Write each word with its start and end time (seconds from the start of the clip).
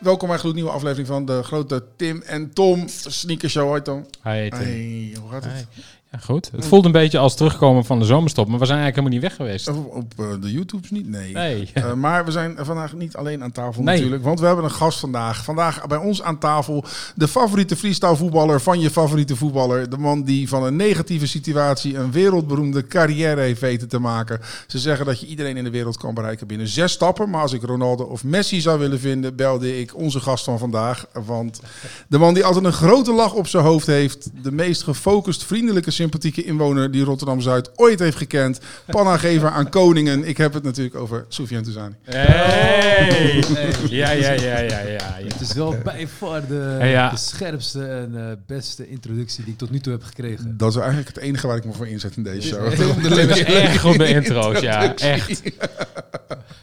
Welkom 0.00 0.26
bij 0.26 0.36
een 0.36 0.42
gloednieuwe 0.42 0.70
aflevering 0.70 1.06
van 1.06 1.24
de 1.24 1.42
grote 1.42 1.84
Tim 1.96 2.22
en 2.22 2.52
Tom 2.52 2.88
Sneaker 2.88 3.50
Show. 3.50 3.68
Hoi 3.68 3.82
Tom. 3.82 4.06
Hi, 4.22 4.48
Tim. 4.48 4.58
Hey, 4.58 5.16
hoe 5.20 5.30
gaat 5.30 5.44
het? 5.44 5.52
Hi. 5.52 5.82
Ja, 6.12 6.18
goed. 6.18 6.50
Het 6.56 6.66
voelt 6.66 6.84
een 6.84 6.92
beetje 6.92 7.18
als 7.18 7.36
terugkomen 7.36 7.84
van 7.84 7.98
de 7.98 8.04
zomerstop, 8.04 8.48
maar 8.48 8.58
we 8.58 8.66
zijn 8.66 8.78
eigenlijk 8.78 9.08
helemaal 9.08 9.28
niet 9.30 9.38
weg 9.38 9.62
geweest. 9.64 9.68
Op, 9.68 9.94
op 9.94 10.12
eh, 10.18 10.42
de 10.42 10.52
YouTubes 10.52 10.90
niet? 10.90 11.08
Nee. 11.08 11.32
Nee. 11.32 11.70
Eh, 11.74 11.92
maar 11.92 12.24
we 12.24 12.30
zijn 12.30 12.56
vandaag 12.58 12.92
niet 12.92 13.16
alleen 13.16 13.42
aan 13.42 13.52
tafel 13.52 13.82
Nee. 13.82 13.94
natuurlijk, 13.94 14.24
want 14.24 14.40
we 14.40 14.46
hebben 14.46 14.64
een 14.64 14.70
gast 14.70 15.00
vandaag. 15.00 15.44
Vandaag 15.44 15.86
bij 15.86 15.98
ons 15.98 16.22
aan 16.22 16.38
tafel 16.38 16.84
de 17.14 17.28
favoriete 17.28 17.76
freestyle 17.76 18.16
voetballer 18.16 18.60
van 18.60 18.80
je 18.80 18.90
favoriete 18.90 19.36
voetballer. 19.36 19.90
De 19.90 19.96
man 19.98 20.22
die 20.22 20.48
van 20.48 20.64
een 20.64 20.76
negatieve 20.76 21.26
situatie 21.26 21.96
een 21.96 22.12
wereldberoemde 22.12 22.86
carrière 22.86 23.40
heeft 23.40 23.60
weten 23.60 23.88
te 23.88 23.98
maken. 23.98 24.40
Ze 24.66 24.78
zeggen 24.78 25.06
dat 25.06 25.20
je 25.20 25.26
iedereen 25.26 25.56
in 25.56 25.64
de 25.64 25.70
wereld 25.70 25.96
kan 25.96 26.14
bereiken 26.14 26.46
binnen 26.46 26.68
zes 26.68 26.92
stappen. 26.92 27.30
Maar 27.30 27.42
als 27.42 27.52
ik 27.52 27.62
Ronaldo 27.62 28.04
of 28.04 28.24
Messi 28.24 28.60
zou 28.60 28.78
willen 28.78 29.00
vinden, 29.00 29.36
belde 29.36 29.80
ik 29.80 29.96
onze 29.96 30.20
gast 30.20 30.44
van 30.44 30.58
vandaag. 30.58 31.06
Want 31.26 31.60
de 32.08 32.18
man 32.18 32.34
die 32.34 32.44
altijd 32.44 32.64
een 32.64 32.72
grote 32.72 33.12
lach 33.12 33.32
op 33.32 33.46
zijn 33.46 33.64
hoofd 33.64 33.86
heeft. 33.86 34.30
De 34.42 34.52
meest 34.52 34.82
gefocust, 34.82 35.44
vriendelijke, 35.44 35.90
sympathieke 36.00 36.44
inwoner 36.44 36.90
die 36.90 37.04
Rotterdam-Zuid 37.04 37.70
ooit 37.76 37.98
heeft 37.98 38.16
gekend. 38.16 38.60
Pannagever 38.86 39.50
aan 39.50 39.68
koningen. 39.68 40.24
Ik 40.28 40.36
heb 40.36 40.52
het 40.52 40.62
natuurlijk 40.62 40.96
over 40.96 41.24
Soufiane 41.28 41.64
Touzani. 41.64 41.94
Hey! 42.04 43.44
Ja, 43.88 44.10
ja, 44.10 44.32
ja, 44.32 44.58
ja, 44.58 44.58
ja. 44.58 44.78
ja. 44.80 45.24
Het 45.24 45.40
is 45.40 45.52
wel 45.52 45.76
bij 45.84 46.08
far 46.08 46.46
de, 46.46 46.78
Ja, 46.82 47.10
de 47.10 47.16
scherpste 47.16 47.84
en 47.84 48.12
eh, 48.16 48.22
beste 48.46 48.88
introductie 48.88 49.44
die 49.44 49.52
ik 49.52 49.58
tot 49.58 49.70
nu 49.70 49.78
toe 49.78 49.92
heb 49.92 50.02
gekregen. 50.02 50.56
Dat 50.56 50.70
is 50.70 50.76
eigenlijk 50.76 51.08
het 51.08 51.18
enige 51.18 51.46
waar 51.46 51.56
ik 51.56 51.64
me 51.64 51.72
voor 51.72 51.88
inzet 51.88 52.16
in 52.16 52.22
deze 52.22 52.48
show. 52.48 52.72
Tim 52.72 53.28
is 53.28 53.42
erg 53.42 53.80
goed 53.80 53.96
bij 53.96 54.10
intro's, 54.10 54.60
ja. 54.60 54.94
Echt. 54.96 55.42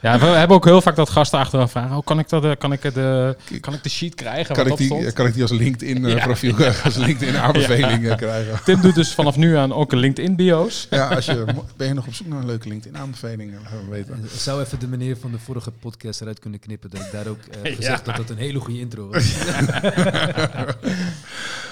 Ja, 0.02 0.20
we 0.20 0.26
hebben 0.26 0.56
ook 0.56 0.66
heel 0.66 0.82
vaak 0.82 0.96
dat 0.96 1.10
gasten 1.10 1.40
achteraf 1.40 1.72
vragen, 1.72 1.96
oh, 1.98 2.06
kan 2.06 2.20
ik, 2.20 2.30
dat, 2.30 2.44
eh, 2.44 2.52
kan 2.58 2.72
ik, 2.72 2.84
het, 2.84 2.98
eh, 2.98 3.30
kan 3.60 3.74
ik 3.74 3.84
de 3.84 3.90
sheet 3.90 4.16
krijgen? 4.16 4.56
Kan 4.56 4.68
ik, 4.68 4.78
die, 4.78 5.12
kan 5.12 5.26
ik 5.26 5.34
die 5.34 5.42
als 5.42 5.52
LinkedIn 5.52 6.06
eh, 6.06 6.16
Ja. 6.16 6.24
profiel, 6.24 6.56
als 6.84 6.96
LinkedIn 6.96 7.38
aanbeveling 7.38 8.10
eh, 8.10 8.18
krijgen? 8.18 8.60
Tim 8.64 8.82
doet 8.82 8.96
dus 8.96 9.14
vanaf 9.34 9.50
nu 9.50 9.56
aan 9.56 9.74
ook 9.74 9.92
een 9.92 9.98
LinkedIn 9.98 10.36
bio's. 10.36 10.88
Ja, 10.90 11.08
als 11.08 11.26
je, 11.26 11.46
ben 11.78 11.88
je 11.88 11.94
nog 11.94 12.08
op 12.08 12.14
zoek 12.14 12.28
naar 12.28 12.40
een 12.40 12.46
leuke 12.46 12.68
LinkedIn 12.68 12.98
aanbeveling? 13.02 13.52
Laat 13.54 13.84
me 13.84 13.90
weten. 13.90 14.24
Ik 14.24 14.40
zou 14.40 14.62
even 14.62 14.80
de 14.80 14.88
meneer 14.88 15.18
van 15.18 15.32
de 15.32 15.40
vorige 15.40 15.72
podcast 15.72 16.22
eruit 16.22 16.40
kunnen 16.40 16.60
knippen. 16.60 16.90
Dat 16.90 17.02
ik 17.02 17.12
daar 17.12 17.28
ook 17.28 17.40
eh, 17.42 17.64
Ja. 17.72 17.76
gezegd 17.76 18.06
dat 18.06 18.16
dat 18.16 18.30
een 18.30 18.38
hele 18.38 18.60
goede 18.60 18.80
intro 18.80 19.08
was. 19.08 19.24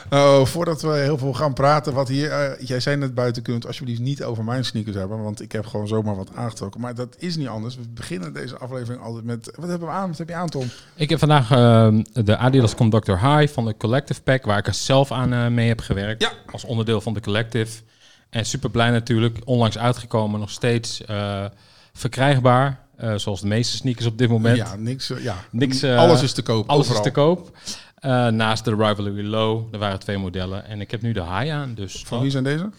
Oh, 0.10 0.46
voordat 0.46 0.82
we 0.82 0.90
heel 0.94 1.18
veel 1.18 1.34
gaan 1.34 1.54
praten, 1.54 1.94
wat 1.94 2.08
hier, 2.08 2.32
eh, 2.32 2.68
jij 2.68 2.80
zei 2.80 2.96
net 2.96 3.14
buiten, 3.14 3.44
kunt 3.44 3.68
alsjeblieft 3.68 4.00
niet 4.00 4.24
over 4.24 4.44
mijn 4.44 4.66
sneakers 4.66 4.96
hebben, 4.96 5.24
want 5.24 5.42
ik 5.42 5.52
heb 5.52 5.66
gewoon 5.66 5.88
zomaar 5.88 6.16
wat 6.16 6.30
aangetrokken. 6.36 6.82
Maar 6.82 6.96
dat 6.96 7.16
is 7.20 7.36
niet 7.36 7.48
anders. 7.48 7.76
We 7.76 7.82
beginnen 7.94 8.34
deze 8.34 8.58
aflevering 8.58 9.04
altijd 9.04 9.24
met, 9.26 9.52
wat 9.56 9.70
hebben 9.70 9.88
we 9.88 9.94
aan? 9.94 10.08
Wat 10.10 10.18
heb 10.18 10.28
je 10.30 10.36
aan, 10.36 10.50
Tom? 10.50 10.70
Ik 10.96 11.10
heb 11.10 11.20
vandaag 11.20 11.52
ehm, 11.52 12.04
de 12.14 12.38
Adidas 12.38 12.76
Conductor 12.76 13.20
High 13.20 13.54
van 13.54 13.66
de 13.66 13.78
Collective 13.78 14.22
Pack, 14.22 14.46
waar 14.46 14.58
ik 14.58 14.68
er 14.68 14.74
zelf 14.74 15.12
aan 15.12 15.34
eh, 15.34 15.48
mee 15.48 15.68
heb 15.68 15.80
gewerkt. 15.82 16.22
Ja. 16.22 16.32
Als 16.52 16.64
onderdeel 16.66 17.02
van 17.02 17.14
de 17.14 17.22
Collective. 17.22 17.82
En 18.30 18.46
super 18.46 18.70
blij 18.70 18.90
natuurlijk, 18.90 19.38
onlangs 19.46 19.78
uitgekomen, 19.78 20.40
nog 20.40 20.50
steeds 20.52 21.06
eh, 21.06 21.46
verkrijgbaar. 21.94 22.84
eh, 22.98 23.14
zoals 23.16 23.42
de 23.42 23.48
meeste 23.48 23.76
sneakers 23.78 24.06
op 24.06 24.18
dit 24.18 24.30
moment. 24.30 24.58
Ja, 24.58 24.76
niks. 24.76 25.10
eh, 25.10 25.24
ja, 25.24 25.36
Niks, 25.52 25.82
eh, 25.82 25.98
alles 25.98 26.22
is 26.22 26.34
te 26.34 26.42
koop. 26.42 26.70
Alles 26.70 26.82
overal. 26.86 27.02
is 27.06 27.08
te 27.08 27.14
koop. 27.20 27.58
Eh, 28.06 28.28
naast 28.28 28.66
de 28.66 28.72
Rivalry 28.76 29.26
Low, 29.26 29.74
er 29.74 29.80
waren 29.80 30.00
twee 30.00 30.18
modellen. 30.18 30.66
En 30.66 30.82
ik 30.82 30.92
heb 30.92 31.02
nu 31.02 31.12
de 31.12 31.22
High 31.24 31.52
aan. 31.54 31.74
Dus 31.74 32.04
Van 32.06 32.22
wie 32.22 32.32
zijn 32.32 32.44
deze? 32.44 32.70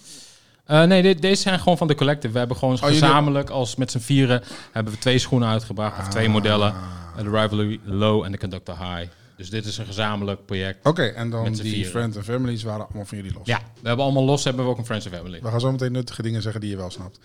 Eh, 0.64 0.82
nee, 0.84 1.02
de- 1.02 1.14
deze 1.14 1.42
zijn 1.42 1.58
gewoon 1.58 1.77
van 1.78 1.86
de 1.86 1.94
Collective. 1.94 2.32
We 2.32 2.38
hebben 2.38 2.56
gewoon 2.56 2.74
Oh, 2.74 2.82
gezamenlijk, 2.84 3.50
als 3.50 3.77
met 3.77 3.91
z'n 3.91 3.98
vieren, 3.98 4.42
hebben 4.72 4.92
we 4.92 4.98
twee 4.98 5.19
schoenen 5.19 5.48
uitgebracht. 5.48 5.98
Of 5.98 6.08
twee 6.08 6.27
Ah. 6.27 6.32
modellen. 6.32 6.74
Eh, 7.16 7.22
de 7.24 7.30
Rivalry 7.30 7.80
Low 7.84 8.24
en 8.24 8.32
de 8.32 8.38
Conductor 8.38 8.77
High. 8.78 9.08
Dus 9.36 9.50
dit 9.50 9.64
is 9.64 9.78
een 9.78 9.86
gezamenlijk 9.86 10.47
project. 10.47 10.86
Oké, 10.86 11.02
en 11.02 11.30
dan 11.30 11.44
die 11.52 11.62
vieren. 11.62 11.91
friends 11.91 12.16
en 12.16 12.25
families 12.25 12.62
waren 12.62 12.84
allemaal 12.84 13.04
van 13.04 13.16
jullie 13.19 13.32
los. 13.32 13.47
Ja, 13.47 13.59
we 13.81 13.86
hebben 13.88 14.04
allemaal 14.04 14.25
los, 14.25 14.44
hebben 14.44 14.65
we 14.65 14.70
ook 14.70 14.78
een 14.78 14.84
Friends 14.84 15.06
and 15.06 15.15
Family. 15.15 15.38
We 15.42 15.48
gaan 15.48 15.60
zo 15.60 15.70
meteen 15.72 15.92
nuttige 15.92 16.22
dingen 16.22 16.42
zeggen 16.42 16.60
die 16.60 16.70
je 16.70 16.76
wel 16.76 16.91
snapt. 16.91 17.19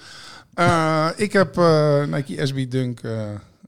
Ik 1.20 1.34
heb 1.34 1.56
Nike 2.10 2.46
SB 2.46 2.72
Dunk, 2.72 3.02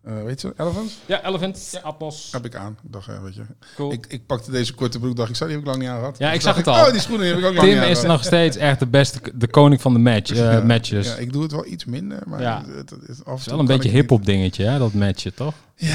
eh 0.04 0.24
weet 0.24 0.42
je, 0.42 0.54
Elephant? 0.58 0.92
Ja, 1.06 1.26
Elephant, 1.26 1.80
Appels. 1.84 2.30
Heb 2.32 2.46
ik 2.46 2.56
aan. 2.56 2.78
Dacht, 2.82 3.08
eh, 3.08 3.24
weet 3.24 3.36
je. 3.36 3.42
Cool. 3.76 3.92
Ik, 3.92 4.06
ik 4.10 4.26
pakte 4.26 4.52
deze 4.52 4.74
korte 4.74 5.00
broek, 5.00 5.16
dacht 5.16 5.30
ik, 5.30 5.38
die 5.38 5.48
heb 5.48 5.60
ik 5.60 5.66
lang 5.66 5.78
niet 5.80 5.88
aan 5.90 5.98
gehad. 6.00 6.18
Ja, 6.18 6.32
ik 6.32 6.42
zag 6.42 6.56
het 6.56 6.68
al. 6.68 6.86
Oh, 6.86 6.92
die 6.92 7.00
schoenen 7.02 7.28
heb 7.28 7.38
ik 7.38 7.46
ook 7.46 7.54
lang 7.54 7.60
Tim 7.68 7.74
niet 7.76 7.84
aan 7.84 7.90
is 7.90 8.00
gehad. 8.00 8.12
nog 8.16 8.24
steeds 8.26 8.58
echt 8.58 8.80
de 8.80 8.88
beste, 8.88 9.20
de 9.34 9.48
koning 9.48 9.82
van 9.82 9.94
de 9.94 10.00
match, 10.00 10.32
eh, 10.32 10.38
Ja, 10.38 10.62
matches. 10.64 11.06
Ja, 11.06 11.12
Het 11.12 11.20
ik 11.22 11.34
doe 11.34 11.42
het 11.44 11.52
wel 11.52 11.66
iets 11.66 11.86
minder, 11.86 12.20
maar 12.26 12.42
Ja. 12.42 12.64
het, 12.68 12.90
het, 12.90 13.08
het- 13.08 13.26
af 13.26 13.34
en 13.34 13.40
is 13.40 13.46
wel 13.46 13.60
een 13.60 13.66
beetje 13.66 13.90
het 13.90 13.98
hip-hop 13.98 14.26
dingetje, 14.26 14.66
hè, 14.66 14.78
dat 14.80 14.94
matchen, 14.94 15.34
toch? 15.34 15.54
niet. 15.78 15.92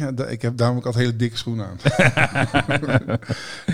Ja, 0.00 0.24
ik 0.26 0.42
heb 0.42 0.56
daarom 0.56 0.76
ook 0.76 0.86
altijd 0.86 1.04
hele 1.04 1.16
dikke 1.16 1.36
schoenen 1.36 1.66
aan. 1.66 1.76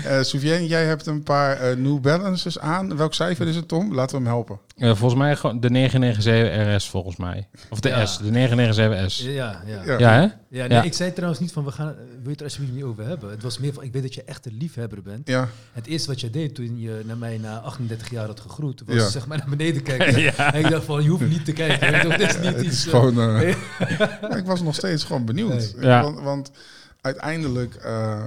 Eh 0.03 0.21
Soufiane, 0.21 0.67
jij 0.67 0.85
hebt 0.85 1.05
een 1.05 1.23
paar 1.23 1.57
eh, 1.59 1.75
New 1.75 1.99
Balances 1.99 2.59
aan. 2.59 2.97
Welk 2.97 3.13
cijfer 3.13 3.47
is 3.47 3.55
het, 3.55 3.67
Tom? 3.67 3.93
Laten 3.93 4.17
we 4.17 4.23
hem 4.23 4.31
helpen. 4.33 4.59
Eh, 4.77 4.87
volgens 4.95 5.19
mij 5.19 5.35
gewoon 5.35 5.59
de 5.59 5.69
997 5.69 6.75
RS, 6.75 6.89
volgens 6.89 7.15
mij. 7.15 7.47
Of 7.69 7.79
de 7.79 7.89
Ja. 7.89 8.05
S, 8.05 8.17
de 8.17 8.29
997S. 8.31 9.23
Ja, 9.23 9.61
ja. 9.65 9.81
ja. 9.85 9.97
Ja. 9.97 9.97
Ja, 9.97 10.11
hè? 10.11 10.27
nee, 10.67 10.69
Ja. 10.69 10.81
Ik 10.83 10.93
zei 10.93 11.13
trouwens 11.13 11.39
niet 11.39 11.51
van, 11.51 11.63
we 11.63 11.71
gaan, 11.71 11.85
wil 11.85 11.95
je 12.23 12.29
het 12.29 12.39
er 12.39 12.45
alsjeblieft 12.45 12.73
niet 12.75 12.83
over 12.83 13.05
hebben. 13.05 13.29
Het 13.29 13.43
was 13.43 13.59
meer 13.59 13.73
van, 13.73 13.83
ik 13.83 13.93
weet 13.93 14.01
dat 14.01 14.13
je 14.13 14.23
echt 14.23 14.45
een 14.45 14.57
liefhebber 14.59 15.01
bent. 15.01 15.27
Ja, 15.27 15.47
Het 15.73 15.85
eerste 15.87 16.07
wat 16.09 16.21
je 16.21 16.29
deed 16.29 16.55
toen 16.55 16.79
je 16.79 17.01
naar 17.05 17.17
mij 17.17 17.37
na 17.37 17.57
38 17.57 18.09
jaar 18.09 18.25
had 18.25 18.39
gegroet, 18.39 18.83
was 18.85 18.95
Ja. 18.95 19.09
zeg 19.09 19.27
maar 19.27 19.37
naar 19.37 19.49
beneden 19.49 19.83
kijken. 19.97 20.19
Ja. 20.21 20.53
En 20.53 20.65
ik 20.65 20.69
dacht 20.71 20.85
van, 20.85 21.03
je 21.03 21.09
hoeft 21.09 21.27
niet 21.29 21.45
te 21.45 21.51
kijken. 21.51 22.09
Dit 22.17 22.29
is 22.29 22.35
niet 22.37 22.45
het 22.55 22.65
iets... 22.65 22.85
is 22.85 22.91
gewoon... 22.91 23.39
ik 24.37 24.45
was 24.45 24.61
nog 24.61 24.75
steeds 24.75 25.03
gewoon 25.03 25.25
benieuwd. 25.25 25.73
Nee. 25.75 25.85
Ja. 25.85 26.01
Want, 26.23 26.25
want 26.25 26.51
uiteindelijk 27.01 27.75
eh, 27.75 28.23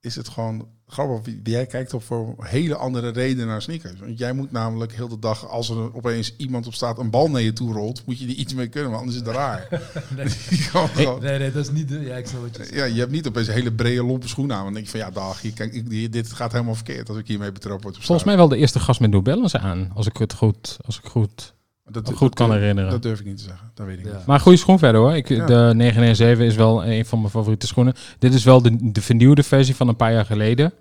is 0.00 0.16
het 0.16 0.28
gewoon 0.28 0.68
grappig. 0.86 1.34
Jij 1.44 1.66
kijkt 1.66 1.94
op 1.94 2.02
voor 2.02 2.34
hele 2.38 2.76
andere 2.76 3.08
redenen 3.08 3.46
naar 3.46 3.62
sneakers. 3.62 4.00
Want 4.00 4.18
jij 4.18 4.32
moet 4.32 4.52
namelijk 4.52 4.94
heel 4.94 5.08
de 5.08 5.18
dag, 5.18 5.48
als 5.48 5.70
er 5.70 5.94
opeens 5.94 6.34
iemand 6.36 6.66
op 6.66 6.74
staat 6.74 6.98
een 6.98 7.10
bal 7.10 7.30
naar 7.30 7.40
je 7.40 7.52
toe 7.52 7.72
rolt, 7.72 8.02
moet 8.06 8.18
je 8.18 8.26
er 8.26 8.32
iets 8.32 8.54
mee 8.54 8.68
kunnen, 8.68 8.90
want 8.90 9.02
anders 9.02 9.20
is 9.20 9.26
het 9.26 9.36
raar. 9.36 9.68
nee. 10.16 11.06
Nee, 11.20 11.38
nee, 11.38 11.52
dat 11.52 11.64
is 11.64 11.70
niet 11.70 11.88
de... 11.88 12.00
Ja, 12.00 12.16
ik 12.16 12.26
snap 12.26 12.40
wat 12.42 12.56
je 12.56 12.64
zegt. 12.64 12.74
ja, 12.74 12.84
je 12.84 13.00
hebt 13.00 13.12
niet 13.12 13.26
opeens 13.26 13.46
een 13.46 13.54
hele 13.54 13.72
brede 13.72 14.04
lompe 14.04 14.28
schoen 14.28 14.52
aan. 14.52 14.62
Want 14.62 14.64
dan 14.64 14.74
denk 14.74 14.84
je 14.84 14.90
van 14.90 15.00
ja, 15.00 15.10
dag, 15.10 15.40
hier, 15.40 15.52
kijk, 15.52 15.72
ik, 15.72 16.12
dit 16.12 16.32
gaat 16.32 16.52
helemaal 16.52 16.74
verkeerd 16.74 17.08
als 17.08 17.18
ik 17.18 17.26
hiermee 17.26 17.52
betrapt 17.52 17.82
word. 17.82 17.96
Volgens 17.96 18.24
mij 18.24 18.36
wel 18.36 18.48
de 18.48 18.56
eerste 18.56 18.80
gast 18.80 19.00
met 19.00 19.10
New 19.10 19.22
Balance 19.22 19.58
aan, 19.58 19.90
als 19.94 20.06
ik 20.06 20.16
het 20.16 20.32
goed, 20.32 20.76
als 20.84 20.98
ik 20.98 21.04
goed, 21.10 21.54
dat, 21.92 22.12
goed 22.12 22.34
kan 22.34 22.48
dat, 22.48 22.58
herinneren. 22.58 22.90
Dat 22.90 23.02
durf 23.02 23.18
ik 23.20 23.26
niet 23.26 23.36
te 23.36 23.42
zeggen. 23.42 23.70
Dat 23.74 23.86
weet 23.86 23.98
ik 23.98 24.04
Ja. 24.04 24.16
niet. 24.16 24.26
Maar 24.26 24.40
goede 24.40 24.58
schoen 24.58 24.78
verder 24.78 25.00
hoor. 25.00 25.16
Ik, 25.16 25.28
Ja. 25.28 25.46
De 25.46 25.54
997 25.74 26.46
is 26.46 26.54
wel 26.56 26.84
een 26.86 27.06
van 27.06 27.18
mijn 27.18 27.30
favoriete 27.30 27.66
schoenen. 27.66 27.94
Dit 28.18 28.34
is 28.34 28.44
wel 28.44 28.62
de, 28.62 28.92
de 28.92 29.02
vernieuwde 29.02 29.42
versie 29.42 29.76
van 29.76 29.88
een 29.88 29.96
paar 29.96 30.12
jaar 30.12 30.24
geleden. 30.24 30.72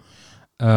Eh, 0.55 0.67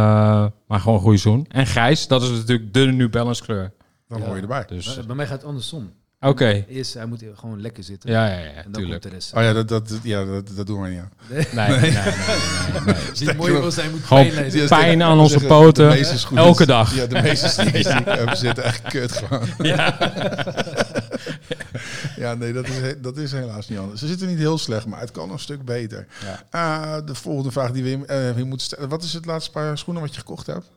maar 0.66 0.80
gewoon 0.80 0.94
een 0.94 1.02
goede 1.04 1.18
schoen. 1.18 1.46
En 1.48 1.66
grijs, 1.66 2.06
dat 2.06 2.22
is 2.22 2.30
natuurlijk 2.30 2.74
de 2.74 2.80
New 2.86 3.10
Balance 3.10 3.42
kleur. 3.42 3.72
Dan 4.08 4.18
Ja. 4.18 4.24
hoor 4.26 4.36
je 4.36 4.42
erbij. 4.42 4.64
Dus, 4.68 5.00
Bij 5.06 5.16
mij 5.16 5.26
gaat 5.26 5.36
het 5.36 5.44
andersom. 5.48 5.90
Oké. 6.28 6.64
Eerst, 6.68 6.94
hij 6.94 7.06
moet 7.06 7.22
gewoon 7.34 7.60
lekker 7.60 7.84
zitten. 7.84 8.10
Ja, 8.10 8.26
ja, 8.26 8.38
ja, 8.38 8.44
en 8.44 8.62
dan 8.62 8.72
tuurlijk. 8.72 8.90
komt 8.90 9.02
de 9.02 9.08
rest. 9.08 9.34
Oh 9.34 9.42
ja, 9.42 9.52
dat, 9.52 9.68
dat, 9.68 9.98
ja, 10.02 10.24
dat, 10.24 10.50
dat 10.56 10.66
doen 10.66 10.82
we 10.82 10.88
niet 10.88 10.98
aan. 10.98 11.10
Nee, 11.28 11.46
nee, 11.52 11.68
nee, 11.68 11.90
nee, 11.90 11.90
nee, 11.92 12.94
nee. 12.94 13.12
Die 13.12 13.34
mooie 13.34 13.60
wil 13.60 13.70
zijn, 13.70 13.90
moet 13.90 14.04
Gewoon 14.04 14.30
pijn 14.68 15.02
aan 15.02 15.18
onze 15.18 15.30
zeggen, 15.32 15.48
poten, 15.48 15.88
de 15.88 15.94
meeste 15.94 16.18
schoenen- 16.18 16.44
elke 16.44 16.66
dag. 16.66 16.94
Ja, 16.94 17.06
de 17.06 17.22
meeste 17.22 17.48
sneakers 17.48 17.82
die 17.86 17.96
ik 17.96 18.04
heb 18.06 18.34
zitten 18.34 18.64
echt 18.64 18.82
kut 18.82 19.12
gewoon. 19.12 19.48
Ja. 19.58 19.96
Ja, 22.16 22.34
nee, 22.34 22.52
dat 22.52 22.68
is, 22.68 22.94
dat 23.00 23.16
is 23.16 23.32
helaas 23.32 23.68
niet 23.68 23.78
anders. 23.78 24.00
Ze 24.00 24.06
zitten 24.06 24.28
niet 24.28 24.38
heel 24.38 24.58
slecht, 24.58 24.86
maar 24.86 25.00
het 25.00 25.10
kan 25.10 25.30
een 25.30 25.38
stuk 25.38 25.64
beter. 25.64 26.06
Ja. 26.24 26.42
Eh, 26.50 27.06
de 27.06 27.14
volgende 27.14 27.50
vraag 27.50 27.70
die 27.70 27.82
we 27.82 28.06
eh, 28.06 28.30
weer 28.34 28.46
moeten 28.46 28.66
stellen. 28.66 28.88
Wat 28.88 29.02
is 29.02 29.12
het 29.12 29.24
laatste 29.26 29.50
paar 29.50 29.78
schoenen 29.78 30.02
wat 30.02 30.12
je 30.14 30.18
gekocht 30.20 30.46
hebt? 30.46 30.70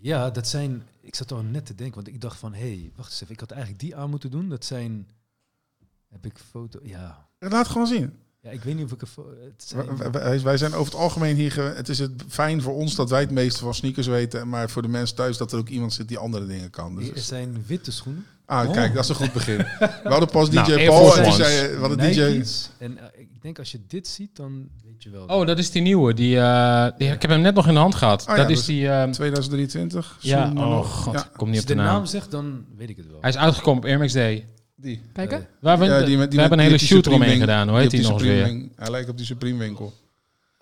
Ja, 0.00 0.30
dat 0.30 0.48
zijn... 0.48 0.82
Ik 1.02 1.14
zat 1.14 1.32
al 1.32 1.42
net 1.42 1.66
te 1.66 1.74
denken, 1.74 1.94
want 1.94 2.08
ik 2.08 2.20
dacht 2.20 2.38
van... 2.38 2.52
Hé, 2.54 2.60
hey, 2.60 2.92
wacht 2.96 3.10
eens 3.10 3.20
even. 3.22 3.34
Ik 3.34 3.40
had 3.40 3.50
eigenlijk 3.50 3.80
die 3.80 3.96
aan 3.96 4.10
moeten 4.10 4.30
doen. 4.30 4.48
Dat 4.48 4.64
zijn... 4.64 5.08
Heb 6.08 6.26
ik 6.26 6.38
foto... 6.50 6.78
Ja. 6.82 7.26
Laat 7.38 7.52
het 7.52 7.68
gewoon 7.68 7.86
zien. 7.86 8.12
Ja, 8.40 8.50
ik 8.50 8.62
weet 8.62 8.74
niet 8.76 8.84
of 8.84 8.92
ik. 8.92 9.00
Het 9.00 9.62
zijn, 9.64 10.42
Wij- 10.42 10.56
zijn 10.56 10.74
over 10.74 10.92
het 10.92 11.02
algemeen 11.02 11.36
hier... 11.36 11.56
Het 11.76 11.88
is 11.88 11.98
het 11.98 12.22
fijn 12.28 12.62
voor 12.62 12.74
ons 12.74 12.94
dat 12.94 13.10
wij 13.10 13.20
het 13.20 13.30
meeste 13.30 13.60
van 13.60 13.74
sneakers 13.74 14.06
weten. 14.06 14.48
Maar 14.48 14.70
voor 14.70 14.82
de 14.82 14.88
mensen 14.88 15.16
thuis 15.16 15.36
dat 15.36 15.52
er 15.52 15.58
ook 15.58 15.68
iemand 15.68 15.92
zit 15.92 16.08
die 16.08 16.18
andere 16.18 16.46
dingen 16.46 16.70
kan. 16.70 16.98
er 17.00 17.14
Dus, 17.14 17.26
zijn 17.26 17.64
witte 17.66 17.92
schoenen. 17.92 18.26
ah, 18.44 18.68
Oh. 18.68 18.72
kijk, 18.74 18.94
dat 18.94 19.02
is 19.04 19.08
een 19.10 19.14
goed 19.16 19.32
begin. 19.32 19.56
We 20.02 20.08
hadden 20.08 20.28
pas 20.28 20.50
DJ 20.50 20.54
Nou, 20.56 20.72
Air 20.72 20.86
Paul 20.88 21.16
en 21.16 21.22
die 21.22 21.32
zei... 21.32 21.76
Wat 21.76 21.90
een 21.90 21.96
DJ... 22.12 22.44
En 22.78 22.98
eh, 22.98 23.20
ik 23.20 23.42
denk 23.42 23.58
als 23.58 23.72
je 23.72 23.80
dit 23.86 24.08
ziet, 24.08 24.36
dan 24.36 24.68
je 25.02 25.10
wel. 25.10 25.24
Oh, 25.26 25.46
dat 25.46 25.58
is 25.58 25.70
die 25.70 25.82
nieuwe. 25.82 26.14
Die, 26.14 26.38
eh, 26.38 26.86
die, 26.98 27.08
ik 27.08 27.22
heb 27.22 27.30
hem 27.30 27.40
net 27.40 27.54
nog 27.54 27.66
in 27.68 27.74
de 27.74 27.80
hand 27.80 27.94
gehad. 27.94 28.20
Oh 28.22 28.26
ja, 28.28 28.34
dat 28.36 28.48
dat 28.48 28.56
is 28.56 28.64
die... 28.64 28.88
eh, 28.88 29.10
2023. 29.10 30.16
ja, 30.20 30.44
oh 30.46 30.52
nog. 30.68 30.86
god, 31.02 31.14
Ja, 31.14 31.20
ik 31.20 31.24
kom 31.36 31.48
als 31.48 31.48
niet 31.48 31.54
je 31.56 31.60
op 31.60 31.66
de 31.66 31.74
de 31.74 31.80
naam 31.80 31.92
naam. 31.94 32.06
zegt, 32.06 32.30
dan 32.30 32.64
weet 32.76 32.88
ik 32.88 32.96
het 32.96 33.06
wel. 33.10 33.18
Hij 33.20 33.30
is 33.30 33.36
uitgekomen 33.36 33.82
op 33.82 33.88
Air 33.88 33.98
Max 33.98 34.12
Day. 34.12 34.46
die. 34.76 35.00
Kijken? 35.12 35.46
Waar 35.60 35.78
we, 35.78 35.84
Ja, 35.84 35.90
die 35.90 35.98
met- 35.98 36.06
die 36.06 36.16
we 36.16 36.18
met- 36.18 36.34
hebben 36.40 36.50
een 36.50 36.56
die 36.56 36.62
hele 36.64 36.72
op 36.74 36.78
die 36.78 36.88
shoot 36.88 37.04
Supreme 37.04 37.14
eromheen 37.24 37.38
win- 37.38 37.48
gedaan. 37.48 37.68
Hoe 37.68 37.78
die 37.80 37.98
heet 38.00 38.10
op 38.10 38.18
die 38.20 38.28
nog 38.28 38.46
weer? 38.56 38.68
Hij 38.76 38.90
lijkt 38.90 39.08
op 39.08 39.16
die 39.16 39.26
Supreme 39.26 39.58
winkel. 39.58 39.92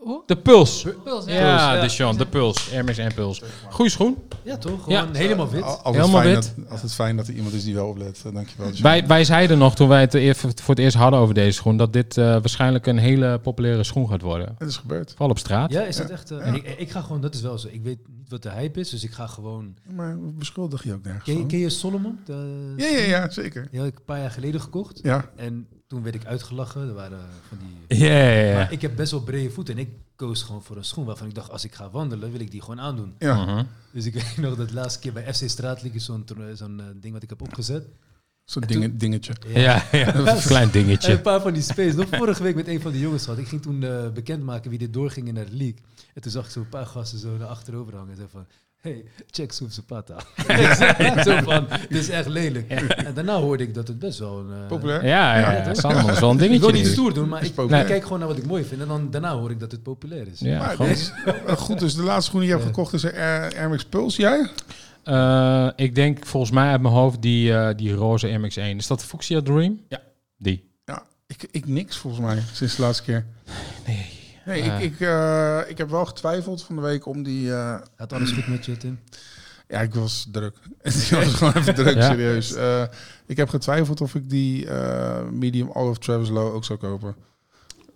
Hoe? 0.01 0.23
De 0.27 0.37
Puls. 0.37 0.87
Puls, 1.05 1.25
ja. 1.25 1.33
Ja, 1.33 1.75
ja. 1.75 1.81
de 1.81 1.89
Sean, 1.89 2.17
de 2.17 2.27
Puls. 2.27 2.71
Air 2.73 2.85
Max 2.85 2.99
en 2.99 3.15
Puls. 3.15 3.43
Goeie 3.71 3.91
schoen. 3.91 4.17
Ja, 4.43 4.57
toch? 4.59 4.83
Gewoon 4.83 4.99
Ja. 5.13 5.19
helemaal 5.19 5.49
wit. 5.51 5.63
Al- 5.63 5.69
Altijd, 5.77 5.95
Helemaal 5.95 6.21
fijn 6.21 6.35
wit. 6.35 6.53
Dat, 6.57 6.71
altijd 6.71 6.93
fijn 6.95 7.17
dat 7.17 7.29
er 7.29 7.35
iemand 7.35 7.55
is 7.55 7.65
die 7.65 7.75
wel 7.75 7.87
oplet. 7.89 8.23
Eh, 8.27 8.33
Dankjewel. 8.33 8.71
Wij, 8.83 9.07
wij 9.07 9.25
zeiden 9.25 9.59
nog 9.59 9.75
toen 9.75 9.89
wij 9.89 10.01
het 10.01 10.37
voor 10.39 10.75
het 10.75 10.79
eerst 10.79 10.97
hadden 10.97 11.21
over 11.21 11.35
deze 11.35 11.51
schoen... 11.53 11.77
dat 11.77 11.93
dit 11.93 12.17
eh, 12.17 12.25
waarschijnlijk 12.25 12.87
een 12.87 12.99
hele 12.99 13.39
populaire 13.39 13.85
schoen 13.85 14.09
gaat 14.09 14.23
worden. 14.23 14.55
Het 14.59 14.69
is 14.69 14.77
gebeurd. 14.77 15.11
Vooral 15.11 15.29
op 15.31 15.39
straat. 15.39 15.73
Ja, 15.73 15.83
is 15.83 15.97
dat 15.97 16.11
echt... 16.11 16.31
eh, 16.31 16.47
en 16.47 16.55
ik, 16.55 16.75
ik 16.79 16.91
ga 16.91 17.01
gewoon, 17.01 17.21
dat 17.21 17.35
is 17.35 17.41
wel 17.41 17.59
zo. 17.59 17.69
Ik 17.71 17.83
weet 17.83 17.99
niet 18.19 18.31
wat 18.31 18.43
de 18.43 18.51
hype 18.51 18.81
is, 18.81 18.89
dus 18.91 19.05
ik 19.05 19.13
ga 19.13 19.27
gewoon... 19.27 19.75
Maar 19.95 20.17
beschuldig 20.21 20.83
je 20.85 20.93
ook 20.95 21.03
nergens 21.05 21.25
Ken, 21.25 21.33
je- 21.35 21.39
van. 21.41 21.49
ken 21.49 21.59
je 21.59 21.71
Solomon? 21.71 22.19
De- 22.25 22.75
Ja, 22.77 22.87
ja, 22.87 23.05
ja, 23.05 23.31
zeker. 23.31 23.69
Die 23.71 23.79
had 23.79 23.89
ik 23.89 23.97
een 23.99 24.05
paar 24.05 24.21
jaar 24.21 24.31
geleden 24.31 24.61
gekocht. 24.61 25.01
Ja, 25.03 25.31
En 25.37 25.67
toen 25.91 26.03
werd 26.03 26.15
ik 26.15 26.25
uitgelachen. 26.27 26.89
Er 26.89 26.95
waren 26.95 27.19
van 27.49 27.59
die... 27.59 27.99
Ja, 27.99 28.07
ja, 28.31 28.41
ja. 28.43 28.55
Maar 28.55 28.73
ik 28.73 28.83
heb 28.83 28.97
best 28.97 29.11
wel 29.11 29.23
brede 29.23 29.51
voeten. 29.51 29.75
En 29.75 29.81
ik 29.81 29.89
koos 30.17 30.43
gewoon 30.43 30.63
voor 30.63 30.77
een 30.77 30.85
schoen 30.85 31.05
waarvan 31.05 31.27
ik 31.29 31.35
dacht, 31.35 31.51
als 31.51 31.65
ik 31.65 31.75
ga 31.75 31.91
wandelen, 31.91 32.31
wil 32.31 32.41
ik 32.41 32.51
die 32.51 32.61
gewoon 32.61 32.81
aandoen. 32.81 33.15
ja. 33.19 33.45
Mhm. 33.45 33.65
Dus 33.93 34.07
ik 34.07 34.15
weet 34.23 34.37
nog 34.37 34.57
dat 34.57 34.69
de 34.69 34.75
laatste 34.75 35.01
keer 35.01 35.13
bij 35.13 35.35
FC 35.35 35.49
Straatliek 35.49 35.95
is 35.95 36.05
zo'n 36.05 36.25
zo'n 36.55 36.81
eh, 36.81 36.87
ding 36.97 37.13
wat 37.13 37.23
ik 37.23 37.29
heb 37.29 37.43
opgezet. 37.43 37.87
zo'n 38.45 38.63
dingetje. 38.93 39.35
Ja, 39.47 39.85
ja. 39.93 40.15
Een 40.17 40.41
klein 40.41 40.67
En 40.67 40.71
dingetje. 40.71 41.13
een 41.13 41.21
paar 41.23 41.41
van 41.41 41.53
die 41.53 41.63
space. 41.63 41.97
Nog 41.97 42.09
vorige 42.09 42.43
week 42.43 42.55
met 42.55 42.69
een 42.69 42.81
van 42.81 42.93
de 42.93 42.99
jongens 43.01 43.25
gehad. 43.25 43.39
Ik 43.39 43.49
ging 43.49 43.63
toen 43.63 43.83
eh, 43.85 44.09
bekendmaken 44.11 44.71
wie 44.71 44.79
dit 44.79 44.93
doorging 44.93 45.33
naar 45.33 45.45
de 45.51 45.57
league. 45.57 45.79
En 46.15 46.23
toen 46.23 46.31
zag 46.33 46.45
ik 46.45 46.51
zo 46.51 46.61
een 46.61 46.69
paar 46.69 46.87
gasten 46.87 47.19
zo 47.19 47.37
naar 47.37 47.49
achterover 47.49 47.95
hangen. 47.95 48.11
En 48.11 48.17
zei 48.17 48.29
van, 48.31 48.47
hey, 48.81 49.05
check 49.31 49.53
Soef 49.53 49.73
Zapata. 49.73 50.17
zo 51.25 51.39
van, 51.43 51.67
dit 51.89 51.99
is 52.01 52.09
echt 52.09 52.29
lelijk. 52.29 52.71
En 52.71 53.15
daarna 53.15 53.37
hoorde 53.41 53.63
ik 53.65 53.75
dat 53.75 53.89
het 53.89 53.99
best 53.99 54.19
wel 54.19 54.39
een... 54.39 54.53
eh, 54.53 54.67
Populair? 54.67 55.05
Ja, 55.07 55.35
ja, 55.39 55.41
Ja, 55.51 55.53
ja. 55.57 55.63
toch? 55.63 55.77
Salomon 55.77 56.11
is 56.11 56.19
wel 56.21 56.31
een 56.31 56.35
Ik 56.35 56.41
wil 56.41 56.49
dingetje 56.51 56.73
niet 56.73 56.85
nu. 56.85 56.91
stoer 56.93 57.15
doen, 57.15 57.29
maar 57.29 57.45
ik, 57.45 57.55
populair. 57.55 57.83
ik 57.83 57.89
kijk 57.89 58.03
gewoon 58.03 58.19
naar 58.19 58.29
wat 58.29 58.37
ik 58.39 58.47
mooi 58.47 58.65
vind. 58.65 58.81
En 58.81 58.89
dan 58.89 59.11
daarna 59.11 59.33
hoor 59.35 59.51
ik 59.51 59.61
dat 59.61 59.73
het 59.73 59.83
populair 59.83 60.27
is. 60.33 60.41
Ja, 60.41 60.59
Maar 60.59 60.71
gewoon. 60.71 60.89
dit 60.89 60.99
is- 60.99 61.13
eh, 61.47 61.57
goed, 61.57 61.79
dus 61.79 61.95
de 61.95 62.03
laatste 62.03 62.25
schoen 62.31 62.41
die 62.41 62.49
je 62.49 62.55
hebt 62.55 62.67
gekocht 62.67 62.93
is 62.93 63.03
een 63.03 63.15
Air, 63.15 63.53
Air 63.59 63.69
Max 63.69 63.85
Pulse. 63.85 64.21
Jij? 64.21 64.51
Eh, 65.05 65.69
ik 65.77 65.95
denk 65.95 66.27
volgens 66.27 66.53
mij 66.53 66.71
uit 66.71 66.81
mijn 66.81 66.95
hoofd 66.95 67.23
die, 67.23 67.55
eh, 67.55 67.69
die 67.77 67.93
roze 67.95 68.27
MX-1. 68.39 68.77
Is 68.77 68.87
dat 68.87 69.01
de 69.01 69.07
Fuchsia 69.07 69.41
Dream? 69.43 69.81
Ja. 69.89 70.01
Die. 70.39 70.71
Ja, 70.85 71.03
ik, 71.27 71.49
ik 71.51 71.67
niks 71.67 71.97
volgens 71.97 72.23
mij 72.23 72.43
sinds 72.53 72.77
de 72.77 72.83
laatste 72.83 73.03
keer. 73.05 73.27
Nee. 73.87 74.19
Nee, 74.47 74.63
Eh. 74.63 74.81
ik, 74.83 74.93
ik, 74.93 75.01
eh, 75.01 75.61
ik 75.67 75.79
heb 75.79 75.91
wel 75.91 76.05
getwijfeld 76.07 76.63
van 76.63 76.77
de 76.77 76.83
week 76.83 77.07
om 77.07 77.23
die... 77.23 77.53
eh, 77.53 77.81
Gaat 77.97 78.13
alles 78.13 78.33
goed 78.33 78.47
met 78.49 78.65
je, 78.65 78.77
Tim? 78.77 79.01
ja, 79.69 79.81
ik 79.81 79.95
was 79.95 80.29
druk. 80.33 80.57
ik 80.83 80.93
was 81.11 81.35
gewoon 81.35 81.53
even 81.55 81.75
druk, 81.75 81.95
Ja. 81.95 82.07
serieus. 82.11 82.55
Eh, 82.55 82.83
ik 83.27 83.37
heb 83.37 83.49
getwijfeld 83.49 84.01
of 84.01 84.15
ik 84.15 84.31
die 84.31 84.67
eh, 84.67 85.23
medium 85.31 85.71
Olive 85.71 86.01
Travis 86.01 86.29
Low 86.29 86.55
ook 86.55 86.65
zou 86.65 86.79
kopen. 86.79 87.15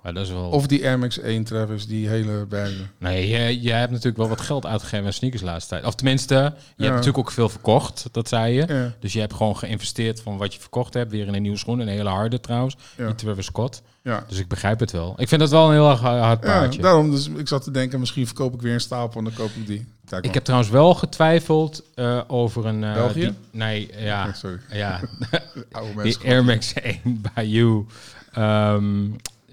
Maar 0.05 0.15
dat 0.15 0.25
is 0.25 0.31
wel... 0.33 0.49
Of 0.49 0.67
die 0.67 0.85
Air 0.87 0.99
Max 0.99 1.19
1 1.19 1.45
Travis, 1.45 1.87
die 1.87 2.09
hele 2.09 2.47
bergen. 2.47 2.91
Nee, 2.99 3.29
jij, 3.29 3.55
jij 3.57 3.79
hebt 3.79 3.91
natuurlijk 3.91 4.17
wel 4.17 4.29
wat 4.29 4.41
geld 4.41 4.67
uitgegeven 4.67 5.07
aan 5.07 5.13
sneakers 5.13 5.43
de 5.43 5.49
laatste 5.49 5.71
tijd. 5.71 5.85
Of 5.85 5.95
tenminste, 5.95 6.35
je 6.35 6.41
hebt 6.41 6.55
Ja. 6.77 6.89
natuurlijk 6.89 7.19
ook 7.19 7.31
veel 7.31 7.49
verkocht, 7.49 8.07
dat 8.13 8.29
zei 8.29 8.55
je. 8.55 8.65
Ja, 8.69 8.95
Dus 9.01 9.13
je 9.13 9.21
hebt 9.21 9.35
gewoon 9.35 9.57
geïnvesteerd 9.57 10.21
van 10.23 10.37
wat 10.37 10.55
je 10.55 10.61
verkocht 10.61 10.95
hebt. 10.95 11.11
Weer 11.11 11.27
in 11.27 11.35
een 11.35 11.43
nieuwe 11.43 11.57
schoen, 11.59 11.79
een 11.81 11.89
hele 11.89 12.09
harde 12.09 12.41
trouwens. 12.41 12.77
Ja. 12.97 13.07
Die 13.07 13.15
Travis 13.15 13.45
Scott. 13.47 13.83
ja. 14.03 14.25
Dus 14.29 14.39
ik 14.39 14.49
begrijp 14.49 14.81
het 14.81 14.91
wel. 14.93 15.15
Ik 15.17 15.29
vind 15.29 15.41
het 15.41 15.51
wel 15.51 15.67
een 15.67 15.73
heel 15.73 15.87
hard 15.89 16.43
Ja, 16.43 16.49
paardje. 16.51 16.83
daarom. 16.83 17.11
Dus 17.11 17.29
ik 17.37 17.49
zat 17.49 17.63
te 17.65 17.71
denken, 17.71 18.01
misschien 18.01 18.27
verkoop 18.27 18.55
ik 18.55 18.61
weer 18.63 18.75
een 18.75 18.81
stapel 18.81 19.19
en 19.19 19.25
dan 19.25 19.35
koop 19.35 19.51
ik 19.57 19.67
die. 19.67 19.87
Kijk 20.09 20.25
ik 20.25 20.35
heb 20.35 20.45
trouwens 20.45 20.71
wel 20.71 20.95
getwijfeld 20.95 21.83
eh, 21.95 22.21
over 22.27 22.67
een... 22.67 22.85
eh, 22.85 22.95
België? 22.95 23.21
die- 23.21 23.35
nee, 23.51 23.91
ja. 23.99 24.33
Sorry, 24.43 24.59
ja. 24.73 25.01
Die. 26.03 26.19
Air 26.25 26.45
Max 26.45 26.73
1 26.73 27.01
bij 27.35 27.47
You, 27.49 27.87
ehm, 28.33 29.03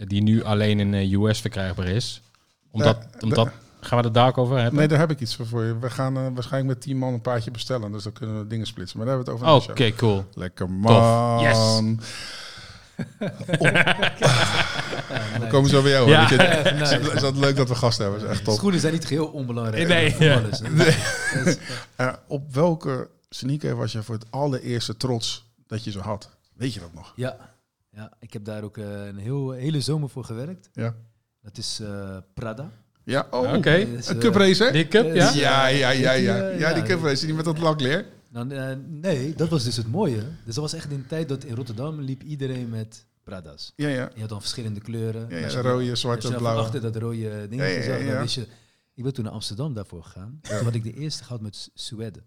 die 0.08 0.22
nu 0.22 0.44
alleen 0.44 0.80
in 0.80 0.92
de 0.92 1.16
US 1.16 1.42
verkrijgbaar 1.42 1.88
is. 1.88 2.22
Omdat, 2.72 2.98
Eh, 2.98 3.24
omdat 3.24 3.50
gaan 3.80 3.98
we 3.98 4.04
het 4.04 4.14
daar 4.14 4.28
ook 4.28 4.38
over 4.38 4.58
hebben? 4.58 4.76
Nee, 4.80 4.88
daar 4.88 5.00
heb 5.00 5.12
ik 5.12 5.20
iets 5.20 5.36
voor 5.36 5.48
voor 5.48 5.64
je. 5.64 5.80
We 5.80 5.90
gaan 5.90 6.18
eh, 6.18 6.28
waarschijnlijk 6.34 6.74
met 6.74 6.82
10 6.82 6.98
man 6.98 7.14
een 7.14 7.22
paardje 7.22 7.52
bestellen. 7.52 7.92
Dus 7.92 8.04
dan 8.04 8.14
kunnen 8.14 8.40
we 8.40 8.48
dingen 8.48 8.66
splitsen. 8.66 8.98
Maar 8.98 9.08
daar 9.08 9.16
hebben 9.16 9.36
we 9.36 9.42
het 9.46 9.54
over. 9.54 9.72
Oké, 9.72 9.92
cool. 9.92 10.26
Lekker 10.34 10.70
man. 10.70 11.40
Yes. 11.40 11.82
We 15.40 15.48
komen 15.50 15.70
zo 15.70 15.82
bij 15.82 15.92
jou. 15.92 16.04
hoor. 16.04 16.14
Ja. 16.14 16.30
Je, 16.30 16.72
nice. 16.72 17.00
is, 17.00 17.22
dat 17.22 17.38
leuk 17.38 17.56
dat 17.56 17.68
we 17.68 17.76
gasten 17.76 18.04
hebben? 18.04 18.24
is 18.24 18.30
echt 18.30 18.44
top. 18.44 18.56
Schoenen 18.56 18.80
zijn 18.80 18.94
niet 18.94 19.06
geheel 19.06 19.26
onbelangrijk. 19.28 19.88
Nee, 19.88 20.16
ja. 20.20 20.42
Eh, 21.96 22.14
op 22.28 22.54
welke 22.54 23.10
sneaker 23.30 23.76
was 23.76 23.92
je 23.92 24.04
voor 24.04 24.16
het 24.16 24.26
allereerste 24.30 24.98
trots 24.98 25.46
dat 25.68 25.84
je 25.84 25.92
zo 25.92 26.00
had? 26.00 26.30
Weet 26.54 26.74
je 26.74 26.80
dat 26.80 26.94
nog? 26.94 27.14
Ja, 27.16 27.38
ja, 27.92 28.12
ik 28.20 28.34
heb 28.34 28.46
daar 28.46 28.64
ook 28.64 28.78
eh, 28.78 29.06
een 29.06 29.18
heel, 29.18 29.52
hele 29.52 29.82
zomer 29.82 30.10
voor 30.10 30.24
gewerkt. 30.24 30.70
Ja. 30.74 30.96
Dat 31.42 31.58
is 31.58 31.80
eh, 31.80 32.18
Prada. 32.34 32.72
Ja, 33.04 33.28
oh. 33.32 33.54
Oké. 33.54 33.76
Een 33.76 33.98
eh, 34.04 34.18
cup 34.18 34.36
race, 34.36 34.64
hè? 34.64 34.72
Die 34.72 34.88
cup, 34.88 35.06
eh, 35.06 35.16
ja? 35.16 35.30
Ja, 35.34 35.68
ja, 35.68 35.90
ja, 35.90 36.14
Die, 36.14 36.24
ja. 36.24 36.36
Ja, 36.50 36.74
die 36.74 36.82
ja, 36.82 36.88
cup 36.88 37.04
race, 37.04 37.26
die 37.26 37.36
met 37.36 37.46
dat 37.46 37.60
lakleer. 37.60 38.06
Dan, 38.32 38.52
eh, 38.52 38.76
nee, 38.88 39.34
dat 39.36 39.50
was 39.50 39.64
dus 39.64 39.78
het 39.78 39.88
mooie. 39.88 40.16
Dus 40.46 40.56
dat 40.56 40.64
was 40.64 40.74
echt 40.74 40.92
in 40.92 40.98
de 40.98 41.06
tijd 41.08 41.30
dat 41.30 41.44
in 41.44 41.56
Rotterdam 41.56 42.00
liep 42.02 42.24
iedereen 42.24 42.70
met 42.70 43.06
Prada's. 43.24 43.74
Ja, 43.76 43.88
ja. 43.88 44.10
Je 44.14 44.20
had 44.20 44.30
dan 44.30 44.40
verschillende 44.42 44.80
kleuren. 44.80 45.26
Ja, 45.30 45.38
ja, 45.38 45.44
Als 45.44 45.54
je- 45.54 45.62
rode, 45.62 45.90
als 45.90 46.00
zwarte, 46.00 46.26
je 46.26 46.32
dan 46.34 46.42
blauwe. 46.42 46.62
achter 46.62 46.82
dat 46.82 46.96
rode 46.96 47.48
ding 47.50 47.62
Ja, 47.62 47.68
ja, 47.68 47.96
ja. 47.96 48.20
wist 48.22 48.36
je... 48.36 48.48
Ik 48.94 49.04
ben 49.04 49.14
toen 49.14 49.24
naar 49.24 49.34
Amsterdam 49.34 49.74
daarvoor 49.74 50.04
gegaan. 50.04 50.40
Toen 50.42 50.64
had 50.64 50.74
ik 50.74 50.84
de 50.84 50.94
eerste 50.94 51.24
gehad 51.24 51.42
met 51.42 51.70
Suède. 51.74 52.24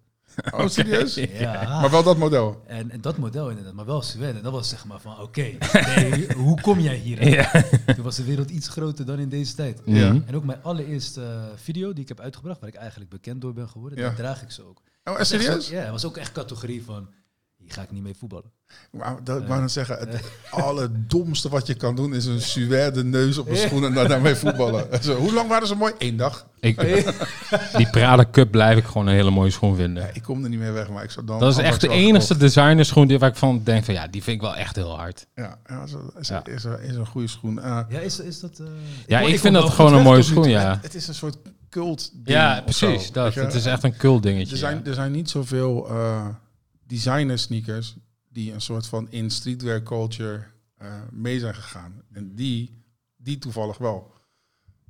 Oh, 0.50 0.68
serieus? 0.68 1.14
Ja. 1.44 1.80
Maar 1.80 1.90
wel 1.90 2.02
dat 2.02 2.16
model. 2.16 2.62
En, 2.66 2.90
en 2.90 3.00
dat 3.00 3.16
model 3.16 3.48
inderdaad, 3.48 3.72
maar 3.72 3.84
wel 3.84 4.02
Suède. 4.02 4.40
Dat 4.40 4.52
was 4.52 4.68
zeg 4.68 4.84
maar 4.84 5.00
van, 5.00 5.20
oké, 5.20 5.40
nee, 5.96 6.32
hoe 6.32 6.60
kom 6.60 6.80
jij 6.80 6.96
hier? 6.96 7.28
Ja. 7.28 7.50
Toen 7.94 8.04
was 8.04 8.16
de 8.16 8.24
wereld 8.24 8.50
iets 8.50 8.68
groter 8.68 9.06
dan 9.06 9.18
in 9.18 9.28
deze 9.28 9.54
tijd. 9.54 9.80
Ja. 9.84 10.08
En 10.26 10.34
ook 10.34 10.44
mijn 10.44 10.62
allereerste 10.62 11.22
eh, 11.22 11.42
video 11.56 11.92
die 11.92 12.02
ik 12.02 12.08
heb 12.08 12.20
uitgebracht, 12.20 12.60
waar 12.60 12.68
ik 12.68 12.74
eigenlijk 12.74 13.10
bekend 13.10 13.40
door 13.40 13.52
ben 13.52 13.68
geworden, 13.68 13.98
Ja. 13.98 14.04
daar 14.04 14.14
draag 14.16 14.42
ik 14.42 14.50
ze 14.50 14.66
ook. 14.68 14.82
Oh, 15.04 15.20
serieus? 15.20 15.66
zo- 15.66 15.74
Ja, 15.74 15.80
het 15.80 15.90
was 15.90 16.04
ook 16.04 16.16
echt 16.16 16.32
categorie 16.32 16.84
van, 16.84 17.08
hier 17.64 17.72
ga 17.72 17.82
ik 17.82 17.90
niet 17.90 18.02
mee 18.02 18.14
voetballen. 18.18 18.52
Maar 18.90 19.16
dat, 19.24 19.40
ik 19.42 19.46
wou 19.48 19.60
net 19.60 19.70
zeggen, 19.72 19.98
het 19.98 20.20
allerdomste 20.50 21.48
wat 21.48 21.66
je 21.66 21.74
kan 21.74 21.96
doen 21.96 22.14
is 22.14 22.24
een 22.26 22.40
suède 22.40 23.04
neus 23.04 23.38
op 23.38 23.48
een 23.48 23.56
schoen 23.56 23.84
en 23.84 23.94
daar- 23.94 24.08
daarmee 24.08 24.34
voetballen. 24.34 24.86
Zo, 25.02 25.14
hoe 25.14 25.32
lang 25.32 25.48
waren 25.48 25.66
ze 25.68 25.74
mooi? 25.74 25.92
Eén 25.98 26.16
dag. 26.16 26.46
Ik, 26.60 26.80
die 27.76 27.90
Prada 27.90 28.24
Cup 28.30 28.50
blijf 28.50 28.78
ik 28.78 28.84
gewoon 28.84 29.06
een 29.06 29.14
hele 29.14 29.30
mooie 29.30 29.50
schoen 29.50 29.76
vinden. 29.76 30.02
Ja, 30.02 30.08
ik 30.12 30.22
kom 30.22 30.42
er 30.42 30.48
niet 30.48 30.58
meer 30.58 30.72
weg, 30.72 30.88
maar 30.88 31.04
ik 31.04 31.10
zou 31.10 31.26
dan... 31.26 31.38
Dat 31.38 31.52
is 31.52 31.58
echt 31.58 31.80
de 31.80 31.86
zo 31.86 31.92
enigste 31.92 32.34
gekocht. 32.34 32.54
designerschoen 32.54 33.06
die 33.06 33.18
waar 33.18 33.28
ik 33.30 33.36
van 33.36 33.60
denk 33.64 33.84
van 33.84 33.94
ja, 33.94 34.06
die 34.08 34.22
vind 34.22 34.36
ik 34.36 34.42
wel 34.42 34.56
echt 34.56 34.76
heel 34.76 34.96
hard. 34.98 35.26
Ja, 35.34 35.58
ja, 35.66 35.78
dat 35.80 35.88
is, 35.88 35.94
is, 36.20 36.28
Ja. 36.28 36.44
is, 36.44 36.64
is 36.90 36.96
een 36.96 37.06
goede 37.06 37.28
schoen. 37.28 37.60
Eh, 37.62 37.80
Ja, 37.88 37.98
is, 37.98 38.20
is 38.20 38.40
dat... 38.40 38.58
eh, 38.58 38.66
Ja, 39.06 39.20
ik 39.20 39.38
vind 39.38 39.54
dat 39.54 39.70
gewoon 39.70 39.94
een 39.94 40.02
mooie 40.02 40.22
schoen, 40.22 40.48
ja. 40.48 40.70
Het, 40.70 40.82
het 40.82 40.94
is 40.94 41.08
een 41.08 41.14
soort 41.14 41.36
cult 41.70 42.10
ding 42.12 42.28
Ja, 42.28 42.56
zo, 42.56 42.62
precies. 42.62 43.12
Dat. 43.12 43.34
Het 43.34 43.54
is 43.54 43.66
echt 43.66 43.82
een 43.82 43.96
cool 43.96 44.16
Er 44.16 44.22
dingetje. 44.22 44.56
zijn, 44.56 44.80
ja. 44.84 44.88
er 44.90 44.94
zijn 44.94 45.12
niet 45.12 45.30
zoveel 45.30 45.88
eh 45.88 46.26
designer 46.94 47.38
sneakers 47.38 47.96
die 48.28 48.52
een 48.52 48.60
soort 48.60 48.86
van 48.86 49.10
in 49.10 49.30
streetwear 49.30 49.82
culture 49.82 50.44
eh, 50.76 51.02
mee 51.10 51.38
zijn 51.38 51.54
gegaan. 51.54 52.02
En 52.12 52.34
die, 52.34 52.84
die 53.16 53.38
toevallig 53.38 53.78
wel. 53.78 54.12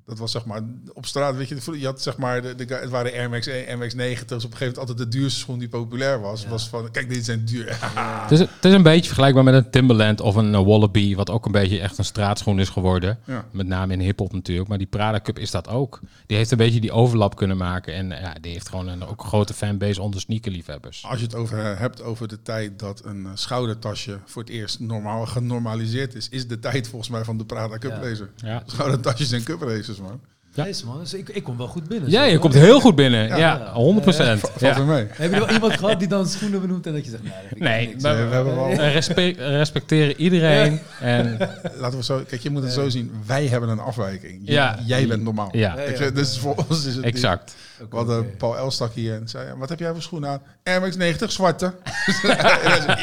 Dat 0.06 0.18
was 0.18 0.32
zeg 0.32 0.44
maar 0.44 0.62
op 0.92 1.06
straat, 1.06 1.36
weet 1.36 1.48
je, 1.48 1.78
je 1.78 1.86
had 1.86 2.02
zeg 2.02 2.16
maar, 2.16 2.42
de, 2.42 2.54
de, 2.54 2.74
het 2.74 2.90
waren 2.90 3.12
Air 3.12 3.30
Max 3.30 3.46
1, 3.46 3.66
Air 3.66 3.78
Max 3.78 3.94
90, 3.94 4.26
dus 4.26 4.44
op 4.44 4.50
een 4.50 4.56
gegeven 4.56 4.74
moment 4.74 4.90
altijd 4.90 5.12
de 5.12 5.18
duurste 5.18 5.38
schoen 5.38 5.58
die 5.58 5.68
populair 5.68 6.20
was. 6.20 6.42
Ja. 6.42 6.48
Was 6.48 6.68
van, 6.68 6.90
kijk, 6.90 7.08
dit 7.08 7.24
zijn 7.24 7.44
duur. 7.44 7.78
Het 8.24 8.30
is, 8.30 8.38
het 8.38 8.64
is 8.64 8.72
een 8.72 8.82
beetje 8.82 9.06
vergelijkbaar 9.06 9.44
met 9.44 9.54
een 9.54 9.70
Timberland 9.70 10.20
of 10.20 10.34
een 10.34 10.54
eh, 10.54 10.64
Wallaby, 10.64 11.14
wat 11.14 11.30
ook 11.30 11.46
een 11.46 11.52
beetje 11.52 11.80
echt 11.80 11.98
een 11.98 12.04
straatschoen 12.04 12.60
is 12.60 12.68
geworden. 12.68 13.18
Ja. 13.24 13.44
Met 13.50 13.66
name 13.66 13.92
in 13.92 14.00
hip-hop 14.00 14.32
natuurlijk. 14.32 14.68
Maar 14.68 14.78
die 14.78 14.86
Prada 14.86 15.20
Cup 15.20 15.38
is 15.38 15.50
dat 15.50 15.68
ook. 15.68 16.00
Die 16.26 16.36
heeft 16.36 16.50
een 16.50 16.58
beetje 16.58 16.80
die 16.80 16.92
overlap 16.92 17.36
kunnen 17.36 17.56
maken. 17.56 17.94
En 17.94 18.12
eh, 18.12 18.20
ja, 18.20 18.34
die 18.40 18.52
heeft 18.52 18.68
gewoon 18.68 18.88
een 18.88 19.04
ook 19.04 19.22
een 19.22 19.28
grote 19.28 19.54
fanbase 19.54 20.02
onder 20.02 20.20
sneakerliefhebbers. 20.20 21.04
Als 21.08 21.18
je 21.18 21.24
het 21.24 21.34
over 21.34 21.58
eh, 21.58 21.78
hebt 21.78 22.02
over 22.02 22.28
de 22.28 22.42
tijd 22.42 22.78
dat 22.78 23.04
een 23.04 23.28
schoudertasje 23.34 24.18
voor 24.24 24.42
het 24.42 24.50
eerst 24.50 24.80
normaal 24.80 25.26
genormaliseerd 25.26 26.14
is, 26.14 26.28
is 26.28 26.48
de 26.48 26.58
tijd 26.58 26.88
volgens 26.88 27.10
mij 27.10 27.24
van 27.24 27.38
de 27.38 27.44
Prada 27.44 27.78
Cup 27.78 28.18
Ja. 28.36 28.62
Schoudertasjes 28.66 29.32
en 29.32 29.42
cup 29.42 29.62
racers, 29.62 29.93
man. 30.00 30.20
Ja. 30.56 30.64
Deze 30.64 30.86
man, 30.86 30.98
dus 30.98 31.14
ik, 31.14 31.28
ik 31.28 31.42
kom 31.42 31.56
wel 31.56 31.66
goed 31.66 31.88
binnen. 31.88 32.10
ja 32.10 32.24
zo, 32.24 32.30
je 32.30 32.38
komt 32.38 32.54
heel 32.54 32.80
goed 32.80 32.94
binnen. 32.94 33.26
Ja. 33.28 33.36
Ja, 33.36 33.72
100 33.72 34.04
procent. 34.04 34.50
Ja. 34.58 34.78
mee. 34.78 35.06
Heb 35.10 35.32
je 35.32 35.38
wel 35.38 35.50
iemand 35.50 35.72
gehad 35.78 35.98
die 35.98 36.08
dan 36.08 36.26
schoenen 36.26 36.60
benoemt 36.60 36.86
en 36.86 36.92
dat 36.92 37.04
je 37.04 37.10
zegt, 37.10 37.22
nee, 37.22 37.32
ik 37.50 37.58
Nee, 37.58 37.96
maar 38.00 38.14
Nee, 38.14 38.24
we 38.28 38.34
hebben 38.34 38.54
wel- 38.54 38.68
we 38.68 38.88
respe- 38.88 39.34
respecteren 39.36 40.16
iedereen. 40.20 40.80
En 41.00 41.38
Laten 41.80 41.98
we 41.98 42.04
zo, 42.04 42.22
kijk, 42.28 42.42
je 42.42 42.50
moet 42.50 42.62
het 42.62 42.72
zo 42.72 42.88
zien. 42.88 43.12
Wij 43.26 43.46
hebben 43.46 43.68
een 43.68 43.78
afwijking. 43.78 44.40
J- 44.44 44.52
Ja. 44.52 44.78
Jij 44.86 45.06
bent 45.06 45.22
normaal. 45.22 45.48
ja, 45.52 45.80
je, 45.80 46.12
dus 46.12 46.38
voor 46.38 46.54
ons 46.68 46.84
is 46.86 46.94
het 46.94 47.04
exact. 47.04 47.54
Oké, 47.80 47.90
We 47.90 47.96
hadden 47.96 48.18
oké. 48.18 48.36
Paul 48.36 48.56
Elstak 48.56 48.92
hier 48.92 49.14
en 49.14 49.28
zei, 49.28 49.54
wat 49.58 49.68
heb 49.68 49.78
jij 49.78 49.92
voor 49.92 50.02
schoenen 50.02 50.30
aan? 50.30 50.40
Air 50.64 50.80
Max 50.80 50.96
90, 50.96 51.32
zwarte. 51.32 51.74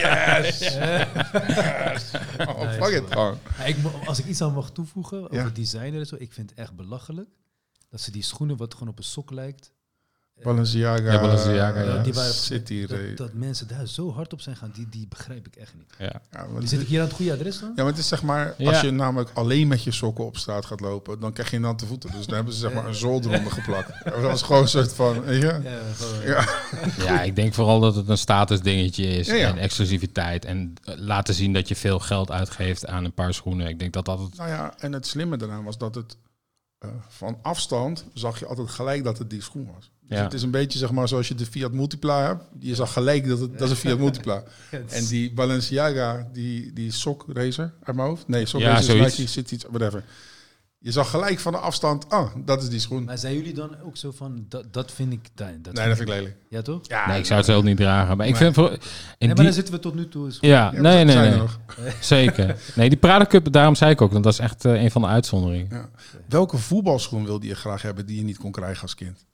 Yes! 0.01 0.59
yes. 0.59 0.75
Oh, 2.47 2.61
Nice, 2.61 2.77
fuck 2.81 2.93
it. 2.93 3.15
man. 3.15 3.37
ik, 3.65 3.75
als 4.05 4.19
ik 4.19 4.25
iets 4.25 4.41
aan 4.41 4.53
mag 4.53 4.69
toevoegen 4.71 5.23
over 5.23 5.35
Ja. 5.35 5.49
designer 5.53 5.99
en 5.99 6.05
zo, 6.05 6.15
ik 6.19 6.33
vind 6.33 6.49
het 6.49 6.59
echt 6.59 6.75
belachelijk 6.75 7.27
dat 7.91 8.01
ze 8.01 8.11
die 8.11 8.23
schoenen 8.23 8.57
wat 8.57 8.73
gewoon 8.73 8.89
op 8.89 8.97
een 8.97 9.03
sok 9.03 9.31
lijkt, 9.31 9.71
Balenciaga, 10.43 11.11
Ja, 11.11 11.21
Balenciaga, 11.21 11.79
eh, 11.81 11.85
ja. 11.95 12.03
die 12.03 12.13
waren, 12.13 12.33
City. 12.33 12.85
dat, 12.87 12.99
dat 13.17 13.33
mensen 13.33 13.67
daar 13.67 13.87
zo 13.87 14.11
hard 14.13 14.33
op 14.33 14.41
zijn 14.41 14.55
gaan, 14.55 14.71
die, 14.73 14.89
die 14.89 15.07
begrijp 15.07 15.47
ik 15.47 15.55
echt 15.55 15.73
niet. 15.75 15.93
Ja. 15.97 16.21
Ja, 16.31 16.45
maar 16.45 16.67
zit 16.67 16.81
ik 16.81 16.87
hier 16.87 16.99
aan 17.01 17.05
het 17.07 17.15
goede 17.15 17.33
adres 17.33 17.59
dan? 17.59 17.69
ja, 17.75 17.83
maar 17.83 17.91
het 17.91 17.97
is 18.01 18.07
zeg 18.07 18.23
maar, 18.23 18.53
Ja. 18.57 18.69
als 18.69 18.81
je 18.81 18.91
namelijk 18.91 19.29
alleen 19.33 19.67
met 19.67 19.83
je 19.83 19.91
sokken 19.91 20.25
op 20.25 20.37
straat 20.37 20.65
gaat 20.65 20.79
lopen, 20.79 21.19
dan 21.19 21.33
krijg 21.33 21.51
je 21.51 21.59
natte 21.59 21.85
voeten. 21.85 22.11
Dus 22.11 22.25
dan 22.25 22.35
hebben 22.35 22.53
ze 22.53 22.59
zeg 22.59 22.73
maar 22.75 22.85
een 22.85 22.95
zool 22.95 23.19
eronder 23.21 23.51
geplakt. 23.51 24.03
Dat 24.05 24.21
was 24.21 24.41
gewoon 24.41 24.61
een 24.61 24.67
soort 24.67 24.93
van, 24.93 25.21
weet 25.23 25.41
je? 25.41 25.59
Ja, 25.63 25.79
gewoon, 25.95 26.21
Ja. 26.25 26.47
ja, 26.97 27.21
ik 27.21 27.35
denk 27.35 27.53
vooral 27.53 27.79
dat 27.79 27.95
het 27.95 28.07
een 28.09 28.17
statusdingetje 28.17 29.03
is. 29.05 29.27
Ja, 29.27 29.33
ja. 29.33 29.47
En 29.47 29.57
exclusiviteit. 29.57 30.45
En 30.45 30.73
eh, 30.83 30.95
laten 30.97 31.33
zien 31.33 31.53
dat 31.53 31.67
je 31.67 31.75
veel 31.75 31.99
geld 31.99 32.31
uitgeeft 32.31 32.85
aan 32.87 33.05
een 33.05 33.13
paar 33.13 33.33
schoenen. 33.33 33.67
Ik 33.67 33.79
denk 33.79 33.93
dat 33.93 34.05
dat 34.05 34.19
het... 34.19 34.35
Nou 34.37 34.49
ja, 34.49 34.73
en 34.79 34.93
het 34.93 35.07
slimme 35.07 35.37
daaraan 35.37 35.63
was 35.63 35.77
dat 35.77 35.95
het 35.95 36.17
eh, 36.81 36.89
van 37.09 37.37
afstand 37.41 38.05
zag 38.13 38.39
je 38.39 38.45
altijd 38.45 38.69
gelijk 38.69 39.03
dat 39.03 39.17
het 39.17 39.29
die 39.29 39.41
schoen 39.41 39.69
was. 39.75 39.91
Dus 40.07 40.17
Ja. 40.17 40.23
het 40.23 40.33
is 40.33 40.41
een 40.41 40.51
beetje 40.51 40.79
zeg 40.79 40.91
maar 40.91 41.07
zoals 41.07 41.27
je 41.27 41.35
de 41.35 41.45
Fiat 41.45 41.71
Multipla 41.71 42.25
hebt. 42.25 42.43
Je 42.59 42.75
zag 42.75 42.93
gelijk 42.93 43.27
dat 43.27 43.39
het 43.39 43.51
dat 43.57 43.61
is 43.61 43.69
een 43.69 43.75
Fiat 43.75 43.97
Multipla. 43.99 44.43
En 44.87 45.05
die 45.05 45.33
Balenciaga, 45.33 46.29
die, 46.33 46.73
die 46.73 46.91
sok 46.91 47.25
racer 47.27 47.73
uit 47.83 47.95
mijn 47.95 48.07
hoofd. 48.07 48.27
Nee, 48.27 48.45
sok 48.45 48.61
Ja, 48.61 48.69
racer. 48.73 48.95
Nike, 48.95 49.27
zit 49.27 49.51
iets, 49.51 49.65
whatever. 49.69 50.03
Je 50.83 50.91
zag 50.91 51.09
gelijk 51.09 51.39
van 51.39 51.51
de 51.51 51.57
afstand, 51.57 52.09
ah, 52.09 52.31
dat 52.45 52.61
is 52.63 52.69
die 52.69 52.79
schoen. 52.79 53.03
Maar 53.03 53.17
zijn 53.17 53.33
jullie 53.33 53.53
dan 53.53 53.75
ook 53.83 53.97
zo 53.97 54.11
van, 54.11 54.45
dat, 54.49 54.73
dat 54.73 54.91
vind 54.91 55.13
ik... 55.13 55.29
Dat, 55.33 55.47
dat 55.61 55.73
nee, 55.73 55.87
dat 55.87 55.97
vind 55.97 56.09
ik 56.09 56.15
lelijk. 56.15 56.35
Ja, 56.49 56.61
toch? 56.61 56.79
Ja, 56.83 57.07
Nee, 57.07 57.19
ik 57.19 57.25
zou 57.25 57.37
het 57.37 57.47
zelf 57.47 57.63
niet 57.63 57.77
dragen. 57.77 58.17
Maar 58.17 58.25
ik 58.27 58.31
Nee. 58.33 58.41
vind... 58.41 58.55
Voor, 58.55 58.71
in 58.71 58.77
Nee, 58.79 59.27
maar 59.27 59.35
die- 59.35 59.43
dan 59.45 59.53
zitten 59.53 59.73
we 59.73 59.79
tot 59.79 59.95
nu 59.95 60.07
toe... 60.07 60.27
Is 60.27 60.37
ja, 60.41 60.71
Ja, 60.73 60.81
nee, 60.81 61.03
nee, 61.03 61.15
nee. 61.15 61.41
Zeker. 62.01 62.57
Nee, 62.75 62.89
die 62.89 62.97
Prada 62.97 63.25
Cup, 63.25 63.51
daarom 63.51 63.75
zei 63.75 63.91
ik 63.91 64.01
ook. 64.01 64.11
Want 64.11 64.23
dat 64.23 64.33
is 64.33 64.39
echt 64.39 64.65
eh, 64.65 64.81
een 64.83 64.91
van 64.91 65.01
de 65.01 65.07
uitzonderingen. 65.07 65.67
Ja. 65.71 65.89
Welke 66.27 66.57
voetbalschoen 66.57 67.25
wilde 67.25 67.47
je 67.47 67.55
graag 67.55 67.81
hebben 67.81 68.05
die 68.05 68.17
je 68.17 68.23
niet 68.23 68.37
kon 68.37 68.51
krijgen 68.51 68.81
als 68.81 68.95
kind? 68.95 69.25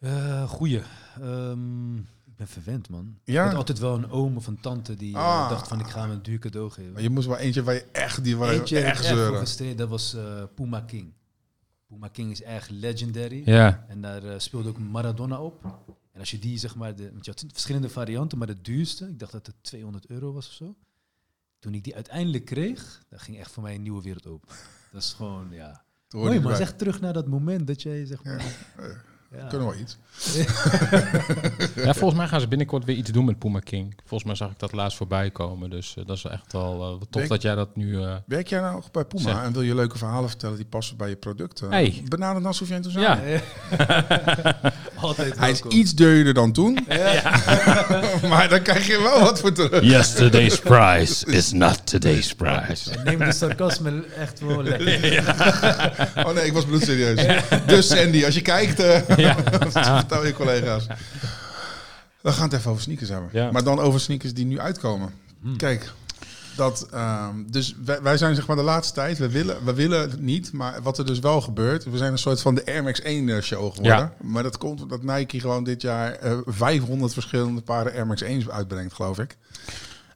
Eh, 0.00 0.48
goeie. 0.48 0.82
Ehm, 1.20 1.96
ben 2.40 2.48
verwend, 2.48 2.88
man. 2.88 3.18
Ja? 3.24 3.42
Ik 3.42 3.48
had 3.48 3.56
altijd 3.56 3.78
wel 3.78 3.94
een 3.94 4.10
oom 4.10 4.36
of 4.36 4.46
een 4.46 4.60
tante 4.60 4.94
die 4.94 5.14
eh, 5.14 5.20
Ah. 5.20 5.48
dacht 5.50 5.68
van, 5.68 5.80
ik 5.80 5.86
ga 5.86 6.00
hem 6.00 6.10
een 6.10 6.22
duur 6.22 6.38
cadeau 6.38 6.70
geven. 6.70 6.92
Maar 6.92 7.02
je 7.02 7.10
moest 7.10 7.26
wel 7.26 7.36
eentje 7.36 7.62
waar 7.62 7.74
je 7.74 7.86
echt, 7.92 8.24
die 8.24 8.36
waar 8.36 8.52
je 8.52 8.58
Eentje 8.58 8.78
ik 8.78 8.84
echt 8.84 9.04
zeuren. 9.04 9.76
dat 9.76 9.88
was 9.88 10.14
eh, 10.14 10.42
Puma 10.54 10.80
King. 10.80 11.12
Puma 11.86 12.08
King 12.08 12.30
is 12.30 12.42
echt 12.42 12.70
legendary. 12.70 13.42
Ja. 13.44 13.84
En 13.88 14.00
daar 14.00 14.24
eh, 14.24 14.38
speelde 14.38 14.68
ook 14.68 14.78
Maradona 14.78 15.40
op. 15.40 15.64
En 16.12 16.20
als 16.20 16.30
je 16.30 16.38
die, 16.38 16.58
zeg 16.58 16.74
maar, 16.74 16.96
de, 16.96 17.12
want 17.12 17.24
je 17.24 17.30
had 17.30 17.44
verschillende 17.52 17.88
varianten, 17.88 18.38
maar 18.38 18.46
de 18.46 18.60
duurste, 18.60 19.08
ik 19.08 19.18
dacht 19.18 19.32
dat 19.32 19.46
het 19.46 19.54
200 19.60 20.06
euro 20.06 20.32
was 20.32 20.46
of 20.46 20.52
zo. 20.52 20.74
Toen 21.58 21.74
ik 21.74 21.84
die 21.84 21.94
uiteindelijk 21.94 22.44
kreeg, 22.44 23.02
dat 23.08 23.20
ging 23.20 23.38
echt 23.38 23.50
voor 23.50 23.62
mij 23.62 23.74
een 23.74 23.82
nieuwe 23.82 24.02
wereld 24.02 24.26
open. 24.26 24.48
Dat 24.92 25.02
is 25.02 25.12
gewoon, 25.12 25.48
ja. 25.50 25.84
Mooi, 26.08 26.40
maar 26.40 26.56
zeg 26.56 26.76
terug 26.76 27.00
naar 27.00 27.12
dat 27.12 27.26
moment 27.26 27.66
dat 27.66 27.82
jij, 27.82 28.04
zeg 28.06 28.24
maar... 28.24 28.42
Ja, 28.76 29.02
Ja. 29.36 29.46
Kunnen 29.48 29.66
wel 29.66 29.76
iets. 29.80 29.96
ja, 31.84 31.94
volgens 31.94 32.14
mij 32.20 32.26
gaan 32.28 32.40
ze 32.40 32.48
binnenkort 32.48 32.84
weer 32.84 32.96
iets 32.96 33.10
doen 33.10 33.24
met 33.24 33.38
Puma 33.38 33.58
King. 33.58 33.94
Volgens 34.06 34.24
mij 34.24 34.34
zag 34.34 34.50
ik 34.50 34.58
dat 34.58 34.72
laatst 34.72 34.96
voorbij 34.96 35.30
komen. 35.30 35.70
Dus 35.70 35.94
eh, 35.98 36.06
dat 36.06 36.16
is 36.16 36.24
echt 36.24 36.52
wel 36.52 36.72
eh, 36.74 36.80
wat 36.90 36.98
tof 37.00 37.08
Denk- 37.10 37.28
dat 37.28 37.42
jij 37.42 37.54
dat 37.54 37.76
nu... 37.76 38.02
eh, 38.02 38.14
Werk 38.26 38.48
jij 38.48 38.60
nou 38.60 38.74
nog 38.74 38.90
bij 38.90 39.04
Puma 39.04 39.44
en 39.44 39.52
wil 39.52 39.62
je 39.62 39.74
leuke 39.74 39.98
verhalen 39.98 40.28
vertellen 40.28 40.56
die 40.56 40.64
passen 40.66 40.96
bij 40.96 41.08
je 41.08 41.16
producten? 41.16 41.70
Hey. 41.70 42.02
Benader 42.08 42.42
dan 42.42 42.54
Soufiane 42.54 42.82
Touzsaint. 42.82 43.20
ja, 43.24 43.40
Altijd 45.00 45.38
Hij 45.38 45.50
is 45.50 45.60
welkom. 45.62 45.78
iets 45.78 45.94
duurder 45.94 46.34
dan 46.34 46.52
toen, 46.52 46.74
maar 48.30 48.46
dan 48.48 48.62
krijg 48.62 48.86
je 48.86 49.00
wel 49.02 49.20
wat 49.20 49.40
voor 49.40 49.52
terug. 49.52 49.82
Yesterday's 49.82 50.58
price 50.58 51.26
is 51.26 51.52
not 51.52 51.86
today's 51.86 52.34
price. 52.34 52.90
Neem 53.04 53.18
de 53.18 53.32
sarcasme 53.32 54.04
echt 54.16 54.40
wel 54.40 54.62
lekker. 54.62 55.24
Oh 56.26 56.32
nee, 56.34 56.46
ik 56.46 56.52
was 56.52 56.64
bloedserieus. 56.64 57.26
Dus 57.66 57.86
Sandy, 57.88 58.24
als 58.24 58.34
je 58.34 58.42
kijkt, 58.42 58.80
eh 58.80 59.00
Ja. 59.20 59.36
vertel 59.98 60.26
je 60.26 60.32
collega's. 60.32 60.86
We 62.20 62.32
gaan 62.32 62.48
het 62.48 62.52
even 62.52 62.70
over 62.70 62.82
sneakers 62.82 63.08
hebben. 63.08 63.28
Ja. 63.32 63.50
Maar 63.50 63.64
dan 63.64 63.78
over 63.78 64.00
sneakers 64.00 64.34
die 64.34 64.46
nu 64.46 64.60
uitkomen. 64.60 65.12
Kijk, 65.56 65.92
dat, 66.56 66.86
ehm, 66.90 67.34
dus 67.46 67.74
wij, 67.84 68.02
wij 68.02 68.16
zijn 68.16 68.34
zeg 68.34 68.46
maar 68.46 68.56
de 68.56 68.62
laatste 68.62 68.94
tijd, 68.94 69.18
we 69.18 69.30
willen, 69.30 69.64
we 69.64 69.74
willen 69.74 70.00
het 70.00 70.20
niet, 70.20 70.52
maar 70.52 70.82
wat 70.82 70.98
er 70.98 71.06
dus 71.06 71.18
wel 71.18 71.40
gebeurt, 71.40 71.84
we 71.84 71.96
zijn 71.96 72.12
een 72.12 72.18
soort 72.18 72.40
van 72.40 72.54
de 72.54 72.66
Air 72.66 72.82
Max 72.82 73.00
1 73.00 73.28
eh, 73.28 73.42
show 73.42 73.74
geworden. 73.74 73.98
Ja. 73.98 74.12
Maar 74.22 74.42
dat 74.42 74.58
komt 74.58 74.82
omdat 74.82 75.02
Nike 75.02 75.40
gewoon 75.40 75.64
dit 75.64 75.82
jaar 75.82 76.12
eh, 76.12 76.38
500 76.46 77.12
verschillende 77.12 77.60
paren 77.60 77.92
Air 77.92 78.06
Max 78.06 78.22
1's 78.22 78.48
uitbrengt, 78.48 78.94
geloof 78.94 79.18
ik. 79.18 79.36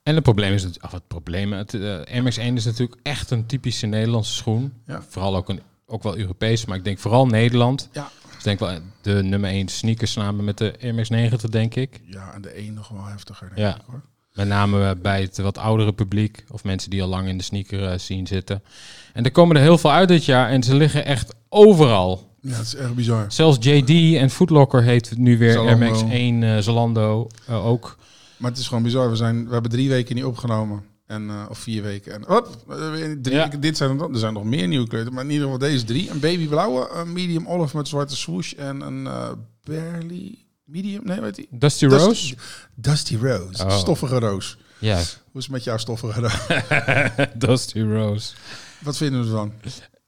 En 0.02 0.14
het 0.14 0.22
probleem 0.22 0.52
is, 0.52 0.66
of 0.80 0.92
het 0.92 1.08
probleem, 1.08 1.52
het 1.52 1.74
eh, 1.74 1.80
Air 1.82 2.22
Max 2.22 2.36
1 2.36 2.56
is 2.56 2.64
natuurlijk 2.64 3.00
echt 3.02 3.30
een 3.30 3.46
typische 3.46 3.86
Nederlandse 3.86 4.34
schoen. 4.34 4.72
Ja. 4.86 5.02
Vooral 5.08 5.36
ook, 5.36 5.48
een, 5.48 5.60
ook 5.86 6.02
wel 6.02 6.18
Europees, 6.18 6.64
maar 6.64 6.76
ik 6.76 6.84
denk 6.84 6.98
vooral 6.98 7.26
Nederland. 7.26 7.88
Ja. 7.92 8.10
Ik 8.38 8.44
denk 8.44 8.58
wel 8.58 8.78
de 9.02 9.22
nummer 9.22 9.50
1 9.50 9.68
sneakers 9.68 10.12
samen 10.12 10.44
met 10.44 10.58
de 10.58 10.74
Air 10.82 10.94
Max 10.94 11.08
90, 11.08 11.50
denk 11.50 11.74
ik. 11.74 12.00
Ja, 12.04 12.32
en 12.34 12.42
de 12.42 12.50
1 12.50 12.74
nog 12.74 12.88
wel 12.88 13.04
heftiger, 13.04 13.46
denk 13.48 13.58
Ja. 13.58 13.74
ik 13.74 13.82
hoor. 13.86 14.02
Met 14.32 14.48
name 14.48 14.88
eh, 14.88 14.90
bij 15.02 15.20
het 15.20 15.38
wat 15.38 15.58
oudere 15.58 15.92
publiek 15.92 16.44
of 16.50 16.64
mensen 16.64 16.90
die 16.90 17.02
al 17.02 17.08
lang 17.08 17.28
in 17.28 17.38
de 17.38 17.44
sneaker 17.44 17.84
eh, 17.88 17.98
scene 17.98 18.26
zitten. 18.26 18.62
En 19.12 19.24
er 19.24 19.30
komen 19.30 19.56
er 19.56 19.62
heel 19.62 19.78
veel 19.78 19.90
uit 19.92 20.08
dit 20.08 20.24
jaar 20.24 20.48
en 20.48 20.62
ze 20.62 20.74
liggen 20.74 21.04
echt 21.04 21.34
overal. 21.48 22.32
Ja, 22.40 22.50
het 22.56 22.66
is 22.66 22.74
echt 22.74 22.94
bizar. 22.94 23.24
Zelfs 23.28 23.58
JD 23.60 23.90
en 24.16 24.30
Footlocker 24.30 24.82
heeft 24.82 25.16
nu 25.16 25.38
weer 25.38 25.58
Air. 25.58 25.78
Max 25.78 26.02
1 26.02 26.42
eh, 26.42 26.58
Zalando 26.58 27.26
eh, 27.46 27.66
ook. 27.66 27.96
Maar 28.36 28.50
het 28.50 28.60
is 28.60 28.68
gewoon 28.68 28.82
bizar. 28.82 29.10
We, 29.10 29.16
zijn, 29.16 29.46
we 29.46 29.52
hebben 29.52 29.70
drie 29.70 29.88
weken 29.88 30.14
niet 30.14 30.24
opgenomen. 30.24 30.84
En, 31.06 31.28
eh, 31.30 31.44
of 31.48 31.58
vier 31.58 31.82
weken. 31.82 32.12
En 32.12 32.44
weer 32.92 33.22
drie, 33.22 33.36
Ja. 33.36 33.46
dit 33.48 33.76
zijn 33.76 33.90
er, 33.90 33.96
dan- 33.98 34.12
er 34.12 34.18
zijn 34.18 34.32
nog 34.32 34.44
meer 34.44 34.68
nieuwe 34.68 34.86
kleuren. 34.88 35.12
Maar 35.12 35.24
in 35.24 35.30
ieder 35.30 35.44
geval 35.44 35.58
deze 35.68 35.84
drie. 35.84 36.10
Een 36.10 36.20
babyblauwe, 36.20 36.88
een 36.94 37.12
medium 37.12 37.46
olive 37.48 37.76
met 37.76 37.88
zwarte 37.88 38.16
swoosh. 38.16 38.52
En 38.52 38.80
een 38.80 39.06
eh 39.06 39.30
barely 39.64 40.38
medium. 40.64 41.00
Nee, 41.04 41.20
weet 41.20 41.36
je? 41.36 41.46
Dusty 41.50 41.86
Dusty- 41.86 42.06
Rose? 42.06 42.34
Dusty 42.74 43.16
Rose. 43.16 43.64
Oh. 43.64 43.70
Stoffige 43.76 44.18
roos. 44.18 44.58
Ja, 44.78 44.94
Hoe 44.96 45.04
is 45.40 45.42
het 45.42 45.50
met 45.50 45.64
jouw 45.64 45.76
stoffige 45.76 46.20
roos? 46.20 46.36
Dusty 47.46 47.80
Rose. 47.80 48.34
Wat 48.80 48.96
vinden 48.96 49.20
we 49.20 49.26
ervan? 49.26 49.52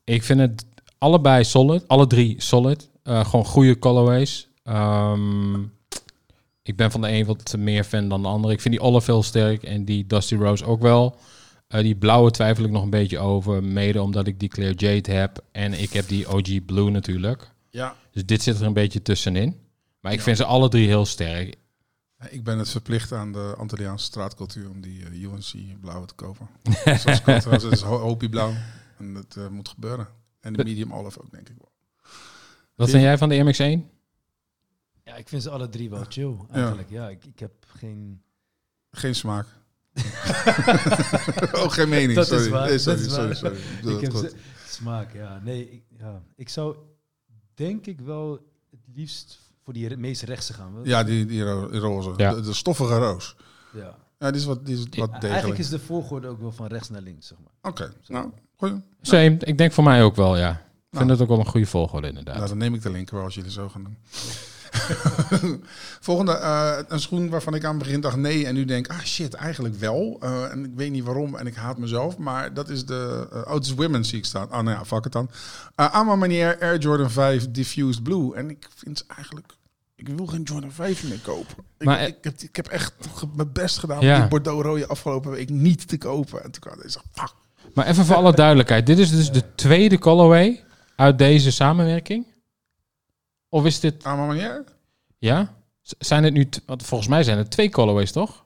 Ik 0.05 0.23
vind 0.23 0.41
het 0.41 0.65
allebei 0.99 1.45
solid. 1.45 1.89
Alle 1.89 2.07
drie 2.07 2.35
solid. 2.43 2.89
Eh, 3.03 3.25
gewoon 3.25 3.45
goede 3.45 3.79
colorways. 3.79 4.49
Ehm, 4.65 5.55
ik 6.67 6.77
ben 6.77 6.91
van 6.91 7.01
de 7.01 7.09
een 7.11 7.25
wat 7.25 7.55
meer 7.59 7.85
fan 7.85 8.09
dan 8.09 8.23
de 8.23 8.29
andere. 8.29 8.55
Ik 8.55 8.61
vind 8.61 8.75
die 8.75 8.83
Olive 8.83 9.11
heel 9.11 9.23
sterk 9.23 9.63
en 9.63 9.85
die 9.85 10.07
Dusty 10.07 10.35
Rose 10.35 10.65
ook 10.65 10.81
wel. 10.81 11.19
Eh, 11.69 11.81
die 11.81 11.97
blauwe 11.97 12.31
twijfel 12.31 12.65
ik 12.65 12.71
nog 12.71 12.83
een 12.83 12.91
beetje 12.91 13.19
over. 13.19 13.65
Mede 13.65 14.03
omdat 14.03 14.27
ik 14.27 14.41
die 14.41 14.49
Clear 14.49 14.75
Jade 14.75 15.13
heb. 15.13 15.45
En 15.53 15.73
ik 15.81 15.93
heb 15.93 16.09
die 16.09 16.33
OG 16.33 16.65
Blue 16.65 16.91
natuurlijk. 16.91 17.51
Ja. 17.71 17.95
Dus 18.11 18.27
dit 18.27 18.43
zit 18.43 18.61
er 18.61 18.67
een 18.67 18.73
beetje 18.73 19.03
tussenin. 19.03 19.57
Maar 20.01 20.13
ik 20.13 20.21
vind 20.21 20.37
ze 20.37 20.45
alle 20.45 20.69
drie 20.69 20.87
heel 20.87 21.05
sterk. 21.07 21.57
Ik 22.31 22.45
ben 22.45 22.59
het 22.59 22.71
verplicht 22.71 23.13
aan 23.13 23.33
de 23.33 23.55
Antilliaanse 23.59 24.05
straatcultuur 24.05 24.71
om 24.71 24.81
die 24.81 25.03
eh, 25.05 25.23
UNC 25.23 25.81
blauwe 25.81 26.07
te 26.07 26.15
kopen. 26.15 26.49
Zoals 26.85 27.21
ik 27.21 27.25
het 27.27 27.63
is 27.63 27.81
ho- 27.81 27.99
Hopi 27.99 28.29
blauw. 28.29 28.53
En 28.99 29.15
dat 29.15 29.37
eh, 29.39 29.49
moet 29.49 29.69
gebeuren. 29.69 30.09
En 30.41 30.53
de 30.53 30.65
medium 30.65 30.93
olive 30.93 31.21
ook, 31.23 31.31
denk 31.31 31.49
ik 31.49 31.55
wel. 31.59 31.71
Wat 32.75 32.91
vind 32.91 33.03
jij 33.03 33.19
van 33.19 33.29
de 33.29 33.35
Air 33.35 33.45
Max 33.45 33.59
1? 33.59 33.91
Ja, 35.07 35.15
ik 35.17 35.29
vind 35.29 35.43
ze 35.43 35.51
alle 35.51 35.69
drie 35.69 35.91
wel 35.91 36.05
chill, 36.09 36.37
eigenlijk. 36.53 36.91
Ja, 36.91 37.09
ik, 37.09 37.25
ik 37.25 37.39
heb 37.39 37.53
geen... 37.67 38.23
Geen 38.91 39.15
smaak. 39.15 39.47
oh, 41.53 41.71
geen 41.71 41.89
mening. 41.89 42.15
Dat 42.15 42.25
is 42.25 42.29
sorry. 42.37 42.51
waar, 42.51 42.69
Nee, 42.69 42.79
sorry, 42.79 42.99
dat 42.99 43.07
is 43.09 43.13
sorry, 43.15 43.27
waar. 43.29 43.37
sorry. 43.37 43.95
Ik 43.97 44.01
heb 44.01 44.13
goed. 44.15 44.35
smaak, 44.67 45.13
ja. 45.13 45.41
Nee, 45.45 45.71
ik, 45.71 45.83
ja. 45.99 46.23
ik 46.37 46.49
zou 46.49 46.77
denk 47.55 47.87
ik 47.87 48.01
wel 48.01 48.33
het 48.71 48.81
liefst 48.95 49.39
voor 49.65 49.73
die 49.73 49.97
meest 49.97 50.23
rechtse 50.23 50.53
gaan. 50.53 50.75
Wel- 50.75 50.87
Ja, 50.87 51.05
die, 51.05 51.27
die 51.27 51.43
ro- 51.43 51.71
die 51.71 51.81
roze. 51.81 52.13
Ja. 52.17 52.35
De, 52.35 52.41
de 52.41 52.53
stoffige 52.53 52.97
roos. 52.99 53.37
ja. 53.73 53.97
Ja, 54.19 54.31
die 54.31 54.41
is 54.41 54.47
wat, 54.47 54.67
die 54.67 54.75
is 54.75 54.81
wat 54.81 54.89
Eigenlijk 55.11 55.21
degelijk. 55.21 55.59
is 55.59 55.69
de 55.69 55.79
volgorde 55.79 56.29
ook 56.29 56.41
wel 56.41 56.53
van 56.53 56.67
rechts 56.67 56.89
naar 56.91 57.01
links, 57.01 57.27
zeg 57.27 57.39
maar. 57.39 57.73
Oké, 57.73 57.93
nou, 58.07 58.31
goeie. 58.57 58.83
Same. 59.01 59.37
Ik 59.41 59.59
denk 59.59 59.73
voor 59.73 59.85
mij 59.85 60.03
ook 60.03 60.17
wel, 60.17 60.37
ja. 60.37 60.51
Ik 60.51 60.57
vind 60.91 61.05
Nou. 61.05 61.11
het 61.11 61.21
ook 61.21 61.29
wel 61.29 61.39
een 61.39 61.47
goede 61.51 61.67
volgorde 61.67 62.09
inderdaad. 62.09 62.37
Nou, 62.37 62.49
dan 62.49 62.59
neem 62.59 62.75
ik 62.75 62.83
de 62.83 62.91
linker 62.91 63.15
wel 63.15 63.25
als 63.25 63.35
jullie 63.35 63.51
zo 63.51 63.69
gaan 63.69 63.83
doen. 63.85 63.97
Volgende, 66.01 66.33
eh, 66.33 66.79
een 66.89 67.01
schoen 67.01 67.29
waarvan 67.29 67.55
ik 67.55 67.65
aan 67.65 67.75
het 67.75 67.83
begin 67.85 68.01
dacht 68.01 68.17
nee 68.17 68.47
en 68.47 68.55
nu 68.55 68.65
denk, 68.65 68.89
ah 68.89 69.01
shit, 69.01 69.35
eigenlijk 69.35 69.75
wel. 69.79 70.17
Eh, 70.21 70.51
en 70.51 70.65
ik 70.65 70.71
weet 70.75 70.91
niet 70.91 71.05
waarom 71.05 71.35
en 71.37 71.47
ik 71.47 71.55
haat 71.55 71.79
mezelf, 71.79 72.17
maar 72.19 72.55
dat 72.55 72.69
is 72.69 72.85
de, 72.87 73.29
eh 73.33 73.39
oh, 73.39 73.55
het 73.55 73.65
is 73.65 73.75
Women's 73.75 74.09
zie 74.09 74.19
ik 74.19 74.25
staan. 74.25 74.51
Ah, 74.51 74.65
nou 74.65 74.77
ja, 74.77 74.85
fuck 74.85 75.05
het 75.05 75.13
dan. 75.13 75.31
Uh, 75.77 75.87
aan 75.95 76.07
mijn 76.07 76.19
manier 76.19 76.59
Air 76.61 76.79
Jordan 76.79 77.11
5 77.11 77.51
Diffused 77.51 78.03
Blue. 78.03 78.35
En 78.35 78.51
ik 78.51 78.69
vind 78.75 78.99
ze 78.99 79.05
eigenlijk, 79.17 79.53
ik 79.97 80.09
wil 80.09 80.27
geen 80.27 80.43
Jordan 80.43 80.73
5 80.73 81.05
meer 81.09 81.21
kopen. 81.23 81.65
Ik, 81.79 81.87
Maar, 81.87 81.99
eh, 81.99 82.07
ik, 82.07 82.17
heb, 82.21 82.41
ik 82.41 82.57
heb 82.57 82.67
echt 82.69 82.93
mijn 83.37 83.53
best 83.53 83.79
gedaan 83.79 84.01
Ja. 84.01 84.15
om 84.15 84.21
die 84.21 84.29
Bordeaux 84.29 84.63
rode 84.63 84.87
afgelopen 84.87 85.31
week 85.31 85.51
niet 85.51 85.89
te 85.89 85.99
kopen. 85.99 86.45
En 86.45 86.51
toen 86.51 86.61
kwam 86.61 86.83
deze, 86.83 86.99
fuck. 87.13 87.33
Maar 87.75 87.87
even 87.87 88.05
voor 88.05 88.17
alle 88.17 88.33
duidelijkheid. 88.33 88.87
Dit 88.87 88.99
is 88.99 89.11
dus 89.11 89.31
de 89.31 89.43
tweede 89.55 89.99
colorway 89.99 90.65
uit 90.97 91.19
deze 91.19 91.51
samenwerking? 91.53 92.27
Of 93.57 93.65
is 93.65 93.81
dit... 93.81 94.05
Aan 94.05 94.27
manier? 94.27 94.65
Ja? 95.19 95.55
Z- 95.83 95.93
Zijn 95.99 96.25
het 96.25 96.33
nu... 96.33 96.49
t- 96.49 96.63
Want 96.67 96.83
volgens 96.83 97.09
mij 97.11 97.23
zijn 97.23 97.39
het 97.39 97.51
twee 97.51 97.71
colorways, 97.71 98.13
toch? 98.13 98.45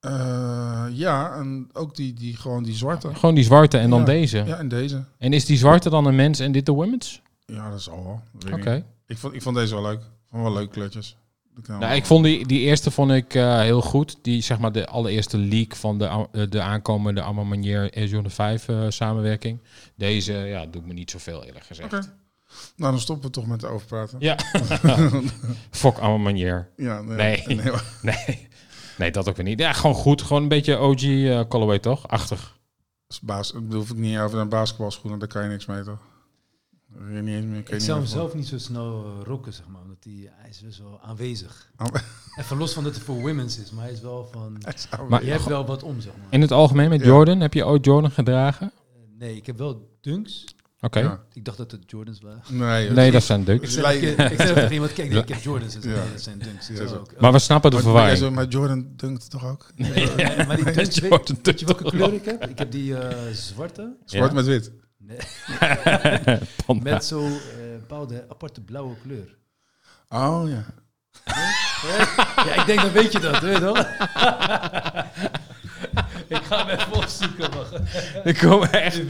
Eh, 0.00 0.86
ja, 0.92 1.34
en 1.34 1.68
ook 1.72 1.94
die, 1.96 2.12
die, 2.14 2.36
gewoon 2.36 2.62
die 2.62 2.74
zwarte. 2.74 3.14
Gewoon 3.14 3.34
die 3.34 3.44
zwarte 3.44 3.78
en 3.78 3.90
dan 3.90 3.98
Ja. 3.98 4.04
deze. 4.04 4.42
Ja, 4.46 4.56
en 4.56 4.68
deze. 4.68 5.04
En 5.18 5.32
is 5.32 5.44
die 5.44 5.56
zwarte 5.56 5.90
dan 5.90 6.06
een 6.06 6.14
mens 6.14 6.38
en 6.40 6.52
dit 6.52 6.66
de 6.66 6.72
women's? 6.72 7.22
Ja, 7.46 7.70
dat 7.70 7.78
is 7.78 7.88
al 7.90 8.04
wel. 8.04 8.20
Weet 8.32 8.44
ik 8.48 8.54
Oké. 8.54 8.74
niet. 8.74 8.84
Ik 9.06 9.18
vond, 9.18 9.34
ik 9.34 9.42
vond 9.42 9.56
deze 9.56 9.74
wel 9.74 9.82
leuk. 9.82 10.00
Ik 10.00 10.06
vond 10.30 10.42
wel 10.42 10.52
leuk 10.52 10.70
kleurtjes. 10.70 11.16
Kan 11.62 11.62
Nou, 11.78 11.78
wel- 11.88 11.96
ik 11.96 12.04
vond 12.04 12.24
die, 12.24 12.46
die 12.46 12.60
eerste 12.60 12.90
vond 12.90 13.10
ik 13.10 13.34
eh, 13.34 13.60
heel 13.60 13.80
goed. 13.82 14.16
Die 14.22 14.42
zeg 14.42 14.58
maar 14.58 14.72
de 14.72 14.86
allereerste 14.86 15.38
leak 15.38 15.76
van 15.76 15.98
de, 15.98 16.08
a- 16.08 16.26
eh, 16.32 16.42
de 16.48 16.60
aankomende 16.60 17.22
Allemaal 17.22 17.44
Manier 17.44 18.04
Jordan 18.08 18.30
5 18.30 18.68
eh, 18.68 18.84
samenwerking. 18.88 19.58
Deze 19.96 20.32
ja, 20.32 20.66
doet 20.66 20.86
me 20.86 20.92
niet 20.92 21.10
zoveel 21.10 21.44
eerlijk 21.44 21.64
gezegd. 21.64 21.92
Oké. 21.94 22.12
Nou, 22.76 22.90
dan 22.92 23.00
stoppen 23.00 23.26
we 23.26 23.30
toch 23.32 23.46
met 23.46 23.64
overpraten. 23.64 24.16
Ja. 24.20 24.36
Fok 25.70 25.98
Allemaal 25.98 26.18
Manier. 26.18 26.68
Ja, 26.76 27.02
Nee. 27.02 27.42
nee. 27.46 27.56
Nee. 28.02 28.48
nee, 28.98 29.10
dat 29.10 29.28
ook 29.28 29.36
weer 29.36 29.44
niet. 29.44 29.58
Ja, 29.58 29.72
gewoon 29.72 29.94
goed. 29.96 30.22
Gewoon 30.22 30.42
een 30.42 30.48
beetje 30.48 30.78
OG 30.78 31.02
eh 31.02 31.40
colorway 31.48 31.78
toch? 31.78 32.08
Achtig. 32.08 32.58
Als 33.06 33.20
baas, 33.20 33.52
ik 33.52 33.60
bedoel, 33.62 33.78
hoef 33.80 33.90
ik 33.90 33.96
niet 33.96 34.18
over 34.18 34.38
een 34.38 34.48
basketbalschoenen, 34.48 35.18
daar 35.18 35.28
kan 35.28 35.42
je 35.42 35.48
niks 35.48 35.66
mee 35.66 35.82
toch? 35.82 35.98
Niet 36.98 37.26
eens 37.26 37.44
meer, 37.46 37.58
Ik 37.58 37.70
niet 37.72 37.82
zou 37.82 37.98
hem 37.98 38.08
voor. 38.08 38.16
zelf 38.16 38.34
niet 38.34 38.46
zo 38.46 38.58
snel 38.58 39.04
eh, 39.04 39.24
rocken, 39.26 39.52
zeg 39.52 39.66
maar. 39.68 39.82
Omdat 39.82 39.96
hij, 40.00 40.30
hij 40.36 40.50
is 40.50 40.60
best 40.60 40.78
wel 40.78 41.00
aanwezig. 41.02 41.70
Ah, 41.76 41.86
Even 42.38 42.56
los 42.56 42.72
van 42.72 42.84
dat 42.84 42.94
het 42.94 43.02
voor 43.04 43.20
women's 43.20 43.58
is, 43.58 43.70
maar 43.70 43.84
hij 43.84 43.92
is 43.92 44.00
wel 44.00 44.28
van... 44.32 44.58
Maar- 45.08 45.24
Je 45.24 45.30
hebt 45.30 45.44
wel 45.44 45.66
wat 45.66 45.82
om, 45.82 46.00
zeg 46.00 46.12
maar. 46.18 46.26
In 46.30 46.40
het 46.40 46.50
algemeen 46.52 46.88
met 46.88 47.00
Ja. 47.00 47.06
Jordan, 47.06 47.40
heb 47.40 47.54
je 47.54 47.66
ooit 47.66 47.84
Jordan 47.84 48.10
gedragen? 48.10 48.66
Eh, 48.66 49.00
Nee, 49.18 49.36
ik 49.36 49.46
heb 49.46 49.58
wel 49.58 49.96
dunks. 50.00 50.44
Oké. 50.84 50.98
Ja. 51.00 51.20
Ik 51.32 51.44
dacht 51.44 51.56
dat 51.56 51.70
het 51.70 51.82
Jordans 51.86 52.20
waren. 52.20 52.40
Nee, 52.48 52.90
Nee, 52.90 53.10
dat 53.10 53.22
zijn 53.22 53.40
Ik 53.40 53.46
dunks. 53.46 53.72
zei, 53.72 53.98
ik, 53.98 54.18
ik 54.18 54.40
zei 54.40 54.54
tegen 54.54 54.72
iemand, 54.72 54.92
kijk, 54.92 55.12
ik 55.12 55.28
heb 55.28 55.42
Jordans. 55.42 55.74
Dus 55.74 55.84
Ja. 55.84 55.90
nee, 56.00 56.10
dat 56.12 56.20
zijn 56.22 56.38
dunks. 56.38 56.68
Ja, 56.68 56.82
ook, 56.96 57.20
Maar 57.20 57.32
we 57.32 57.38
snappen 57.38 57.70
de 57.70 57.76
Maar, 57.76 57.84
maar, 57.84 57.92
verwarring. 57.94 58.18
zo- 58.18 58.30
maar 58.30 58.46
Jordan 58.46 58.92
dunkt 58.96 59.30
toch 59.30 59.46
ook? 59.46 59.66
Nee, 59.76 59.90
nee, 60.16 60.46
maar 60.46 60.56
die 60.56 60.64
dunks, 60.74 60.98
weet, 61.42 61.60
je 61.60 61.66
welke 61.66 61.84
kleur 61.90 62.12
ik 62.12 62.24
heb? 62.24 62.46
Ik 62.48 62.58
heb 62.58 62.70
die 62.70 62.96
eh, 62.98 63.32
zwarte. 63.32 63.96
Zwart 64.04 64.30
Ja. 64.30 64.34
met 64.36 64.44
wit. 64.46 64.72
Nee, 64.98 65.18
met 66.82 67.04
zo'n 67.04 67.32
eh, 67.32 67.38
bepaalde 67.78 68.24
aparte 68.28 68.60
blauwe 68.60 68.94
kleur. 69.02 69.36
Oh 70.08 70.42
ja. 70.48 70.64
Ja, 72.46 72.54
ik 72.60 72.66
denk, 72.66 72.80
dan 72.80 72.92
weet 72.92 73.12
je 73.12 73.20
dat, 73.20 73.40
weet 73.40 73.54
je 73.56 73.60
wel? 73.60 73.74
ik 76.28 76.36
ga 76.42 76.66
hem 76.66 76.78
even 76.78 76.92
opzoeken. 76.92 77.48
Er 78.24 78.38
komen 78.38 78.72
echt, 78.72 79.00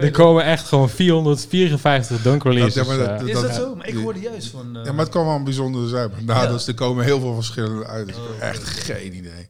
er 0.00 0.10
komen 0.10 0.44
echt 0.44 0.66
gewoon 0.66 0.88
454 0.90 2.22
dunk 2.22 2.44
releases. 2.44 2.74
Ja, 2.74 2.84
maar 2.84 2.96
dat- 2.98 3.08
eh. 3.08 3.18
dat- 3.18 3.28
Is 3.28 3.40
dat 3.40 3.54
zo? 3.54 3.74
Maar 3.74 3.86
ik 3.88 3.94
hoorde 3.94 4.20
juist 4.20 4.48
van... 4.48 4.76
eh, 4.76 4.84
Ja, 4.84 4.92
maar 4.92 5.04
het 5.04 5.14
kan 5.14 5.26
wel 5.26 5.34
een 5.34 5.44
bijzondere 5.44 5.88
zijn. 5.88 6.10
Nou, 6.20 6.46
Ja. 6.46 6.52
dus 6.52 6.66
er 6.66 6.74
komen 6.74 7.04
heel 7.04 7.20
veel 7.20 7.34
verschillende 7.34 7.86
uit. 7.86 8.06
Dus 8.06 8.16
ik 8.16 8.22
heb 8.26 8.34
Oh, 8.42 8.48
echt 8.48 8.68
geen 8.68 9.06
idee. 9.16 9.20
nee, 9.32 9.40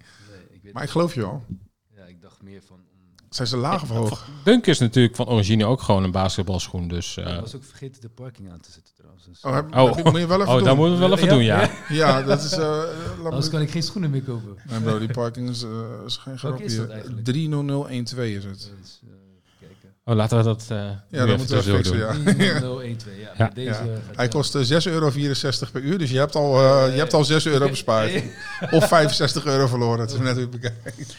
ik 0.52 0.60
weet 0.62 0.72
Maar 0.72 0.82
ik 0.82 0.90
geloof 0.90 1.14
je 1.14 1.20
wel. 1.20 1.44
Ja, 1.96 2.04
ik 2.04 2.20
dacht 2.22 2.42
meer 2.42 2.60
van... 2.68 2.76
Zijn 3.34 3.48
ze 3.48 3.56
laag 3.56 3.82
of 3.82 3.88
hoog? 3.88 4.26
Dunk 4.44 4.66
is 4.66 4.78
natuurlijk 4.78 5.16
van 5.16 5.26
origine 5.28 5.64
ook 5.66 5.82
gewoon 5.82 6.04
een 6.04 6.10
basketbalschoen. 6.10 6.88
Dus, 6.88 7.16
eh, 7.16 7.34
Ik 7.34 7.40
was 7.40 7.54
ook 7.56 7.64
vergeten 7.64 8.00
de 8.00 8.08
parking 8.08 8.50
aan 8.52 8.60
te 8.60 8.70
zetten 8.72 8.94
trouwens. 8.96 9.24
Dus, 9.24 9.40
Oh, 9.42 9.54
heb, 9.54 9.74
Oh. 9.76 9.94
heb 9.96 10.04
moet 10.04 10.20
je 10.20 10.26
wel 10.26 10.36
even 10.40 10.48
oh, 10.52 10.56
doen. 10.56 10.64
dat 10.66 10.76
moeten 10.76 10.94
we 10.94 11.00
wel 11.08 11.12
even 11.16 11.26
Ja, 11.28 11.32
doen, 11.34 11.42
ja. 11.44 11.60
ja. 11.60 11.70
Ja, 12.18 12.22
dat 12.22 12.42
is... 12.44 12.52
eh 12.52 12.58
laat 12.58 12.86
Anders 13.24 13.44
me- 13.44 13.50
kan 13.50 13.60
ik 13.60 13.70
geen 13.70 13.82
schoenen 13.82 14.10
meer 14.10 14.22
kopen. 14.22 14.56
Nee 14.70 14.80
bro, 14.80 14.98
die 14.98 15.08
parking 15.12 15.48
is, 15.48 15.62
eh, 15.62 15.70
is 16.06 16.16
geen 16.16 16.38
grap 16.38 16.60
is 16.60 16.76
dat 16.76 16.86
hier. 16.86 16.94
eigenlijk? 16.94 17.24
30012 17.24 18.18
is 18.18 18.44
het. 18.44 18.52
Dus, 18.80 19.00
eh, 19.02 19.08
even 19.08 19.52
kijken. 19.60 19.88
Oh, 20.04 20.14
laten 20.14 20.38
we 20.38 20.44
dat 20.44 20.64
eh 20.68 20.76
Ja, 21.10 21.26
dat 21.26 21.36
moeten 21.38 21.56
we 21.56 21.62
fixen, 21.62 21.96
doen. 22.24 22.36
ja. 22.44 22.60
012, 22.60 22.82
ja. 23.20 23.32
Ja. 23.36 23.50
Deze 23.54 23.68
Ja. 23.68 23.84
Hij 24.16 24.28
kost 24.28 24.54
eh, 24.54 24.62
6,64 24.62 24.92
euro 24.92 25.10
per 25.72 25.80
uur, 25.82 25.98
dus 25.98 26.10
je 26.10 26.18
hebt 26.18 26.34
al, 26.34 26.60
eh, 26.60 26.92
je 26.92 26.98
hebt 26.98 27.14
al 27.14 27.24
6 27.24 27.46
euro 27.46 27.68
bespaard. 27.76 28.22
Of 28.70 28.88
65 28.88 29.44
euro 29.46 29.66
verloren, 29.66 30.00
het 30.00 30.12
is 30.12 30.18
net 30.18 30.36
hoe 30.36 30.48
bekijkt. 30.48 31.16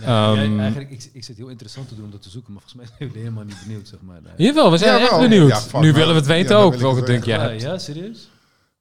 Ja, 0.00 0.32
Ehm, 0.32 0.34
jij- 0.54 0.58
eigenlijk, 0.58 0.90
ik, 0.90 1.10
ik 1.12 1.24
zit 1.24 1.36
heel 1.36 1.48
interessant 1.48 1.88
te 1.88 1.94
doen 1.94 2.04
om 2.04 2.10
dat 2.10 2.22
te 2.22 2.30
zoeken, 2.30 2.52
maar 2.52 2.62
volgens 2.62 2.82
mij 2.82 2.96
zijn 2.98 3.08
jullie 3.10 3.22
helemaal 3.24 3.44
niet 3.44 3.62
benieuwd, 3.66 3.88
zeg 3.88 3.98
maar. 4.02 4.20
Jawel, 4.36 4.70
we 4.70 4.78
zijn 4.78 5.00
echt 5.00 5.18
benieuwd. 5.18 5.48
Ja, 5.48 5.80
nu 5.80 5.86
man. 5.86 5.92
willen 5.92 6.08
we 6.14 6.20
het 6.20 6.26
weten 6.26 6.56
ook, 6.56 6.74
welke 6.74 6.96
het 6.96 7.06
dunk 7.06 7.24
jij 7.24 7.36
Ja, 7.38 7.48
hebt. 7.48 7.60
ja, 7.62 7.78
serieus? 7.78 8.28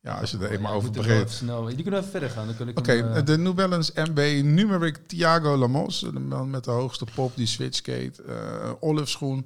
Ja, 0.01 0.13
als 0.20 0.32
je 0.32 0.38
er 0.38 0.46
Oh, 0.48 0.51
eenmaal 0.51 0.72
ja, 0.72 0.77
over 0.77 0.89
er 0.89 0.96
begint. 0.96 1.17
even 1.17 1.29
Snel, 1.32 1.62
jullie 1.70 1.82
kunnen 1.82 2.00
even 2.00 2.12
verder 2.12 2.29
gaan, 2.29 2.46
dan 2.46 2.55
kan 2.55 2.67
ik 2.67 2.77
Oké, 2.79 2.91
eh, 2.93 3.25
de 3.25 3.38
New 3.38 3.53
Balance 3.53 3.91
MB 3.96 4.41
Numeric 4.43 4.98
Thiago 5.08 5.58
Lamos. 5.58 6.00
De 6.00 6.20
man 6.20 6.50
met 6.50 6.63
de 6.63 6.72
hoogste 6.72 7.05
pop, 7.15 7.32
die 7.36 7.48
switchskate. 7.48 8.12
eh 8.27 8.72
olive 8.79 9.08
schoen. 9.08 9.46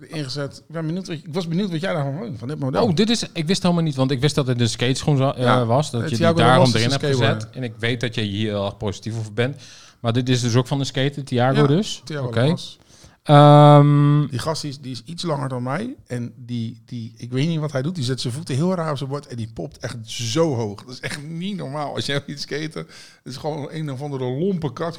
Ingezet. 0.00 0.56
Ik, 0.68 0.72
ben 0.74 0.86
benieuwd, 0.86 1.06
wat- 1.06 1.16
ik 1.16 1.24
was 1.32 1.48
benieuwd 1.48 1.70
wat 1.70 1.80
jij 1.80 1.92
daarvan 1.92 2.16
vond, 2.18 2.38
van 2.38 2.48
dit 2.48 2.58
model. 2.58 2.82
Oh, 2.84 2.94
dit 2.94 3.10
is, 3.10 3.24
ik 3.32 3.46
wist 3.46 3.62
helemaal 3.62 3.82
niet, 3.84 3.94
want 3.94 4.10
ik 4.10 4.20
wist 4.20 4.34
dat 4.34 4.46
het 4.46 4.60
een 4.60 4.68
skateschoen 4.68 5.16
za- 5.16 5.34
eh, 5.34 5.42
Ja, 5.42 5.64
was. 5.64 5.90
Dat 5.90 6.00
het 6.00 6.10
je 6.10 6.16
die 6.16 6.34
daarom 6.34 6.70
erin 6.74 6.90
hebt 6.90 7.04
gezet. 7.06 7.50
En 7.50 7.62
ik 7.62 7.72
weet 7.78 8.00
dat 8.00 8.14
je 8.14 8.20
hier 8.20 8.50
heel 8.50 8.64
erg 8.64 8.76
positief 8.76 9.18
over 9.18 9.32
bent. 9.32 9.56
Maar 10.00 10.12
dit 10.12 10.28
is 10.28 10.40
dus 10.40 10.54
ook 10.56 10.66
van 10.66 10.78
de 10.78 10.84
skater, 10.84 11.24
Thiago 11.24 11.66
dus. 11.66 12.02
Thiago 12.04 12.26
Oké. 12.26 12.40
Lamos. 12.40 12.78
Ehm, 13.22 14.26
Die 14.26 14.38
gast 14.38 14.64
is, 14.64 14.80
die 14.80 14.92
is 14.92 15.02
iets 15.04 15.22
langer 15.22 15.48
dan 15.48 15.62
mij. 15.62 15.94
En 16.06 16.32
die, 16.36 16.82
die, 16.84 17.14
ik 17.16 17.32
weet 17.32 17.48
niet 17.48 17.60
wat 17.60 17.72
hij 17.72 17.82
doet. 17.82 17.94
Die 17.94 18.04
zet 18.04 18.20
zijn 18.20 18.32
voeten 18.32 18.54
heel 18.54 18.74
raar 18.74 18.90
op 18.90 18.96
zijn 18.96 19.08
bord. 19.10 19.26
En 19.26 19.36
die 19.36 19.50
popt 19.52 19.78
echt 19.78 19.96
zo 20.02 20.54
hoog. 20.54 20.84
Dat 20.84 20.94
is 20.94 21.00
echt 21.00 21.22
niet 21.22 21.56
normaal. 21.56 21.94
Als 21.94 22.06
jij 22.06 22.22
iets 22.26 22.42
skaten, 22.42 22.86
het 23.22 23.32
is 23.32 23.36
gewoon 23.36 23.68
een 23.70 23.90
of 23.90 24.02
andere 24.02 24.24
lompe 24.24 24.72
kat. 24.72 24.96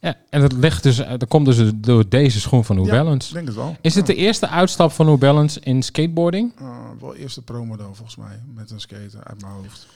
Ja, 0.00 0.16
en 0.30 0.40
dat, 0.40 0.52
ligt 0.52 0.82
dus, 0.82 0.98
eh, 0.98 1.10
dat 1.18 1.28
komt 1.28 1.46
dus 1.46 1.70
door 1.74 2.08
deze 2.08 2.40
schoen 2.40 2.64
van 2.64 2.76
New 2.76 2.86
Ja. 2.86 2.90
Balance. 2.92 3.32
Denk 3.32 3.46
het 3.46 3.56
wel. 3.56 3.76
Is 3.80 3.94
het 3.94 4.06
de 4.06 4.14
eerste 4.14 4.48
uitstap 4.48 4.92
van 4.92 5.06
New 5.06 5.18
Balance 5.18 5.60
in 5.60 5.82
skateboarding? 5.82 6.52
Uh, 6.62 6.68
wel 7.00 7.14
eerste 7.14 7.42
pro-model 7.42 7.94
volgens 7.94 8.16
mij. 8.16 8.42
Met 8.54 8.70
een 8.70 8.80
skater 8.80 9.24
uit 9.24 9.40
mijn 9.40 9.52
hoofd. 9.52 9.86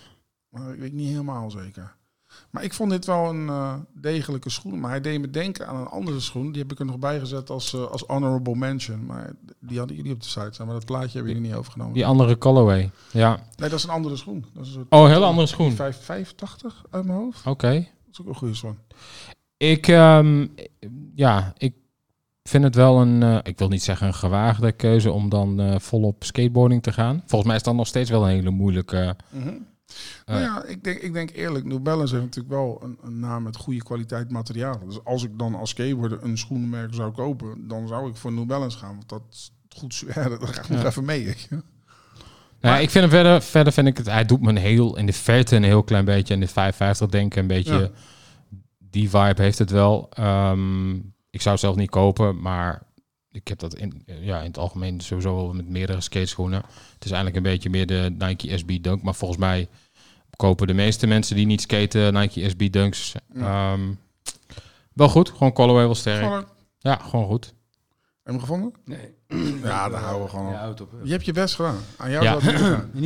Maar 0.48 0.72
ik 0.72 0.80
weet 0.80 0.92
niet 0.92 1.08
helemaal 1.08 1.50
zeker. 1.50 1.94
Maar 2.50 2.64
ik 2.64 2.72
vond 2.72 2.90
dit 2.90 3.06
wel 3.06 3.28
een 3.28 3.48
eh, 3.48 3.74
degelijke 3.92 4.50
schoen. 4.50 4.80
Maar 4.80 4.90
hij 4.90 5.00
deed 5.00 5.20
me 5.20 5.30
denken 5.30 5.66
aan 5.66 5.76
een 5.76 5.86
andere 5.86 6.20
schoen. 6.20 6.52
Die 6.52 6.62
heb 6.62 6.72
ik 6.72 6.78
er 6.78 6.84
nog 6.84 6.98
bij 6.98 7.18
gezet 7.18 7.50
als, 7.50 7.74
eh, 7.74 7.90
als 7.90 8.04
honorable 8.06 8.54
mention. 8.54 9.06
Maar 9.06 9.32
die 9.60 9.78
hadden 9.78 9.96
jullie 9.96 10.12
op 10.12 10.20
de 10.20 10.28
site 10.28 10.48
staan. 10.52 10.66
Maar 10.66 10.74
dat 10.74 10.84
plaatje 10.84 11.12
hebben 11.12 11.32
jullie 11.32 11.48
niet 11.48 11.56
overgenomen. 11.58 11.94
Die 11.94 12.06
andere 12.06 12.38
colorway. 12.38 12.90
Ja. 13.12 13.30
Nee, 13.56 13.68
dat 13.68 13.78
is 13.78 13.84
een 13.84 13.90
andere 13.90 14.16
schoen. 14.16 14.44
Dat 14.54 14.66
is 14.66 14.74
een 14.74 14.86
Oh, 14.88 15.02
een 15.02 15.10
hele 15.10 15.24
andere 15.24 15.46
schoen. 15.46 15.72
5, 15.72 16.04
85 16.04 16.84
uit 16.90 17.04
mijn 17.04 17.18
hoofd. 17.18 17.46
Oké. 17.46 17.72
Dat 17.72 18.12
is 18.12 18.20
ook 18.20 18.26
een 18.26 18.34
goede 18.34 18.54
schoen. 18.54 18.78
Ik, 19.56 19.88
ehm, 19.88 20.46
ja, 21.14 21.52
ik 21.56 21.74
vind 22.42 22.64
het 22.64 22.74
wel 22.74 23.00
een, 23.00 23.22
eh, 23.22 23.38
ik 23.42 23.58
wil 23.58 23.68
niet 23.68 23.82
zeggen 23.82 24.06
een 24.06 24.14
gewaagde 24.14 24.72
keuze 24.72 25.10
om 25.10 25.28
dan 25.28 25.80
volop 25.80 26.24
skateboarding 26.24 26.82
te 26.82 26.92
gaan. 26.92 27.22
Volgens 27.26 27.44
mij 27.46 27.56
is 27.56 27.62
dat 27.62 27.74
nog 27.74 27.86
steeds 27.86 28.10
wel 28.10 28.22
een 28.22 28.34
hele 28.34 28.50
moeilijke. 28.50 29.16
Nou 30.26 30.40
ja, 30.40 30.64
ik 30.64 30.84
denk, 30.84 30.98
ik 30.98 31.12
denk 31.12 31.30
eerlijk, 31.30 31.64
New 31.64 31.82
Balance 31.82 32.12
heeft 32.14 32.26
natuurlijk 32.26 32.54
wel 32.54 32.80
een, 32.82 32.98
een 33.02 33.20
naam 33.20 33.42
met 33.42 33.56
goede 33.56 33.82
kwaliteit 33.82 34.30
materialen. 34.30 34.88
Dus 34.88 35.04
als 35.04 35.22
ik 35.24 35.38
dan 35.38 35.54
als 35.54 35.70
skateboarder 35.70 36.18
een 36.22 36.38
schoenenmerk 36.38 36.94
zou 36.94 37.12
kopen, 37.12 37.68
dan 37.68 37.88
zou 37.88 38.10
ik 38.10 38.16
voor 38.16 38.32
New 38.32 38.46
Balance 38.46 38.78
gaan. 38.78 38.94
Want 38.96 39.08
dat 39.08 39.22
is 39.30 39.52
goed 39.68 39.94
zweren, 39.94 40.38
daar 40.40 40.48
ga 40.48 40.62
ik 40.62 40.68
nog 40.68 40.80
Ja. 40.82 40.86
even 40.88 41.04
mee. 41.04 41.24
weet 41.24 41.46
je. 41.50 41.62
Nou, 42.60 42.82
ik 42.82 42.90
vind 42.90 43.04
hem 43.04 43.12
verder, 43.12 43.42
verder 43.42 43.72
vind 43.72 43.86
ik 43.86 43.96
het, 43.96 44.06
hij 44.06 44.24
doet 44.24 44.40
me 44.40 44.48
een 44.48 44.56
heel 44.56 44.96
in 44.96 45.06
de 45.06 45.12
verte 45.12 45.56
een 45.56 45.62
heel 45.64 45.82
klein 45.82 46.04
beetje 46.04 46.34
in 46.34 46.40
de 46.40 46.46
550 46.46 47.08
denken, 47.08 47.40
een 47.40 47.46
beetje 47.46 47.78
Ja. 47.78 47.90
die 48.78 49.10
vibe 49.10 49.42
heeft 49.42 49.58
het 49.58 49.70
wel. 49.70 50.10
Ehm, 50.10 50.94
ik 51.30 51.40
zou 51.40 51.50
het 51.50 51.60
zelf 51.60 51.76
niet 51.76 51.90
kopen, 51.90 52.40
maar 52.40 52.82
ik 53.30 53.48
heb 53.48 53.58
dat 53.58 53.74
in, 53.74 54.02
ja, 54.06 54.38
in 54.38 54.46
het 54.46 54.58
algemeen 54.58 55.00
sowieso 55.00 55.34
wel 55.34 55.52
met 55.52 55.68
meerdere 55.68 56.00
skateschoenen. 56.00 56.62
Het 56.94 57.04
is 57.04 57.10
eigenlijk 57.10 57.36
een 57.36 57.52
beetje 57.52 57.70
meer 57.70 57.86
de 57.86 58.14
Nike 58.18 58.58
SB 58.58 58.78
Dunk, 58.82 59.02
maar 59.02 59.14
volgens 59.14 59.40
mij 59.40 59.68
kopen 60.42 60.66
de 60.66 60.74
meeste 60.74 61.06
mensen 61.06 61.36
die 61.36 61.46
niet 61.46 61.60
skaten 61.60 62.14
Nike 62.14 62.48
SB 62.48 62.70
Dunks. 62.72 63.12
Ja. 63.34 63.72
Ehm, 63.72 63.80
wel 64.92 65.08
goed, 65.08 65.30
gewoon 65.30 65.52
colorway 65.52 65.84
wel 65.84 65.94
sterk. 65.94 66.22
Gewoon, 66.22 66.36
heb 66.38 66.46
Ja, 66.78 66.98
gewoon 67.08 67.26
goed. 67.26 67.54
je 68.24 68.30
hem 68.30 68.40
gevonden? 68.40 68.72
Nee. 68.84 69.14
Ja, 69.62 69.88
daar 69.88 70.00
houden 70.00 70.22
we 70.24 70.28
gewoon 70.30 70.52
Ja, 70.52 70.68
op. 70.68 70.88
Je 71.02 71.10
hebt 71.12 71.24
je 71.24 71.32
best 71.32 71.54
gedaan. 71.54 71.76
Aan 71.96 72.10
jou 72.10 72.24
Ja. 72.24 72.38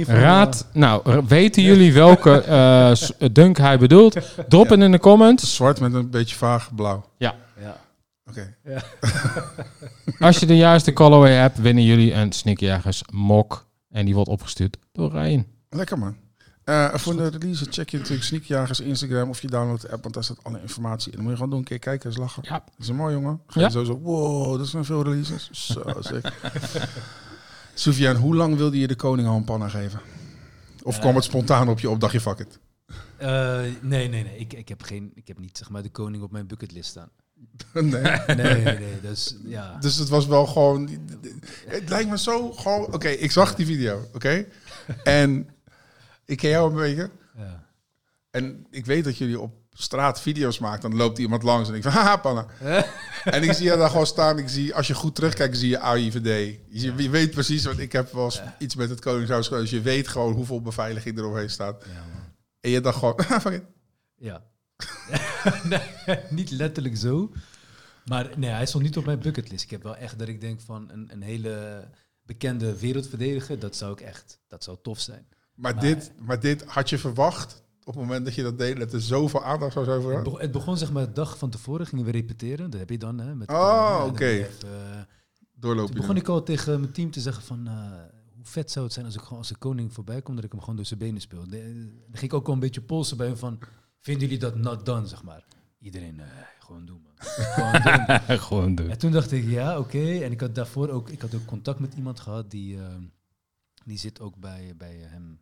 Raad, 0.06 0.66
nou, 0.72 1.10
r- 1.10 1.24
weten 1.26 1.62
jullie 1.62 1.92
welke 1.92 2.40
eh, 2.42 2.94
s- 2.94 3.12
dunk 3.32 3.56
hij 3.58 3.78
bedoelt? 3.78 4.16
Drop 4.48 4.68
het 4.68 4.80
in 4.80 4.90
de 4.92 4.98
comments. 4.98 5.54
Zwart 5.54 5.80
met 5.80 5.94
een 5.94 6.10
beetje 6.10 6.36
vaag 6.36 6.74
blauw. 6.74 7.04
eh, 7.18 7.28
ja. 7.60 7.76
Oké. 8.28 8.54
Als 10.26 10.38
je 10.38 10.46
de 10.46 10.56
juiste 10.56 10.92
colorway 10.92 11.32
hebt, 11.32 11.58
winnen 11.60 11.84
jullie 11.84 12.12
een 12.14 12.32
Sneakjagers 12.32 13.02
mok. 13.12 13.66
En 13.90 14.04
die 14.04 14.14
wordt 14.14 14.30
opgestuurd 14.30 14.76
door 14.92 15.10
Ryan. 15.10 15.46
Lekker 15.70 15.98
man. 15.98 16.16
Eh, 16.66 16.94
voor 16.94 17.16
de 17.16 17.28
release 17.28 17.66
check 17.70 17.88
je 17.90 17.96
natuurlijk 17.98 18.24
Sneakjagers 18.26 18.80
Instagram 18.80 19.28
of 19.28 19.42
je 19.42 19.48
downloadt 19.48 19.82
de 19.82 19.90
app, 19.90 20.02
want 20.02 20.14
daar 20.14 20.24
staat 20.24 20.38
alle 20.44 20.60
informatie 20.60 21.10
in. 21.10 21.12
Dan 21.16 21.20
moet 21.22 21.30
je 21.30 21.36
gewoon 21.36 21.50
doen, 21.50 21.58
een 21.60 21.64
keer 21.64 21.78
kijken, 21.78 22.08
eens 22.10 22.18
lachen. 22.18 22.42
Ja. 22.46 22.50
Dat 22.52 22.62
is 22.78 22.88
een 22.88 22.96
mooi 22.96 23.14
jongen. 23.14 23.40
Ga 23.46 23.60
Ja. 23.60 23.66
je 23.66 23.72
sowieso, 23.72 23.98
wow, 23.98 24.58
dat 24.58 24.66
zijn 24.68 24.84
veel 24.84 25.02
releases. 25.02 25.48
Zo, 25.52 25.82
sick. 26.00 26.32
Soufiane, 27.74 28.18
hoe 28.18 28.34
lang 28.34 28.56
wilde 28.56 28.78
je 28.78 28.86
de 28.86 28.94
koning 28.96 29.28
al 29.28 29.36
een 29.36 29.44
panna 29.44 29.68
geven? 29.68 30.00
Of 30.82 30.94
Eh. 30.94 31.00
kwam 31.00 31.14
het 31.14 31.24
spontaan 31.24 31.68
op 31.68 31.80
je 31.80 31.90
op, 31.90 32.00
dacht 32.00 32.12
je, 32.12 32.20
fuck 32.20 32.38
it? 32.38 32.58
Eh, 33.16 33.60
nee, 33.80 34.08
nee, 34.08 34.22
nee. 34.24 34.38
Ik, 34.38 34.52
ik, 34.52 34.68
heb 34.68 34.82
geen, 34.82 35.10
ik 35.14 35.28
heb 35.28 35.38
niet 35.38 35.58
zeg 35.58 35.70
maar, 35.70 35.82
de 35.82 35.90
koning 35.90 36.22
op 36.22 36.30
mijn 36.32 36.46
bucketlist 36.46 36.90
staan. 36.90 37.08
nee. 37.72 37.82
Nee, 38.26 38.36
nee, 38.36 38.62
nee. 38.78 39.00
Dus 39.02 39.36
ja. 39.44 39.76
Dus 39.80 39.96
het 39.96 40.08
was 40.08 40.26
wel 40.26 40.46
gewoon. 40.46 40.88
Het 41.66 41.88
lijkt 41.88 42.10
me 42.10 42.18
zo 42.18 42.52
gewoon. 42.52 42.92
Oké, 42.94 43.08
ik 43.08 43.30
zag 43.30 43.54
die 43.54 43.66
video, 43.66 44.00
oké? 44.14 44.44
En 45.04 45.48
ik 46.26 46.36
ken 46.36 46.50
jou 46.50 46.70
een 46.70 46.76
beetje. 46.76 47.10
ja. 47.36 47.64
En 48.30 48.66
ik 48.70 48.86
weet 48.86 49.04
dat 49.04 49.18
jullie 49.18 49.40
op 49.40 49.54
straat 49.70 50.20
video's 50.20 50.58
maakt, 50.58 50.82
dan 50.82 50.96
loopt 50.96 51.18
iemand 51.18 51.42
langs 51.42 51.68
en 51.68 51.74
ik 51.74 51.82
van, 51.82 51.92
haha, 51.92 52.16
panna. 52.16 52.46
en 53.24 53.42
ik 53.42 53.52
zie 53.52 53.70
je 53.70 53.76
daar 53.76 53.90
gewoon 53.90 54.06
staan. 54.06 54.38
Ik 54.38 54.48
zie, 54.48 54.74
als 54.74 54.86
je 54.86 54.94
goed 54.94 55.14
terugkijkt, 55.14 55.58
zie 55.58 55.68
je 55.68 55.78
AIVD. 55.78 56.58
Je, 56.68 57.10
weet 57.10 57.30
precies, 57.30 57.64
want 57.64 57.78
ik 57.78 57.92
heb 57.92 58.12
wel 58.12 58.24
eens 58.24 58.42
iets 58.58 58.74
met 58.74 58.90
het 58.90 59.00
Koningshuis. 59.00 59.48
Dus 59.48 59.70
je 59.70 59.80
weet 59.80 60.08
gewoon 60.08 60.32
hoeveel 60.32 60.62
beveiliging 60.62 61.18
er 61.18 61.26
omheen 61.26 61.50
staat. 61.50 61.84
Ja. 61.84 62.04
En 62.60 62.70
je 62.70 62.80
dacht 62.80 62.98
gewoon, 62.98 63.22
fuck 63.40 63.52
it. 63.52 63.62
Ja. 64.16 64.42
nee, 65.70 66.18
niet 66.30 66.50
letterlijk 66.50 66.96
zo. 66.96 67.32
Maar 68.04 68.30
nee, 68.36 68.50
hij 68.50 68.66
stond 68.66 68.84
niet 68.84 68.96
op 68.96 69.04
mijn 69.04 69.18
bucketlist. 69.18 69.64
Ik 69.64 69.70
heb 69.70 69.82
wel 69.82 69.96
echt 69.96 70.18
dat 70.18 70.28
ik 70.28 70.40
denk 70.40 70.60
van 70.60 70.90
een, 70.90 71.08
een 71.12 71.22
hele 71.22 71.84
bekende 72.22 72.78
wereldverdediger, 72.78 73.58
dat 73.58 73.76
zou 73.76 73.92
ik 73.92 74.00
echt, 74.00 74.40
dat 74.48 74.64
zou 74.64 74.76
tof 74.82 75.00
zijn. 75.00 75.26
Maar, 75.56 75.74
Maar- 75.74 75.82
dit, 75.84 76.12
maar 76.18 76.40
dit 76.40 76.64
had 76.64 76.90
je 76.90 76.98
verwacht 76.98 77.62
op 77.84 77.94
het 77.94 78.02
moment 78.02 78.24
dat 78.24 78.34
je 78.34 78.42
dat 78.42 78.58
deed, 78.58 78.76
dat 78.76 78.92
er 78.92 79.00
zoveel 79.00 79.44
aandacht 79.44 79.72
zou 79.72 79.84
zijn 79.84 80.00
voor 80.02 80.12
Het 80.14 80.22
begon, 80.22 80.40
het 80.40 80.50
begon 80.52 80.76
zeg 80.76 80.92
maar 80.92 81.06
de 81.06 81.12
dag 81.12 81.38
van 81.38 81.50
tevoren, 81.50 81.86
gingen 81.86 82.04
we 82.04 82.10
repeteren. 82.10 82.70
Dat 82.70 82.80
heb 82.80 82.90
je 82.90 82.98
dan, 82.98 83.18
hè. 83.18 83.34
Met 83.34 83.48
Oh, 83.50 83.98
dan 84.00 84.08
oké. 84.10 84.24
eh, 84.26 84.48
Doorloop 85.54 85.86
Toen 85.86 85.96
begon 85.96 86.16
ik 86.16 86.28
al 86.28 86.42
tegen 86.42 86.80
mijn 86.80 86.92
team 86.92 87.10
te 87.10 87.20
zeggen 87.20 87.42
van... 87.42 87.66
eh, 87.66 87.74
hoe 88.34 88.44
vet 88.44 88.70
zou 88.70 88.84
het 88.84 88.94
zijn 88.94 89.06
als 89.06 89.14
ik 89.14 89.20
gewoon 89.20 89.38
als 89.38 89.48
de 89.48 89.56
koning 89.56 89.92
voorbij 89.92 90.22
kom... 90.22 90.34
dat 90.34 90.44
ik 90.44 90.50
hem 90.50 90.60
gewoon 90.60 90.76
door 90.76 90.84
zijn 90.84 90.98
benen 90.98 91.20
speel. 91.20 91.48
Dan 91.48 91.60
ging 92.12 92.22
ik 92.22 92.34
ook 92.34 92.46
al 92.46 92.52
een 92.52 92.60
beetje 92.60 92.80
polsen 92.80 93.16
bij 93.16 93.26
hem 93.26 93.36
van... 93.36 93.58
vinden 94.00 94.22
jullie 94.22 94.38
dat 94.38 94.54
not 94.56 94.86
done, 94.86 95.06
zeg 95.06 95.22
maar? 95.22 95.44
Iedereen, 95.78 96.20
eh, 96.20 96.26
gewoon 96.58 96.86
doen, 96.86 97.02
man. 97.02 97.12
gewoon 97.18 97.72
doen. 97.82 98.38
Gewoon 98.38 98.74
doen. 98.74 98.90
En 98.90 98.98
toen 98.98 99.12
dacht 99.12 99.32
ik, 99.32 99.44
ja, 99.44 99.78
oké. 99.78 100.18
En 100.22 100.32
ik 100.32 100.40
had 100.40 100.54
daarvoor 100.54 100.88
ook, 100.88 101.08
ik 101.10 101.20
had 101.20 101.34
ook 101.34 101.44
contact 101.44 101.78
met 101.78 101.94
iemand 101.94 102.20
gehad... 102.20 102.50
die, 102.50 102.78
eh, 102.78 102.94
die 103.84 103.98
zit 103.98 104.20
ook 104.20 104.36
bij, 104.36 104.74
bij 104.76 104.96
hem 105.00 105.40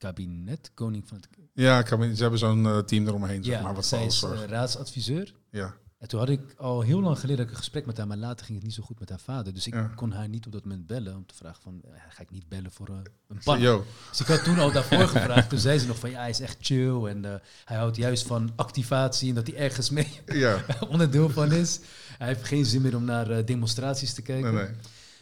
kabinet. 0.00 0.70
Koning 0.74 1.08
van 1.08 1.16
het... 1.16 1.28
Ja, 1.54 1.84
me- 1.98 2.14
ze 2.14 2.20
hebben 2.22 2.38
zo'n 2.38 2.66
eh, 2.66 2.78
team 2.78 3.06
eromheen, 3.06 3.44
zeg 3.44 3.54
Ja, 3.54 3.62
maar, 3.62 3.74
wat 3.74 3.86
zij 3.86 4.04
is 4.06 4.22
eh, 4.22 4.28
zorgt. 4.28 4.44
raadsadviseur. 4.44 5.34
Ja. 5.50 5.74
En 5.98 6.08
toen 6.08 6.18
had 6.18 6.28
ik 6.28 6.40
al 6.56 6.80
heel 6.80 7.00
lang 7.00 7.18
geleden 7.18 7.48
een 7.48 7.56
gesprek 7.56 7.86
met 7.86 7.96
haar, 7.96 8.06
maar 8.06 8.16
later 8.16 8.44
ging 8.46 8.58
het 8.58 8.66
niet 8.66 8.76
zo 8.76 8.82
goed 8.82 8.98
met 9.00 9.08
haar 9.08 9.20
vader. 9.20 9.54
Dus 9.54 9.66
ik 9.66 9.74
Ja. 9.74 9.92
kon 9.94 10.12
haar 10.12 10.28
niet 10.28 10.46
op 10.46 10.52
dat 10.52 10.64
moment 10.64 10.86
bellen 10.86 11.16
om 11.16 11.26
te 11.26 11.34
vragen 11.34 11.62
van, 11.62 11.80
eh, 11.84 11.90
ga 12.08 12.22
ik 12.22 12.30
niet 12.30 12.48
bellen 12.48 12.70
voor 12.70 12.88
een, 12.88 13.06
een 13.28 13.38
pan? 13.44 13.60
Dus 14.10 14.20
ik 14.20 14.26
had 14.26 14.44
toen 14.44 14.58
al 14.58 14.72
daarvoor 14.72 15.08
gevraagd. 15.08 15.48
Toen 15.48 15.58
zei 15.58 15.78
ze 15.78 15.86
nog 15.86 15.98
van, 15.98 16.10
ja, 16.10 16.20
hij 16.20 16.30
is 16.30 16.40
echt 16.40 16.56
chill 16.60 17.04
en 17.06 17.24
eh, 17.24 17.34
hij 17.64 17.76
houdt 17.76 17.96
juist 17.96 18.26
van 18.26 18.52
activatie 18.56 19.28
en 19.28 19.34
dat 19.34 19.46
hij 19.46 19.56
ergens 19.56 19.90
mee 19.90 20.20
ja, 20.26 20.64
onderdeel 20.88 21.30
van 21.30 21.52
is. 21.52 21.80
Hij 22.18 22.28
heeft 22.28 22.44
geen 22.44 22.64
zin 22.64 22.82
meer 22.82 22.96
om 22.96 23.04
naar 23.04 23.30
eh, 23.30 23.46
demonstraties 23.46 24.14
te 24.14 24.22
kijken. 24.22 24.54
nee, 24.54 24.64
nee. 24.64 24.74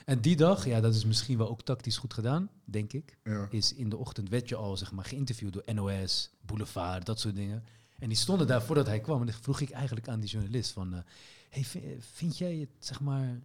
En 0.09 0.21
die 0.21 0.37
dag, 0.37 0.65
ja, 0.67 0.81
dat 0.81 0.95
is 0.95 1.05
misschien 1.05 1.39
wel 1.39 1.49
ook 1.49 1.63
tactisch 1.63 1.97
goed 1.97 2.15
gedaan, 2.15 2.51
denk 2.65 2.93
ik. 2.93 3.17
Ja. 3.25 3.49
Is 3.51 3.75
in 3.75 3.89
de 3.89 3.97
ochtend 3.97 4.29
werd 4.29 4.49
je 4.49 4.57
al 4.57 4.77
zeg 4.77 4.93
maar 4.93 5.05
geïnterviewd 5.05 5.53
door 5.53 5.75
NOS, 5.75 6.31
Boulevard, 6.41 7.07
dat 7.07 7.21
soort 7.21 7.35
dingen. 7.35 7.65
En 7.99 8.09
die 8.09 8.17
stonden 8.19 8.47
daar 8.47 8.63
voordat 8.63 8.87
hij 8.87 9.01
kwam. 9.01 9.21
En 9.21 9.27
dan 9.27 9.35
vroeg 9.41 9.61
ik 9.61 9.71
eigenlijk 9.71 10.09
aan 10.09 10.21
die 10.21 10.29
journalist 10.29 10.71
van, 10.71 10.95
eh, 10.95 11.01
hey, 11.51 11.65
vi- 11.65 11.97
vind 12.01 12.39
jij 12.39 12.57
het, 12.57 12.69
zeg 12.79 13.01
maar, 13.01 13.41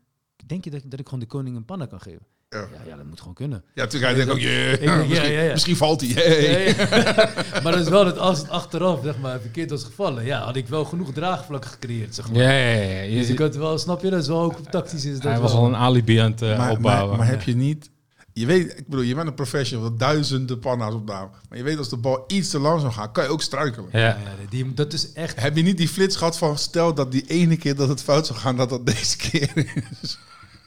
denk 0.46 0.64
je 0.64 0.70
dat, 0.70 0.82
dat 0.86 1.00
ik 1.00 1.06
gewoon 1.06 1.20
de 1.20 1.26
koning 1.26 1.56
een 1.56 1.66
panna 1.66 1.86
kan 1.86 2.02
geven? 2.02 2.26
Ja. 2.54 2.60
Ja, 2.60 2.90
ja 2.90 2.96
dat 2.96 3.06
moet 3.06 3.20
gewoon 3.20 3.34
kunnen. 3.34 3.64
Ja, 3.74 3.84
natuurlijk. 3.84 4.16
Hij 4.16 4.26
denkt 4.26 4.32
ook, 4.32 4.48
yeah, 4.48 4.74
Ik 4.74 4.80
denk, 4.80 4.92
ja, 5.02 5.08
misschien, 5.08 5.32
ja, 5.32 5.42
ja. 5.42 5.52
misschien 5.52 5.76
valt 5.76 6.02
hij. 6.02 6.10
Hey. 6.10 6.76
maar 7.64 7.72
dat 7.72 7.82
is 7.82 7.90
wel 7.90 8.04
dat 8.06 8.18
als 8.18 8.38
het 8.38 8.50
achteraf 8.50 9.00
zeg 9.04 9.18
maar, 9.20 9.40
verkeerd 9.40 9.70
was 9.70 9.84
gevallen, 9.84 10.26
ja, 10.26 10.44
had 10.44 10.56
ik 10.56 10.68
wel 10.68 10.86
genoeg 10.86 11.14
draagvlak 11.14 11.66
gecreëerd. 11.66 12.16
Zeg 12.16 12.32
maar. 12.32 12.42
Ja, 12.42 12.52
ja, 12.52 12.82
ja. 12.82 13.02
ja. 13.02 13.18
Dus 13.20 13.30
ik 13.30 13.38
Je- 13.38 13.44
had 13.44 13.56
wel, 13.56 13.78
snap 13.78 14.02
je, 14.02 14.10
dat 14.10 14.22
is 14.22 14.28
wel 14.28 14.42
ook 14.42 14.60
tactisch 14.70 15.06
is 15.06 15.14
dat 15.14 15.24
hij 15.32 15.40
was 15.40 15.52
wel. 15.52 15.62
al 15.62 15.68
een 15.68 15.76
alibi 15.76 16.18
aan 16.18 16.32
het 16.32 16.42
eh, 16.42 16.48
maar, 16.48 16.58
maar, 16.58 16.72
opbouwen. 16.72 17.18
maar 17.18 17.28
heb 17.28 17.42
je 17.42 17.56
niet... 17.56 17.92
Je 18.36 18.46
weet, 18.46 18.78
ik 18.78 18.88
bedoel, 18.88 19.06
je 19.06 19.16
bent 19.16 19.28
een 19.28 19.34
professional, 19.34 19.96
duizenden 19.98 20.60
panna's 20.60 20.94
op 20.94 21.06
naam. 21.06 21.30
Maar 21.50 21.58
je 21.58 21.64
weet 21.64 21.78
als 21.78 21.90
de 21.90 21.98
bal 21.98 22.24
iets 22.28 22.50
te 22.50 22.60
langzaam 22.60 22.92
gaat, 22.92 23.12
kan 23.12 23.24
je 23.24 23.30
ook 23.30 23.42
struikelen. 23.42 23.90
Ja. 23.92 24.00
Ja, 24.00 24.06
ja, 24.08 24.18
die, 24.50 24.74
dat 24.74 24.94
is 24.94 25.14
echt 25.14 25.40
Heb 25.42 25.56
je 25.56 25.64
niet 25.64 25.78
die 25.78 25.88
flits 25.88 26.16
gehad 26.16 26.38
van 26.38 26.58
stel 26.58 26.94
dat 26.94 27.12
die 27.12 27.24
ene 27.28 27.58
keer 27.58 27.76
dat 27.76 27.88
het 27.90 28.02
fout 28.04 28.28
zou 28.28 28.40
gaan, 28.40 28.58
dat 28.58 28.70
dat 28.70 28.86
deze 28.86 29.18
keer 29.18 29.52
is? 30.02 30.18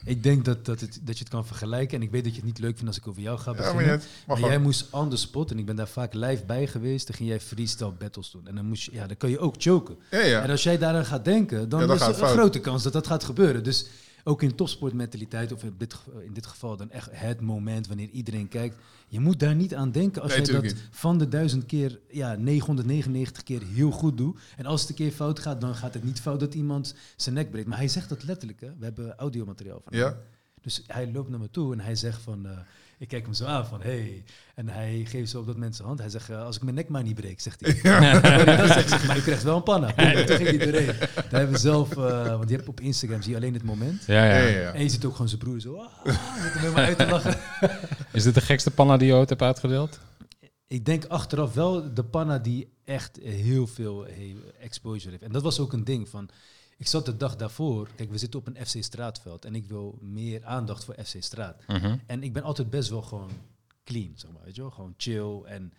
Ik 0.07 0.23
denk 0.23 0.45
dat, 0.45 0.65
dat, 0.65 0.79
het, 0.79 0.99
dat 1.03 1.17
je 1.17 1.23
het 1.23 1.33
kan 1.33 1.45
vergelijken. 1.45 1.97
En 1.97 2.03
ik 2.03 2.11
weet 2.11 2.23
dat 2.23 2.31
je 2.31 2.37
het 2.37 2.47
niet 2.47 2.59
leuk 2.59 2.73
vindt 2.77 2.87
als 2.87 2.97
ik 2.97 3.07
over 3.07 3.21
jou 3.21 3.39
ga 3.39 3.51
Ja, 3.51 3.57
beginnen. 3.57 3.85
maar, 3.85 3.95
net, 3.97 4.07
maar 4.27 4.39
maar 4.39 4.49
jij 4.49 4.59
moest 4.59 4.87
on 4.91 5.09
the 5.09 5.17
spot, 5.17 5.51
en 5.51 5.59
ik 5.59 5.65
ben 5.65 5.75
daar 5.75 5.87
vaak 5.87 6.13
live 6.13 6.45
bij 6.45 6.67
geweest. 6.67 7.07
Dan 7.07 7.15
ging 7.15 7.29
jij 7.29 7.39
freestyle 7.39 7.91
battles 7.91 8.31
doen. 8.31 8.47
En 8.47 8.55
dan, 8.55 8.65
moest 8.65 8.83
je, 8.83 8.91
ja, 8.93 9.07
dan 9.07 9.17
kan 9.17 9.29
je 9.29 9.39
ook 9.39 9.55
choken. 9.57 9.95
ja, 10.11 10.19
ja. 10.23 10.41
En 10.41 10.49
als 10.49 10.63
jij 10.63 10.77
daaraan 10.77 11.05
gaat 11.05 11.25
denken, 11.25 11.69
dan, 11.69 11.79
Ja, 11.79 11.85
dan 11.87 11.95
is 11.95 12.01
er 12.01 12.07
een 12.07 12.13
fout. 12.15 12.31
grote 12.31 12.59
kans 12.59 12.83
dat 12.83 12.93
dat 12.93 13.07
gaat 13.07 13.23
gebeuren. 13.23 13.63
Dus 13.63 13.85
ook 14.27 14.41
in 14.41 14.55
topsportmentaliteit, 14.55 15.51
of 15.51 15.63
in 15.63 15.73
dit, 15.77 15.93
ge- 15.93 16.23
in 16.25 16.33
dit 16.33 16.45
geval 16.45 16.77
dan 16.77 16.91
echt 16.91 17.09
het 17.11 17.41
moment 17.41 17.87
wanneer 17.87 18.09
iedereen 18.09 18.47
kijkt. 18.47 18.75
Je 19.07 19.19
moet 19.19 19.39
daar 19.39 19.55
niet 19.55 19.75
aan 19.75 19.91
denken 19.91 20.21
als 20.21 20.35
Nee, 20.37 20.45
jij 20.45 20.61
dat 20.61 20.73
van 20.91 21.17
de 21.17 21.27
duizend 21.27 21.65
keer, 21.65 21.99
ja, 22.09 22.35
999 22.35 23.43
keer 23.43 23.61
heel 23.63 23.91
goed 23.91 24.17
doet. 24.17 24.39
En 24.57 24.65
als 24.65 24.81
het 24.81 24.89
een 24.89 24.95
keer 24.95 25.11
fout 25.11 25.39
gaat, 25.39 25.61
dan 25.61 25.75
gaat 25.75 25.93
het 25.93 26.03
niet 26.03 26.21
fout 26.21 26.39
dat 26.39 26.53
iemand 26.53 26.95
zijn 27.15 27.35
nek 27.35 27.51
breekt. 27.51 27.67
Maar 27.67 27.77
hij 27.77 27.87
zegt 27.87 28.09
dat 28.09 28.23
letterlijk, 28.23 28.61
hè. 28.61 28.67
We 28.77 28.83
hebben 28.85 29.15
audiomateriaal 29.15 29.81
van 29.83 29.93
hem. 29.93 30.01
Ja? 30.01 30.17
Dus 30.61 30.83
hij 30.87 31.11
loopt 31.11 31.29
naar 31.29 31.39
me 31.39 31.49
toe 31.51 31.73
en 31.73 31.79
hij 31.79 31.95
zegt 31.95 32.21
van... 32.21 32.45
eh, 32.45 32.57
ik 32.97 33.07
kijk 33.07 33.23
hem 33.23 33.33
zo 33.33 33.45
aan 33.45 33.65
van, 33.65 33.81
hey. 33.81 34.23
En 34.55 34.69
hij 34.69 35.05
geeft 35.07 35.29
zo 35.29 35.39
op 35.39 35.45
dat 35.45 35.57
mensen 35.57 35.85
hand. 35.85 35.99
Hij 35.99 36.09
zegt, 36.09 36.29
eh, 36.29 36.43
als 36.43 36.55
ik 36.55 36.63
mijn 36.63 36.75
nek 36.75 36.89
maar 36.89 37.03
niet 37.03 37.15
breek, 37.15 37.39
zegt 37.39 37.59
hij. 37.59 37.73
dat 38.57 38.67
zegt 38.67 38.89
hij, 38.89 39.07
maar 39.07 39.15
je 39.15 39.21
krijgt 39.21 39.43
wel 39.43 39.55
een 39.55 39.63
panna. 39.63 39.95
En 39.95 40.25
toen 40.25 40.35
ging 40.35 40.47
hij 40.47 40.57
doorheen. 40.57 40.85
Daar 41.15 41.25
hebben 41.29 41.51
we 41.51 41.57
zelf... 41.57 41.97
eh, 41.97 42.29
want 42.37 42.49
je 42.49 42.55
hebt 42.55 42.67
op 42.67 42.79
Instagram 42.79 43.21
zie 43.21 43.31
je 43.31 43.37
alleen 43.37 43.53
het 43.53 43.63
moment. 43.63 44.03
Ja, 44.05 44.25
ja. 44.25 44.37
Ja, 44.37 44.47
ja, 44.47 44.59
ja. 44.59 44.73
En 44.73 44.81
je 44.81 44.89
ziet 44.89 45.05
ook 45.05 45.11
gewoon 45.11 45.27
zijn 45.27 45.41
broer 45.41 45.59
zo... 45.59 45.75
Ah, 45.75 46.05
zit 46.05 46.53
hem 46.53 46.61
helemaal 46.61 46.83
uit 46.83 46.97
te 46.97 47.05
lachen. 47.15 47.37
Is 48.11 48.23
dit 48.23 48.33
de 48.33 48.41
gekste 48.41 48.71
panna 48.71 48.97
die 48.97 49.07
je 49.07 49.13
ooit 49.13 49.29
hebt 49.29 49.41
uitgedeeld? 49.41 49.99
Ik 50.67 50.85
denk 50.85 51.05
achteraf 51.05 51.53
wel 51.53 51.93
de 51.93 52.03
panna 52.03 52.37
die 52.39 52.69
echt 52.85 53.19
heel 53.23 53.67
veel 53.67 54.05
eh, 54.05 54.35
exposure 54.59 55.11
heeft. 55.11 55.23
En 55.23 55.31
dat 55.31 55.43
was 55.43 55.59
ook 55.59 55.73
een 55.73 55.83
ding 55.83 56.09
van... 56.09 56.29
Ik 56.77 56.87
zat 56.87 57.05
de 57.05 57.17
dag 57.17 57.35
daarvoor... 57.35 57.89
Kijk, 57.95 58.11
we 58.11 58.17
zitten 58.17 58.39
op 58.39 58.47
een 58.47 58.65
FC 58.65 58.83
Straatveld. 58.83 59.45
En 59.45 59.55
ik 59.55 59.65
wil 59.65 59.97
meer 60.01 60.45
aandacht 60.45 60.83
voor 60.83 60.95
FC 61.03 61.15
Straat. 61.19 61.63
Mhm. 61.67 61.97
En 62.05 62.23
ik 62.23 62.33
ben 62.33 62.43
altijd 62.43 62.69
best 62.69 62.89
wel 62.89 63.01
gewoon 63.01 63.29
clean, 63.83 64.11
zeg 64.15 64.31
maar, 64.31 64.43
weet 64.43 64.55
je 64.55 64.61
wel? 64.61 64.71
Gewoon 64.71 64.93
chill 64.97 65.41
en 65.45 65.73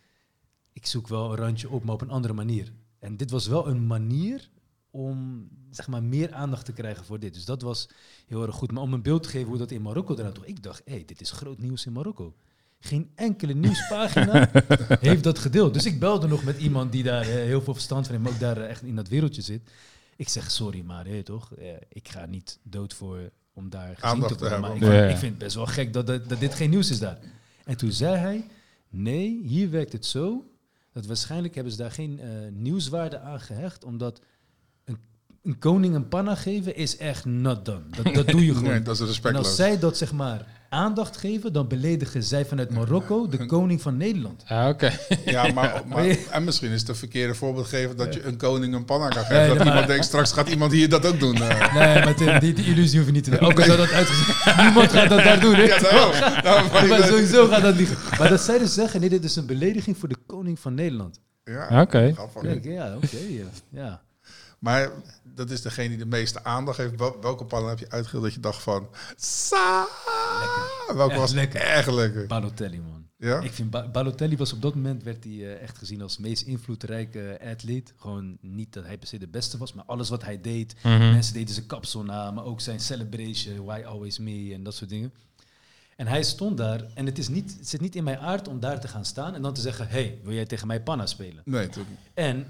ik 0.73 0.87
zoek 0.87 1.09
wel 1.09 1.31
een 1.31 1.37
randje 1.37 1.71
op, 1.71 1.85
maar 1.85 1.95
op 1.95 2.01
een 2.01 2.11
andere 2.11 2.35
manier. 2.35 2.73
En 2.99 3.17
dit 3.17 3.31
was 3.31 3.47
wel 3.47 3.69
een 3.69 3.87
manier 3.87 4.51
om, 4.91 5.49
zeg 5.71 5.89
maar, 5.89 6.03
meer 6.03 6.33
aandacht 6.33 6.65
te 6.65 6.73
krijgen 6.73 7.05
voor 7.05 7.19
dit. 7.19 7.35
Dus 7.35 7.45
dat 7.45 7.63
was 7.63 7.89
heel 8.27 8.43
erg 8.47 8.55
goed. 8.55 8.73
Maar 8.73 8.83
om 8.83 8.93
een 8.93 9.03
beeld 9.03 9.23
te 9.23 9.29
geven 9.29 9.49
hoe 9.49 9.59
dat 9.59 9.71
in 9.71 9.83
Marokko 9.83 10.17
eraan 10.17 10.33
toe... 10.33 10.47
Ik 10.47 10.63
dacht, 10.63 10.83
hé, 10.85 10.93
hey, 10.93 11.05
dit 11.05 11.21
is 11.21 11.31
groot 11.31 11.59
nieuws 11.59 11.87
in 11.87 11.93
Marokko. 11.93 12.35
Geen 12.81 13.11
enkele 13.15 13.55
nieuwspagina 13.55 14.51
heeft 15.01 15.25
dat 15.25 15.39
gedeeld. 15.39 15.75
Dus 15.75 15.87
ik 15.87 16.01
belde 16.01 16.29
nog 16.29 16.45
met 16.45 16.59
iemand 16.59 16.93
die 16.93 17.03
daar 17.03 17.23
eh, 17.23 17.29
heel 17.29 17.63
veel 17.63 17.75
verstand 17.75 18.07
van 18.07 18.15
heeft, 18.15 18.25
maar 18.25 18.35
ook 18.35 18.41
daar 18.41 18.65
eh, 18.65 18.71
echt 18.71 18.83
in 18.83 18.97
dat 18.97 19.09
wereldje 19.09 19.43
zit. 19.43 19.71
Ik 20.19 20.29
zeg, 20.29 20.51
sorry, 20.51 20.83
maar 20.83 21.07
hé, 21.07 21.23
toch? 21.23 21.55
Eh, 21.55 21.69
ik 21.89 22.09
ga 22.09 22.27
niet 22.27 22.59
dood 22.63 22.95
voor 22.95 23.31
om 23.53 23.71
daar 23.71 23.95
gezien 23.95 24.05
Aandacht 24.05 24.33
te 24.33 24.39
te 24.39 24.41
worden. 24.41 24.61
Maar 24.61 24.77
ik, 24.77 24.83
Ja, 24.83 24.93
ja. 24.93 25.09
ik 25.09 25.17
vind 25.17 25.31
het 25.31 25.39
best 25.39 25.55
wel 25.55 25.67
gek 25.67 25.93
dat, 25.93 26.07
dat, 26.07 26.29
dat 26.29 26.41
dit 26.41 26.55
geen 26.55 26.71
nieuws 26.71 26.91
is 26.91 26.99
daar. 26.99 27.19
En 27.65 27.77
toen 27.77 27.93
zei 27.93 28.17
hij, 28.17 28.47
nee, 28.89 29.41
hier 29.43 29.71
werkt 29.71 29.93
het 29.93 30.07
zo... 30.07 30.51
dat 30.93 31.07
waarschijnlijk 31.07 31.55
hebben 31.55 31.73
ze 31.73 31.79
daar 31.79 31.91
geen 31.91 32.21
eh, 32.21 32.29
nieuwswaarde 32.51 33.19
aan 33.19 33.41
gehecht... 33.41 33.85
omdat 33.85 34.21
een, 34.85 34.99
een 35.43 35.59
koning 35.59 35.95
een 35.95 36.09
panna 36.09 36.35
geven 36.35 36.77
is 36.77 36.97
echt 36.97 37.25
not 37.25 37.65
done. 37.65 37.85
Dat, 38.03 38.15
dat 38.15 38.29
doe 38.29 38.45
je 38.45 38.55
gewoon. 38.55 38.71
Nee, 38.71 38.83
dat 38.83 38.95
is 38.95 39.01
en 39.01 39.07
als 39.07 39.17
respectloos. 39.17 39.57
zij 39.57 39.79
dat 39.79 39.97
zeg 39.97 40.13
maar 40.13 40.47
aandacht 40.69 41.17
geven... 41.17 41.53
dan 41.53 41.69
beledigen 41.69 42.23
zij 42.23 42.45
vanuit 42.45 42.71
Marokko 42.71 43.29
de 43.29 43.47
koning 43.47 43.83
van 43.83 43.97
Nederland. 43.97 44.43
Ah, 44.47 44.69
oké. 44.69 44.91
Ja, 45.25 45.53
maar, 45.53 45.83
maar 45.89 46.17
en 46.31 46.45
misschien 46.45 46.71
is 46.71 46.81
het 46.81 46.89
een 46.89 46.95
verkeerde 46.97 47.35
voorbeeld 47.35 47.67
geven 47.67 47.97
dat 47.97 48.15
je 48.15 48.25
een 48.25 48.37
koning 48.37 48.75
een 48.75 48.85
panna 48.85 49.09
kan 49.09 49.23
geven. 49.23 49.37
Nee, 49.37 49.47
dat 49.49 49.57
nee, 49.57 49.67
iemand 49.67 49.79
maar- 49.81 49.87
denkt, 49.87 50.05
straks 50.05 50.33
gaat 50.33 50.49
iemand 50.49 50.73
hier 50.73 50.89
dat 50.89 51.07
ook 51.07 51.21
doen. 51.21 51.35
eh. 51.43 51.75
Nee, 51.79 52.05
maar 52.05 52.41
die, 52.41 52.55
die 52.55 52.65
illusie 52.67 52.99
hoef 52.99 53.07
je 53.07 53.13
niet 53.15 53.25
te 53.25 53.31
nemen. 53.31 53.47
Ook 53.47 53.59
al 53.59 53.65
zou 53.65 53.77
dat 53.77 53.91
uitgezet... 53.93 54.57
Niemand 54.57 54.93
gaat 54.93 55.09
dat 55.09 55.23
daar 55.25 55.41
doen, 55.41 55.55
hè? 55.55 55.63
Ja, 55.63 55.79
daarom. 55.79 56.43
Daarom 56.43 56.69
van- 56.71 56.89
Maar 56.89 57.03
sowieso 57.03 57.47
gaat 57.47 57.63
dat 57.63 57.77
niet. 57.79 57.91
Maar 58.19 58.29
dat 58.29 58.41
zij 58.41 58.59
dus 58.59 58.75
zeggen, 58.75 59.01
nee, 59.01 59.09
dit 59.09 59.25
is 59.25 59.37
een 59.37 59.47
belediging 59.47 59.97
voor 59.99 60.09
de 60.09 60.17
koning 60.27 60.59
van 60.59 60.75
Nederland. 60.75 61.21
Ja, 61.45 61.81
Oké. 61.81 61.99
ja, 62.01 62.95
oké. 62.97 63.17
ja. 63.29 63.45
ja. 63.71 64.03
Maar 64.59 64.91
dat 65.23 65.51
is 65.51 65.63
degene 65.63 65.89
die 65.89 65.99
de 65.99 66.07
meeste 66.07 66.45
aandacht 66.45 66.79
heeft. 66.79 66.97
Wel- 66.97 67.21
Welke 67.21 67.45
pannen 67.45 67.69
heb 67.71 67.79
je 67.79 67.91
uitgedeeld 67.91 68.23
dat 68.25 68.35
je 68.35 68.41
dacht 68.41 68.63
van... 68.63 68.89
Sa 69.17 69.87
Welke 70.95 71.11
Echt 71.13 71.21
was 71.21 71.33
lekker. 71.33 71.61
erg 71.61 71.87
lekker? 71.91 72.27
Balotelli, 72.27 72.81
man. 72.81 73.07
Ja? 73.17 73.41
Ik 73.41 73.53
vind 73.53 73.71
Ba- 73.71 73.89
Balotelli 73.89 74.37
was 74.37 74.53
op 74.53 74.63
dat 74.63 74.75
moment 74.75 75.03
werd 75.03 75.25
hij 75.25 75.33
eh, 75.33 75.63
echt 75.63 75.79
gezien 75.79 76.03
als 76.03 76.19
meest 76.19 76.43
invloedrijke 76.43 77.39
atleet. 77.51 77.93
Gewoon 77.97 78.39
niet 78.41 78.73
dat 78.73 78.85
hij 78.85 78.99
per 78.99 79.09
se 79.09 79.19
de 79.19 79.29
beste 79.29 79.59
was, 79.59 79.73
maar 79.73 79.85
alles 79.85 80.09
wat 80.09 80.25
hij 80.25 80.41
deed. 80.41 80.75
Mhm. 80.83 80.99
Mensen 80.99 81.35
deden 81.35 81.55
zijn 81.55 81.67
kapsel 81.67 82.03
na, 82.05 82.31
maar 82.31 82.45
ook 82.45 82.61
zijn 82.61 82.81
celebration, 82.81 83.65
why 83.65 83.83
always 83.87 84.19
me 84.19 84.51
en 84.55 84.63
dat 84.63 84.75
soort 84.75 84.91
dingen. 84.91 85.13
En 85.97 86.07
hij 86.07 86.23
stond 86.23 86.57
daar 86.57 86.85
en 86.95 87.07
het, 87.07 87.19
is 87.19 87.29
niet, 87.29 87.55
het 87.59 87.69
zit 87.69 87.81
niet 87.81 87.97
in 87.97 88.05
mijn 88.05 88.19
aard 88.19 88.49
om 88.49 88.61
daar 88.61 88.81
te 88.81 88.89
gaan 88.89 89.05
staan 89.05 89.35
en 89.35 89.43
dan 89.43 89.55
te 89.55 89.61
zeggen, 89.61 89.89
hey, 89.89 90.19
wil 90.23 90.35
jij 90.35 90.47
tegen 90.47 90.67
mij 90.67 90.83
panna 90.83 91.07
spelen? 91.07 91.43
Nee, 91.45 91.63
natuurlijk 91.67 91.89
niet. 91.91 91.99
En 92.15 92.47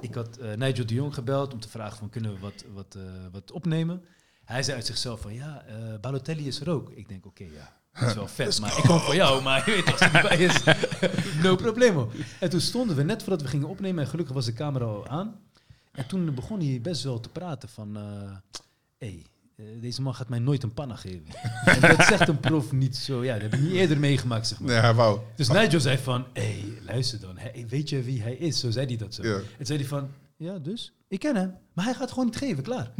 ik 0.00 0.14
had 0.14 0.36
eh, 0.36 0.52
Nigel 0.54 0.86
de 0.86 0.94
Jong 0.94 1.14
gebeld 1.14 1.52
om 1.52 1.60
te 1.60 1.68
vragen 1.68 1.98
van 1.98 2.10
kunnen 2.10 2.32
we 2.34 2.38
wat, 2.38 2.64
wat, 2.72 2.94
eh, 2.94 3.02
wat 3.32 3.52
opnemen. 3.52 4.04
Hij 4.44 4.62
zei 4.62 4.76
uit 4.76 4.86
zichzelf 4.86 5.20
van 5.20 5.34
ja, 5.34 5.64
eh 5.66 6.00
Balotelli 6.00 6.46
is 6.46 6.60
er 6.60 6.70
ook. 6.70 6.90
Ik 6.90 7.08
denk 7.08 7.26
oké 7.26 7.44
ja, 7.44 7.72
Dat 7.92 8.08
is 8.08 8.14
wel 8.14 8.28
vet, 8.38 8.60
maar 8.60 8.78
ik 8.78 8.84
kom 8.84 8.98
voor 8.98 9.14
jou, 9.14 9.42
maar 9.42 9.58
je 9.70 9.74
weet 9.74 9.90
als 9.90 10.00
je 10.00 10.06
erbij 10.06 10.38
is, 10.38 10.62
no 11.44 11.56
problemo. 11.56 12.10
En 12.40 12.50
toen 12.50 12.60
stonden 12.60 12.96
we, 12.96 13.02
net 13.02 13.22
voordat 13.22 13.42
we 13.42 13.48
gingen 13.48 13.68
opnemen, 13.68 14.04
en 14.04 14.10
gelukkig 14.10 14.34
was 14.34 14.44
de 14.44 14.52
camera 14.52 14.84
al 14.84 15.06
aan. 15.08 15.40
En 15.92 16.06
toen 16.06 16.34
begon 16.34 16.60
hij 16.60 16.80
best 16.80 17.02
wel 17.02 17.20
te 17.20 17.28
praten 17.28 17.68
van, 17.68 17.96
eh 17.96 18.36
hey, 18.98 19.26
deze 19.80 20.02
man 20.02 20.14
gaat 20.14 20.28
mij 20.28 20.38
nooit 20.38 20.62
een 20.62 20.74
panna 20.74 20.96
geven. 20.96 21.24
en 21.64 21.80
dat 21.80 22.06
zegt 22.06 22.28
een 22.28 22.40
prof 22.40 22.72
niet 22.72 22.96
zo, 22.96 23.24
ja, 23.24 23.32
dat 23.32 23.42
heb 23.42 23.54
ik 23.54 23.60
niet 23.60 23.72
eerder 23.72 23.98
meegemaakt, 23.98 24.46
zeg 24.46 24.60
maar. 24.60 24.82
Hij 24.82 24.94
wou. 24.94 25.20
Dus 25.36 25.48
Nigel 25.48 25.80
zei 25.80 25.98
van, 25.98 26.26
hé, 26.32 26.42
hey, 26.42 26.78
luister 26.86 27.20
dan, 27.20 27.38
weet 27.68 27.88
je 27.88 28.02
wie 28.02 28.22
hij 28.22 28.34
is? 28.34 28.60
Zo 28.60 28.70
zei 28.70 28.86
hij 28.86 28.96
dat 28.96 29.14
zo. 29.14 29.22
Ja. 29.22 29.40
En 29.58 29.66
zei 29.66 29.78
hij 29.78 29.88
van, 29.88 30.10
ja, 30.36 30.58
dus, 30.58 30.92
ik 31.08 31.18
ken 31.18 31.36
hem, 31.36 31.54
maar 31.72 31.84
hij 31.84 31.94
gaat 31.94 32.08
gewoon 32.10 32.24
niet 32.24 32.36
geven, 32.36 32.62
klaar. 32.62 32.90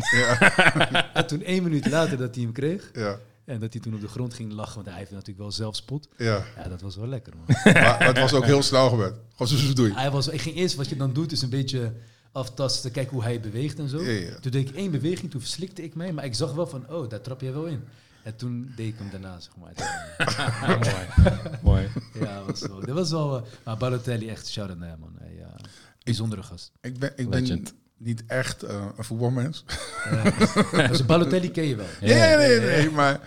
en 1.14 1.27
toen 1.27 1.42
één 1.42 1.62
minuut 1.62 1.90
later 1.90 2.18
dat 2.18 2.35
hij 2.35 2.44
hem 2.44 2.53
kreeg, 2.53 2.90
Ja, 2.94 3.18
en 3.44 3.61
dat 3.61 3.72
hij 3.72 3.83
toen 3.83 3.94
op 3.94 4.01
de 4.01 4.09
grond 4.09 4.35
ging 4.35 4.53
lachen, 4.53 4.75
want 4.75 4.87
hij 4.87 4.98
heeft 4.98 5.11
natuurlijk 5.11 5.38
wel 5.38 5.53
zelfspot. 5.53 6.09
ja. 6.16 6.44
Ja, 6.57 6.68
dat 6.68 6.81
was 6.81 6.96
wel 6.96 7.09
lekker, 7.09 7.33
man. 7.37 7.72
Maar 7.72 8.07
het 8.07 8.18
was 8.18 8.33
ook 8.33 8.44
heel 8.44 8.62
snel 8.62 8.88
gebeurd. 8.88 9.16
Gewoon 9.31 9.48
zo, 9.48 9.66
zo 9.66 9.72
doe 9.72 9.87
je. 9.87 9.94
hij 9.94 10.11
was, 10.11 10.29
ik 10.29 10.40
ging 10.40 10.57
eerst, 10.57 10.75
wat 10.75 10.88
je 10.88 10.96
dan 10.96 11.12
doet, 11.12 11.33
is 11.33 11.42
een 11.42 11.51
beetje 11.51 11.92
aftasten, 12.33 12.90
kijken 12.90 13.12
hoe 13.12 13.23
hij 13.23 13.40
beweegt 13.40 13.79
en 13.79 13.88
zo. 13.88 14.03
Ja, 14.03 14.11
ja. 14.11 14.38
Toen 14.38 14.51
deed 14.53 14.68
ik 14.68 14.75
één 14.77 14.90
beweging, 14.90 15.31
toen 15.31 15.40
verslikte 15.40 15.83
ik 15.83 15.95
mij, 15.95 16.12
maar 16.12 16.25
ik 16.25 16.35
zag 16.35 16.53
wel 16.53 16.66
van, 16.66 16.90
oh, 16.90 17.09
daar 17.09 17.21
trap 17.21 17.40
jij 17.40 17.53
wel 17.53 17.64
in. 17.64 17.85
En 18.23 18.37
toen 18.37 18.73
deed 18.77 18.88
ik 18.92 18.99
hem 18.99 19.11
daarna, 19.11 19.40
zeg 19.40 19.53
maar. 19.57 19.73
mooi. 21.62 21.62
mooi. 21.62 21.88
ja, 22.27 22.42
was 22.45 22.61
wel, 22.61 22.81
dat 22.81 22.88
was 22.95 23.11
wel... 23.11 23.37
eh, 23.37 23.42
maar 23.64 23.77
Balotelli, 23.77 24.29
echt 24.29 24.49
shout-out 24.49 24.79
naar 24.79 24.88
hem, 24.88 24.99
man. 24.99 25.16
Hij, 25.18 25.35
ja, 25.38 25.55
bijzondere 26.05 26.42
gast. 26.42 26.73
Ik 26.81 26.99
ben, 26.99 27.12
ik 27.16 27.31
ben 27.31 27.64
niet 27.97 28.23
echt 28.27 28.62
eh, 28.62 28.87
een 28.97 29.05
voetbalmens. 29.05 29.64
Ja. 30.73 30.87
Dus 30.88 31.07
Balotelli 31.07 31.51
ken 31.51 31.64
je 31.64 31.77
wel. 31.77 31.87
Nee, 32.01 32.14
Ja. 32.16 32.37
nee, 32.37 32.61
nee. 32.61 32.90
Maar 32.90 33.21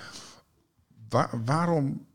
waar- 1.10 1.44
waarom 1.46 2.06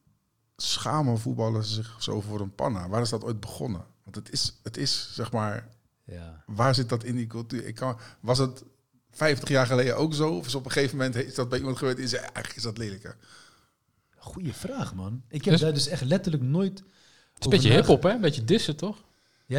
schamen 0.57 1.19
voetballers 1.19 1.75
zich 1.75 1.97
zo 1.99 2.21
voor 2.21 2.41
een 2.41 2.55
panna? 2.55 2.89
Waar 2.89 3.03
is 3.03 3.11
dat 3.11 3.25
ooit 3.25 3.41
begonnen? 3.41 3.85
Want 4.05 4.17
het 4.17 4.33
is, 4.33 4.61
het 4.63 4.77
is 4.77 5.11
zeg 5.15 5.33
maar, 5.33 5.69
Ja. 6.11 6.43
waar 6.47 6.75
zit 6.75 6.89
dat 6.89 7.05
in 7.05 7.17
die 7.17 7.27
cultuur? 7.27 7.67
Ik 7.67 7.75
kan, 7.75 7.99
was 8.21 8.39
het 8.39 8.63
50 9.11 9.49
jaar 9.49 9.67
geleden 9.67 9.97
ook 9.97 10.15
zo? 10.15 10.35
Of 10.37 10.47
is 10.47 10.55
op 10.55 10.65
een 10.65 10.71
gegeven 10.71 10.97
moment 10.97 11.17
is 11.17 11.35
dat 11.35 11.49
bij 11.49 11.59
iemand 11.59 11.77
gebeurd 11.79 11.99
en 11.99 12.09
zei, 12.09 12.23
eigenlijk 12.23 12.57
is 12.57 12.63
dat 12.63 12.79
lelijker? 12.79 13.17
Goeie 14.17 14.53
vraag, 14.53 14.95
man. 14.95 15.23
Ik 15.29 15.45
heb 15.45 15.53
Dus- 15.53 15.63
daar 15.63 15.73
dus 15.73 15.87
echt 15.89 16.03
letterlijk 16.03 16.43
nooit... 16.43 16.79
Het 16.79 16.85
is 17.39 17.45
een 17.45 17.51
beetje 17.51 17.71
hip-hop, 17.73 18.03
hè? 18.03 18.11
Een 18.11 18.21
beetje 18.21 18.45
dissen, 18.45 18.77
toch? 18.77 19.05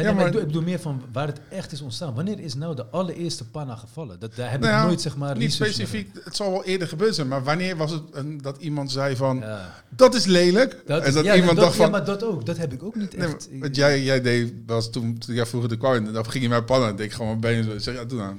Ja, 0.00 0.02
maar, 0.02 0.14
maar- 0.14 0.26
ik, 0.26 0.30
bedoel, 0.32 0.40
ik 0.40 0.46
bedoel 0.46 0.62
meer 0.62 0.78
van 0.80 1.02
waar 1.12 1.26
het 1.26 1.40
echt 1.48 1.72
is 1.72 1.80
ontstaan. 1.80 2.14
Wanneer 2.14 2.40
is 2.40 2.54
nou 2.54 2.76
de 2.76 2.86
allereerste 2.90 3.44
panna 3.44 3.74
gevallen? 3.76 4.18
Dat, 4.18 4.36
daar 4.36 4.50
heb 4.50 4.60
Nou 4.60 4.72
ik 4.72 4.78
ja, 4.80 4.86
nooit, 4.86 5.00
zeg 5.00 5.16
maar... 5.16 5.36
Niet 5.36 5.58
naar 5.58 5.68
specifiek, 5.68 6.08
het 6.24 6.36
zal 6.36 6.50
wel 6.50 6.64
eerder 6.64 6.88
gebeurd 6.88 7.14
zijn, 7.14 7.28
maar 7.28 7.42
wanneer 7.44 7.76
was 7.76 7.90
het 7.90 8.02
een, 8.12 8.38
dat 8.42 8.56
iemand 8.60 8.92
zei 8.92 9.16
van. 9.16 9.38
Ja. 9.38 9.82
dat 9.88 10.14
is 10.14 10.24
lelijk? 10.24 10.82
Dat 10.86 11.02
en 11.02 11.12
dat 11.12 11.24
ja, 11.24 11.34
iemand 11.34 11.56
dat, 11.56 11.64
dacht 11.64 11.76
van, 11.76 11.84
Ja, 11.84 11.90
maar 11.90 12.04
dat 12.04 12.24
ook. 12.24 12.46
Dat 12.46 12.56
heb 12.56 12.72
ik 12.72 12.82
ook 12.82 12.94
niet 12.94 13.16
Nee, 13.16 13.26
echt. 13.26 13.48
maar 13.50 13.60
wat 13.68 13.76
jij, 13.76 14.02
jij 14.02 14.20
deed 14.20 14.52
was 14.66 14.90
toen, 14.90 15.18
toen 15.18 15.34
jij 15.34 15.46
vroeger 15.46 15.68
de 15.70 15.76
kwam, 15.76 15.94
en 15.94 16.12
dan 16.12 16.30
ging 16.30 16.42
je 16.42 16.48
mij 16.50 16.62
pannen. 16.62 16.88
Dan 16.88 16.96
deed 16.96 17.06
ik 17.06 17.12
gewoon 17.12 17.26
mijn 17.28 17.40
benen 17.40 17.64
zo. 17.64 17.70
Ik 17.70 17.80
zeg, 17.80 17.94
ja, 17.94 18.04
doe 18.04 18.18
dan. 18.18 18.36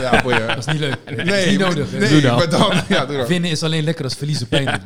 Ja, 0.00 0.22
ja. 0.28 0.46
Dat 0.46 0.58
is 0.58 0.64
niet 0.72 0.80
leuk. 0.80 0.96
Nee, 1.06 1.24
dat 1.26 1.34
is 1.36 1.46
niet 1.46 1.58
maar- 1.58 1.68
nodig. 1.68 1.92
Nee, 1.92 2.08
Doe 2.08 2.20
dan. 2.20 2.36
maar 2.36 2.50
dan. 2.50 2.82
Ja, 2.88 3.06
doe 3.06 3.16
dan. 3.16 3.26
Winnen 3.26 3.50
is 3.50 3.62
alleen 3.62 3.84
lekker 3.84 4.04
als 4.04 4.14
verliezen 4.14 4.46
pijn 4.48 4.66
doet. 4.66 4.82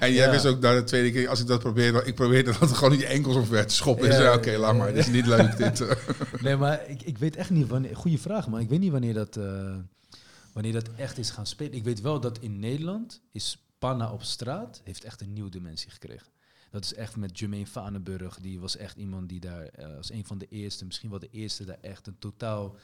En 0.00 0.12
jij 0.12 0.30
wist 0.30 0.46
ook 0.46 0.60
na 0.60 0.74
de 0.74 0.84
tweede 0.84 1.12
keer, 1.12 1.28
als 1.28 1.40
ik 1.40 1.46
dat 1.46 1.60
probeerde, 1.60 2.02
ik 2.04 2.14
probeerde 2.14 2.52
dat 2.60 2.70
gewoon 2.72 2.90
niet 2.92 3.01
je 3.02 3.08
enkels 3.08 3.36
omver 3.36 3.66
te 3.66 3.74
schoppen. 3.74 4.08
Ja, 4.08 4.34
Oké, 4.34 4.56
laat 4.56 4.76
maar, 4.76 4.92
dit 4.92 5.06
is 5.06 5.12
niet 5.12 5.26
leuk 5.26 5.56
dit. 5.56 5.84
Nee, 6.42 6.56
maar 6.56 6.88
ik, 6.88 7.02
ik 7.02 7.18
weet 7.18 7.36
echt 7.36 7.50
niet 7.50 7.68
wanneer. 7.68 7.96
Goeie 7.96 8.20
vraag, 8.20 8.48
man. 8.48 8.60
Ik 8.60 8.68
weet 8.68 8.80
niet 8.80 8.92
wanneer 8.92 9.14
dat, 9.14 9.36
eh, 9.36 9.76
wanneer 10.52 10.72
dat 10.72 10.88
echt 10.96 11.18
is 11.18 11.30
gaan 11.30 11.46
spelen. 11.46 11.72
Ik 11.72 11.84
weet 11.84 12.00
wel 12.00 12.20
dat 12.20 12.38
in 12.38 12.58
Nederland 12.58 13.20
is 13.32 13.66
Panna 13.78 14.12
op 14.12 14.22
straat 14.22 14.80
heeft 14.84 15.04
echt 15.04 15.20
een 15.20 15.32
nieuwe 15.32 15.50
dimensie 15.50 15.90
gekregen. 15.90 16.26
Dat 16.70 16.84
is 16.84 16.94
echt 16.94 17.16
met 17.16 17.38
Jermaine 17.38 17.66
Vanenburg. 17.66 18.38
Die 18.40 18.60
was 18.60 18.76
echt 18.76 18.96
iemand 18.96 19.28
die 19.28 19.40
daar 19.40 19.64
eh, 19.64 19.96
als 19.96 20.12
een 20.12 20.24
van 20.24 20.38
de 20.38 20.46
eerste, 20.50 20.84
misschien 20.84 21.10
wel 21.10 21.18
de 21.18 21.28
eerste, 21.30 21.64
daar 21.64 21.78
echt 21.80 22.06
een 22.06 22.18
totaal 22.18 22.76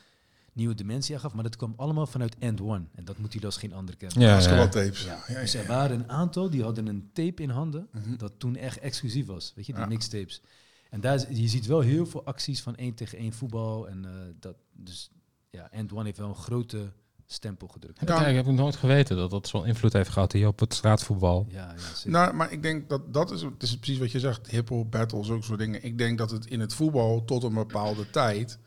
nieuwe 0.53 0.75
dimensie 0.75 1.15
aan 1.15 1.21
gaf. 1.21 1.33
Maar 1.35 1.43
dat 1.43 1.57
kwam 1.57 1.73
allemaal 1.77 2.07
vanuit 2.07 2.37
End 2.39 2.61
One. 2.61 2.85
En 2.95 3.05
dat 3.05 3.19
moet 3.19 3.33
hij 3.33 3.43
als 3.43 3.57
geen 3.57 3.73
ander 3.73 3.97
kennen. 3.97 4.21
Ja, 4.21 4.35
Basketbaltapes. 4.35 5.05
Ja, 5.05 5.19
Ja, 5.29 5.41
dus 5.41 5.53
ja, 5.53 5.59
er 5.59 5.65
ja. 5.65 5.71
waren 5.73 5.99
een 5.99 6.09
aantal 6.11 6.51
die 6.51 6.63
hadden 6.63 6.87
een 6.87 7.11
tape 7.13 7.43
in 7.43 7.51
handen 7.51 7.89
Mhm. 7.93 8.17
dat 8.17 8.33
toen 8.39 8.57
echt 8.57 8.79
exclusief 8.79 9.27
was. 9.27 9.53
Weet 9.55 9.67
je, 9.67 9.73
die 9.73 9.81
Ja. 9.83 9.89
mixtapes. 9.89 10.43
En 10.91 11.01
daar, 11.01 11.33
je 11.33 11.49
ziet 11.49 11.67
wel 11.67 11.81
heel 11.81 12.07
veel 12.07 12.25
acties 12.25 12.63
van 12.63 12.77
één 12.77 12.95
tegen 12.95 13.19
één 13.19 13.33
voetbal. 13.33 13.89
En 13.89 14.05
eh, 14.05 14.11
dat, 14.41 14.57
dus 14.73 15.11
ja, 15.51 15.71
End 15.71 15.93
One 15.93 16.05
heeft 16.05 16.19
wel 16.19 16.29
een 16.29 16.35
grote 16.35 16.93
stempel 17.27 17.69
gedrukt. 17.69 18.01
Ja. 18.07 18.27
ik, 18.27 18.37
heb 18.37 18.47
ik 18.47 18.53
nooit 18.53 18.77
geweten 18.77 19.17
dat 19.17 19.31
dat 19.31 19.49
zo'n 19.49 19.67
invloed 19.67 19.93
heeft 19.93 20.11
gehad 20.11 20.33
hier 20.33 20.47
op 20.47 20.59
het 20.61 20.75
straatvoetbal. 20.75 21.47
Ja, 21.49 21.73
ja, 21.77 21.95
zeker. 21.95 22.11
Nou, 22.11 22.35
maar 22.35 22.53
ik 22.53 22.63
denk 22.63 22.89
dat 22.89 23.15
dat 23.15 23.31
is, 23.31 23.43
het 23.43 23.63
is 23.63 23.77
precies 23.79 23.99
wat 23.99 24.11
je 24.13 24.21
zegt, 24.21 24.47
hiphop, 24.51 24.91
battles, 24.91 25.31
ook 25.31 25.45
soort 25.45 25.59
dingen. 25.59 25.85
Ik 25.85 25.99
denk 25.99 26.19
dat 26.19 26.31
het 26.31 26.47
in 26.47 26.61
het 26.61 26.75
voetbal 26.75 27.25
tot 27.25 27.43
een 27.43 27.55
bepaalde 27.55 28.11
tijd 28.11 28.59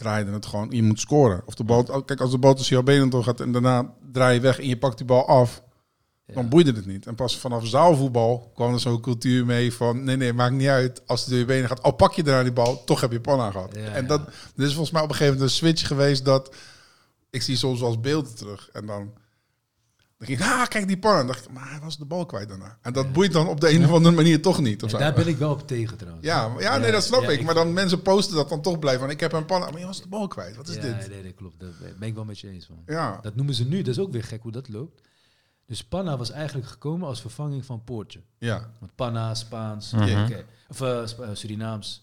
draaide 0.00 0.30
het 0.32 0.46
gewoon, 0.46 0.70
je 0.70 0.82
moet 0.82 1.00
scoren. 1.00 1.42
Of 1.44 1.54
de 1.54 1.64
bal, 1.64 1.82
oh, 1.82 2.04
kijk, 2.06 2.20
als 2.20 2.30
de 2.30 2.38
bal 2.38 2.54
tussen 2.54 2.74
jouw 2.74 2.84
benen 2.84 3.10
door 3.10 3.24
gaat 3.24 3.40
en 3.40 3.52
daarna 3.52 3.94
draai 4.12 4.34
je 4.34 4.40
weg 4.40 4.58
en 4.58 4.66
je 4.68 4.78
pakt 4.78 4.96
die 4.96 5.06
bal 5.06 5.26
af, 5.26 5.62
Ja. 6.26 6.34
dan 6.34 6.48
boeide 6.48 6.72
het 6.72 6.86
niet. 6.86 7.06
En 7.06 7.14
pas 7.14 7.38
vanaf 7.38 7.66
zaalvoetbal 7.66 8.50
kwam 8.54 8.72
er 8.72 8.80
zo'n 8.80 9.00
cultuur 9.00 9.46
mee 9.46 9.72
van, 9.72 10.04
nee, 10.04 10.16
nee, 10.16 10.32
maakt 10.32 10.54
niet 10.54 10.68
uit. 10.68 11.02
Als 11.06 11.20
het 11.20 11.28
door 11.30 11.38
je 11.38 11.44
benen 11.44 11.68
gaat, 11.68 11.82
al 11.82 11.92
pak 11.92 12.12
je 12.12 12.22
daarna 12.22 12.42
die 12.42 12.52
bal, 12.52 12.84
toch 12.84 13.00
heb 13.00 13.12
je 13.12 13.20
pan 13.20 13.40
aan 13.40 13.52
gehad. 13.52 13.74
Ja, 13.76 13.80
en 13.92 14.06
dat, 14.06 14.20
er 14.56 14.64
is 14.64 14.70
volgens 14.72 14.90
mij 14.90 15.02
op 15.02 15.08
een 15.08 15.14
gegeven 15.14 15.34
moment 15.34 15.50
een 15.52 15.56
switch 15.56 15.86
geweest 15.86 16.24
dat, 16.24 16.54
ik 17.30 17.42
zie 17.42 17.56
soms 17.56 17.80
eens 17.80 18.00
beelden 18.00 18.34
terug 18.34 18.68
en 18.72 18.86
dan... 18.86 19.12
Dan 20.20 20.28
ging 20.28 20.40
ik, 20.40 20.46
ah, 20.46 20.66
kijk 20.66 20.86
die 20.86 20.98
pan. 20.98 21.16
En 21.18 21.26
dacht 21.26 21.44
ik, 21.44 21.50
maar 21.52 21.70
hij 21.70 21.80
was 21.80 21.98
de 21.98 22.04
bal 22.04 22.26
kwijt 22.26 22.48
daarna. 22.48 22.78
En 22.82 22.92
dat 22.92 23.12
boeit 23.12 23.32
dan 23.32 23.48
op 23.48 23.60
de 23.60 23.70
een 23.70 23.84
of 23.84 23.92
andere 23.92 24.14
manier 24.14 24.42
toch 24.42 24.60
niet. 24.60 24.82
Of 24.82 24.90
Ja, 24.90 24.98
daar 24.98 25.12
ben 25.14 25.26
ik 25.26 25.36
wel 25.36 25.50
op 25.50 25.66
tegen 25.66 25.96
trouwens. 25.96 26.26
Ja, 26.26 26.52
ja, 26.58 26.76
nee, 26.76 26.92
dat 26.92 27.02
snap 27.04 27.22
ja, 27.22 27.28
ik. 27.30 27.42
Maar 27.42 27.54
dan 27.54 27.72
mensen 27.72 28.02
posten 28.02 28.36
dat 28.36 28.48
dan 28.48 28.62
toch 28.62 28.78
blij 28.78 28.98
van, 28.98 29.10
ik 29.10 29.20
heb 29.20 29.32
een 29.32 29.44
pan. 29.44 29.60
Maar 29.60 29.78
je 29.78 29.86
was 29.86 30.02
de 30.02 30.08
bal 30.08 30.26
kwijt. 30.28 30.56
Wat 30.56 30.68
is 30.68 30.74
ja, 30.74 30.80
dit? 30.80 31.08
Nee, 31.08 31.22
dat 31.22 31.34
klopt. 31.34 31.60
Daar 31.60 31.70
ben 31.98 32.08
ik 32.08 32.14
wel 32.14 32.24
met 32.24 32.38
je 32.38 32.48
eens 32.50 32.66
van. 32.66 32.82
Ja, 32.86 33.18
Dat 33.22 33.34
noemen 33.36 33.54
ze 33.54 33.64
nu, 33.68 33.76
dat 33.82 33.94
is 33.94 33.98
ook 34.00 34.12
weer 34.12 34.24
gek 34.24 34.42
hoe 34.42 34.52
dat 34.52 34.68
loopt. 34.68 35.00
Dus 35.66 35.84
Panna 35.84 36.16
was 36.16 36.30
eigenlijk 36.30 36.68
gekomen 36.68 37.08
als 37.08 37.20
vervanging 37.20 37.64
van 37.64 37.84
Poortje. 37.84 38.20
ja. 38.38 38.70
Want 38.78 38.94
Panna, 38.94 39.34
Spaans, 39.34 39.92
Mhm. 39.92 40.22
oké, 40.24 40.44
of 40.68 40.80
eh, 40.80 41.06
Spa- 41.06 41.22
eh, 41.22 41.30
Surinaams. 41.32 42.02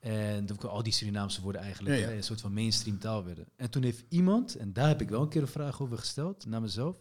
En 0.00 0.46
dan 0.46 0.56
kwamen 0.56 0.76
al 0.76 0.82
die 0.82 0.92
Surinaamse 0.92 1.40
woorden 1.42 1.60
eigenlijk 1.62 1.96
Ja, 1.96 2.02
ja. 2.02 2.08
hè, 2.08 2.16
een 2.16 2.22
soort 2.22 2.40
van 2.40 2.52
mainstream 2.52 2.98
taal 2.98 3.24
werden. 3.24 3.44
En 3.56 3.70
toen 3.70 3.82
heeft 3.82 4.04
iemand, 4.08 4.54
en 4.54 4.72
daar 4.72 4.88
heb 4.88 5.00
ik 5.00 5.08
wel 5.08 5.22
een 5.22 5.28
keer 5.28 5.42
een 5.42 5.48
vraag 5.48 5.80
over 5.82 5.98
gesteld 5.98 6.46
naar 6.46 6.60
mezelf. 6.60 6.96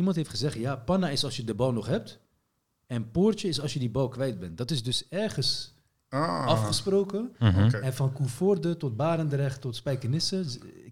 Iemand 0.00 0.16
heeft 0.16 0.30
gezegd, 0.30 0.54
ja, 0.56 0.76
panna 0.76 1.08
is 1.10 1.24
als 1.24 1.36
je 1.36 1.44
de 1.44 1.54
bal 1.54 1.72
nog 1.72 1.86
hebt. 1.86 2.18
En 2.86 3.10
poortje 3.10 3.48
is 3.48 3.60
als 3.60 3.72
je 3.72 3.78
die 3.78 3.90
bal 3.90 4.08
kwijt 4.08 4.38
bent. 4.40 4.58
Dat 4.58 4.70
is 4.70 4.82
dus 4.82 5.08
ergens 5.08 5.74
Ah, 6.08 6.46
afgesproken. 6.46 7.32
Mhm. 7.38 7.64
oké. 7.64 7.76
En 7.76 7.94
van 7.94 8.12
Koevoorde 8.12 8.76
tot 8.76 8.96
Barendrecht 8.96 9.60
tot 9.60 9.76
Spijkenisse 9.76 10.44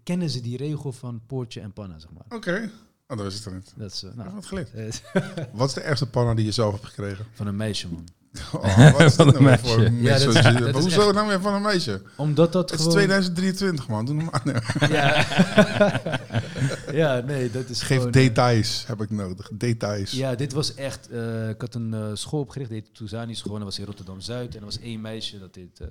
kennen 0.03 0.29
ze 0.29 0.41
die 0.41 0.57
regel 0.57 0.91
van 0.91 1.21
poortje 1.25 1.61
en 1.61 1.73
panna, 1.73 1.99
zeg 1.99 2.09
maar. 2.11 2.37
Oké. 2.37 2.71
Oh, 3.07 3.17
dat 3.17 3.25
is 3.25 3.35
het 3.35 3.45
er 3.45 3.53
niet. 3.53 3.73
Dat 3.77 3.91
is, 3.91 4.03
eh, 4.03 4.09
Ik 4.09 4.15
nou, 4.15 4.33
wat 4.33 4.45
geleerd. 4.45 4.73
eh, 4.73 4.91
Wat 5.53 5.67
is 5.67 5.73
de 5.73 5.81
ergste 5.81 6.09
panna 6.09 6.33
die 6.33 6.45
je 6.45 6.51
zelf 6.51 6.71
hebt 6.73 6.85
gekregen? 6.85 7.25
van 7.31 7.47
een 7.47 7.55
meisje, 7.55 7.87
man. 7.91 8.07
Oh, 8.53 8.91
wat 8.91 9.01
is 9.01 9.17
een 9.17 9.25
nou 9.27 9.43
weer 9.45 9.59
voor 9.59 9.77
meisje. 9.77 9.85
een 9.85 10.01
Ja, 10.01 10.17
dat 10.19 10.33
dat 10.59 10.67
is 10.75 10.81
Hoezo 10.81 11.01
echt- 11.05 11.13
nou 11.13 11.27
weer 11.27 11.41
van 11.41 11.53
een 11.53 11.61
meisje? 11.61 12.01
Omdat 12.17 12.51
dat 12.53 12.69
Het 12.69 12.79
is 12.79 12.85
gewoon... 12.85 12.97
2023, 12.97 13.87
man. 13.87 14.05
Doe 14.05 14.15
normaal. 14.15 14.41
Nee. 14.43 14.55
Ja. 14.89 15.25
ja, 17.01 17.19
nee, 17.19 17.51
dat 17.51 17.69
is 17.69 17.81
Geef 17.81 17.97
gewoon... 17.97 18.11
details, 18.11 18.83
heb 18.87 19.01
ik 19.01 19.09
nodig. 19.09 19.49
Details. 19.53 20.11
Ja, 20.11 20.35
dit 20.35 20.53
was 20.53 20.73
echt... 20.75 21.09
eh, 21.09 21.49
ik 21.49 21.61
had 21.61 21.75
een 21.75 21.93
eh, 21.93 22.05
school 22.13 22.39
opgericht, 22.39 22.69
die 22.69 22.79
heette 22.79 22.91
Touzani 22.97 23.35
school. 23.35 23.53
En 23.53 23.57
dat 23.59 23.67
was 23.67 23.79
in 23.79 23.85
Rotterdam-Zuid. 23.85 24.53
En 24.53 24.59
er 24.59 24.65
was 24.65 24.79
één 24.79 25.01
meisje, 25.01 25.39
dat 25.39 25.53
deed... 25.53 25.79
eh, 25.79 25.87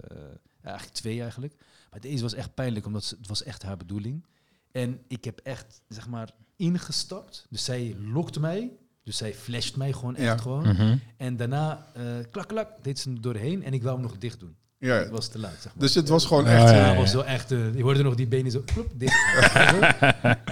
eigenlijk 0.63 0.95
twee 0.95 1.21
eigenlijk. 1.23 1.55
Maar 1.91 2.01
deze 2.01 2.23
was 2.23 2.35
echt 2.35 2.55
pijnlijk, 2.55 2.87
omdat 2.87 3.05
ze, 3.05 3.17
het 3.19 3.29
was 3.29 3.43
echt 3.43 3.63
haar 3.63 3.77
bedoeling. 3.77 4.25
En 4.73 5.01
ik 5.09 5.25
heb 5.25 5.41
echt, 5.43 5.81
zeg 5.89 6.09
maar, 6.09 6.31
ingestapt. 6.57 7.47
Dus 7.51 7.65
zij 7.65 7.97
lokt 8.13 8.39
mij. 8.41 8.71
Dus 9.09 9.17
zij 9.17 9.35
flasht 9.35 9.77
mij 9.77 9.93
gewoon 9.93 10.17
echt 10.17 10.25
Ja. 10.27 10.37
gewoon. 10.37 10.63
Mhm. 10.69 10.97
En 11.17 11.37
daarna, 11.37 11.87
eh, 11.95 12.03
klak, 12.31 12.49
klak, 12.49 12.69
deed 12.83 12.99
ze 12.99 13.09
hem 13.09 13.21
doorheen. 13.21 13.65
En 13.65 13.73
ik 13.73 13.83
wou 13.83 13.95
hem 13.95 14.03
nog 14.05 14.19
dicht 14.19 14.41
doen. 14.41 14.57
Ja. 14.79 14.95
Het 14.95 15.11
was 15.11 15.29
te 15.29 15.39
laat, 15.39 15.53
zeg 15.53 15.65
maar. 15.65 15.83
Dus 15.83 15.95
het 15.95 16.09
was 16.09 16.25
gewoon 16.27 16.45
Ja, 16.45 16.51
echt... 16.51 16.71
ja, 16.71 16.77
Ja, 16.77 16.91
ja. 16.93 16.97
was 16.97 17.13
wel 17.13 17.25
echt. 17.25 17.53
eh, 17.53 17.75
je 17.75 17.83
hoorde 17.83 18.03
nog 18.03 18.15
die 18.15 18.27
benen 18.27 18.51
zo 18.51 18.63
kloep, 18.65 18.91
dicht. 18.97 19.17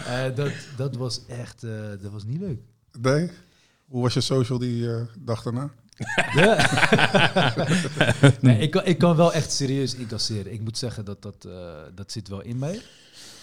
Eh, 0.07 0.35
dat, 0.35 0.51
dat 0.77 0.97
was 0.97 1.21
echt. 1.27 1.63
eh, 1.65 1.71
dat 2.03 2.13
was 2.13 2.25
niet 2.25 2.41
leuk. 2.41 2.61
Nee? 3.01 3.31
Hoe 3.89 4.03
was 4.03 4.15
je 4.15 4.21
social 4.21 4.59
die 4.59 4.91
eh, 4.91 5.01
dag 5.19 5.43
daarna? 5.43 5.71
Ja. 6.35 6.71
nee, 8.41 8.59
ik, 8.59 8.71
kan, 8.71 8.85
ik 8.85 8.99
kan 8.99 9.17
wel 9.17 9.33
echt 9.33 9.53
serieus 9.53 9.95
incasseren. 9.95 10.53
Ik 10.53 10.61
moet 10.61 10.79
zeggen 10.79 11.05
dat 11.05 11.23
dat, 11.23 11.45
eh, 11.45 11.53
dat 11.95 12.13
zit 12.13 12.29
wel 12.29 12.41
in 12.43 12.59
mij. 12.59 12.81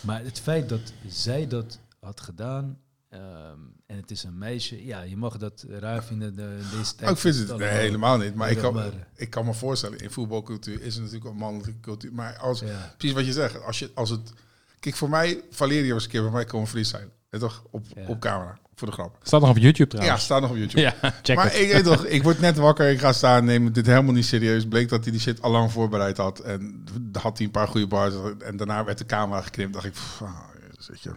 Maar 0.01 0.23
het 0.23 0.39
feit 0.39 0.69
dat 0.69 0.93
zij 1.07 1.47
dat 1.47 1.79
had 1.99 2.21
gedaan. 2.21 2.77
Ehm, 3.13 3.59
en 3.85 3.95
het 3.97 4.11
is 4.11 4.23
een 4.23 4.37
meisje. 4.37 4.85
Ja, 4.85 5.01
je 5.01 5.17
mag 5.17 5.37
dat 5.37 5.65
raar 5.69 6.03
vinden 6.03 6.35
de, 6.35 6.57
deze 6.77 6.95
tijd. 6.95 7.09
Oh, 7.09 7.15
ik 7.15 7.21
vind 7.21 7.35
is 7.35 7.41
het 7.49 7.57
nee, 7.57 7.67
helemaal 7.69 8.17
niet. 8.17 8.35
Maar 8.35 8.51
ik, 8.51 8.57
kan, 8.57 8.73
maar, 8.73 8.91
ik 9.15 9.29
kan 9.29 9.45
me 9.45 9.53
voorstellen, 9.53 9.99
in 9.99 10.11
voetbalcultuur 10.11 10.81
is 10.81 10.93
het 10.93 11.03
natuurlijk 11.03 11.31
een 11.31 11.37
mannelijke 11.39 11.79
cultuur. 11.81 12.13
Maar 12.13 12.37
als, 12.37 12.59
Ja. 12.59 12.93
precies 12.97 13.15
wat 13.15 13.25
je 13.25 13.31
zegt, 13.31 13.63
als, 13.63 13.79
je, 13.79 13.91
als 13.93 14.09
het... 14.09 14.33
Kijk, 14.79 14.95
voor 14.95 15.09
mij, 15.09 15.41
Valeria 15.49 15.93
was 15.93 16.03
een 16.03 16.09
keer 16.09 16.21
bij 16.21 16.31
mij 16.31 16.45
komen 16.45 16.67
freestylen. 16.67 17.11
Weet 17.29 17.41
toch? 17.41 17.63
Op, 17.71 17.85
Ja. 17.95 18.07
op 18.07 18.19
camera, 18.19 18.57
voor 18.75 18.87
de 18.87 18.93
grap. 18.93 19.17
Staat 19.23 19.41
nog 19.41 19.49
op 19.49 19.57
YouTube 19.57 19.89
Ja, 19.91 19.97
trouwens. 19.97 20.23
staat 20.23 20.41
nog 20.41 20.49
op 20.49 20.55
YouTube. 20.57 20.81
Ja, 21.01 21.13
check 21.21 21.35
maar 21.35 21.55
ik, 21.55 21.71
weet 21.71 21.83
toch, 21.83 22.05
ik 22.05 22.23
word 22.23 22.39
net 22.39 22.57
wakker, 22.57 22.89
ik 22.91 22.99
ga 22.99 23.13
staan, 23.13 23.45
neem 23.45 23.71
dit 23.73 23.85
helemaal 23.85 24.13
niet 24.13 24.25
serieus. 24.25 24.67
Bleek 24.67 24.89
dat 24.89 25.03
hij 25.03 25.11
die 25.11 25.21
shit 25.21 25.41
al 25.41 25.51
lang 25.51 25.71
voorbereid 25.71 26.17
had. 26.17 26.39
En 26.39 26.83
had 27.11 27.37
hij 27.37 27.45
een 27.45 27.51
paar 27.51 27.67
goede 27.67 27.87
bars. 27.87 28.13
En 28.39 28.57
daarna 28.57 28.83
werd 28.83 28.97
de 28.97 29.05
camera 29.05 29.41
geknipt. 29.41 29.73
dacht 29.73 29.85
ik, 29.85 29.91
pff, 29.91 30.21
ah, 30.21 30.39
weet 30.87 31.01
je. 31.01 31.13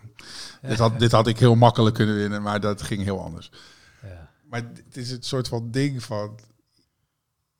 Dit, 0.62 0.78
had, 0.78 0.98
dit 0.98 1.12
had 1.12 1.26
ik 1.26 1.38
heel 1.38 1.54
makkelijk 1.54 1.94
kunnen 1.94 2.14
winnen, 2.16 2.42
maar 2.42 2.60
dat 2.60 2.82
ging 2.82 3.02
heel 3.02 3.20
anders. 3.22 3.50
Ja. 4.02 4.30
Maar 4.50 4.62
het 4.84 4.96
is 4.96 5.10
het 5.10 5.26
soort 5.26 5.48
van 5.48 5.70
ding 5.70 6.02
van... 6.02 6.38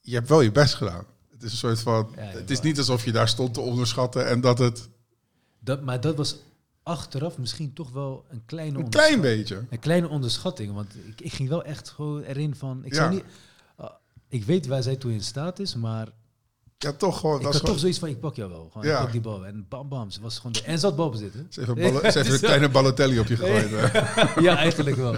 Je 0.00 0.14
hebt 0.14 0.28
wel 0.28 0.40
je 0.40 0.52
best 0.52 0.74
gedaan. 0.74 1.04
Het 1.30 1.42
is 1.42 1.50
een 1.52 1.58
soort 1.58 1.80
van... 1.80 2.12
Ja, 2.16 2.22
het 2.22 2.50
is 2.50 2.60
niet 2.60 2.78
alsof 2.78 3.04
je 3.04 3.12
daar 3.12 3.28
stond 3.28 3.54
te 3.54 3.60
onderschatten 3.60 4.26
en 4.28 4.40
dat 4.40 4.58
het... 4.58 4.88
Dat, 5.58 5.82
maar 5.82 6.00
dat 6.00 6.16
was 6.16 6.36
achteraf 6.82 7.38
misschien 7.38 7.72
toch 7.72 7.90
wel 7.90 8.24
een 8.28 8.42
kleine 8.46 8.78
Een 8.78 8.88
klein 8.90 9.20
beetje. 9.20 9.64
Een 9.70 9.78
kleine 9.78 10.08
onderschatting, 10.08 10.74
want 10.74 10.94
ik, 10.94 11.20
ik 11.20 11.32
ging 11.32 11.48
wel 11.48 11.64
echt 11.64 11.90
gewoon 11.90 12.22
erin 12.22 12.54
van... 12.54 12.84
Ik, 12.84 12.92
Ja. 12.92 12.98
zou 12.98 13.10
niet, 13.14 13.24
ah, 13.76 13.90
ik 14.28 14.44
weet 14.44 14.66
waar 14.66 14.82
zij 14.82 14.96
toe 14.96 15.12
in 15.12 15.22
staat 15.22 15.58
is, 15.58 15.74
maar 15.74 16.08
Ja, 16.78 16.92
toch 16.92 17.20
gewoon... 17.20 17.36
ik 17.36 17.42
Dat 17.42 17.52
had 17.52 17.62
is 17.62 17.68
toch 17.68 17.78
zoiets 17.78 17.98
van, 17.98 18.08
ik 18.08 18.20
pak 18.20 18.36
jou 18.36 18.50
wel. 18.50 18.68
Gewoon, 18.72 18.86
Ja. 18.86 18.94
ik 18.96 19.02
pak 19.02 19.12
die 19.12 19.20
bal. 19.20 19.46
En 19.46 19.66
bam, 19.68 19.88
bam. 19.88 20.10
Ze 20.10 20.20
was 20.20 20.36
gewoon 20.36 20.52
de, 20.52 20.62
en 20.62 20.78
ze 20.78 20.86
had 20.86 20.96
balbezit, 20.96 21.32
hè? 21.32 21.40
ze 21.50 21.60
heeft 21.60 21.70
een, 21.78 21.82
ballen- 21.92 22.12
ze 22.12 22.18
heeft 22.18 22.32
een 22.32 22.38
kleine 22.38 22.68
ballotelli 22.68 23.18
op 23.18 23.26
je 23.26 23.36
gegooid. 23.36 23.92
ja, 24.40 24.56
eigenlijk 24.66 24.96
wel. 24.96 25.14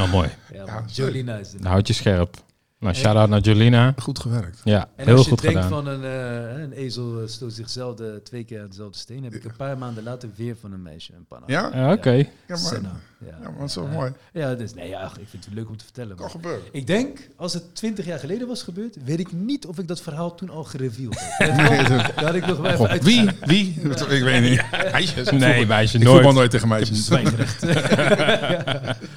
Oh, 0.00 0.12
mooi. 0.12 0.28
Ja, 0.52 0.84
Ja, 0.92 1.38
is 1.38 1.52
het. 1.52 1.60
Nou, 1.60 1.72
houd 1.72 1.86
je 1.86 1.92
scherp. 1.92 2.36
Nou, 2.84 2.96
shout-out 2.96 3.28
naar 3.28 3.40
Jolina. 3.40 3.94
Goed 3.98 4.18
gewerkt. 4.18 4.60
Ja, 4.64 4.88
En 4.96 5.04
heel 5.06 5.14
als 5.16 5.24
je 5.24 5.30
goed 5.30 5.40
denkt 5.42 5.62
gedaan. 5.62 5.84
van 5.84 5.92
een, 5.92 6.04
eh, 6.04 6.62
een 6.62 6.72
ezel 6.72 7.20
eh, 7.20 7.28
stoot 7.28 7.52
zichzelf 7.52 7.96
de, 7.96 8.20
twee 8.24 8.44
keer 8.44 8.60
aan 8.60 8.68
dezelfde 8.68 8.98
steen, 8.98 9.24
heb 9.24 9.34
ik 9.34 9.44
een 9.44 9.56
paar 9.56 9.78
maanden 9.78 10.04
later 10.04 10.28
weer 10.36 10.56
van 10.60 10.72
een 10.72 10.82
meisje 10.82 11.12
een 11.12 11.24
panna. 11.28 11.44
Ja? 11.46 11.70
Ja, 11.74 11.92
Oké. 11.92 12.10
Ja, 12.12 12.24
maar, 12.46 12.58
Senna. 12.58 12.92
Ja, 13.18 13.36
ja, 13.42 13.50
maar 13.58 13.68
Ja. 13.74 13.82
mooi. 13.96 14.12
Ja, 14.32 14.54
dus 14.54 14.74
nee, 14.74 14.88
ja, 14.88 15.04
ik 15.20 15.26
vind 15.28 15.44
het 15.44 15.54
leuk 15.54 15.68
om 15.68 15.76
te 15.76 15.84
vertellen. 15.84 16.16
Kan 16.16 16.30
gebeuren. 16.30 16.62
Ik 16.72 16.86
denk, 16.86 17.28
als 17.36 17.52
het 17.54 17.74
twintig 17.74 18.04
jaar 18.06 18.18
geleden 18.18 18.48
was 18.48 18.62
gebeurd, 18.62 18.96
weet 19.04 19.20
ik 19.20 19.32
niet 19.32 19.66
of 19.66 19.78
ik 19.78 19.88
dat 19.88 20.00
verhaal 20.02 20.34
toen 20.34 20.50
al 20.50 20.64
gereveeld. 20.64 21.20
Nee, 21.38 21.82
dat- 21.88 22.10
had 22.14 22.34
ik 22.34 22.46
nog 22.46 22.58
wel 22.58 22.88
even 22.88 23.02
wie? 23.04 23.28
Wie? 23.40 23.80
Ik 24.08 24.22
weet 24.22 24.42
niet. 24.42 24.64
Meisjes. 24.92 25.30
Nee, 25.30 25.66
meisje, 25.66 25.98
Ik 25.98 26.04
voetbal 26.06 26.22
nooit. 26.32 26.34
nooit 26.34 26.50
tegen 26.50 26.72
Ik 26.72 26.78
heb 26.78 26.88
een 26.88 26.88
meisjes. 26.88 27.04
zwijgrecht. 27.06 27.62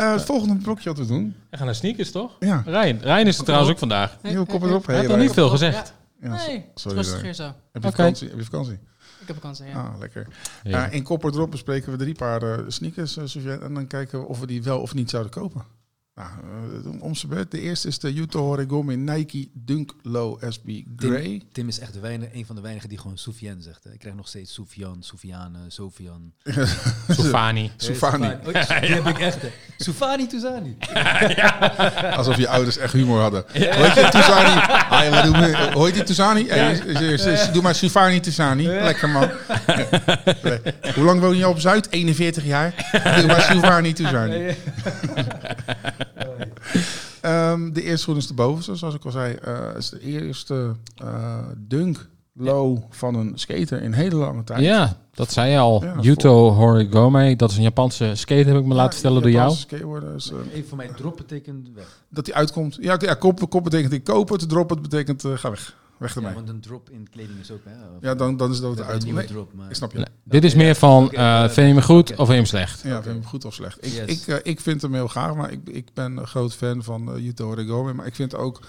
Eh, 0.00 0.12
het 0.12 0.22
volgende 0.22 0.54
blokje 0.56 0.88
wat 0.88 0.98
we 0.98 1.06
doen. 1.06 1.36
We 1.50 1.56
gaan 1.56 1.66
naar 1.66 1.74
sneakers, 1.74 2.10
toch? 2.10 2.36
Ja. 2.38 2.62
Rijn. 2.66 3.00
Rijn 3.00 3.26
is 3.26 3.38
er 3.38 3.44
trouwens 3.44 3.70
ook 3.70 3.78
vandaag. 3.78 4.16
Nieuwe 4.22 4.46
kop 4.46 4.62
erop. 4.62 4.86
Heeft 4.86 4.98
Hey, 4.98 5.08
nog 5.08 5.18
niet 5.18 5.32
veel 5.32 5.48
gezegd. 5.48 5.92
Ja, 6.20 6.28
nee, 6.46 6.64
sorry, 6.74 6.96
rustig 6.96 7.22
hier 7.22 7.34
zo. 7.34 7.44
Heb 7.72 7.82
je 7.82 7.90
vakantie? 7.90 8.28
Heb 8.28 8.38
je 8.38 8.44
vakantie? 8.44 8.78
Ik 9.20 9.26
heb 9.26 9.36
vakantie, 9.36 9.66
ja. 9.66 9.72
Ah, 9.72 9.98
lekker. 9.98 10.26
Ja. 10.62 10.86
In 10.86 11.02
Kopper 11.02 11.34
erop 11.34 11.50
bespreken 11.50 11.92
we 11.92 11.98
drie 11.98 12.14
paar 12.14 12.42
eh, 12.42 12.64
sneakers, 12.68 13.16
eh, 13.16 13.24
Suzanne, 13.26 13.64
en 13.64 13.74
dan 13.74 13.86
kijken 13.86 14.20
we 14.20 14.26
of 14.26 14.40
we 14.40 14.46
die 14.46 14.62
wel 14.62 14.80
of 14.80 14.94
niet 14.94 15.10
zouden 15.10 15.32
kopen. 15.32 15.64
Nou, 16.20 16.76
eh, 16.76 16.82
doen 16.82 17.00
om 17.00 17.14
zijn 17.14 17.32
beurt. 17.32 17.50
De 17.50 17.60
eerste 17.60 17.88
is 17.88 17.98
de 17.98 18.12
Yuto 18.12 18.40
Horigome 18.40 18.96
Nike 18.96 19.48
Dunk 19.52 19.92
Low 20.02 20.42
SB 20.48 20.68
Grey. 20.96 21.22
Tim, 21.22 21.42
Tim 21.52 21.68
is 21.68 21.78
echt 21.78 21.92
de 21.92 22.00
weinig, 22.00 22.28
een 22.32 22.46
van 22.46 22.56
de 22.56 22.62
weinigen 22.62 22.88
die 22.88 22.98
gewoon 22.98 23.18
Soufiane 23.18 23.62
zegt. 23.62 23.84
Hè. 23.84 23.92
Ik 23.92 23.98
krijg 23.98 24.14
nog 24.14 24.28
steeds 24.28 24.54
Soufiane, 24.54 24.96
Soufiane, 25.00 25.58
Sofian. 25.68 26.32
Sofani. 27.08 27.70
Soufani. 27.86 28.26
Oh, 28.26 28.80
die 28.80 28.94
heb 29.00 29.06
ik 29.06 29.18
echt. 29.18 29.42
hè. 29.42 29.48
Soufani 29.76 30.26
Touzani. 30.26 30.76
Alsof 32.16 32.36
je 32.36 32.48
ouders 32.48 32.76
echt 32.76 32.92
humor 32.92 33.20
hadden. 33.20 33.44
Hoe 33.52 33.62
heet 33.62 33.94
je 33.94 34.08
Touzani? 36.04 36.50
Ah? 36.50 36.56
Hey, 36.56 37.52
doe 37.52 37.62
maar 37.62 37.74
Soufani 37.74 38.20
Touzani. 38.20 38.66
Lekker 38.66 39.08
man. 39.08 39.30
Nee. 40.42 40.60
Hoe 40.94 41.04
lang 41.04 41.20
woon 41.20 41.36
je 41.36 41.48
op 41.48 41.60
Zuid? 41.60 41.90
41 41.90 42.44
jaar. 42.44 42.90
Doe 43.16 43.26
maar 43.26 43.40
Soufani 43.40 43.92
Touzani. 43.92 44.54
Ehm, 47.20 47.72
de 47.72 47.82
eerste 47.82 47.98
schoen 47.98 48.16
is 48.16 48.26
de 48.26 48.34
bovenste, 48.34 48.74
zoals 48.74 48.94
ik 48.94 49.04
al 49.04 49.10
zei. 49.10 49.34
eh 49.34 49.58
is 49.76 49.88
de 49.88 50.00
eerste 50.00 50.74
eh, 50.96 51.38
dunk 51.56 52.08
low 52.34 52.78
van 52.90 53.14
een 53.14 53.32
skater 53.34 53.82
in 53.82 53.92
hele 53.92 54.14
lange 54.14 54.44
tijd. 54.44 54.60
Ja, 54.60 54.96
dat 55.14 55.32
zei 55.32 55.50
je 55.50 55.58
al. 55.58 55.84
Ja, 55.84 55.94
Yuto 56.00 56.50
Horigome. 56.50 57.36
Dat 57.36 57.50
is 57.50 57.56
een 57.56 57.62
Japanse 57.62 58.10
skate, 58.14 58.48
heb 58.48 58.56
ik 58.56 58.64
me 58.64 58.74
laten 58.74 58.92
vertellen 58.92 59.22
door 59.22 59.30
jou. 59.30 59.42
Japanse 59.42 59.66
skateboarder 59.68 60.14
is, 60.14 60.30
eh, 60.30 60.54
Even 60.54 60.68
voor 60.68 60.76
mij 60.76 60.90
drop 60.96 61.16
betekent 61.16 61.68
weg. 61.74 62.02
dat 62.08 62.26
hij 62.26 62.34
uitkomt. 62.34 62.76
Ja, 62.80 62.96
ja 62.98 63.14
kop, 63.14 63.50
kop 63.50 63.64
betekent 63.64 63.92
ik 63.92 64.04
koop 64.04 64.28
het. 64.28 64.48
Drop 64.48 64.70
het 64.70 64.82
betekent 64.82 65.24
ga 65.34 65.50
weg. 65.50 65.76
Weg 66.00 66.10
Ja, 66.14 66.20
ermee. 66.20 66.34
want 66.34 66.48
een 66.48 66.60
drop 66.60 66.90
in 66.90 67.08
kleding 67.10 67.38
is 67.40 67.50
ook. 67.50 67.60
Hè, 67.64 67.70
Ja, 68.08 68.14
dan, 68.14 68.36
dan 68.36 68.50
is 68.50 68.60
dat 68.60 68.70
het 68.78 68.86
uit. 68.86 68.96
een 69.00 69.04
nieuwe 69.04 69.20
Nee, 69.20 69.28
drop. 69.28 69.52
Maar 69.54 69.68
ik 69.68 69.74
snap 69.76 69.92
je. 69.92 69.98
Nee, 69.98 70.06
dit 70.24 70.44
is 70.44 70.54
meer 70.54 70.74
van, 70.74 71.10
eh, 71.12 71.40
vind 71.42 71.54
je 71.54 71.62
hem 71.62 71.80
goed 71.82 72.10
of 72.10 72.16
vind 72.16 72.28
je 72.28 72.34
hem 72.34 72.44
slecht? 72.44 72.80
Ja, 72.82 72.92
vind 72.92 73.04
je 73.04 73.10
hem 73.10 73.24
goed 73.24 73.44
of 73.44 73.54
slecht? 73.54 73.86
Ik, 73.86 73.92
Yes. 73.92 74.20
ik, 74.20 74.26
eh, 74.26 74.36
ik 74.52 74.60
vind 74.60 74.82
hem 74.82 74.94
heel 74.94 75.08
gaaf, 75.08 75.36
maar 75.36 75.50
ik, 75.52 75.60
ik 75.68 75.88
ben 75.94 76.16
een 76.16 76.26
groot 76.26 76.54
fan 76.54 76.82
van 76.82 77.16
uh, 77.16 77.24
Yuto. 77.24 77.94
Maar 77.94 78.06
ik 78.06 78.14
vind 78.14 78.34
ook, 78.34 78.60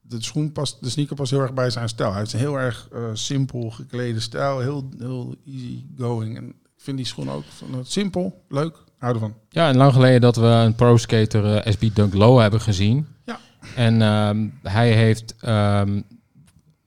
de 0.00 0.22
schoen 0.22 0.52
past, 0.52 0.76
de 0.80 0.88
sneaker 0.90 1.16
past 1.16 1.30
heel 1.30 1.40
erg 1.40 1.54
bij 1.54 1.70
zijn 1.70 1.88
stijl. 1.88 2.10
Hij 2.10 2.18
heeft 2.18 2.32
een 2.32 2.38
heel 2.38 2.58
erg 2.58 2.88
eh, 2.92 3.00
simpel 3.12 3.70
geklede 3.70 4.20
stijl, 4.20 4.58
heel, 4.60 4.88
heel 4.98 5.34
easy 5.46 5.84
going. 5.98 6.36
En 6.36 6.48
ik 6.48 6.54
vind 6.76 6.96
die 6.96 7.06
schoen 7.06 7.30
ook 7.30 7.44
van, 7.44 7.84
simpel, 7.86 8.44
leuk, 8.48 8.76
hou 8.98 9.14
ervan. 9.14 9.34
Ja, 9.48 9.68
en 9.68 9.76
lang 9.76 9.92
geleden 9.92 10.20
dat 10.20 10.36
we 10.36 10.46
een 10.46 10.74
pro-skater 10.74 11.56
eh, 11.56 11.72
SB 11.72 11.88
Dunk 11.94 12.14
Low 12.14 12.40
hebben 12.40 12.60
gezien. 12.60 13.06
Ja. 13.24 13.38
En 13.74 14.02
ehm, 14.02 14.46
hij 14.62 14.92
heeft... 14.92 15.34
ehm, 15.40 16.00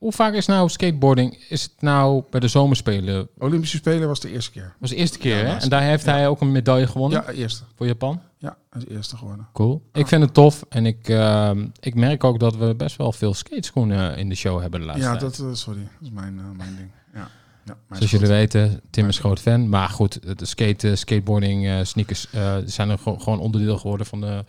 hoe 0.01 0.11
vaak 0.11 0.33
is 0.33 0.45
nou 0.45 0.69
skateboarding? 0.69 1.37
Is 1.49 1.63
het 1.63 1.71
nou 1.79 2.23
bij 2.29 2.39
de 2.39 2.47
zomerspelen? 2.47 3.27
Olympische 3.37 3.77
Spelen 3.77 4.07
was 4.07 4.19
de 4.19 4.31
eerste 4.31 4.51
keer. 4.51 4.63
Dat 4.63 4.71
was 4.79 4.89
de 4.89 4.95
eerste 4.95 5.17
keer, 5.17 5.37
Ja, 5.37 5.43
hè? 5.45 5.57
En 5.57 5.69
daar 5.69 5.81
heeft 5.81 6.05
hij 6.05 6.27
ook 6.27 6.41
een 6.41 6.51
medaille 6.51 6.87
gewonnen 6.87 7.23
Ja, 7.25 7.31
eerste. 7.31 7.63
voor 7.75 7.85
Japan. 7.87 8.21
Ja, 8.37 8.57
de 8.71 8.89
eerste 8.91 9.17
geworden. 9.17 9.47
Cool. 9.53 9.81
Ik 9.93 10.07
vind 10.07 10.21
het 10.21 10.33
tof. 10.33 10.65
En 10.69 10.85
ik, 10.85 11.09
ehm, 11.09 11.67
ik 11.79 11.95
merk 11.95 12.23
ook 12.23 12.39
dat 12.39 12.55
we 12.55 12.75
best 12.75 12.95
wel 12.95 13.11
veel 13.11 13.33
skateschoenen 13.33 14.17
in 14.17 14.29
de 14.29 14.35
show 14.35 14.61
hebben 14.61 14.79
de 14.79 14.85
laatste 14.85 15.05
Ja, 15.05 15.17
tijd. 15.17 15.37
dat, 15.37 15.47
eh, 15.47 15.53
sorry, 15.53 15.79
dat 15.81 16.01
is 16.01 16.09
mijn, 16.13 16.39
eh, 16.39 16.57
mijn 16.57 16.75
ding. 16.75 16.91
Ja. 17.13 17.27
Ja, 17.65 17.77
Zoals 17.95 18.11
jullie 18.11 18.27
weten, 18.27 18.81
Tim 18.89 19.07
is 19.07 19.19
groot 19.19 19.39
fan. 19.39 19.69
Maar 19.69 19.89
goed, 19.89 20.37
de 20.39 20.45
skate, 20.45 20.95
skateboarding, 20.95 21.67
eh, 21.67 21.79
sneakers 21.83 22.27
zijn 22.65 22.89
er 22.89 22.97
gewoon 22.97 23.39
onderdeel 23.39 23.77
geworden 23.77 24.05
van 24.05 24.21
de, 24.21 24.43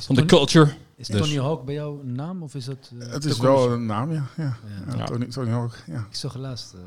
van 0.00 0.14
de 0.14 0.24
culture. 0.24 0.70
Is 0.98 1.06
Dus- 1.06 1.20
Tony 1.20 1.40
Hawk 1.40 1.64
bij 1.64 1.74
jou 1.74 2.00
een 2.00 2.12
naam 2.12 2.42
of 2.42 2.54
is 2.54 2.64
dat... 2.64 2.90
eh, 3.00 3.10
Het 3.12 3.24
is 3.24 3.38
wel 3.38 3.72
een 3.72 3.86
naam, 3.86 4.12
ja. 4.12 4.26
ja. 4.36 4.44
Ja. 4.44 4.56
ja 4.92 4.96
Ja. 4.98 5.04
Tony, 5.04 5.24
Tony 5.26 5.50
Hawk, 5.50 5.74
ja. 5.86 5.98
Ik 6.10 6.16
zag 6.16 6.36
laatst... 6.36 6.72
eh, 6.74 6.80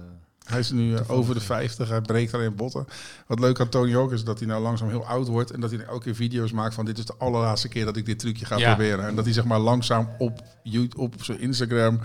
Hij 0.43 0.59
is 0.59 0.71
nu 0.71 0.95
eh, 0.95 1.09
over 1.09 1.33
de 1.33 1.39
ja. 1.39 1.45
50, 1.45 1.89
hij 1.89 2.01
breekt 2.01 2.33
alleen 2.33 2.55
botten. 2.55 2.85
Wat 3.27 3.39
leuk 3.39 3.59
aan 3.59 3.69
Tony 3.69 3.91
Hawk 3.93 4.11
is 4.11 4.23
dat 4.23 4.39
hij 4.39 4.47
nou 4.47 4.61
langzaam 4.61 4.89
heel 4.89 5.05
oud 5.05 5.27
wordt... 5.27 5.51
en 5.51 5.59
dat 5.59 5.71
hij 5.71 5.79
elke 5.85 6.03
keer 6.03 6.15
video's 6.15 6.51
maakt 6.51 6.73
van... 6.73 6.85
dit 6.85 6.97
is 6.97 7.05
de 7.05 7.15
allerlaatste 7.17 7.67
keer 7.67 7.85
dat 7.85 7.97
ik 7.97 8.05
dit 8.05 8.19
trucje 8.19 8.45
ga 8.45 8.57
Ja. 8.57 8.73
proberen. 8.75 9.05
En 9.07 9.15
dat 9.15 9.25
hij 9.25 9.33
zeg 9.33 9.45
maar 9.45 9.59
langzaam 9.59 10.09
op, 10.17 10.41
YouTube, 10.63 11.01
op 11.01 11.23
zijn 11.23 11.39
Instagram... 11.39 11.99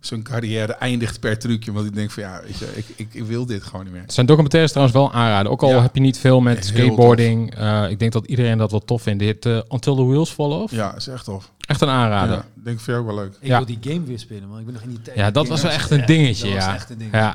zijn 0.00 0.22
carrière 0.22 0.72
eindigt 0.72 1.20
per 1.20 1.38
trucje. 1.38 1.72
Want 1.72 1.86
ik 1.86 1.94
denk 1.94 2.10
van 2.10 2.22
ja, 2.22 2.40
weet 2.46 2.58
je, 2.58 2.66
ik, 2.74 2.84
ik, 2.96 3.08
ik 3.14 3.24
wil 3.24 3.46
dit 3.46 3.62
gewoon 3.62 3.84
niet 3.84 3.92
meer. 3.94 4.02
Zijn 4.06 4.26
documentaires 4.26 4.70
trouwens 4.72 4.98
wel 4.98 5.12
aanraden. 5.12 5.52
Ook 5.52 5.62
al 5.62 5.68
Ja. 5.70 5.82
heb 5.82 5.94
je 5.94 6.00
niet 6.00 6.18
veel 6.18 6.40
met 6.40 6.58
Heel 6.58 6.64
skateboarding. 6.66 7.54
eh, 7.54 7.90
ik 7.90 7.98
denk 7.98 8.12
dat 8.12 8.26
iedereen 8.26 8.58
dat 8.58 8.70
wel 8.70 8.80
tof 8.84 9.02
vindt. 9.02 9.18
Dit 9.22 9.46
eh 9.46 9.58
Until 9.68 9.94
the 9.96 10.04
Wheels 10.06 10.30
Fall 10.30 10.50
Off. 10.50 10.72
Ja, 10.74 10.94
is 10.96 11.06
echt 11.06 11.24
tof. 11.24 11.50
Echt 11.60 11.80
een 11.80 11.88
aanrader. 11.88 12.34
Ja, 12.36 12.44
denk 12.54 12.76
ik 12.78 12.82
voor 12.84 12.92
jou 12.94 13.06
ook 13.06 13.14
wel 13.14 13.24
leuk. 13.24 13.32
Ik 13.40 13.48
Ja. 13.48 13.56
wil 13.56 13.66
die 13.66 13.78
game 13.80 14.04
weer 14.06 14.18
spelen, 14.18 14.48
man. 14.48 14.58
Ik 14.58 14.64
ben 14.64 14.74
nog 14.74 14.82
in 14.82 14.88
die 14.88 15.02
tijd. 15.02 15.16
Ja, 15.16 15.30
dat 15.30 15.48
was 15.48 15.62
wel 15.62 15.70
echt 15.70 15.90
een 15.90 15.98
ja, 15.98 16.06
dingetje, 16.06 16.44
dat 16.44 16.54
was 16.54 16.64
ja. 16.64 16.74
echt 16.74 16.90
een 16.90 16.98
ding. 16.98 17.12
Ja. 17.12 17.34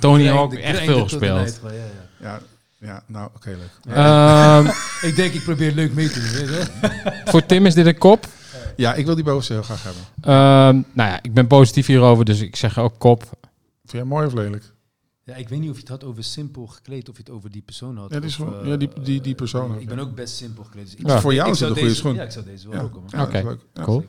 Tony 0.00 0.26
Hawk 0.26 0.50
de 0.50 0.60
echt 0.60 0.78
veel 0.84 1.02
gespeeld. 1.02 1.60
ja, 1.62 1.68
ja. 1.70 1.80
Ja, 2.20 2.40
ja 2.80 3.02
nou 3.06 3.28
oké, 3.36 3.48
leuk. 3.48 3.96
Ehm, 3.96 4.66
Ik 5.08 5.16
denk, 5.16 5.32
ik 5.34 5.42
probeer 5.42 5.72
leuk 5.72 5.94
mee 5.94 6.08
te 6.10 6.20
doen. 6.20 6.46
weet 6.46 6.48
je. 6.48 7.12
voor 7.30 7.46
Tim 7.46 7.66
is 7.66 7.74
dit 7.74 7.86
een 7.86 7.98
kop. 7.98 8.26
Ja, 8.80 8.94
ik 8.94 9.06
wil 9.06 9.14
die 9.14 9.24
bovenste 9.24 9.52
heel 9.52 9.62
graag 9.62 9.82
hebben. 9.82 10.02
Ehm, 10.22 10.82
nou 10.92 11.10
ja, 11.10 11.18
ik 11.22 11.34
ben 11.34 11.46
positief 11.46 11.86
hierover, 11.86 12.24
dus 12.24 12.40
ik 12.40 12.56
zeg 12.56 12.78
ook 12.78 12.94
kop. 12.98 13.22
Vind 13.22 13.92
jij 13.92 14.04
mooi 14.04 14.26
of 14.26 14.32
lelijk? 14.32 14.72
Ja, 15.24 15.34
ik 15.34 15.48
weet 15.48 15.60
niet 15.60 15.68
of 15.70 15.74
je 15.74 15.80
het 15.80 15.90
had 15.90 16.04
over 16.04 16.24
simpel 16.24 16.66
gekleed 16.66 17.08
of 17.08 17.16
je 17.16 17.22
het 17.22 17.32
over 17.32 17.50
die 17.50 17.62
persoon 17.62 17.96
had. 17.96 18.10
Ja, 18.12 18.20
die 18.20 18.28
is 18.28 18.38
of, 18.38 18.60
eh, 18.62 18.68
ja, 18.68 18.76
die- 18.76 18.88
die- 19.02 19.20
die 19.20 19.34
persoon 19.34 19.72
ook, 19.74 19.80
Ik 19.80 19.88
ben 19.88 19.96
ja. 19.96 20.02
ook 20.02 20.14
best 20.14 20.36
simpel 20.36 20.64
gekleed. 20.64 20.84
Dus 20.84 20.94
ik 20.94 21.06
Ja. 21.06 21.20
Voor 21.20 21.34
jou 21.34 21.48
ik 21.48 21.54
is 21.54 21.60
het 21.60 21.68
zou 21.68 21.70
een 21.70 21.76
goede 21.76 21.88
deze- 21.88 22.00
schoen. 22.00 22.14
Ja, 22.14 22.22
ik 22.22 22.30
zou 22.30 22.44
deze 22.44 22.68
wel 22.68 22.76
Ja, 22.78 22.82
ook 22.84 23.02
ja, 23.06 23.22
Oké, 23.22 23.32
dat 23.32 23.42
is 23.42 23.48
leuk. 23.48 23.60
Ja. 23.74 23.82
cool. 23.82 24.04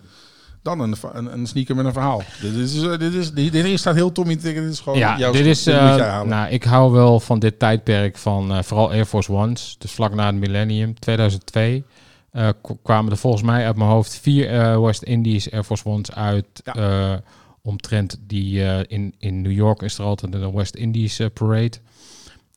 Dan 0.64 0.80
een, 0.80 0.96
va- 0.96 1.16
een, 1.16 1.34
een 1.34 1.48
sneaker 1.48 1.76
met 1.76 1.86
een 1.86 1.94
verhaal. 1.94 2.22
Dit 2.42 2.54
is, 2.54 2.82
eh, 2.82 2.98
dit 2.98 3.14
is, 3.14 3.32
dit, 3.34 3.52
dit 3.52 3.66
hier 3.66 3.78
staat 3.78 3.96
heel 3.96 4.12
Tommy 4.12 4.36
Ticket. 4.36 4.64
Dit 4.64 4.72
is 4.72 4.80
gewoon 4.80 4.98
Ja, 5.00 5.18
jouw 5.18 5.32
dit 5.32 5.40
schoen. 5.42 5.52
is. 5.52 5.68
Eh, 5.68 5.88
moet 5.90 5.98
jij 6.00 6.08
halen. 6.10 6.28
nou, 6.30 6.50
ik 6.52 6.64
hou 6.64 6.92
wel 6.92 7.20
van 7.20 7.40
dit 7.40 7.60
tijdperk 7.60 8.18
van 8.18 8.52
eh, 8.52 8.64
vooral 8.64 8.90
Air 8.92 9.06
Force 9.06 9.32
Ones. 9.32 9.76
Dus 9.80 9.92
vlak 9.92 10.14
na 10.14 10.26
het 10.26 10.36
millennium, 10.36 11.00
2002, 11.00 11.84
eh, 12.32 12.50
kwamen 12.84 13.12
er 13.12 13.18
volgens 13.18 13.44
mij 13.44 13.66
uit 13.66 13.76
mijn 13.76 13.90
hoofd 13.90 14.20
vier 14.20 14.50
eh, 14.50 14.82
West 14.82 15.02
Indies 15.02 15.52
Air 15.52 15.64
Force 15.64 15.86
Ones 15.86 16.12
uit. 16.12 16.46
Ja. 16.64 16.74
eh, 16.74 17.18
omtrent 17.62 18.20
die 18.22 18.62
in, 18.88 19.16
in 19.18 19.42
New 19.42 19.52
York 19.52 19.82
is 19.82 19.98
er 19.98 20.06
altijd 20.06 20.34
een 20.34 20.54
West 20.54 20.76
Indies 20.76 21.20
parade. 21.34 21.78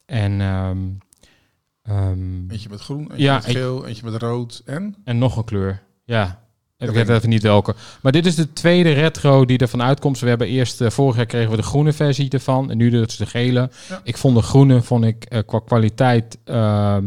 En, 0.06 0.40
ehm, 0.40 0.78
Eentje 2.50 2.68
met 2.68 2.80
groen, 2.80 3.00
eentje 3.00 3.22
Ja, 3.22 3.34
met 3.34 3.44
geel, 3.44 3.86
eentje 3.86 4.04
met 4.04 4.22
rood 4.22 4.62
en... 4.64 4.96
en 5.04 5.18
nog 5.18 5.36
een 5.36 5.44
kleur. 5.44 5.82
Ja. 6.04 6.42
Ik 6.78 6.90
weet 6.90 7.08
even 7.08 7.28
niet 7.28 7.42
welke. 7.42 7.74
Maar 8.02 8.12
dit 8.12 8.26
is 8.26 8.34
de 8.34 8.52
tweede 8.52 8.92
retro 8.92 9.44
die 9.44 9.58
ervan 9.58 9.82
uitkomt. 9.82 10.18
We 10.18 10.28
hebben 10.28 10.48
eerst, 10.48 10.82
vorig 10.86 11.16
jaar 11.16 11.26
kregen 11.26 11.50
we 11.50 11.56
de 11.56 11.62
groene 11.62 11.92
versie 11.92 12.30
ervan. 12.30 12.70
En 12.70 12.76
nu 12.76 12.90
dus 12.90 13.16
de 13.16 13.26
gele. 13.26 13.70
Ja. 13.88 14.00
Ik 14.04 14.16
vond 14.16 14.36
de 14.36 14.42
groene 14.42 14.82
vond 14.82 15.04
ik, 15.04 15.42
qua 15.46 15.60
kwaliteit 15.64 16.38
ehm, 16.44 17.06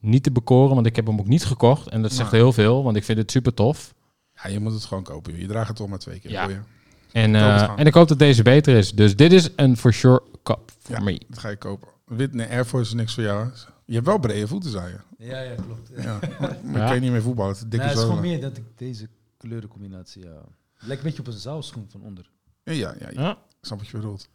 niet 0.00 0.22
te 0.22 0.30
bekoren. 0.32 0.74
Want 0.74 0.86
ik 0.86 0.96
heb 0.96 1.06
hem 1.06 1.18
ook 1.20 1.26
niet 1.28 1.44
gekocht. 1.44 1.88
En 1.88 2.02
dat 2.02 2.12
zegt 2.12 2.30
Nee. 2.32 2.40
heel 2.40 2.52
veel, 2.52 2.82
want 2.82 2.96
ik 2.96 3.04
vind 3.04 3.18
het 3.18 3.30
super 3.30 3.54
tof. 3.54 3.94
Ja, 4.42 4.48
je 4.50 4.60
moet 4.60 4.72
het 4.72 4.84
gewoon 4.84 5.02
kopen. 5.02 5.38
Je 5.38 5.46
draagt 5.46 5.68
het 5.68 5.76
toch 5.76 5.88
maar 5.88 5.98
twee 5.98 6.18
keer. 6.20 6.30
Ja. 6.30 6.48
Ja. 6.48 6.64
En, 7.12 7.34
eh, 7.34 7.72
en 7.76 7.86
ik 7.86 7.94
hoop 7.94 8.08
dat 8.08 8.18
deze 8.18 8.42
beter 8.42 8.76
is. 8.76 8.92
Dus 8.92 9.16
dit 9.16 9.32
is 9.32 9.48
een 9.56 9.76
for 9.76 9.92
sure 9.92 10.22
cup 10.42 10.72
voor 10.78 10.96
Ja. 10.96 11.02
me. 11.02 11.20
Dat 11.28 11.38
ga 11.38 11.48
je 11.48 11.56
kopen. 11.56 11.88
Wit, 12.04 12.34
nee, 12.34 12.48
Air 12.48 12.64
Force 12.64 12.86
is 12.90 12.94
niks 12.96 13.14
voor 13.14 13.22
jou. 13.22 13.48
Je 13.84 13.94
hebt 13.94 14.06
wel 14.06 14.18
brede 14.18 14.46
voeten, 14.48 14.70
zei 14.70 14.88
je. 14.92 15.24
Ja, 15.24 15.40
ja, 15.40 15.54
klopt. 15.54 15.90
Ja. 15.96 16.18
Maar 16.40 16.50
Ja. 16.62 16.80
ik 16.80 16.86
kan 16.86 16.94
je 16.94 17.00
niet 17.00 17.10
meer 17.10 17.22
voetballen. 17.22 17.52
Het 17.52 17.62
is 17.62 17.68
dikke 17.68 17.76
Nou, 17.86 17.88
het 17.90 17.98
is 17.98 18.04
gewoon 18.04 18.20
meer 18.20 18.40
dat 18.40 18.56
ik 18.56 18.64
deze 18.76 19.08
kleurencombinatie, 19.36 20.22
ja. 20.22 20.40
Lijkt 20.78 21.02
een 21.02 21.08
beetje 21.08 21.20
op 21.20 21.26
een 21.26 21.32
zaalschoen 21.40 21.86
van 21.90 22.00
onder. 22.02 22.30
Ja, 22.62 22.72
ja, 22.72 22.94
ja, 22.98 23.08
ja. 23.10 23.20
Ja. 23.20 23.30
Ik 23.30 23.36
snap 23.66 23.78
wat 23.78 23.88
je 23.88 23.96
bedoelt. 23.96 24.28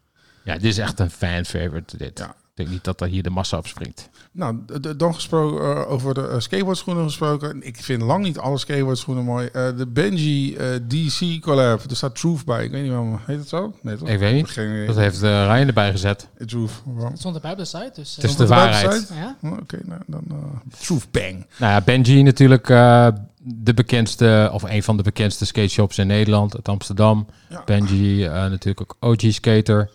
ja, 0.43 0.53
dit 0.53 0.63
is 0.63 0.77
echt 0.77 0.99
een 0.99 1.09
fan 1.09 1.45
favorite. 1.45 1.97
Dit. 1.97 2.19
Ja. 2.19 2.35
Denk 2.61 2.73
niet 2.73 2.83
dat 2.83 3.01
er 3.01 3.07
hier 3.07 3.23
de 3.23 3.29
massa 3.29 3.57
op 3.57 3.67
springt. 3.67 4.09
Nou, 4.31 4.59
dan 4.97 5.13
gesproken 5.13 5.75
eh, 5.75 5.91
over 5.91 6.13
de 6.13 6.27
eh, 6.27 6.39
skateboardschoenen 6.39 7.03
gesproken. 7.03 7.63
Ik 7.67 7.77
vind 7.77 8.01
lang 8.01 8.23
niet 8.23 8.37
alle 8.37 8.57
skateboardschoenen 8.57 9.23
mooi. 9.23 9.47
Eh, 9.47 9.67
de 9.77 9.87
Benji 9.87 10.57
DC 10.87 11.41
collab. 11.41 11.89
Er 11.89 11.95
staat 11.95 12.15
Truth 12.15 12.45
bij. 12.45 12.63
Ik 12.63 12.71
weet 12.71 12.81
niet 12.81 12.91
waarom. 12.91 13.19
Heet 13.25 13.39
het 13.39 13.49
zo? 13.49 13.73
Nee, 13.81 13.97
toch? 13.97 14.07
Ik 14.07 14.19
weet 14.19 14.33
niet. 14.33 14.49
Geen. 14.49 14.85
Dat 14.85 14.95
heeft 14.95 15.23
uh, 15.23 15.45
Ryan 15.45 15.67
erbij 15.67 15.91
gezet. 15.91 16.27
Truth. 16.45 16.71
Waarom? 16.85 17.11
Het 17.11 17.19
stond 17.19 17.35
erbij 17.35 17.51
op 17.51 17.57
de 17.57 17.65
site, 17.65 17.91
dus... 17.93 18.15
Het 18.15 18.23
is 18.23 18.35
de 18.35 18.43
het 18.43 18.51
waarheid. 18.51 19.11
ja? 19.13 19.35
Oh, 19.41 19.51
Oké, 19.51 19.79
nou, 19.85 20.01
dan 20.05 20.23
eh, 20.29 20.79
Truth 20.79 21.11
Bang. 21.11 21.45
Nou 21.57 21.71
ja, 21.71 21.81
Benji 21.81 22.23
natuurlijk 22.23 22.69
eh, 22.69 23.07
de 23.43 23.73
bekendste, 23.73 24.49
of 24.53 24.63
een 24.63 24.83
van 24.83 24.97
de 24.97 25.03
bekendste 25.03 25.45
skate 25.45 25.67
shops 25.67 25.97
in 25.97 26.07
Nederland, 26.07 26.55
uit 26.55 26.67
Amsterdam. 26.67 27.27
Ja. 27.49 27.61
Benji 27.65 28.25
eh, 28.25 28.31
natuurlijk 28.31 28.81
ook 28.81 28.95
OG 28.99 29.33
skater. 29.33 29.89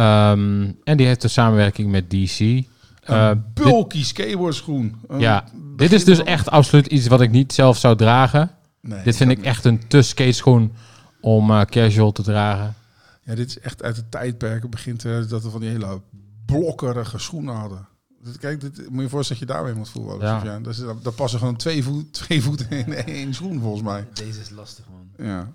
Ehm, 0.00 0.72
en 0.84 0.96
die 0.96 1.06
heeft 1.06 1.24
een 1.24 1.30
samenwerking 1.30 1.90
met 1.90 2.10
DC. 2.10 2.40
Eh, 2.40 3.28
Een 3.28 3.44
bulky 3.54 4.04
skateboardschoen. 4.04 4.96
Een 5.08 5.20
ja, 5.20 5.44
dit 5.76 5.92
is 5.92 6.04
dus 6.04 6.22
echt 6.22 6.50
absoluut 6.50 6.86
iets 6.86 7.06
wat 7.06 7.20
ik 7.20 7.30
niet 7.30 7.52
zelf 7.52 7.78
zou 7.78 7.96
dragen. 7.96 8.50
Nee, 8.80 9.02
dit 9.02 9.16
vind 9.16 9.30
ik 9.30 9.42
echt 9.42 9.64
een 9.64 9.88
te 9.88 10.02
skate 10.02 10.32
schoen 10.32 10.72
om 11.20 11.50
eh, 11.50 11.60
casual 11.60 12.12
te 12.12 12.22
dragen. 12.22 12.74
Ja, 13.24 13.34
dit 13.34 13.48
is 13.48 13.58
echt 13.58 13.82
uit 13.82 13.96
het 13.96 14.10
tijdperk. 14.10 14.62
Het 14.62 14.70
begint 14.70 15.04
eh, 15.04 15.28
dat 15.28 15.42
we 15.42 15.50
van 15.50 15.60
die 15.60 15.70
hele 15.70 16.00
blokkerige 16.46 17.18
schoenen 17.18 17.54
hadden. 17.54 17.86
Kijk, 18.38 18.60
dit, 18.60 18.76
moet 18.76 18.96
je 18.96 19.02
je 19.02 19.08
voorstellen 19.08 19.46
dat 19.46 19.50
je 19.50 19.54
daarmee 19.54 19.74
moet 19.74 19.88
voetballen. 19.88 20.44
Ja. 20.44 20.94
Dat 21.02 21.14
passen 21.14 21.38
gewoon 21.38 21.56
twee, 21.56 21.84
voet, 21.84 22.12
twee 22.24 22.42
voeten 22.42 22.70
in 22.70 22.94
één 22.94 23.34
schoen, 23.34 23.60
volgens 23.60 23.82
mij. 23.82 24.06
Deze 24.12 24.40
is 24.40 24.50
lastig, 24.50 24.84
man. 24.90 25.26
Ja. 25.26 25.48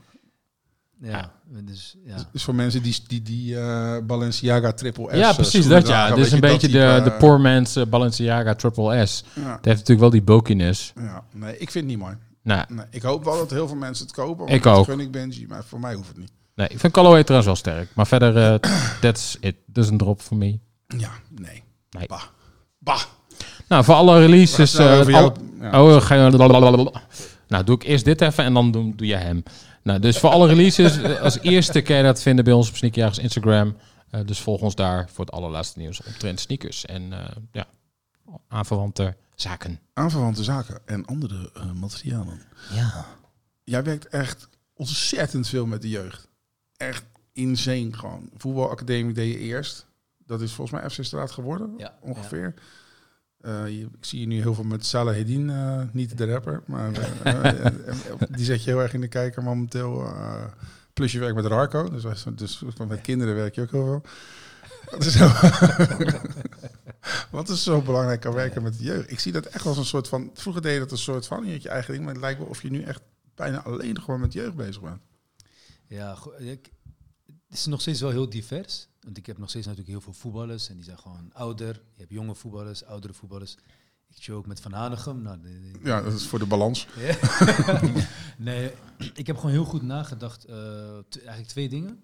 Ja, 1.02 1.32
dus 1.64 1.96
ja. 2.06 2.16
Dus 2.32 2.44
voor 2.44 2.56
mensen 2.56 2.84
die 2.84 3.00
die, 3.08 3.22
die 3.22 3.60
eh, 3.60 3.98
Balenciaga 4.04 4.72
Triple 4.72 5.08
S... 5.12 5.18
ja, 5.18 5.30
eh, 5.30 5.36
precies 5.36 5.68
dat 5.68 5.88
ja. 5.88 6.10
Dit 6.10 6.26
is 6.26 6.32
een 6.32 6.36
je, 6.36 6.42
beetje 6.42 6.68
de, 6.68 6.94
type, 6.98 7.10
de 7.10 7.12
poor 7.12 7.42
man's 7.42 7.76
eh, 7.76 7.86
Balenciaga 7.86 8.56
Triple 8.56 9.06
S. 9.06 9.24
Ja, 9.34 9.42
Het 9.42 9.50
heeft 9.52 9.64
natuurlijk 9.66 10.00
wel 10.00 10.10
die 10.10 10.22
bulkiness. 10.24 10.94
ja, 11.00 11.24
nee, 11.34 11.52
ik 11.58 11.72
vind 11.72 11.74
het 11.74 11.86
niet 11.86 11.98
mooi. 12.04 12.16
Nou, 12.42 12.66
Nee, 12.68 12.86
ik 12.90 13.02
hoop 13.02 13.24
wel 13.24 13.38
dat 13.38 13.50
heel 13.52 13.68
veel 13.68 13.78
mensen 13.78 14.06
het 14.06 14.16
kopen. 14.16 14.48
Ik 14.48 14.66
ook. 14.66 14.86
gun 14.86 15.00
ik 15.00 15.12
Benji, 15.12 15.46
maar 15.48 15.64
voor 15.64 15.80
mij 15.80 15.94
hoeft 15.94 16.08
het 16.08 16.18
niet. 16.18 16.32
nee, 16.56 16.68
ik 16.68 16.80
vind 16.80 16.94
Callaway 16.94 17.24
trouwens 17.24 17.46
wel 17.48 17.56
sterk. 17.74 17.90
Maar 17.96 18.08
verder, 18.08 18.38
eh 18.38 18.72
that's 19.02 19.38
it. 19.40 19.56
Dus 19.66 19.88
een 19.90 19.98
drop 19.98 20.22
voor 20.22 20.38
me. 20.38 20.60
Ja, 20.98 21.12
nee. 21.42 21.64
Nee. 21.90 22.08
Bah. 22.08 22.24
Bah. 22.80 23.02
Nou, 23.68 23.84
voor 23.84 23.96
alle 23.96 24.20
releases... 24.20 24.76
Eh, 24.76 25.16
al- 25.16 25.34
ja. 25.62 25.84
Oh, 25.84 26.02
ga 26.02 26.16
je... 26.16 26.92
Nou, 27.48 27.64
doe 27.64 27.76
ik 27.76 27.84
eerst 27.84 28.06
dit 28.06 28.22
even 28.22 28.44
en 28.44 28.54
dan 28.54 28.72
doe, 28.72 28.96
doe 28.96 29.08
je 29.08 29.16
hem. 29.16 29.44
Nou, 29.86 30.00
dus 30.00 30.20
voor 30.20 30.30
alle 30.30 30.48
releases, 30.48 31.20
als 31.20 31.40
eerste 31.40 31.82
kan 31.82 31.96
je 31.96 32.04
dat 32.04 32.22
vinden 32.22 32.46
bij 32.46 32.54
ons 32.54 32.70
op 32.70 32.76
Sneakerjagers 32.76 33.18
Instagram. 33.20 33.78
Eh, 34.10 34.22
dus 34.26 34.40
volg 34.40 34.62
ons 34.62 34.76
daar 34.76 35.10
voor 35.10 35.26
het 35.26 35.34
allerlaatste 35.34 35.80
nieuws 35.80 36.02
omtrent 36.04 36.40
sneakers 36.40 36.86
en 36.86 37.14
eh, 37.14 37.36
ja, 37.52 37.68
aanverwante 38.48 39.16
zaken. 39.36 39.80
Aanverwante 39.94 40.44
zaken 40.44 40.80
en 40.86 41.06
andere 41.06 41.52
eh, 41.54 41.72
materialen. 41.72 42.42
Ja. 42.74 43.06
Jij 43.64 43.84
werkt 43.84 44.08
echt 44.08 44.48
ontzettend 44.74 45.48
veel 45.48 45.66
met 45.66 45.82
de 45.82 45.90
jeugd. 45.90 46.28
Echt 46.78 47.04
insane 47.34 47.94
gewoon. 47.94 48.30
Voetbalacademie 48.38 49.14
deed 49.14 49.34
je 49.34 49.40
eerst. 49.40 49.86
Dat 50.26 50.42
is 50.42 50.52
volgens 50.52 50.82
mij 50.82 50.90
FC 50.90 51.04
Straat 51.04 51.32
geworden, 51.32 51.74
Ja, 51.78 51.98
ongeveer. 52.02 52.54
Eh, 53.46 53.68
je, 53.68 53.82
ik 53.82 54.06
zie 54.06 54.20
je 54.20 54.28
nu 54.28 54.42
heel 54.42 54.54
veel 54.54 54.64
met 54.64 54.86
Salah 54.86 55.14
Hedin, 55.14 55.50
eh, 55.50 55.82
niet 55.92 56.18
de 56.18 56.26
rapper, 56.32 56.62
maar 56.66 56.92
eh, 57.24 57.66
die 58.30 58.46
zet 58.46 58.64
je 58.64 58.70
heel 58.70 58.82
erg 58.82 58.94
in 58.94 59.02
de 59.02 59.08
kijker 59.08 59.44
momenteel. 59.44 60.06
eh, 60.06 60.44
plus 60.94 61.12
je 61.12 61.20
werkt 61.20 61.36
met 61.36 61.46
Arco, 61.52 61.90
dus, 61.90 62.04
wij- 62.04 62.34
dus 62.36 62.64
met 62.88 63.02
kinderen 63.02 63.36
werk 63.36 63.56
je 63.56 63.62
ook 63.62 63.72
heel 63.72 63.86
veel. 63.86 64.02
Wat 64.92 65.06
is, 65.06 65.14
zo, 65.18 65.28
wat 67.32 67.50
is 67.50 67.64
zo 67.64 67.82
belangrijk 67.82 68.26
aan 68.26 68.34
werken 68.34 68.64
met 68.64 68.78
de 68.78 68.84
jeugd? 68.84 69.12
Ik 69.12 69.20
zie 69.20 69.32
dat 69.32 69.46
echt 69.46 69.66
als 69.66 69.78
een 69.78 69.86
soort 69.86 70.08
van. 70.08 70.30
Vroeger 70.34 70.62
deed 70.62 70.74
je 70.74 70.80
dat 70.80 70.92
een 70.92 70.98
soort 70.98 71.28
van. 71.28 71.46
Je 71.46 71.52
had 71.52 71.62
je 71.62 71.70
eigen 71.70 71.94
ding, 71.94 72.04
maar 72.06 72.14
het 72.14 72.24
lijkt 72.24 72.40
wel 72.40 72.48
of 72.48 72.62
je 72.62 72.72
nu 72.72 72.82
echt 72.82 73.02
bijna 73.36 73.64
alleen 73.64 74.02
gewoon 74.02 74.20
met 74.20 74.34
jeugd 74.34 74.56
bezig 74.56 74.82
bent. 74.82 75.02
Ja, 75.88 76.18
ik, 76.38 76.70
het 77.26 77.58
is 77.58 77.66
nog 77.66 77.82
steeds 77.82 78.02
wel 78.02 78.10
heel 78.10 78.30
divers. 78.30 78.88
Want 79.06 79.18
ik 79.18 79.26
heb 79.26 79.38
nog 79.38 79.50
steeds 79.50 79.66
natuurlijk 79.66 79.94
heel 79.94 80.02
veel 80.04 80.14
voetballers. 80.14 80.70
En 80.70 80.76
die 80.76 80.84
zijn 80.84 80.98
gewoon 80.98 81.30
ouder. 81.34 81.74
Je 81.94 82.00
hebt 82.00 82.12
jonge 82.12 82.36
voetballers, 82.36 82.84
oudere 82.86 83.14
voetballers. 83.14 83.58
Ik 84.08 84.22
show 84.22 84.38
ook 84.38 84.46
met 84.48 84.60
Van 84.62 84.72
Hanegem. 84.72 85.22
Nou, 85.22 85.40
Ja, 85.84 86.02
dat 86.02 86.14
is 86.14 86.26
voor 86.28 86.40
de 86.40 86.46
balans. 86.46 86.88
Ja. 86.98 87.18
nee, 88.38 88.72
ik 89.14 89.28
heb 89.28 89.36
gewoon 89.36 89.52
heel 89.52 89.66
goed 89.66 89.82
nagedacht. 89.82 90.46
eh, 90.46 90.94
eigenlijk 91.14 91.48
twee 91.48 91.70
dingen. 91.70 92.04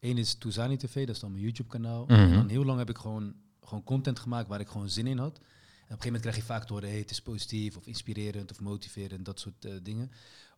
Eén 0.00 0.18
is 0.18 0.34
Touzani 0.34 0.76
TV, 0.76 1.06
dat 1.06 1.14
is 1.14 1.20
dan 1.20 1.30
mijn 1.30 1.42
YouTube-kanaal. 1.42 2.04
Mhm. 2.04 2.12
En 2.14 2.32
dan 2.32 2.48
heel 2.48 2.64
lang 2.64 2.78
heb 2.78 2.90
ik 2.90 2.98
gewoon, 2.98 3.34
gewoon 3.64 3.84
content 3.84 4.18
gemaakt 4.18 4.48
waar 4.48 4.60
ik 4.60 4.68
gewoon 4.68 4.88
zin 4.90 5.06
in 5.06 5.18
had. 5.18 5.36
En 5.36 5.42
op 5.42 5.42
een 5.42 6.02
gegeven 6.02 6.04
moment 6.04 6.20
krijg 6.22 6.36
je 6.36 6.42
vaak 6.42 6.64
te 6.66 6.72
horen, 6.72 6.88
hey, 6.88 6.98
het 6.98 7.10
is 7.10 7.22
positief 7.22 7.76
of 7.76 7.86
inspirerend 7.86 8.50
of 8.50 8.60
motiverend, 8.60 9.24
dat 9.24 9.40
soort 9.40 9.64
eh, 9.64 9.72
dingen. 9.82 10.10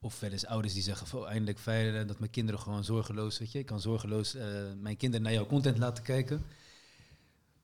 Of 0.05 0.21
wel 0.21 0.31
eens 0.31 0.47
ouders 0.47 0.75
die 0.75 0.83
zeggen, 0.83 1.19
oh, 1.19 1.29
eindelijk 1.29 1.59
fijn 1.59 2.07
dat 2.07 2.19
mijn 2.19 2.31
kinderen 2.31 2.61
gewoon 2.61 2.85
zorgeloos, 2.85 3.39
weet 3.39 3.53
je, 3.53 3.59
ik 3.59 3.67
kan 3.67 3.81
zorgeloos 3.81 4.35
eh, 4.35 4.47
mijn 4.81 4.97
kinderen 4.97 5.25
naar 5.25 5.33
jouw 5.33 5.47
content 5.47 5.79
laten 5.79 6.05
kijken. 6.05 6.37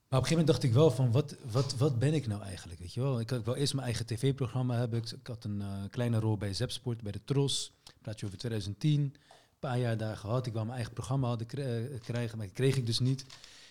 Maar 0.08 0.18
op 0.18 0.24
een 0.24 0.30
gegeven 0.30 0.30
moment 0.30 0.46
dacht 0.46 0.62
ik 0.62 0.72
wel 0.72 0.90
van, 0.90 1.12
wat, 1.12 1.36
wat, 1.50 1.76
wat 1.76 1.98
ben 1.98 2.14
ik 2.14 2.26
nou 2.26 2.42
eigenlijk, 2.42 2.80
weet 2.80 2.94
je 2.94 3.00
wel? 3.00 3.20
Ik 3.20 3.30
had 3.30 3.44
wel 3.44 3.56
eerst 3.56 3.72
mijn 3.74 3.86
eigen 3.86 4.06
tv-programma 4.06 4.76
hebben. 4.76 4.98
Ik, 4.98 5.10
ik 5.10 5.26
had 5.26 5.44
een 5.44 5.62
eh, 5.62 5.68
kleine 5.90 6.18
rol 6.18 6.36
bij 6.36 6.54
Zepsport, 6.54 7.02
bij 7.02 7.12
de 7.12 7.24
Tros. 7.24 7.72
Praat 8.02 8.20
je 8.20 8.26
over 8.26 8.38
2010. 8.38 9.00
Een 9.00 9.14
paar 9.58 9.78
jaar 9.78 9.96
daar 9.96 10.16
gehad. 10.16 10.46
Ik 10.46 10.52
wou 10.52 10.64
mijn 10.64 10.76
eigen 10.76 10.94
programma 10.94 11.28
hadden 11.28 11.48
eh, 11.48 12.00
krijgen, 12.00 12.38
maar 12.38 12.46
dat 12.46 12.56
kreeg 12.56 12.76
ik 12.76 12.86
dus 12.86 12.98
niet. 12.98 13.24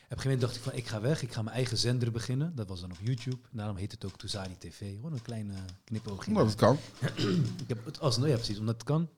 Op 0.08 0.14
een 0.14 0.20
gegeven 0.20 0.40
moment 0.40 0.42
dacht 0.42 0.56
ik 0.56 0.72
van, 0.72 0.82
ik 0.82 0.88
ga 0.88 1.02
weg. 1.02 1.22
Ik 1.22 1.34
ga 1.34 1.42
mijn 1.42 1.56
eigen 1.56 1.78
zender 1.78 2.12
beginnen. 2.12 2.56
Dat 2.56 2.68
was 2.68 2.82
dan 2.82 2.92
op 2.92 2.98
YouTube. 3.02 3.38
Daarom 3.52 3.76
heet 3.76 3.92
het 3.92 4.06
ook 4.06 4.18
Toezani 4.18 4.58
TV. 4.58 4.96
Gewoon 4.96 5.14
een 5.14 5.22
kleine 5.22 5.54
knipoogje. 5.84 6.32
Omdat 6.32 6.46
het 6.46 6.56
kan. 6.56 6.78
Ik 7.64 7.68
heb 7.68 7.86
het 7.86 8.00
alsnog, 8.00 8.28
ja 8.28 8.36
precies, 8.36 8.60
omdat 8.60 8.74
het 8.74 8.84
kan. 8.84 9.10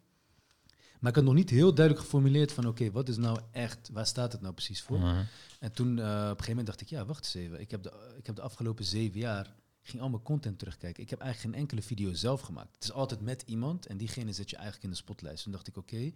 Maar 0.99 1.09
ik 1.09 1.15
had 1.15 1.25
nog 1.25 1.33
niet 1.33 1.49
heel 1.49 1.73
duidelijk 1.73 2.05
geformuleerd 2.05 2.51
van, 2.51 2.67
oké, 2.67 2.91
wat 2.91 3.09
is 3.09 3.17
nou 3.17 3.39
echt, 3.51 3.89
waar 3.93 4.05
staat 4.05 4.31
het 4.31 4.41
nou 4.41 4.53
precies 4.53 4.81
voor? 4.81 4.99
Mhm. 4.99 5.23
En 5.59 5.71
toen 5.71 5.99
eh, 5.99 6.05
op 6.05 6.09
een 6.09 6.27
gegeven 6.27 6.47
moment 6.47 6.65
dacht 6.67 6.81
ik, 6.81 6.89
ja, 6.89 7.05
wacht 7.05 7.25
eens 7.25 7.33
even. 7.33 7.59
Ik 7.59 7.71
heb 7.71 7.83
de, 7.83 8.13
ik 8.17 8.25
heb 8.25 8.35
de 8.35 8.41
afgelopen 8.41 8.85
zeven 8.85 9.19
jaar, 9.19 9.55
ging 9.81 10.01
al 10.01 10.09
mijn 10.09 10.21
content 10.21 10.59
terugkijken. 10.59 11.03
Ik 11.03 11.09
heb 11.09 11.19
eigenlijk 11.19 11.53
geen 11.53 11.61
enkele 11.61 11.81
video 11.81 12.13
zelf 12.13 12.41
gemaakt. 12.41 12.73
Het 12.73 12.83
is 12.83 12.91
altijd 12.91 13.21
met 13.21 13.43
iemand 13.45 13.85
en 13.85 13.97
diegene 13.97 14.33
zet 14.33 14.49
je 14.49 14.55
eigenlijk 14.55 14.85
in 14.85 14.91
de 14.91 14.95
spotlijst. 14.95 15.43
Toen 15.43 15.51
dacht 15.51 15.67
ik, 15.67 15.77
oké, 15.77 16.11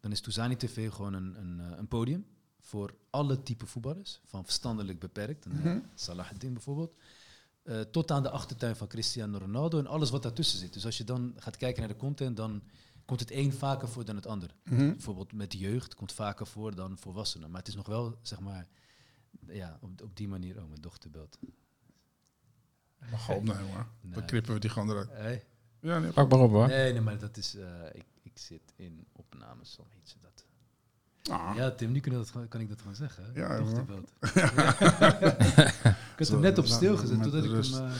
dan 0.00 0.12
is 0.12 0.20
Toezani 0.20 0.56
TV 0.56 0.90
gewoon 0.90 1.14
een, 1.14 1.38
een, 1.38 1.60
eh, 1.60 1.78
een 1.78 1.88
podium 1.88 2.26
voor 2.70 2.94
alle 3.10 3.42
type 3.42 3.66
voetballers. 3.66 4.20
Van 4.24 4.44
verstandelijk 4.44 4.98
beperkt, 4.98 5.44
en, 5.44 5.64
eh, 5.64 5.76
Salahuddin 5.94 6.52
bijvoorbeeld. 6.52 6.94
eh, 7.62 7.80
tot 7.80 8.10
aan 8.10 8.22
de 8.22 8.30
achtertuin 8.30 8.76
van 8.76 8.86
Cristiano 8.88 9.38
Ronaldo 9.38 9.78
en 9.78 9.86
alles 9.86 10.10
wat 10.10 10.22
daartussen 10.22 10.58
zit. 10.58 10.72
Dus 10.72 10.84
als 10.84 10.96
je 10.98 11.04
dan 11.04 11.32
gaat 11.36 11.56
kijken 11.56 11.80
naar 11.80 11.88
de 11.92 11.96
content, 11.96 12.36
dan 12.36 12.62
komt 13.04 13.20
het 13.20 13.30
een 13.30 13.52
vaker 13.52 13.88
voor 13.88 14.04
dan 14.04 14.16
het 14.16 14.26
ander. 14.26 14.54
Mhm. 14.64 14.76
Bijvoorbeeld 14.90 15.32
met 15.32 15.50
de 15.50 15.58
jeugd 15.58 15.94
komt 15.94 16.12
vaker 16.12 16.46
voor 16.46 16.74
dan 16.74 16.98
volwassenen. 16.98 17.50
Maar 17.50 17.58
het 17.58 17.68
is 17.68 17.74
nog 17.74 17.86
wel, 17.86 18.18
zeg 18.22 18.40
maar, 18.40 18.66
ja, 19.46 19.78
op, 19.80 20.02
op 20.02 20.16
die 20.16 20.28
manier. 20.28 20.56
Oh, 20.62 20.68
mijn 20.68 20.80
dochter 20.80 21.10
belt. 21.10 21.38
Mag 23.10 23.24
gewoon 23.24 23.40
opnemen 23.40 23.72
hoor. 23.72 23.86
Dan 24.02 24.24
knippen 24.24 24.54
we 24.54 24.60
die 24.60 24.70
gewoon 24.70 24.90
eruit. 24.90 25.08
Hey. 25.10 25.44
Ja, 25.80 25.98
nee. 25.98 26.12
Pak 26.12 26.30
maar 26.30 26.40
op 26.40 26.50
hoor. 26.50 26.66
Nee, 26.68 26.92
nee, 26.92 27.00
maar 27.00 27.18
dat 27.18 27.36
is, 27.36 27.54
eh, 27.54 27.86
ik, 27.92 28.04
ik 28.22 28.38
zit 28.38 28.72
in 28.76 29.06
opnames, 29.12 29.72
zo 29.72 29.86
heet 29.88 30.08
ze 30.08 30.16
dat. 30.20 30.44
Ah. 31.30 31.52
Ja, 31.56 31.70
Tim, 31.70 31.92
nu 31.92 32.00
kan, 32.00 32.12
dat, 32.12 32.32
kan 32.48 32.60
ik 32.60 32.68
dat 32.68 32.78
gewoon 32.78 32.94
zeggen. 32.94 33.24
Ja, 33.34 33.58
hoor. 33.60 33.84
belt. 33.84 34.10
ik 36.12 36.18
had 36.18 36.28
hem 36.28 36.40
net 36.40 36.58
op 36.58 36.66
stil 36.66 36.96
gezet, 36.96 37.22
totdat 37.22 37.44
ik 37.44 37.50
rust. 37.50 37.74
hem... 37.78 37.90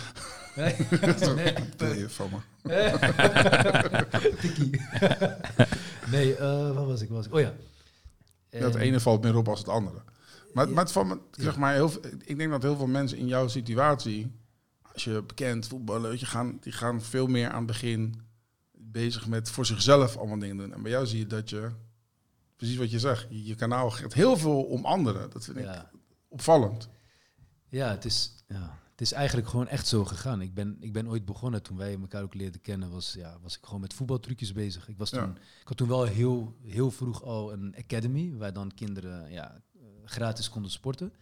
eh, 0.55 1.16
Zo, 1.16 1.35
nee, 1.41 1.55
wil 1.77 1.93
je 1.95 2.09
van 2.09 2.31
me. 2.31 2.39
Tikkie. 4.41 4.81
nee, 6.11 6.35
eh 6.37 6.75
waar 6.75 6.87
was 6.87 7.01
ik? 7.01 7.09
Waar 7.09 7.16
was 7.16 7.27
ik? 7.27 7.35
Oh 7.35 7.41
ja. 7.41 7.53
Ja, 8.51 8.59
het 8.64 8.75
En- 8.75 8.81
ene 8.81 9.01
valt 9.01 9.23
meer 9.23 9.37
op 9.37 9.49
als 9.49 9.59
het 9.59 9.68
andere. 9.68 10.03
Maar, 10.55 10.68
maar, 10.68 10.85
het 10.85 10.95
me, 11.07 11.18
zeg 11.31 11.57
maar 11.57 11.73
heel, 11.75 11.91
ik 12.25 12.39
denk 12.39 12.51
dat 12.51 12.62
heel 12.62 12.77
veel 12.77 12.87
mensen 12.87 13.18
in 13.18 13.27
jouw 13.27 13.49
situatie, 13.49 14.33
als 14.93 15.05
je 15.05 15.23
bekend 15.27 15.66
voetballer, 15.66 16.18
je, 16.18 16.27
gaan, 16.27 16.59
die 16.61 16.73
gaan 16.73 17.03
veel 17.03 17.27
meer 17.27 17.49
aan 17.51 17.57
het 17.59 17.66
begin 17.66 18.14
bezig 18.73 19.27
met 19.27 19.51
voor 19.51 19.66
zichzelf 19.66 20.16
allemaal 20.16 20.39
dingen 20.39 20.57
doen. 20.57 20.73
En 20.75 20.83
bij 20.83 20.91
jou 20.91 21.07
zie 21.07 21.18
je 21.18 21.27
dat 21.27 21.51
je, 21.51 21.68
precies 22.61 22.76
wat 22.78 22.90
je 22.90 22.98
zegt, 22.98 23.26
je, 23.30 23.44
je 23.44 23.54
kanaal 23.54 23.90
gaat 23.90 24.12
heel 24.12 24.36
veel 24.36 24.62
om 24.62 24.84
anderen. 24.84 25.30
Dat 25.30 25.44
vind 25.44 25.56
ik 25.56 25.64
Ja. 25.64 25.90
opvallend. 26.28 26.88
Ja, 27.68 27.90
het 27.90 28.04
is, 28.04 28.34
ja, 28.48 28.78
het 28.90 29.00
is 29.00 29.12
eigenlijk 29.12 29.48
gewoon 29.48 29.68
echt 29.68 29.86
zo 29.86 30.04
gegaan. 30.04 30.40
Ik 30.40 30.54
ben, 30.54 30.76
ik 30.80 30.92
ben 30.92 31.08
ooit 31.08 31.24
begonnen 31.24 31.62
toen 31.62 31.76
wij 31.76 31.98
elkaar 32.00 32.22
ook 32.22 32.34
leerden 32.34 32.61
kennen, 32.61 32.90
was, 32.90 33.12
ja, 33.12 33.38
was 33.42 33.56
ik 33.56 33.64
gewoon 33.64 33.80
met 33.80 33.94
voetbaltrucjes 33.94 34.52
bezig. 34.52 34.88
Ik, 34.88 34.98
was 34.98 35.11
Ja. 35.11 35.18
toen, 35.24 35.36
ik 35.61 35.68
had 35.68 35.76
toen 35.76 35.88
wel 35.88 36.04
heel, 36.04 36.56
heel 36.62 36.90
vroeg 36.90 37.22
al 37.22 37.52
een 37.52 37.74
academy, 37.78 38.32
waar 38.36 38.52
dan 38.52 38.74
kinderen 38.74 39.30
ja, 39.32 39.62
eh, 39.74 39.80
gratis 40.04 40.48
konden 40.48 40.70
sporten. 40.70 41.12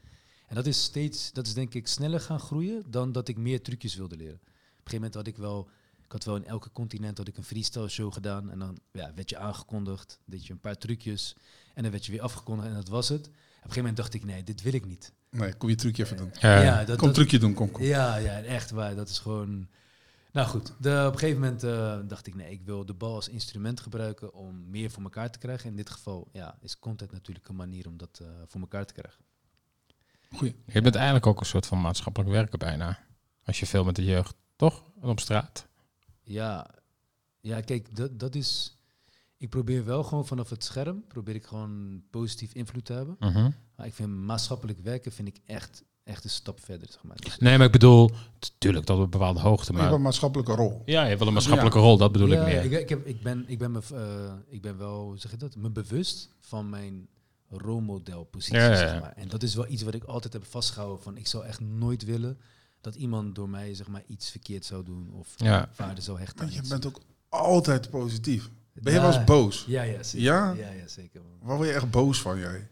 En 0.47 0.55
dat 0.55 0.67
is 0.67 0.83
steeds, 0.83 1.33
dat 1.33 1.47
is 1.47 1.55
denk 1.55 1.75
ik 1.75 1.87
sneller 1.87 2.21
gaan 2.21 2.41
groeien 2.41 2.91
dan 2.91 3.13
dat 3.13 3.29
ik 3.29 3.37
meer 3.37 3.63
trucjes 3.63 3.95
wilde 3.95 4.17
leren. 4.17 4.41
Op 4.41 4.45
een 4.47 4.51
gegeven 4.75 4.95
moment 4.97 5.15
had 5.15 5.27
ik 5.27 5.37
wel, 5.37 5.69
ik 6.09 6.15
had 6.15 6.25
wel 6.25 6.37
in 6.37 6.45
elke 6.47 6.73
continent 6.73 7.19
had 7.19 7.29
ik 7.29 7.37
een 7.37 7.45
freestyle 7.45 7.89
show 7.89 8.13
gedaan. 8.13 8.51
En 8.51 8.59
dan 8.59 8.79
ja, 8.93 9.13
werd 9.15 9.31
je 9.31 9.39
aangekondigd, 9.39 10.19
deed 10.25 10.47
je 10.47 10.53
een 10.53 10.61
paar 10.61 10.79
trucjes. 10.79 11.37
En 11.75 11.83
dan 11.83 11.93
werd 11.93 12.07
je 12.07 12.13
weer 12.13 12.21
afgekondigd 12.21 12.69
en 12.69 12.75
dat 12.75 12.89
was 12.89 13.09
het. 13.09 13.27
Op 13.27 13.35
een 13.35 13.61
gegeven 13.61 13.79
moment 13.79 13.97
dacht 13.97 14.15
ik, 14.15 14.25
nee, 14.25 14.45
dit 14.45 14.63
wil 14.63 14.73
ik 14.73 14.87
niet. 14.87 15.13
Nee, 15.31 15.55
kom 15.55 15.69
je 15.69 15.75
trucje 15.75 16.05
even 16.05 16.17
doen. 16.17 16.31
Ja. 16.41 16.61
ja, 16.61 16.85
dat, 16.85 16.97
Kom 16.99 17.07
dat- 17.07 17.17
trucje 17.17 17.39
doen, 17.39 17.55
kom, 17.55 17.71
kom. 17.71 17.83
ja, 17.83 18.17
ja, 18.17 18.41
echt 18.41 18.71
waar. 18.71 18.95
Dat 18.95 19.09
is 19.09 19.19
gewoon. 19.19 19.69
Nou 20.33 20.49
goed, 20.49 20.67
de, 20.79 21.05
op 21.07 21.13
een 21.13 21.19
gegeven 21.19 21.41
moment 21.41 21.63
eh, 21.65 21.99
dacht 22.09 22.27
ik, 22.27 22.35
nee, 22.35 22.51
ik 22.51 22.63
wil 22.63 22.87
de 22.87 22.95
bal 22.95 23.15
als 23.15 23.29
instrument 23.29 23.81
gebruiken 23.81 24.33
om 24.35 24.71
meer 24.71 24.91
voor 24.91 25.03
elkaar 25.03 25.31
te 25.31 25.39
krijgen. 25.39 25.71
In 25.71 25.77
dit 25.77 25.91
geval 25.91 26.29
ja, 26.33 26.59
is 26.61 26.79
content 26.79 27.13
natuurlijk 27.13 27.49
een 27.49 27.57
manier 27.57 27.87
om 27.87 27.97
dat 27.97 28.19
eh, 28.23 28.29
voor 28.47 28.61
elkaar 28.61 28.87
te 28.87 28.93
krijgen. 28.95 29.21
Goeie. 30.33 30.57
Je 30.67 30.81
bent 30.81 30.95
eigenlijk 30.95 31.27
ook 31.27 31.41
een 31.41 31.47
soort 31.47 31.67
van 31.67 31.81
maatschappelijk 31.81 32.31
werker 32.31 32.59
bijna. 32.59 32.99
Als 33.45 33.61
je 33.61 33.67
veel 33.67 33.85
met 33.85 33.97
de 33.97 34.05
jeugd, 34.05 34.35
toch? 34.57 34.83
En 35.03 35.09
op 35.09 35.21
straat. 35.21 35.67
Ja, 36.29 36.71
ja 37.41 37.61
kijk, 37.61 37.97
dat, 37.97 38.19
dat 38.19 38.35
is. 38.35 38.79
Ik 39.37 39.49
probeer 39.49 39.85
wel 39.85 40.03
gewoon 40.05 40.27
vanaf 40.27 40.51
het 40.51 40.65
scherm, 40.65 41.05
probeer 41.09 41.35
ik 41.35 41.45
gewoon 41.45 42.03
positief 42.11 42.55
invloed 42.55 42.85
te 42.85 42.93
hebben. 42.93 43.17
Mhm. 43.19 43.51
Maar 43.77 43.87
ik 43.87 43.95
vind 43.95 44.09
maatschappelijk 44.09 44.79
werken 44.79 45.13
vind 45.13 45.29
ik 45.29 45.41
echt, 45.45 45.85
echt 46.05 46.25
een 46.25 46.31
stap 46.31 46.61
verder. 46.65 46.89
Zeg 46.91 47.03
maar. 47.03 47.17
Dus, 47.17 47.39
Nee, 47.39 47.57
maar 47.57 47.67
ik 47.67 47.73
bedoel, 47.73 48.11
natuurlijk 48.41 48.85
tot 48.85 48.99
een 48.99 49.11
bepaalde 49.11 49.41
hoogte. 49.41 49.73
Maar 49.73 49.81
je 49.81 49.87
hebt 49.87 49.99
een 49.99 50.05
maatschappelijke 50.05 50.55
rol. 50.55 50.83
ja, 50.85 51.03
je 51.03 51.07
hebt 51.07 51.19
wel 51.19 51.29
een 51.29 51.35
maatschappelijke 51.35 51.79
rol, 51.79 51.97
dat 51.97 52.13
bedoel 52.13 52.29
ja, 52.29 52.41
ik 52.41 52.47
meer. 52.47 52.65
Ik, 52.65 52.81
ik, 52.81 52.89
heb, 52.89 53.07
ik, 53.07 53.23
ben, 53.23 53.45
ik, 53.47 53.59
ben 53.59 53.73
me, 53.73 53.81
eh, 53.95 54.33
ik 54.49 54.63
ben 54.63 54.79
wel, 54.79 55.01
hoe 55.01 55.19
zeg 55.19 55.31
je 55.31 55.37
dat, 55.37 55.57
me 55.57 55.71
bewust 55.71 56.35
van 56.41 56.69
mijn 56.69 57.09
rolmodelpositie. 57.49 58.57
Ja, 58.57 58.65
ja, 58.65 58.71
ja. 58.71 58.77
Zeg 58.77 59.01
maar. 59.01 59.13
En 59.13 59.29
dat 59.29 59.43
is 59.43 59.55
wel 59.55 59.69
iets 59.69 59.83
wat 59.83 59.95
ik 59.95 60.05
altijd 60.05 60.33
heb 60.33 60.45
vastgehouden. 60.45 61.03
Van, 61.03 61.17
ik 61.17 61.27
zou 61.27 61.45
echt 61.45 61.61
nooit 61.61 62.05
willen 62.05 62.39
dat 62.81 62.95
iemand 62.95 63.35
door 63.35 63.49
mij 63.49 63.75
zeg 63.75 63.89
maar, 63.89 64.03
iets 64.07 64.31
verkeerd 64.31 64.65
zou 64.65 64.85
doen 64.85 65.11
of 65.13 65.29
Ja. 65.37 65.69
waarde 65.77 66.01
zou 66.01 66.19
hechten. 66.19 66.45
Maar 66.45 66.55
je 66.55 66.61
iets. 66.61 66.69
bent 66.69 66.87
ook 66.87 67.01
altijd 67.29 67.91
positief. 67.91 68.51
Ben 68.73 68.93
je 68.93 68.99
Ja. 68.99 69.05
wel 69.07 69.15
eens 69.17 69.25
boos? 69.25 69.65
Ja, 69.67 69.83
ja, 69.83 70.03
zeker. 70.03 70.27
Ja? 70.27 70.53
Ja, 70.53 70.71
ja, 70.71 70.87
zeker. 70.89 71.21
man. 71.23 71.49
Waar 71.49 71.57
word 71.57 71.69
je 71.69 71.75
echt 71.75 71.91
boos 71.91 72.21
van, 72.21 72.39
jij? 72.39 72.69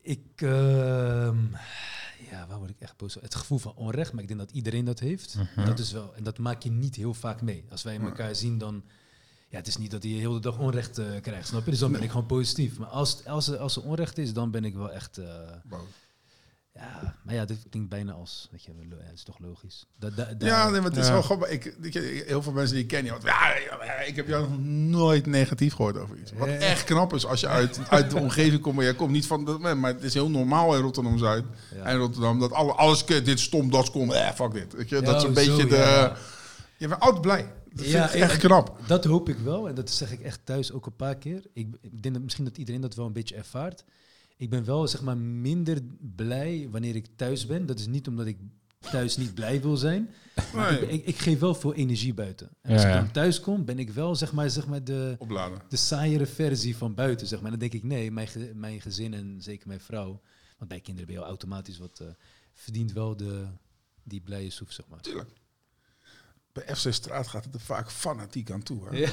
Ik, 0.00 0.26
ehm, 0.36 1.36
ja, 2.30 2.46
waar 2.48 2.58
word 2.58 2.70
ik 2.70 2.80
echt 2.80 2.96
boos 2.96 3.12
van? 3.12 3.22
Het 3.22 3.34
gevoel 3.34 3.58
van 3.58 3.74
onrecht, 3.74 4.12
maar 4.12 4.22
ik 4.22 4.28
denk 4.28 4.40
dat 4.40 4.50
iedereen 4.50 4.84
dat 4.84 4.98
heeft. 5.00 5.34
Mhm. 5.54 5.64
Dat 5.66 5.78
is 5.78 5.92
wel, 5.92 6.14
en 6.14 6.22
dat 6.22 6.38
maak 6.38 6.62
je 6.62 6.70
niet 6.70 6.94
heel 6.96 7.14
vaak 7.14 7.42
mee. 7.42 7.64
Als 7.70 7.82
wij 7.82 8.00
elkaar 8.00 8.34
zien, 8.36 8.58
dan, 8.58 8.82
ja, 9.48 9.56
het 9.56 9.66
is 9.66 9.76
niet 9.76 9.90
dat 9.90 10.02
je 10.02 10.08
heel 10.08 10.32
de 10.32 10.40
dag 10.40 10.58
onrecht 10.58 10.98
eh, 10.98 11.20
krijgt, 11.20 11.48
snap 11.48 11.64
je? 11.64 11.70
Dus 11.70 11.78
dan 11.80 11.92
ben 11.92 12.02
ik 12.02 12.10
gewoon 12.10 12.26
positief. 12.26 12.78
Maar 12.78 12.88
als, 12.88 13.24
als, 13.26 13.48
er, 13.48 13.58
als 13.58 13.76
er 13.76 13.82
onrecht 13.82 14.18
is, 14.18 14.32
dan 14.32 14.50
ben 14.50 14.64
ik 14.64 14.74
wel 14.74 14.90
echt, 14.92 15.18
eh, 15.18 15.26
Boos. 15.64 15.80
Ja, 16.74 17.16
maar 17.24 17.34
ja, 17.34 17.44
dit 17.44 17.58
klinkt 17.70 17.88
bijna 17.88 18.12
als, 18.12 18.48
weet 18.50 18.62
je, 18.64 18.72
ja, 18.90 18.96
het 19.04 19.14
is 19.14 19.22
toch 19.22 19.38
logisch. 19.38 19.86
Dat, 19.98 20.16
dat, 20.16 20.28
dat- 20.40 20.48
Ja, 20.48 20.68
nee, 20.70 20.80
maar 20.80 20.90
het 20.90 20.98
is 20.98 21.06
Ja. 21.06 21.12
wel 21.12 21.22
grappig. 21.22 21.48
Ik, 21.48 21.64
ik, 21.64 21.94
heel 22.26 22.42
veel 22.42 22.52
mensen 22.52 22.74
die 22.74 22.82
ik 22.84 22.88
ken, 22.88 23.02
die, 23.02 23.12
ja, 23.24 23.54
ja, 23.84 23.94
ik 24.00 24.16
heb 24.16 24.28
jou 24.28 24.48
nog 24.48 24.58
nooit 24.98 25.26
negatief 25.26 25.74
gehoord 25.74 25.96
over 25.98 26.16
iets. 26.18 26.32
Wat 26.32 26.48
Ja. 26.48 26.54
echt 26.54 26.84
knap 26.84 27.14
is 27.14 27.26
als 27.26 27.40
je 27.40 27.48
uit, 27.48 27.80
uit 27.88 28.10
de 28.10 28.16
omgeving 28.18 28.60
komt. 28.60 28.74
Maar 28.74 28.84
jij 28.84 28.94
komt 28.94 29.10
niet 29.10 29.26
van, 29.26 29.44
dat, 29.44 29.60
maar 29.60 29.92
het 29.94 30.02
is 30.02 30.14
heel 30.14 30.30
normaal 30.30 30.76
in 30.76 30.82
Rotterdam-Zuid 30.82 31.44
Ja. 31.74 31.82
en 31.84 31.96
Rotterdam. 31.96 32.38
Dat 32.40 32.52
alle, 32.52 32.72
alles, 32.72 33.04
dit 33.06 33.40
stom, 33.40 33.70
dat 33.70 33.82
is 33.82 33.90
kom, 33.90 34.12
eh, 34.12 34.30
fuck 34.30 34.52
dit. 34.52 34.72
Weet 34.72 34.88
je, 34.88 35.00
dat 35.00 35.16
is 35.16 35.22
een 35.22 35.34
beetje 35.34 35.66
de... 35.66 35.76
ja. 35.76 36.16
Je 36.76 36.88
bent 36.88 37.00
altijd 37.00 37.20
blij. 37.22 37.52
Dat 37.72 37.86
Ja, 37.86 38.08
vind 38.08 38.22
ik 38.24 38.30
echt 38.30 38.38
knap. 38.38 38.76
Dat 38.86 39.04
hoop 39.04 39.28
ik 39.28 39.38
wel. 39.38 39.68
En 39.68 39.74
dat 39.74 39.90
zeg 39.90 40.12
ik 40.12 40.20
echt 40.20 40.40
thuis 40.44 40.72
ook 40.72 40.86
een 40.86 40.96
paar 40.96 41.14
keer. 41.16 41.42
Ik, 41.52 41.68
ik 41.80 42.02
denk 42.02 42.14
dat 42.14 42.22
misschien 42.22 42.44
dat 42.44 42.56
iedereen 42.58 42.80
dat 42.80 42.94
wel 42.94 43.06
een 43.06 43.12
beetje 43.12 43.34
ervaart. 43.34 43.84
Ik 44.42 44.50
ben 44.50 44.64
wel 44.64 44.88
zeg 44.88 45.02
maar 45.02 45.16
minder 45.18 45.78
blij 46.16 46.68
wanneer 46.70 46.94
ik 46.96 47.06
thuis 47.16 47.46
ben. 47.46 47.66
Dat 47.66 47.78
is 47.78 47.86
niet 47.86 48.08
omdat 48.08 48.26
ik 48.26 48.38
thuis 48.90 49.16
niet 49.16 49.34
blij 49.34 49.60
wil 49.62 49.76
zijn. 49.76 50.10
Maar 50.54 50.72
Nee. 50.72 50.80
ik, 50.82 50.90
ik, 50.90 51.06
ik 51.06 51.16
geef 51.18 51.38
wel 51.38 51.54
veel 51.54 51.74
energie 51.74 52.14
buiten. 52.14 52.48
En 52.62 52.72
als 52.72 52.82
Ja, 52.82 52.88
ik 52.88 52.94
dan 52.94 53.10
thuis 53.12 53.40
kom, 53.40 53.64
ben 53.64 53.78
ik 53.78 53.90
wel 53.90 54.14
zeg 54.16 54.32
maar, 54.32 54.50
zeg 54.50 54.66
maar 54.66 54.84
de, 54.84 55.14
Opladen. 55.18 55.58
de 55.68 55.76
saaiere 55.76 56.26
versie 56.26 56.76
van 56.76 56.94
buiten. 56.94 57.26
Zeg 57.26 57.40
maar. 57.40 57.52
En 57.52 57.58
dan 57.58 57.68
denk 57.68 57.82
ik, 57.82 57.88
nee, 57.88 58.10
mijn, 58.10 58.28
ge- 58.28 58.52
mijn 58.54 58.80
gezin 58.80 59.14
en 59.14 59.36
zeker 59.40 59.68
mijn 59.68 59.80
vrouw... 59.80 60.20
Want 60.58 60.70
bij 60.70 60.80
kinderen 60.80 61.08
ben 61.10 61.18
je 61.20 61.26
automatisch 61.26 61.78
wat... 61.78 62.00
eh, 62.00 62.06
verdient 62.54 62.92
wel 62.92 63.16
de, 63.16 63.44
die 64.02 64.20
blije 64.20 64.50
soef, 64.50 64.72
zeg 64.72 64.88
maar. 64.88 65.00
Tuurlijk. 65.00 65.30
Bij 66.52 66.76
FC 66.76 66.92
Straat 66.92 67.26
gaat 67.28 67.44
het 67.44 67.54
er 67.54 67.60
vaak 67.60 67.90
fanatiek 67.90 68.50
aan 68.50 68.62
toe. 68.62 68.88
Hè? 68.88 68.96
Ja, 68.96 69.10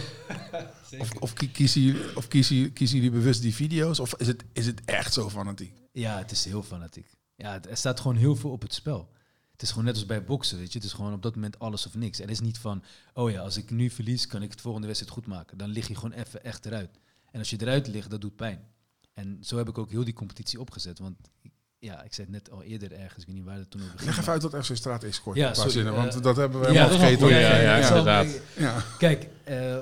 Of, 1.00 1.12
of, 1.20 1.34
kie- 1.34 1.52
kiezen 1.52 1.82
jullie, 1.82 2.16
of 2.16 2.28
kiezen, 2.28 2.56
jullie- 2.56 2.72
kiezen 2.72 2.96
jullie 2.98 3.12
bewust 3.12 3.42
die 3.42 3.56
video's? 3.56 4.00
Of 4.00 4.16
is 4.16 4.28
het, 4.28 4.44
is 4.54 4.66
het 4.66 4.82
echt 4.86 5.14
zo 5.14 5.30
fanatiek? 5.30 5.74
Ja, 5.92 6.18
het 6.18 6.32
is 6.32 6.46
heel 6.46 6.64
fanatiek. 6.64 7.08
Ja, 7.36 7.64
er 7.64 7.78
staat 7.78 8.00
gewoon 8.00 8.18
heel 8.18 8.36
veel 8.36 8.52
op 8.52 8.62
het 8.62 8.74
spel. 8.74 9.10
Het 9.52 9.62
is 9.62 9.70
gewoon 9.70 9.86
net 9.86 9.96
als 9.96 10.06
bij 10.06 10.24
boksen, 10.24 10.58
weet 10.58 10.72
je. 10.72 10.78
Het 10.80 10.88
is 10.88 10.94
gewoon 10.94 11.14
op 11.14 11.22
dat 11.22 11.36
moment 11.36 11.60
alles 11.60 11.86
of 11.86 11.96
niks. 11.96 12.18
En 12.18 12.24
het 12.24 12.32
is 12.34 12.40
niet 12.40 12.58
van, 12.58 12.84
oh 13.14 13.32
ja, 13.32 13.42
als 13.42 13.58
ik 13.58 13.70
nu 13.70 13.90
verlies, 13.90 14.28
kan 14.28 14.42
ik 14.44 14.52
het 14.52 14.62
volgende 14.62 14.88
wedstrijd 14.88 15.14
goed 15.16 15.26
maken. 15.28 15.58
Dan 15.58 15.70
lig 15.70 15.88
je 15.88 15.96
gewoon 15.96 16.12
even 16.12 16.44
echt 16.44 16.66
eruit. 16.66 17.00
En 17.32 17.40
als 17.40 17.50
je 17.50 17.62
eruit 17.62 17.88
ligt, 17.88 18.10
dat 18.10 18.22
doet 18.22 18.36
pijn. 18.36 18.68
En 19.14 19.38
zo 19.42 19.58
heb 19.58 19.70
ik 19.70 19.78
ook 19.78 19.90
heel 19.90 20.04
die 20.04 20.14
competitie 20.14 20.60
opgezet. 20.60 21.00
Want 21.00 21.18
ik- 21.42 21.52
ja, 21.80 22.04
ik 22.04 22.14
zei 22.14 22.28
het 22.32 22.36
net 22.36 22.52
al 22.52 22.64
eerder 22.64 22.92
ergens, 22.92 23.22
ik 23.22 23.26
weet 23.28 23.36
niet 23.36 23.46
waar 23.46 23.58
het 23.58 23.72
toen 23.72 23.82
over 23.82 23.94
ging. 24.00 24.10
Leg 24.10 24.20
even 24.20 24.32
uit 24.32 24.42
wat 24.42 24.66
FC 24.66 24.76
Straat 24.76 25.04
is, 25.04 25.22
kort. 25.22 25.38
Ja, 25.38 25.42
een 25.42 25.48
paar 25.48 25.56
sorry, 25.56 25.72
zinnen, 25.72 25.94
want 25.94 26.16
eh, 26.16 26.22
dat 26.22 26.36
hebben 26.36 26.60
we 26.60 26.66
Ja, 26.66 26.72
helemaal 26.72 26.90
dat 26.92 27.00
vergeten. 27.00 27.22
goed. 27.24 27.32
Ja, 27.36 27.60
ja, 27.78 27.88
zal- 27.88 27.98
inderdaad. 27.98 28.42
Ja. 28.58 28.84
Kijk, 28.98 29.28
eh, 29.44 29.78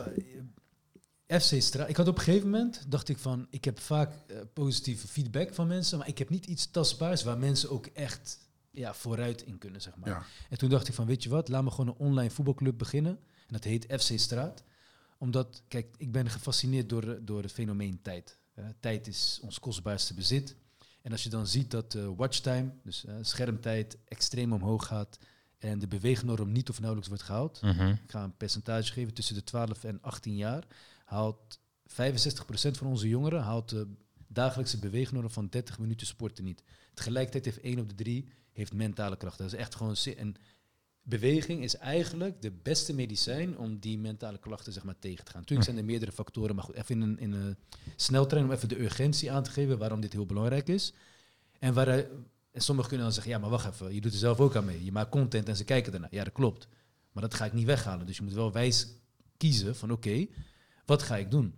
FC 1.39 1.61
Straat. 1.61 1.89
Ik 1.89 1.95
had 1.97 2.07
op 2.07 2.17
een 2.17 2.23
gegeven 2.23 2.49
moment, 2.49 2.83
dacht 2.87 3.09
ik 3.09 3.17
van, 3.17 3.47
ik 3.49 3.65
heb 3.65 3.79
vaak 3.79 4.11
eh, 4.27 4.37
positieve 4.53 5.07
feedback 5.07 5.53
van 5.53 5.67
mensen, 5.67 5.97
maar 5.97 6.07
ik 6.07 6.17
heb 6.17 6.29
niet 6.29 6.45
iets 6.45 6.71
tastbaars 6.71 7.23
waar 7.23 7.37
mensen 7.37 7.69
ook 7.69 7.85
echt 7.85 8.37
ja, 8.71 8.93
vooruit 8.93 9.41
in 9.43 9.57
kunnen, 9.57 9.81
zeg 9.81 9.93
maar. 9.95 10.09
Ja. 10.09 10.23
En 10.49 10.57
toen 10.57 10.69
dacht 10.69 10.87
ik 10.87 10.93
van, 10.93 11.05
weet 11.05 11.23
je 11.23 11.29
wat, 11.29 11.47
laat 11.49 11.63
me 11.63 11.69
gewoon 11.71 11.87
een 11.87 12.05
online 12.07 12.29
voetbalclub 12.29 12.77
beginnen. 12.77 13.11
En 13.47 13.53
dat 13.53 13.63
heet 13.63 13.85
FC 13.99 14.19
Straat. 14.19 14.63
Omdat, 15.17 15.61
kijk, 15.67 15.87
ik 15.97 16.11
ben 16.11 16.29
gefascineerd 16.29 16.89
door, 16.89 17.19
door 17.25 17.41
het 17.41 17.51
fenomeen 17.51 17.99
tijd. 18.01 18.37
Tijd 18.79 19.07
is 19.07 19.39
ons 19.43 19.59
kostbaarste 19.59 20.13
bezit. 20.13 20.55
En 21.01 21.11
als 21.11 21.23
je 21.23 21.29
dan 21.29 21.47
ziet 21.47 21.71
dat 21.71 21.91
de 21.91 22.15
watchtime, 22.15 22.71
dus 22.83 23.05
eh, 23.05 23.15
schermtijd, 23.21 23.97
extreem 24.05 24.53
omhoog 24.53 24.85
gaat 24.85 25.17
en 25.57 25.79
de 25.79 25.87
beweegnorm 25.87 26.51
niet 26.51 26.69
of 26.69 26.77
nauwelijks 26.77 27.09
wordt 27.09 27.23
gehaald, 27.23 27.61
Mhm. 27.61 27.87
ik 27.87 28.11
ga 28.11 28.23
een 28.23 28.37
percentage 28.37 28.93
geven, 28.93 29.13
tussen 29.13 29.35
de 29.35 29.43
12 29.43 29.83
en 29.83 30.01
18 30.01 30.35
jaar 30.35 30.63
haalt 31.05 31.59
65% 31.85 32.77
van 32.77 32.87
onze 32.87 33.07
jongeren 33.07 33.41
haalt 33.41 33.69
de 33.69 33.87
dagelijkse 34.27 34.79
beweegnorm 34.79 35.29
van 35.29 35.47
30 35.49 35.79
minuten 35.79 36.07
sporten 36.07 36.43
niet. 36.43 36.63
Tegelijkertijd 36.93 37.45
heeft 37.45 37.61
1 37.61 37.79
op 37.79 37.89
de 37.89 37.95
3 37.95 38.29
heeft 38.51 38.73
mentale 38.73 39.17
kracht. 39.17 39.37
Dat 39.37 39.47
is 39.47 39.53
echt 39.53 39.75
gewoon 39.75 39.95
zi- 39.95 40.11
en 40.13 40.35
beweging 41.09 41.63
is 41.63 41.75
eigenlijk 41.75 42.41
de 42.41 42.51
beste 42.51 42.93
medicijn 42.93 43.57
om 43.57 43.79
die 43.79 43.97
mentale 43.99 44.37
klachten 44.37 44.73
zeg 44.73 44.83
maar 44.83 44.99
tegen 44.99 45.25
te 45.25 45.31
gaan. 45.31 45.39
Natuurlijk 45.39 45.67
zijn 45.69 45.79
er 45.79 45.85
meerdere 45.85 46.11
factoren, 46.11 46.55
maar 46.55 46.63
goed, 46.63 46.75
even 46.75 46.95
in 46.95 47.01
een, 47.01 47.19
in 47.19 47.31
een 47.33 47.55
sneltrein 47.95 48.45
om 48.45 48.51
even 48.51 48.69
de 48.69 48.81
urgentie 48.81 49.31
aan 49.31 49.43
te 49.43 49.49
geven 49.51 49.77
waarom 49.77 49.99
dit 50.01 50.13
heel 50.13 50.25
belangrijk 50.25 50.67
is. 50.67 50.93
En 51.59 51.73
waar 51.73 51.85
hij- 51.87 52.09
en 52.51 52.61
sommigen 52.61 52.89
kunnen 52.89 53.05
dan 53.07 53.15
zeggen, 53.15 53.33
ja, 53.33 53.39
maar 53.39 53.49
wacht 53.49 53.73
even, 53.73 53.93
je 53.93 54.01
doet 54.01 54.11
er 54.13 54.17
zelf 54.19 54.39
ook 54.39 54.55
aan 54.55 54.65
mee. 54.65 54.83
Je 54.85 54.91
maakt 54.91 55.09
content 55.09 55.47
en 55.49 55.55
ze 55.55 55.63
kijken 55.63 55.93
ernaar. 55.93 56.13
Ja, 56.13 56.23
dat 56.23 56.33
klopt. 56.33 56.67
Maar 57.11 57.23
dat 57.23 57.33
ga 57.33 57.45
ik 57.45 57.53
niet 57.53 57.65
weghalen. 57.65 58.05
Dus 58.05 58.17
je 58.17 58.23
moet 58.23 58.33
wel 58.33 58.51
wijs 58.51 58.87
kiezen 59.37 59.75
van 59.75 59.91
oké, 59.91 60.27
wat 60.85 61.03
ga 61.03 61.17
ik 61.17 61.31
doen? 61.31 61.53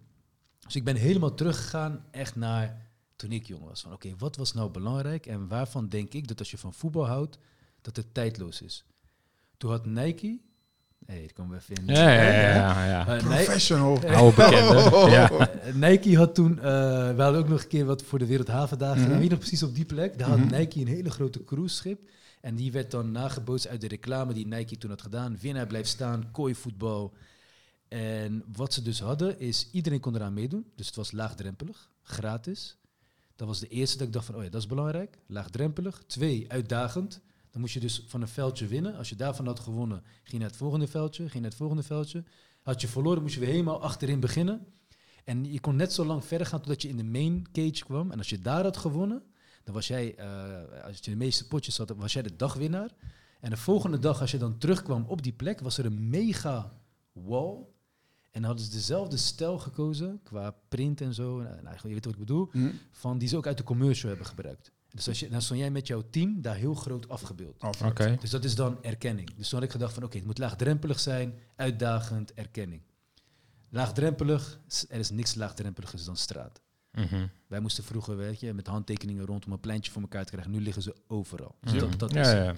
Dus 0.60 0.76
ik 0.76 0.84
ben 0.84 0.96
helemaal 0.96 1.34
teruggegaan 1.34 2.06
echt 2.12 2.36
naar 2.36 2.88
toen 3.16 3.32
ik 3.32 3.48
jong 3.48 3.64
was. 3.64 3.82
Van 3.82 3.94
oké, 3.94 4.14
wat 4.18 4.36
was 4.36 4.54
nou 4.54 4.72
belangrijk 4.72 5.26
en 5.26 5.48
waarvan 5.48 5.90
denk 5.90 6.14
ik 6.14 6.28
dat 6.28 6.40
als 6.40 6.52
je 6.52 6.58
van 6.58 6.74
voetbal 6.74 7.06
houdt, 7.08 7.38
dat 7.82 7.96
het 7.96 8.14
tijdloos 8.14 8.62
is? 8.62 8.84
Toen 9.60 9.72
had 9.72 9.86
Nike... 9.86 10.40
Hé, 11.06 11.20
daar 11.20 11.34
komen 11.34 11.52
we 11.58 11.62
even 11.74 11.88
in. 11.88 11.94
Ja, 11.96 12.10
ja, 12.12 12.22
ja. 12.24 12.54
ja, 12.54 12.86
ja. 12.86 13.08
Eh, 13.08 13.24
Professional. 13.24 14.00
Oude 14.08 14.36
bekende. 14.36 14.90
Ja. 15.16 15.30
eh, 15.50 15.74
Nike 15.74 16.18
had 16.18 16.36
toen, 16.36 16.58
eh, 16.60 16.64
we 17.16 17.22
hadden 17.22 17.42
ook 17.42 17.48
nog 17.48 17.62
een 17.62 17.68
keer 17.68 17.86
wat 17.86 18.04
voor 18.04 18.20
de 18.20 18.26
Wereldhavendagen. 18.26 19.02
Mhm. 19.02 19.12
Weet 19.12 19.24
je 19.24 19.30
nog 19.30 19.40
precies 19.40 19.64
op 19.64 19.76
die 19.76 19.86
plek? 19.86 20.18
Daar 20.20 20.30
had 20.30 20.38
Mhm. 20.38 20.56
Nike 20.56 20.80
een 20.80 20.88
hele 20.88 21.10
grote 21.10 21.44
cruiseschip. 21.44 22.10
En 22.42 22.56
die 22.56 22.72
werd 22.72 22.92
dan 22.92 23.12
nagebootst 23.12 23.68
uit 23.68 23.82
de 23.82 23.88
reclame 23.88 24.34
die 24.34 24.48
Nike 24.48 24.78
toen 24.78 24.90
had 24.90 25.02
gedaan. 25.02 25.38
Winnaar 25.42 25.68
blijft 25.68 25.90
staan, 25.90 26.32
kooivoetbal. 26.32 27.14
En 27.88 28.44
wat 28.56 28.74
ze 28.74 28.82
dus 28.82 29.00
hadden 29.00 29.40
is, 29.40 29.70
iedereen 29.72 30.00
kon 30.00 30.16
eraan 30.16 30.34
meedoen. 30.34 30.66
Dus 30.76 30.86
het 30.88 30.96
was 30.96 31.12
laagdrempelig, 31.12 31.90
gratis. 32.04 32.78
Dat 33.36 33.48
was 33.48 33.60
de 33.60 33.68
eerste 33.68 33.98
dat 33.98 34.08
ik 34.08 34.14
dacht 34.14 34.26
van, 34.26 34.36
oh 34.36 34.44
ja, 34.44 34.50
dat 34.50 34.62
is 34.62 34.68
belangrijk. 34.68 35.18
Laagdrempelig. 35.28 36.02
Twee, 36.08 36.46
uitdagend. 36.48 37.20
Dan 37.52 37.62
moest 37.62 37.74
je 37.74 37.80
dus 37.80 38.04
van 38.08 38.22
een 38.22 38.28
veldje 38.28 38.68
winnen. 38.68 38.96
Als 38.96 39.10
je 39.10 39.16
daarvan 39.16 39.46
had 39.46 39.60
gewonnen, 39.60 40.02
ging 40.04 40.32
je 40.32 40.38
naar 40.38 40.48
het 40.48 40.58
volgende 40.58 40.88
veldje, 40.88 41.22
ging 41.22 41.34
je 41.34 41.40
naar 41.40 41.50
het 41.50 41.60
volgende 41.60 41.84
veldje. 41.84 42.24
Had 42.62 42.82
je 42.82 42.88
verloren, 42.88 43.22
moest 43.22 43.34
je 43.34 43.40
weer 43.40 43.50
helemaal 43.50 43.82
achterin 43.82 44.20
beginnen. 44.20 44.68
En 45.24 45.52
je 45.52 45.60
kon 45.60 45.76
net 45.76 45.94
zo 45.94 46.06
lang 46.06 46.26
verder 46.26 46.48
gaan 46.48 46.60
totdat 46.60 46.82
je 46.82 46.88
in 46.88 46.98
de 46.98 47.04
main 47.04 47.48
cage 47.52 47.84
kwam. 47.86 48.12
En 48.12 48.18
als 48.18 48.30
je 48.30 48.42
daar 48.42 48.64
had 48.64 48.78
gewonnen, 48.78 49.24
dan 49.64 49.74
was 49.74 49.88
jij, 49.88 50.16
eh, 50.16 50.84
als 50.84 50.98
je 50.98 51.12
de 51.12 51.18
meeste 51.18 51.48
potjes 51.48 51.78
had, 51.78 51.90
was 51.90 52.14
jij 52.14 52.22
de 52.22 52.36
dagwinnaar. 52.36 52.92
En 53.40 53.50
de 53.50 53.58
volgende 53.58 54.00
dag, 54.00 54.22
als 54.22 54.32
je 54.32 54.38
dan 54.38 54.58
terugkwam 54.58 55.06
op 55.08 55.22
die 55.22 55.34
plek, 55.34 55.60
was 55.60 55.78
er 55.78 55.86
een 55.86 56.10
mega 56.10 56.80
wall. 57.12 57.66
En 58.32 58.44
hadden 58.44 58.66
ze 58.66 58.72
dezelfde 58.72 59.18
stijl 59.18 59.60
gekozen, 59.60 60.20
qua 60.24 60.56
print 60.68 61.02
en 61.02 61.14
zo. 61.14 61.42
Nou, 61.42 61.62
nou, 61.62 61.76
je 61.84 61.94
weet 61.94 62.06
wat 62.06 62.14
ik 62.14 62.20
bedoel. 62.20 62.50
Hm? 62.52 62.70
Van 62.92 63.18
die 63.18 63.28
ze 63.28 63.38
ook 63.38 63.48
uit 63.48 63.58
de 63.58 63.64
commercial 63.64 64.10
hebben 64.10 64.28
gebruikt. 64.28 64.72
Dus 64.94 65.08
als 65.08 65.20
je, 65.20 65.30
dan 65.30 65.42
stond 65.42 65.60
jij 65.60 65.72
met 65.72 65.88
jouw 65.88 66.04
team 66.10 66.42
daar 66.42 66.56
heel 66.56 66.74
groot 66.74 67.10
afgebeeld. 67.10 67.60
Af. 67.62 67.82
Oké. 67.82 68.18
Dus 68.20 68.30
dat 68.30 68.44
is 68.44 68.56
dan 68.56 68.84
erkenning. 68.84 69.34
Dus 69.36 69.50
toen 69.50 69.60
had 69.60 69.68
ik 69.68 69.74
gedacht 69.74 69.94
van 69.94 70.04
oké, 70.04 70.18
het 70.18 70.26
moet 70.26 70.38
laagdrempelig 70.38 71.00
zijn, 71.00 71.34
uitdagend, 71.56 72.34
erkenning. 72.34 72.82
Laagdrempelig, 73.70 74.60
er 74.90 75.00
is 75.00 75.10
niks 75.10 75.36
laagdrempeligers 75.36 76.06
dan 76.06 76.18
straat. 76.18 76.62
Mhm. 76.92 77.28
Wij 77.48 77.60
moesten 77.60 77.84
vroeger, 77.84 78.18
weet 78.18 78.40
je, 78.40 78.54
met 78.54 78.68
handtekeningen 78.68 79.26
rond 79.26 79.46
om 79.46 79.52
een 79.52 79.60
pleintje 79.60 79.92
voor 79.92 80.02
elkaar 80.02 80.26
te 80.26 80.32
krijgen. 80.32 80.52
Nu 80.52 80.62
liggen 80.62 80.82
ze 80.82 80.96
overal. 81.08 81.56
Dus 81.62 81.72
Ja. 81.74 81.80
dat, 81.80 82.00
dat 82.00 82.14
ja, 82.14 82.22
is 82.22 82.32
ja. 82.32 82.56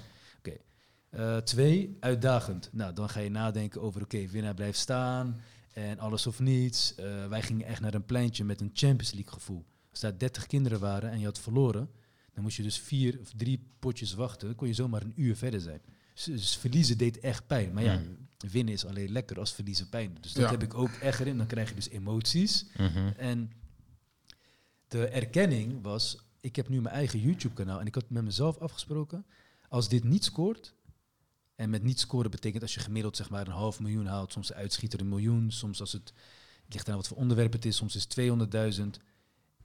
eh, 1.09 1.37
twee, 1.37 1.97
uitdagend. 1.99 2.69
Nou, 2.71 2.93
dan 2.93 3.09
ga 3.09 3.19
je 3.19 3.29
nadenken 3.29 3.81
over, 3.81 4.01
oké, 4.01 4.27
winnaar 4.27 4.53
blijft 4.53 4.79
staan 4.79 5.41
en 5.73 5.99
alles 5.99 6.27
of 6.27 6.39
niets. 6.39 6.95
Eh, 6.95 7.27
wij 7.27 7.41
gingen 7.41 7.65
echt 7.65 7.81
naar 7.81 7.93
een 7.93 8.05
pleintje 8.05 8.43
met 8.43 8.61
een 8.61 8.71
Champions 8.73 9.13
League 9.13 9.33
gevoel. 9.33 9.65
Als 9.91 9.99
daar 9.99 10.17
30 10.17 10.47
kinderen 10.47 10.79
waren 10.79 11.11
en 11.11 11.19
je 11.19 11.25
had 11.25 11.39
verloren, 11.39 11.89
dan 12.33 12.43
moest 12.43 12.57
je 12.57 12.63
dus 12.63 12.79
vier 12.79 13.19
of 13.19 13.31
drie 13.35 13.59
potjes 13.79 14.13
wachten. 14.13 14.47
Dan 14.47 14.55
kon 14.55 14.67
je 14.67 14.73
zomaar 14.73 15.01
een 15.01 15.13
uur 15.15 15.35
verder 15.35 15.61
zijn. 15.61 15.81
Dus, 16.13 16.23
dus 16.23 16.57
verliezen 16.57 16.97
deed 16.97 17.19
echt 17.19 17.47
pijn. 17.47 17.73
Maar 17.73 17.83
ja, 17.83 18.01
winnen 18.37 18.73
is 18.73 18.85
alleen 18.85 19.11
lekker 19.11 19.39
als 19.39 19.53
verliezen 19.53 19.89
pijn. 19.89 20.17
Dus 20.21 20.33
dat 20.33 20.43
Ja. 20.43 20.51
heb 20.51 20.63
ik 20.63 20.73
ook 20.73 20.89
echt 20.89 21.19
erin. 21.19 21.37
Dan 21.37 21.47
krijg 21.47 21.69
je 21.69 21.75
dus 21.75 21.89
emoties. 21.89 22.65
Mhm. 22.77 23.07
En 23.17 23.51
de 24.87 25.07
erkenning 25.07 25.81
was, 25.81 26.17
ik 26.41 26.55
heb 26.55 26.69
nu 26.69 26.81
mijn 26.81 26.95
eigen 26.95 27.19
YouTube-kanaal 27.19 27.79
en 27.79 27.85
ik 27.85 27.95
had 27.95 28.09
met 28.09 28.23
mezelf 28.23 28.57
afgesproken, 28.57 29.25
als 29.69 29.89
dit 29.89 30.03
niet 30.03 30.23
scoort, 30.23 30.73
en 31.55 31.69
met 31.69 31.83
niet 31.83 31.99
scoren 31.99 32.31
betekent 32.31 32.61
als 32.61 32.73
je 32.73 32.79
gemiddeld 32.79 33.15
zeg 33.17 33.29
maar 33.29 33.47
een 33.47 33.53
half 33.53 33.79
miljoen 33.79 34.05
haalt, 34.05 34.31
soms 34.31 34.53
uitschieter 34.53 34.99
een 34.99 35.09
miljoen, 35.09 35.51
soms 35.51 35.79
als 35.79 35.91
het, 35.91 36.13
het 36.65 36.73
ligt 36.73 36.89
aan 36.89 36.95
wat 36.95 37.07
voor 37.07 37.17
onderwerp 37.17 37.51
het 37.53 37.65
is, 37.65 37.75
soms 37.75 37.95
is 37.95 38.03
het 38.03 38.13
200.000. 38.13 38.99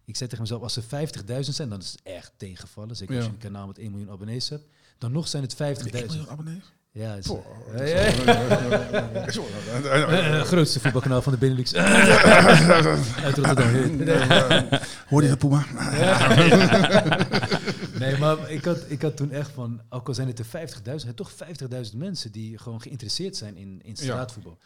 Ik 0.07 0.17
zei 0.17 0.29
tegen 0.29 0.45
mezelf, 0.45 0.63
als 0.63 0.77
er 0.77 0.83
50.000 0.83 1.41
zijn, 1.41 1.69
dan 1.69 1.81
is 1.81 1.91
het 1.91 2.01
echt 2.03 2.33
tegenvallen. 2.37 2.97
Zeker 2.97 3.17
als 3.17 3.25
je 3.25 3.31
een 3.31 3.39
kanaal 3.39 3.67
met 3.67 3.79
1 3.79 3.91
miljoen 3.91 4.11
abonnees 4.11 4.49
hebt. 4.49 4.65
Dan 4.99 5.13
nog 5.13 5.29
zijn 5.29 5.43
het 5.43 5.55
50.000. 5.55 6.29
abonnees? 6.29 6.73
Ja, 6.91 7.11
het 7.11 7.25
is, 7.25 7.27
Poh, 7.27 7.47
Ja, 7.77 7.85
ja, 10.11 10.45
grootste 10.45 10.81
voetbalkanaal 10.81 11.23
van 11.23 11.33
de 11.33 11.39
Benelux. 11.39 11.75
Uit 13.25 13.37
Rotterdam. 13.37 14.69
Hoor 15.09 15.23
je 15.23 15.29
dat, 15.29 15.39
Puma? 15.39 15.65
Nee, 17.99 18.19
maar 18.19 18.51
ik 18.51 18.65
had, 18.65 18.79
ik 18.89 19.03
had 19.03 19.17
toen 19.17 19.31
echt 19.31 19.51
van, 19.51 19.81
ook 19.89 20.09
al 20.09 20.15
zijn 20.15 20.27
het 20.29 20.39
er 20.39 20.47
50.000, 20.47 20.95
zijn 20.95 21.15
toch 21.15 21.33
50.000 21.33 21.97
mensen 21.97 22.33
die 22.33 22.59
gewoon 22.59 22.81
geïnteresseerd 22.81 23.37
zijn 23.37 23.57
in, 23.57 23.81
in 23.85 23.97
straatvoetbal. 23.97 24.59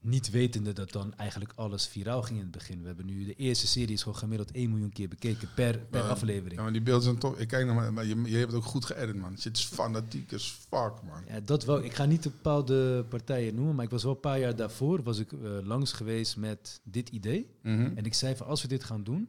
Niet 0.00 0.30
wetende 0.30 0.72
dat 0.72 0.92
dan 0.92 1.14
eigenlijk 1.14 1.52
alles 1.54 1.86
viraal 1.86 2.22
ging 2.22 2.36
in 2.38 2.42
het 2.42 2.52
begin. 2.52 2.80
We 2.80 2.86
hebben 2.86 3.06
nu 3.06 3.24
de 3.24 3.34
eerste 3.34 3.66
serie 3.66 3.92
is 3.92 4.02
gewoon 4.02 4.18
gemiddeld 4.18 4.50
1 4.50 4.70
miljoen 4.70 4.92
keer 4.92 5.08
bekeken 5.08 5.48
per, 5.54 5.78
per 5.78 6.02
aflevering. 6.02 6.54
Ja, 6.56 6.62
maar 6.62 6.72
die 6.72 6.82
beelden 6.82 7.02
zijn 7.02 7.18
toch... 7.18 7.38
Ik 7.38 7.48
kijk 7.48 7.66
nog 7.66 7.74
maar, 7.74 7.92
maar 7.92 8.06
je, 8.06 8.22
je 8.24 8.36
hebt 8.36 8.52
het 8.52 8.60
ook 8.60 8.66
goed 8.66 8.84
geëdit, 8.84 9.16
man. 9.16 9.32
Het 9.32 9.56
is 9.56 9.64
fanatiek 9.64 10.32
as 10.32 10.50
fuck, 10.68 10.92
man. 11.02 11.22
Ja, 11.28 11.40
dat 11.40 11.64
wel. 11.64 11.84
Ik 11.84 11.94
ga 11.94 12.04
niet 12.04 12.22
de 12.22 12.30
bepaalde 12.30 13.04
partijen 13.08 13.54
noemen, 13.54 13.74
maar 13.74 13.84
ik 13.84 13.90
was 13.90 14.02
wel 14.02 14.12
een 14.12 14.20
paar 14.20 14.38
jaar 14.38 14.56
daarvoor 14.56 15.02
was 15.02 15.18
ik 15.18 15.32
eh, 15.32 15.38
langs 15.62 15.92
geweest 15.92 16.36
met 16.36 16.80
dit 16.84 17.08
idee. 17.08 17.50
Mhm. 17.62 17.92
En 17.94 18.04
ik 18.04 18.14
zei 18.14 18.36
van 18.36 18.46
als 18.46 18.62
we 18.62 18.68
dit 18.68 18.84
gaan 18.84 19.04
doen, 19.04 19.28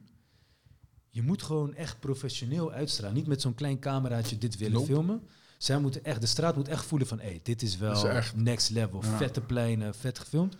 je 1.10 1.22
moet 1.22 1.42
gewoon 1.42 1.74
echt 1.74 2.00
professioneel 2.00 2.72
uitstralen. 2.72 3.14
Niet 3.14 3.26
met 3.26 3.40
zo'n 3.40 3.54
klein 3.54 3.78
cameraatje 3.78 4.38
dit 4.38 4.56
willen 4.56 4.72
Nope. 4.72 4.86
filmen. 4.86 5.22
Zij 5.58 5.78
moeten 5.78 6.04
echt, 6.04 6.20
de 6.20 6.26
straat 6.26 6.56
moet 6.56 6.68
echt 6.68 6.84
voelen 6.84 7.08
van, 7.08 7.20
hé, 7.20 7.40
dit 7.42 7.62
is 7.62 7.76
wel 7.76 7.92
Dat 7.94 8.04
is 8.04 8.10
echt- 8.10 8.36
next 8.36 8.70
level. 8.70 9.02
Ja. 9.04 9.16
Vette 9.16 9.40
pleinen, 9.40 9.94
vet 9.94 10.18
gefilmd. 10.18 10.56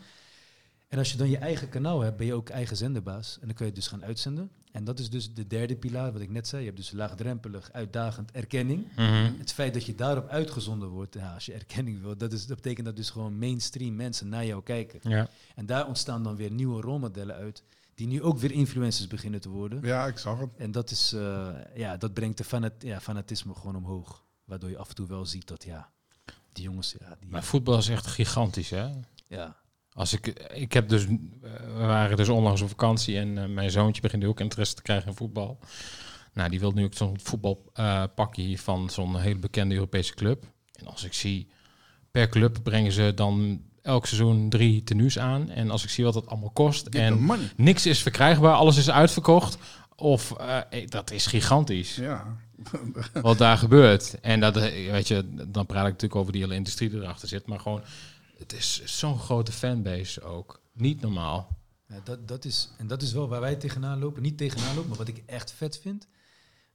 En 0.89 0.99
als 0.99 1.13
je 1.13 1.19
dan 1.19 1.31
je 1.31 1.39
eigen 1.39 1.69
kanaal 1.69 2.01
hebt, 2.01 2.17
ben 2.17 2.27
je 2.27 2.35
ook 2.35 2.49
eigen 2.49 2.77
zenderbaas. 2.77 3.39
En 3.41 3.47
dan 3.47 3.55
kun 3.57 3.65
je 3.67 3.73
het 3.73 3.81
dus 3.81 3.91
gaan 3.91 4.05
uitzenden. 4.05 4.51
En 4.73 4.85
dat 4.85 4.99
is 4.99 5.11
dus 5.11 5.35
de 5.35 5.47
derde 5.47 5.77
pilaar, 5.77 6.13
wat 6.13 6.21
ik 6.21 6.31
net 6.31 6.49
zei. 6.49 6.61
Je 6.61 6.67
hebt 6.67 6.81
dus 6.81 6.91
laagdrempelig, 6.93 7.73
uitdagend, 7.73 8.31
erkenning. 8.31 8.87
Mhm. 8.97 9.31
Het 9.39 9.53
feit 9.53 9.75
dat 9.75 9.85
je 9.85 9.95
daarop 9.95 10.29
uitgezonden 10.29 10.89
wordt, 10.89 11.15
ja, 11.15 11.35
als 11.35 11.47
je 11.47 11.53
erkenning 11.53 12.01
wil, 12.03 12.17
dat, 12.17 12.33
is, 12.33 12.47
dat 12.47 12.57
betekent 12.57 12.87
dat 12.87 12.97
dus 12.97 13.11
gewoon 13.11 13.39
mainstream 13.39 13.97
mensen 13.97 14.29
naar 14.29 14.47
jou 14.47 14.63
kijken. 14.63 15.01
Ja. 15.11 15.29
En 15.55 15.67
daar 15.67 15.87
ontstaan 15.87 16.23
dan 16.23 16.37
weer 16.37 16.51
nieuwe 16.51 16.81
rolmodellen 16.81 17.35
uit, 17.35 17.63
die 17.95 18.07
nu 18.07 18.23
ook 18.23 18.39
weer 18.39 18.53
influencers 18.53 19.07
beginnen 19.07 19.41
te 19.41 19.49
worden. 19.49 19.81
Ja, 19.83 20.07
ik 20.07 20.19
zag 20.19 20.39
het. 20.39 20.51
En 20.57 20.71
dat, 20.73 20.91
is, 20.91 21.13
eh, 21.13 21.49
ja, 21.75 21.97
dat 21.97 22.15
brengt 22.15 22.39
de 22.39 22.45
fanat 22.45 22.73
ja, 22.79 23.01
fanatisme 23.01 23.55
gewoon 23.55 23.77
omhoog. 23.77 24.25
Waardoor 24.49 24.71
je 24.71 24.79
af 24.79 24.89
en 24.89 24.95
toe 24.95 25.07
wel 25.07 25.27
ziet 25.27 25.47
dat, 25.47 25.65
ja, 25.65 25.91
die 26.53 26.65
jongens, 26.65 26.95
ja, 27.01 27.17
die, 27.21 27.31
Maar 27.31 27.45
voetbal 27.45 27.79
is 27.79 27.89
echt 27.89 28.07
gigantisch, 28.07 28.71
hè? 28.71 28.89
ja, 29.27 29.57
Als 29.93 30.13
ik, 30.13 30.27
ik 30.55 30.73
heb 30.73 30.89
dus, 30.89 31.05
eh, 31.05 31.11
we 31.77 31.85
waren 31.87 32.17
dus 32.17 32.29
onlangs 32.29 32.61
op 32.61 32.69
vakantie 32.69 33.19
en 33.19 33.39
eh, 33.39 33.49
mijn 33.49 33.71
zoontje 33.71 34.03
begint 34.03 34.23
nu 34.23 34.29
ook 34.29 34.41
interesse 34.41 34.75
te 34.75 34.83
krijgen 34.83 35.09
in 35.09 35.17
voetbal. 35.17 35.59
Nou, 36.33 36.51
die 36.51 36.61
wil 36.61 36.73
nu 36.73 36.85
ook 36.85 36.95
zo'n 36.95 37.21
voetbalpakje 37.23 38.59
van 38.59 38.91
zo'n 38.91 39.19
hele 39.19 39.39
bekende 39.39 39.75
Europese 39.75 40.15
club. 40.15 40.45
En 40.73 40.87
als 40.87 41.05
ik 41.05 41.13
zie, 41.13 41.49
per 42.11 42.29
club 42.29 42.59
brengen 42.63 42.93
ze 42.93 43.13
dan 43.15 43.63
elk 43.83 44.07
seizoen 44.07 44.49
drie 44.49 44.83
tenues 44.83 45.19
aan. 45.19 45.51
En 45.51 45.71
als 45.71 45.85
ik 45.85 45.91
zie 45.91 46.05
wat 46.05 46.15
dat 46.15 46.27
allemaal 46.27 46.51
kost 46.51 46.87
Get 46.91 46.95
en 46.95 47.31
niks 47.57 47.87
is 47.87 48.03
verkrijgbaar, 48.03 48.55
alles 48.55 48.77
is 48.77 48.91
uitverkocht. 48.91 49.59
Of 50.01 50.33
eh, 50.33 50.61
eh, 50.71 50.89
dat 50.89 51.11
is 51.11 51.27
gigantisch 51.27 51.97
Ja. 51.97 52.37
wat 53.23 53.39
daar 53.39 53.59
gebeurt. 53.59 54.21
En 54.21 54.41
dat, 54.41 54.57
eh, 54.57 54.91
weet 54.91 55.09
je, 55.09 55.25
dan 55.49 55.67
praat 55.67 55.87
ik 55.87 55.93
natuurlijk 55.93 56.21
over 56.21 56.33
die 56.33 56.43
hele 56.43 56.55
industrie 56.55 56.91
die 56.91 57.01
erachter 57.01 57.29
zit. 57.29 57.47
Maar 57.47 57.61
gewoon, 57.61 57.83
het 58.39 58.53
is 58.53 58.85
zo'n 58.85 59.19
grote 59.19 59.53
fanbase 59.53 60.23
ook. 60.23 60.61
Niet 60.73 61.01
normaal. 61.01 61.57
Ja, 61.89 62.01
dat, 62.05 62.29
dat 62.29 62.45
is, 62.45 62.71
en 62.77 62.87
dat 62.87 63.03
is 63.03 63.13
wel 63.13 63.29
waar 63.29 63.41
wij 63.41 63.57
tegenaan 63.57 63.99
lopen. 63.99 64.23
Niet 64.23 64.39
tegenaan 64.39 64.75
lopen, 64.75 64.89
maar 64.89 64.99
wat 64.99 65.09
ik 65.09 65.23
echt 65.27 65.53
vet 65.53 65.79
vind. 65.83 66.07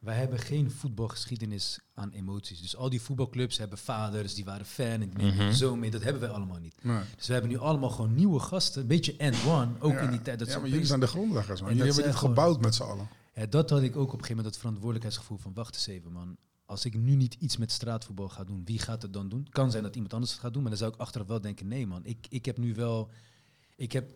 Wij 0.04 0.16
hebben 0.16 0.40
geen 0.40 0.72
voetbalgeschiedenis 0.72 1.80
aan 1.94 2.12
emoties. 2.12 2.62
Dus 2.62 2.76
al 2.76 2.90
die 2.90 3.02
voetbalclubs 3.02 3.58
hebben 3.58 3.78
vaders, 3.78 4.34
die 4.34 4.46
waren 4.46 4.66
fan 4.66 4.86
en 4.86 5.00
die 5.10 5.18
nemen 5.18 5.46
Mhm. 5.46 5.54
zo 5.54 5.76
mee. 5.76 5.92
Dat 5.92 6.04
hebben 6.04 6.22
wij 6.22 6.30
allemaal 6.32 6.60
niet. 6.60 6.76
Nee. 6.84 7.02
Dus 7.18 7.28
we 7.28 7.34
hebben 7.34 7.52
nu 7.52 7.58
allemaal 7.58 7.90
gewoon 7.90 8.16
nieuwe 8.16 8.40
gasten. 8.40 8.82
Een 8.82 8.88
beetje 8.88 9.16
and 9.20 9.36
one, 9.48 9.72
ook 9.80 9.92
Ja. 9.92 10.00
in 10.00 10.10
die 10.12 10.22
tijd. 10.22 10.40
Dat 10.40 10.48
ja, 10.48 10.60
maar 10.60 10.70
jullie 10.70 10.86
zijn 10.86 11.00
de 11.00 11.08
grondleggers, 11.08 11.62
man. 11.62 11.70
En 11.70 11.76
Jullie 11.76 11.92
hebben 11.94 12.12
dit 12.12 12.20
gebouwd 12.20 12.62
met 12.62 12.76
z'n 12.76 12.84
allen. 12.84 13.08
Ja, 13.36 13.46
dat 13.46 13.70
had 13.70 13.82
ik 13.82 13.90
ook 13.96 13.96
op 13.96 14.04
een 14.04 14.10
gegeven 14.12 14.36
moment, 14.36 14.54
dat 14.54 14.58
verantwoordelijkheidsgevoel 14.58 15.38
van 15.38 15.54
wacht 15.54 15.76
eens 15.76 15.88
even 15.88 16.12
man. 16.12 16.38
Als 16.66 16.86
ik 16.86 16.94
nu 16.98 17.16
niet 17.16 17.34
iets 17.40 17.58
met 17.58 17.72
straatvoetbal 17.72 18.30
ga 18.30 18.44
doen, 18.44 18.62
wie 18.66 18.80
gaat 18.80 19.02
het 19.02 19.14
dan 19.14 19.30
doen? 19.30 19.48
Kan 19.50 19.72
zijn 19.72 19.84
dat 19.84 19.94
iemand 19.96 20.14
anders 20.14 20.32
het 20.32 20.42
gaat 20.42 20.54
doen, 20.54 20.62
maar 20.62 20.72
dan 20.72 20.80
zou 20.80 20.94
ik 20.94 21.00
achteraf 21.00 21.28
wel 21.28 21.42
denken, 21.42 21.68
nee 21.68 21.88
man, 21.88 22.06
ik, 22.06 22.26
ik 22.30 22.46
heb 22.46 22.58
nu 22.58 22.74
wel, 22.76 23.10
ik 23.76 23.92
heb, 23.92 24.12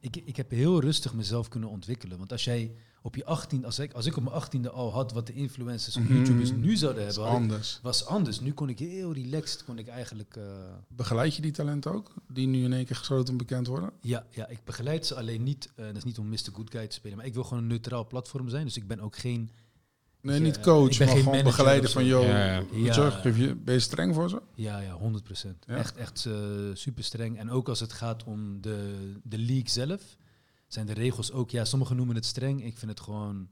ik, 0.00 0.16
ik 0.16 0.36
heb 0.36 0.50
heel 0.50 0.80
rustig 0.80 1.14
mezelf 1.14 1.48
kunnen 1.48 1.68
ontwikkelen. 1.68 2.18
Want 2.18 2.32
als 2.32 2.44
jij 2.44 2.74
op 3.02 3.16
je 3.16 3.24
18, 3.24 3.64
als 3.64 3.78
ik, 3.78 3.92
als 3.92 4.06
ik 4.06 4.16
op 4.16 4.22
mijn 4.22 4.34
18e 4.34 4.70
al 4.72 4.92
had 4.92 5.12
wat 5.12 5.26
de 5.26 5.32
influencers 5.32 5.96
of 5.96 6.02
Mhm. 6.02 6.14
YouTubers 6.14 6.50
nu 6.52 6.76
zouden 6.76 7.04
hebben, 7.06 7.24
ik- 7.24 7.30
anders. 7.30 7.78
was 7.82 8.06
anders. 8.06 8.40
Nu 8.40 8.52
kon 8.52 8.68
ik 8.68 8.78
heel 8.78 9.12
relaxed, 9.12 9.64
kon 9.64 9.78
ik 9.78 9.88
eigenlijk, 9.88 10.36
eh, 10.36 10.44
Begeleid 10.88 11.34
je 11.36 11.42
die 11.42 11.50
talenten 11.50 11.92
ook? 11.92 12.14
Die 12.28 12.46
nu 12.46 12.64
in 12.64 12.72
één 12.72 12.84
keer 12.84 12.96
gesloten 12.96 13.32
en 13.32 13.36
bekend 13.38 13.66
worden? 13.66 13.90
ja, 14.00 14.26
ja, 14.30 14.48
ik 14.48 14.64
begeleid 14.64 15.06
ze 15.06 15.14
alleen 15.14 15.42
niet, 15.42 15.68
eh, 15.76 15.86
dat 15.86 15.96
is 15.96 16.04
niet 16.04 16.18
om 16.18 16.28
Mr. 16.28 16.36
Good 16.52 16.70
Guy 16.70 16.86
te 16.86 16.94
spelen, 16.94 17.16
maar 17.16 17.26
ik 17.26 17.34
wil 17.34 17.44
gewoon 17.44 17.62
een 17.62 17.68
neutraal 17.68 18.06
platform 18.06 18.48
zijn. 18.48 18.64
Dus 18.64 18.76
ik 18.76 18.86
ben 18.86 19.00
ook 19.00 19.16
geen 19.16 19.50
Nee, 20.22 20.36
Ja, 20.36 20.42
niet 20.42 20.56
ik 20.56 20.62
coach, 20.62 20.98
ben 20.98 21.06
maar 21.06 21.16
geen 21.16 21.24
gewoon 21.24 21.42
begeleider 21.44 21.90
van, 21.90 22.04
joh, 22.04 22.24
Ja, 22.26 22.62
ja. 22.72 23.10
Geef 23.10 23.36
je, 23.38 23.54
ben 23.54 23.74
je 23.74 23.80
streng 23.80 24.14
voor 24.14 24.28
ze? 24.28 24.42
Ja, 24.54 24.78
ja, 24.80 24.92
100 24.92 25.24
procent. 25.24 25.64
Ja. 25.66 25.76
Echt, 25.76 25.96
echt 25.96 26.26
eh, 26.26 26.32
super 26.72 27.04
streng. 27.04 27.38
En 27.38 27.50
ook 27.50 27.68
als 27.68 27.80
het 27.80 27.92
gaat 27.92 28.24
om 28.24 28.60
de, 28.60 28.94
de 29.22 29.38
league 29.38 29.68
zelf, 29.68 30.02
zijn 30.72 30.86
de 30.86 30.92
regels 30.92 31.32
ook, 31.32 31.50
ja, 31.50 31.64
sommigen 31.64 31.96
noemen 31.96 32.14
het 32.14 32.24
streng. 32.26 32.64
Ik 32.64 32.78
vind 32.78 32.90
het 32.90 33.00
gewoon, 33.00 33.48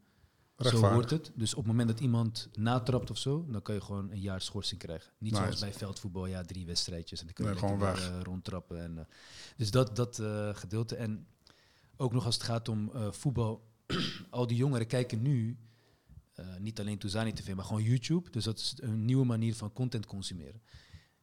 zo 0.57 0.77
hoort 0.87 1.11
het. 1.11 1.31
Dus 1.35 1.51
op 1.55 1.59
het 1.59 1.66
moment 1.66 1.89
dat 1.89 2.01
iemand 2.01 2.49
natrapt 2.57 3.11
of 3.11 3.19
zo, 3.19 3.47
dan 3.49 3.62
kan 3.62 3.75
je 3.75 3.81
gewoon 3.81 4.11
een 4.11 4.21
jaar 4.21 4.41
schorsing 4.41 4.81
krijgen. 4.81 5.12
Niet 5.19 5.33
Nice. 5.33 5.45
zoals 5.45 5.61
bij 5.61 5.73
veldvoetbal, 5.73 6.27
ja, 6.27 6.43
drie 6.43 6.66
wedstrijdjes 6.66 7.21
en 7.21 7.27
dan 7.27 7.35
kun 7.35 7.45
je 7.45 7.51
Nee, 7.51 7.59
gewoon 7.61 7.79
weer, 7.79 7.89
weg. 7.93 8.11
eh, 8.11 8.21
rondtrappen. 8.23 8.83
En, 8.83 8.99
eh, 8.99 9.05
dus 9.57 9.71
dat, 9.71 9.97
dat 9.97 10.19
eh, 10.19 10.55
gedeelte. 10.55 10.97
En 10.97 11.27
ook 11.97 12.12
nog 12.12 12.25
als 12.25 12.35
het 12.35 12.45
gaat 12.45 12.69
om 12.69 12.91
voetbal, 13.11 13.66
al 14.31 14.47
die 14.47 14.57
jongeren 14.57 14.87
kijken 14.87 15.23
nu, 15.23 15.59
niet 16.59 16.81
alleen 16.81 16.99
Toezani 16.99 17.33
TV, 17.33 17.55
maar 17.55 17.64
gewoon 17.64 17.83
YouTube. 17.83 18.31
Dus 18.31 18.45
dat 18.45 18.59
is 18.59 18.75
een 18.77 19.05
nieuwe 19.05 19.25
manier 19.25 19.55
van 19.55 19.73
content 19.73 20.07
consumeren. 20.07 20.62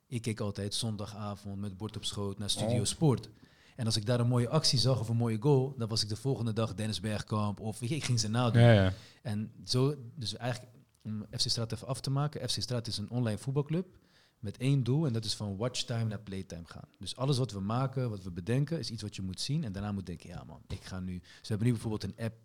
Ik 0.07 0.21
keek 0.21 0.39
altijd 0.39 0.73
zondagavond 0.73 1.59
met 1.59 1.77
bord 1.77 1.95
op 1.95 2.05
schoot 2.05 2.37
naar 2.37 2.49
Studio 2.49 2.79
Oh. 2.79 2.85
Sport. 2.85 3.29
En 3.75 3.85
als 3.85 3.97
ik 3.97 4.05
daar 4.05 4.19
een 4.19 4.27
mooie 4.27 4.49
actie 4.49 4.79
zag 4.79 4.99
of 4.99 5.09
een 5.09 5.15
mooie 5.15 5.41
goal, 5.41 5.75
dan 5.77 5.87
was 5.89 6.03
ik 6.03 6.09
de 6.09 6.15
volgende 6.15 6.53
dag 6.53 6.75
Dennis 6.75 6.99
Bergkamp 6.99 7.59
of 7.59 7.81
ik, 7.81 7.89
ik 7.89 8.03
ging 8.03 8.19
ze 8.19 8.29
nadoen. 8.29 8.61
Ja, 8.61 8.71
ja. 8.71 8.93
En 9.21 9.51
zo, 9.65 9.95
dus 10.15 10.37
eigenlijk 10.37 10.73
om 11.03 11.25
FC 11.31 11.49
Straat 11.49 11.71
even 11.71 11.87
af 11.87 12.01
te 12.01 12.09
maken. 12.09 12.49
FC 12.49 12.61
Straat 12.61 12.87
is 12.87 12.97
een 12.97 13.09
online 13.09 13.37
voetbalclub 13.37 13.97
met 14.39 14.57
één 14.57 14.83
doel 14.83 15.05
en 15.05 15.13
dat 15.13 15.25
is 15.25 15.33
van 15.33 15.57
watchtime 15.57 16.03
naar 16.03 16.19
playtime 16.19 16.65
gaan. 16.65 16.87
Dus 16.99 17.15
alles 17.15 17.37
wat 17.37 17.51
we 17.51 17.59
maken, 17.59 18.09
wat 18.09 18.23
we 18.23 18.31
bedenken, 18.31 18.79
is 18.79 18.91
iets 18.91 19.01
wat 19.01 19.15
je 19.15 19.21
moet 19.21 19.41
zien 19.41 19.63
en 19.63 19.71
daarna 19.71 19.91
moet 19.91 20.05
denken, 20.05 20.29
ja 20.29 20.43
man, 20.43 20.61
ik 20.67 20.83
ga 20.83 20.99
nu... 20.99 21.19
Dus 21.19 21.29
we 21.41 21.47
hebben 21.47 21.67
nu 21.67 21.73
bijvoorbeeld 21.73 22.03
een 22.03 22.25
app 22.25 22.35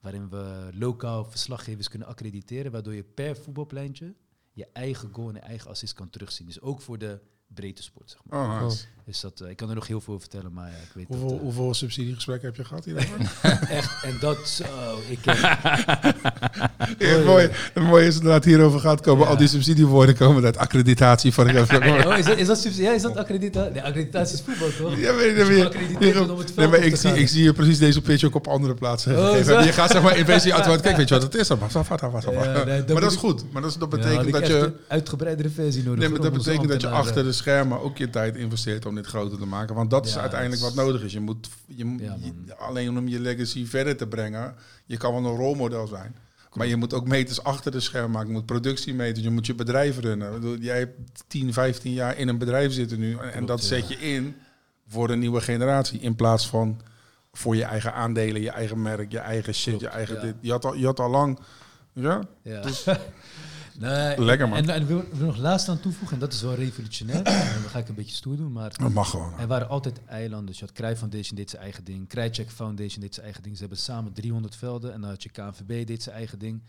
waarin 0.00 0.28
we 0.28 0.68
lokaal 0.72 1.24
verslaggevers 1.24 1.88
kunnen 1.88 2.08
accrediteren, 2.08 2.72
waardoor 2.72 2.94
je 2.94 3.04
per 3.04 3.36
voetbalpleintje 3.36 4.14
je 4.52 4.68
eigen 4.72 5.12
goal 5.12 5.28
en 5.28 5.34
je 5.34 5.40
eigen 5.40 5.70
assist 5.70 5.94
kan 5.94 6.10
terugzien. 6.10 6.46
Dus 6.46 6.60
ook 6.60 6.80
voor 6.80 6.98
de 6.98 7.20
breedte 7.54 7.82
sport, 7.82 8.10
zeg 8.10 8.20
maar. 8.24 8.44
Oh, 8.58 8.62
nice. 8.64 8.84
Dus 9.04 9.20
dat, 9.20 9.40
eh, 9.40 9.50
ik 9.50 9.56
kan 9.56 9.68
er 9.68 9.74
nog 9.74 9.86
heel 9.86 10.00
veel 10.00 10.14
over 10.14 10.28
vertellen, 10.28 10.52
maar 10.52 10.70
ja, 10.70 10.76
ik 10.76 10.92
weet 10.94 11.06
Hoeveel, 11.06 11.28
dat... 11.28 11.36
eh, 11.36 11.42
hoeveel 11.42 11.74
subsidiegesprekken 11.74 12.48
heb 12.48 12.56
je 12.56 12.64
gehad 12.64 12.84
hierover? 12.84 13.20
echt, 13.68 14.04
en 14.04 14.18
dat 14.20 14.62
ik 15.08 15.24
heb... 16.78 17.00
Ja, 17.08 17.18
mooi. 17.18 17.48
Het 17.74 17.82
mooie 17.82 18.06
is 18.06 18.14
inderdaad 18.16 18.44
hierover 18.44 18.80
gaat 18.80 19.00
komen. 19.00 19.26
Al 19.26 19.36
die 19.36 19.48
subsidiewoorden 19.48 20.16
komen 20.16 20.44
uit 20.44 20.56
accreditatie 20.56 21.32
van 21.32 21.46
de 21.46 21.52
Oh, 22.06 22.18
is 22.18 22.24
dat, 22.24 22.38
is 22.38 22.46
dat, 22.46 22.58
subsidie- 22.58 22.84
ja, 22.88 22.92
is 22.92 23.02
dat 23.02 23.16
accreditatie? 23.16 23.72
Nee, 23.72 23.82
accreditatie 23.82 24.34
is 24.34 24.42
voetbal, 24.44 24.68
toch? 24.78 24.98
Ja, 24.98 25.14
weet 25.14 25.36
je, 25.36 25.70
het 26.38 26.56
Nee, 26.56 26.68
maar 26.68 26.78
ik 26.78 26.96
zie, 26.96 27.12
ik 27.12 27.28
zie 27.28 27.42
je 27.42 27.52
precies 27.52 27.78
deze 27.78 28.00
pitch 28.00 28.24
ook 28.24 28.34
op 28.34 28.46
andere 28.46 28.74
plaatsen 28.74 29.16
Oh. 29.18 29.64
Je 29.64 29.72
gaat 29.72 29.90
zeg 29.90 30.02
maar 30.02 30.16
in 30.16 30.26
automatisch. 30.26 30.82
Kijk, 30.82 30.96
weet 31.02 31.08
je 31.08 31.14
wat 31.14 31.22
het 31.22 31.34
is? 31.34 31.48
Dat 31.48 31.58
maar 31.60 33.00
dat 33.00 33.12
is 33.12 33.16
goed. 33.16 33.52
Maar 33.52 33.62
dat, 33.62 33.76
dat 33.78 33.88
betekent 33.88 34.32
dat 34.32 34.46
je... 34.46 34.56
een 34.58 34.74
uitgebreidere 34.88 35.48
versie 35.48 35.82
nodig. 35.82 35.98
Nee, 35.98 36.08
maar 36.08 36.20
dat 36.20 36.32
betekent 36.32 36.68
dat 36.68 36.80
je 36.80 36.88
achter 36.88 37.24
de 37.24 37.32
schermen 37.32 37.82
ook 37.82 37.98
je 37.98 38.10
tijd 38.10 38.36
investeert 38.36 38.86
om 38.86 38.94
dit 38.94 39.06
groter 39.06 39.38
te 39.38 39.46
maken. 39.46 39.74
Want 39.74 39.90
dat 39.90 40.06
is 40.06 40.18
uiteindelijk 40.18 40.62
wat 40.62 40.74
nodig 40.74 41.02
is. 41.02 41.12
Je 41.12 41.20
moet, 41.20 41.48
je, 41.66 41.96
alleen 42.58 42.98
om 42.98 43.08
je 43.08 43.20
legacy 43.20 43.66
verder 43.66 43.96
te 43.96 44.06
brengen. 44.06 44.54
Je 44.86 44.96
kan 44.96 45.12
wel 45.12 45.30
een 45.30 45.36
rolmodel 45.36 45.86
zijn. 45.86 46.14
Maar 46.52 46.66
je 46.66 46.76
moet 46.76 46.94
ook 46.94 47.06
meters 47.06 47.42
achter 47.42 47.72
de 47.72 47.80
schermen 47.80 48.10
maken. 48.10 48.28
Je 48.28 48.34
moet 48.34 48.46
productie 48.46 48.94
meten. 48.94 49.22
Je 49.22 49.30
moet 49.30 49.46
je 49.46 49.54
bedrijf 49.54 49.98
runnen. 49.98 50.28
Ik 50.28 50.40
bedoel, 50.40 50.56
Jij 50.56 50.78
hebt 50.78 51.24
10, 51.26 51.52
15 51.52 51.92
jaar 51.92 52.16
in 52.16 52.28
een 52.28 52.38
bedrijf 52.38 52.72
zitten 52.72 52.98
nu. 52.98 53.16
En, 53.16 53.46
dat 53.46 53.64
zet 53.64 53.88
je 53.88 53.96
in 53.96 54.36
voor 54.86 55.10
een 55.10 55.18
nieuwe 55.18 55.40
generatie. 55.40 56.00
In 56.00 56.14
plaats 56.14 56.48
van 56.48 56.80
voor 57.32 57.56
je 57.56 57.64
eigen 57.64 57.94
aandelen, 57.94 58.40
je 58.40 58.50
eigen 58.50 58.82
merk, 58.82 59.12
je 59.12 59.18
eigen 59.18 59.54
shit, 59.54 59.80
je 59.80 59.88
eigen 59.88 60.20
dit. 60.20 60.34
Je 60.40 60.50
had 60.50 60.64
al, 60.64 60.74
je 60.74 60.86
had 60.86 61.00
al 61.00 61.10
lang... 61.10 61.38
Ja? 61.92 62.20
Ja. 62.42 62.60
Dus- 62.60 62.86
nee, 63.78 64.20
Lekker, 64.20 64.48
man. 64.48 64.58
En, 64.58 64.68
en 64.68 64.86
wil, 64.86 65.04
wil 65.12 65.26
nog 65.26 65.36
laatst 65.36 65.68
aan 65.68 65.80
toevoegen, 65.80 66.14
en 66.14 66.20
dat 66.20 66.32
is 66.32 66.42
wel 66.42 66.54
revolutionair. 66.54 67.22
en 67.54 67.60
dan 67.62 67.70
ga 67.70 67.78
ik 67.78 67.88
een 67.88 67.94
beetje 67.94 68.16
stoer 68.16 68.36
doen, 68.36 68.52
maar 68.52 68.78
Dat 68.78 68.92
mag 68.92 69.10
gewoon. 69.10 69.38
er 69.38 69.46
waren 69.46 69.68
altijd 69.68 70.04
eilanden. 70.04 70.46
Dus 70.46 70.58
je 70.58 70.64
had 70.64 70.74
Krijt 70.74 70.98
Foundation 70.98 71.36
deed 71.36 71.50
zijn 71.50 71.62
eigen 71.62 71.84
ding, 71.84 72.08
Krijtcheck 72.08 72.50
Foundation 72.50 73.00
deed 73.00 73.12
zijn 73.14 73.24
eigen 73.26 73.42
ding. 73.42 73.54
Ze 73.54 73.60
hebben 73.60 73.78
samen 73.78 74.12
300 74.12 74.56
velden 74.56 74.92
en 74.92 75.00
dan 75.00 75.10
had 75.10 75.22
je 75.22 75.28
KNVB 75.30 75.86
deed 75.86 76.02
zijn 76.02 76.16
eigen 76.16 76.38
ding. 76.38 76.62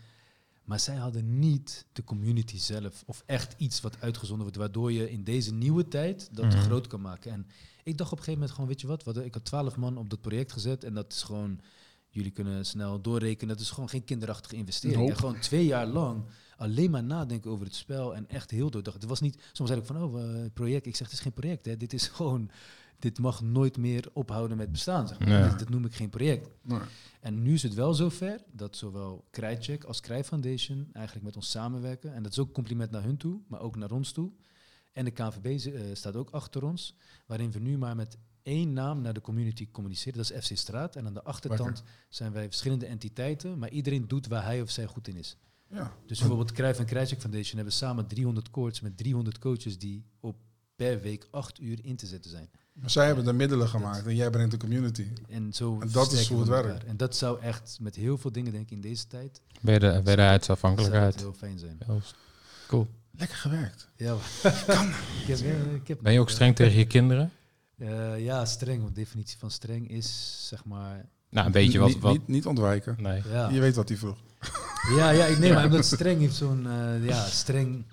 Maar 0.64 0.80
zij 0.80 0.96
hadden 0.96 1.38
niet 1.38 1.86
de 1.92 2.04
community 2.04 2.58
zelf 2.58 3.02
of 3.06 3.22
echt 3.26 3.54
iets 3.56 3.80
wat 3.80 3.96
uitgezonden 4.00 4.42
wordt, 4.42 4.56
waardoor 4.58 4.92
je 4.92 5.10
in 5.10 5.24
deze 5.24 5.52
nieuwe 5.54 5.88
tijd 5.88 6.28
dat 6.32 6.44
Mhm. 6.44 6.58
groot 6.58 6.86
kan 6.86 7.00
maken. 7.00 7.32
En 7.32 7.46
ik 7.82 7.96
dacht 7.98 8.12
op 8.12 8.18
een 8.18 8.24
gegeven 8.24 8.32
moment 8.32 8.50
gewoon, 8.50 8.68
weet 8.68 8.80
je 8.80 8.86
wat, 8.86 9.04
we 9.04 9.24
ik 9.24 9.34
had 9.34 9.44
12 9.44 9.76
man 9.76 9.96
op 9.96 10.10
dat 10.10 10.20
project 10.20 10.52
gezet 10.52 10.84
en 10.84 10.94
dat 10.94 11.12
is 11.12 11.22
gewoon, 11.22 11.60
jullie 12.08 12.30
kunnen 12.30 12.66
snel 12.66 13.00
doorrekenen, 13.00 13.48
dat 13.56 13.64
is 13.64 13.70
gewoon 13.70 13.88
geen 13.88 14.04
kinderachtige 14.04 14.56
investering. 14.56 14.98
Nope. 15.00 15.12
En 15.12 15.18
gewoon 15.18 15.38
twee 15.40 15.66
jaar 15.66 15.86
lang 15.86 16.24
alleen 16.60 16.90
maar 16.90 17.04
nadenken 17.04 17.50
over 17.50 17.64
het 17.66 17.74
spel 17.74 18.14
en 18.14 18.28
echt 18.28 18.50
heel 18.50 18.70
doordacht. 18.70 18.96
Het 19.00 19.08
was 19.08 19.20
niet, 19.20 19.42
soms 19.52 19.68
zei 19.68 19.80
ik 19.80 19.86
van, 19.86 20.02
oh, 20.02 20.22
eh, 20.22 20.50
project. 20.54 20.86
Ik 20.86 20.96
zeg, 20.96 21.06
het 21.06 21.16
is 21.16 21.22
geen 21.22 21.32
project, 21.32 21.66
hè. 21.66 21.76
dit 21.76 21.92
is 21.92 22.06
gewoon, 22.18 22.50
dit 22.98 23.18
mag 23.18 23.42
nooit 23.42 23.76
meer 23.76 24.08
ophouden 24.12 24.56
met 24.56 24.72
bestaan. 24.72 25.08
Zeg 25.08 25.18
maar. 25.18 25.28
Ja. 25.28 25.48
Dit, 25.48 25.58
dit 25.58 25.68
noem 25.68 25.84
ik 25.84 25.94
geen 25.94 26.10
project. 26.10 26.48
Nee. 26.62 26.78
En 27.20 27.42
nu 27.42 27.52
is 27.52 27.62
het 27.62 27.74
wel 27.74 27.94
zover 27.94 28.40
dat 28.52 28.76
zowel 28.76 29.24
Krijtcheck 29.30 29.84
als 29.84 30.00
Krijt 30.00 30.26
Foundation 30.26 30.88
eigenlijk 30.92 31.26
met 31.26 31.36
ons 31.36 31.50
samenwerken. 31.50 32.14
En 32.14 32.22
dat 32.22 32.32
is 32.32 32.38
ook 32.38 32.46
een 32.46 32.52
compliment 32.52 32.90
naar 32.90 33.02
hun 33.02 33.16
toe, 33.16 33.40
maar 33.48 33.60
ook 33.60 33.76
naar 33.76 33.90
ons 33.90 34.12
toe. 34.12 34.30
En 34.92 35.04
de 35.04 35.10
KNVB 35.10 35.58
zi- 35.58 35.70
eh, 35.72 35.82
staat 35.92 36.16
ook 36.16 36.30
achter 36.30 36.64
ons, 36.64 36.94
waarin 37.26 37.50
we 37.50 37.58
nu 37.58 37.78
maar 37.78 37.96
met 37.96 38.18
één 38.42 38.72
naam 38.72 39.00
naar 39.00 39.12
de 39.14 39.20
community 39.20 39.68
communiceren. 39.70 40.18
Dat 40.18 40.30
is 40.30 40.46
FC 40.46 40.56
Straat. 40.56 40.96
En 40.96 41.06
aan 41.06 41.14
de 41.14 41.22
achterkant 41.22 41.82
zijn 42.08 42.32
wij 42.32 42.46
verschillende 42.48 42.86
entiteiten, 42.86 43.58
maar 43.58 43.70
iedereen 43.70 44.08
doet 44.08 44.26
waar 44.26 44.44
hij 44.44 44.62
of 44.62 44.70
zij 44.70 44.86
goed 44.86 45.08
in 45.08 45.16
is. 45.16 45.36
Ja. 45.72 45.92
Dus 46.06 46.18
bijvoorbeeld 46.18 46.52
Cruijff 46.52 46.78
en 46.78 46.84
Krijtcheck 46.84 47.20
Foundation 47.20 47.56
hebben 47.56 47.74
samen 47.74 48.06
300 48.06 48.50
courts 48.50 48.80
met 48.80 48.96
300 48.96 49.38
coaches 49.38 49.78
die 49.78 50.04
op 50.20 50.36
per 50.76 51.00
week 51.00 51.28
acht 51.30 51.60
uur 51.60 51.78
in 51.82 51.96
te 51.96 52.06
zetten 52.06 52.30
zijn. 52.30 52.50
Maar 52.72 52.90
zij 52.90 53.06
hebben 53.06 53.24
de 53.24 53.32
middelen 53.32 53.68
gemaakt 53.68 54.06
en 54.06 54.16
jij 54.16 54.30
brengt 54.30 54.50
de 54.50 54.56
community. 54.56 55.06
En 55.28 55.52
zo 55.52 55.80
En 55.80 55.90
dat 55.90 56.12
is 56.12 56.28
hoe 56.28 56.38
het 56.38 56.48
werkt. 56.48 56.84
En 56.84 56.96
dat 56.96 57.16
zou 57.16 57.40
echt 57.40 57.78
met 57.80 57.94
heel 57.94 58.18
veel 58.18 58.32
dingen, 58.32 58.52
denk 58.52 58.64
ik, 58.64 58.70
in 58.70 58.80
deze 58.80 59.06
tijd, 59.06 59.40
wederheidsafhankelijkheid. 59.60 61.12
het 61.12 61.22
heel 61.22 61.32
fijn 61.32 61.58
zijn. 61.58 61.78
Cool. 62.66 62.86
Lekker 63.10 63.36
gewerkt. 63.36 63.88
Ja, 63.96 64.14
ik, 65.20 65.26
heb, 65.26 65.38
eh, 65.38 65.74
ik 65.74 65.88
heb, 65.88 65.98
Ben 66.02 66.12
je 66.12 66.20
ook 66.20 66.30
streng 66.30 66.56
tegen 66.56 66.78
je 66.78 66.86
kinderen? 66.86 67.32
Eh, 67.78 68.24
ja, 68.24 68.44
streng. 68.44 68.82
Want 68.82 68.94
de 68.94 69.00
definitie 69.00 69.38
van 69.38 69.50
streng 69.50 69.90
is, 69.90 70.38
zeg 70.48 70.64
maar... 70.64 71.08
Nou, 71.30 71.46
een 71.46 71.52
beetje 71.52 71.78
wat... 71.78 71.88
Niet, 71.88 71.98
wat 71.98 72.12
niet, 72.12 72.28
niet 72.28 72.46
ontwijken. 72.46 72.96
nee. 72.98 73.22
Ja, 73.30 73.48
Je 73.48 73.60
weet 73.60 73.76
wat 73.76 73.88
hij 73.88 73.98
vroeg. 73.98 74.18
Ja, 74.96 75.10
ja 75.10 75.24
ik 75.24 75.38
neem 75.38 75.54
maar 75.54 75.64
omdat 75.64 75.84
streng 75.84 76.20
heeft 76.20 76.34
zo'n... 76.34 76.66
eh, 76.66 77.04
ja, 77.06 77.24
streng... 77.26 77.84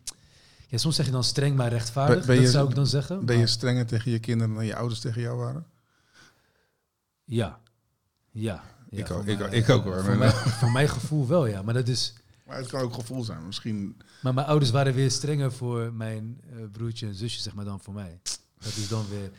Ja, 0.68 0.78
soms 0.78 0.95
zeg 0.95 1.06
je 1.06 1.12
dan 1.12 1.24
streng 1.24 1.56
maar 1.56 1.70
rechtvaardig. 1.70 2.18
Ben- 2.18 2.26
ben 2.26 2.36
dat 2.36 2.45
je- 2.45 2.52
zou 2.52 2.70
ik 2.70 2.76
dan 2.76 2.88
zeggen. 2.88 3.26
Ben 3.26 3.38
je 3.38 3.48
strenger 3.48 3.86
tegen 3.86 4.12
je 4.12 4.20
kinderen 4.20 4.54
dan 4.54 4.66
je 4.66 4.76
ouders 4.76 5.00
tegen 5.00 5.22
jou 5.22 5.38
waren? 5.38 5.66
Ja. 7.26 7.60
Ja. 8.32 8.64
ja 8.89 9.00
Ik 9.00 9.08
voor 9.08 9.16
ook- 9.16 9.26
ik 9.26 9.38
mij- 9.38 9.48
ook- 9.48 9.54
ik 9.54 9.70
ook, 9.70 9.84
hoor. 9.84 10.04
Voor, 10.04 10.16
mij, 10.18 10.32
voor 10.32 10.72
mijn 10.72 10.89
gevoel 10.89 11.28
wel, 11.28 11.45
ja. 11.45 11.62
Maar, 11.62 11.74
dat 11.74 11.88
is, 11.88 12.14
Maar 12.45 12.58
het 12.58 12.68
kan 12.68 12.82
ook 12.82 12.93
gevoel 12.93 13.24
zijn. 13.24 13.45
Misschien. 13.45 13.98
maar 14.22 14.34
mijn 14.34 14.48
ouders 14.48 14.72
waren 14.72 14.93
weer 14.93 15.12
strenger 15.12 15.52
voor 15.54 15.93
mijn 15.93 16.41
eh, 16.50 16.58
broertje 16.72 17.08
en 17.08 17.16
zusje, 17.16 17.41
zeg 17.41 17.54
maar, 17.54 17.66
dan 17.66 17.80
voor 17.80 17.93
mij. 17.93 18.20
Dat 18.60 18.76
is 18.76 18.88
dan 18.88 19.06
weer... 19.10 19.32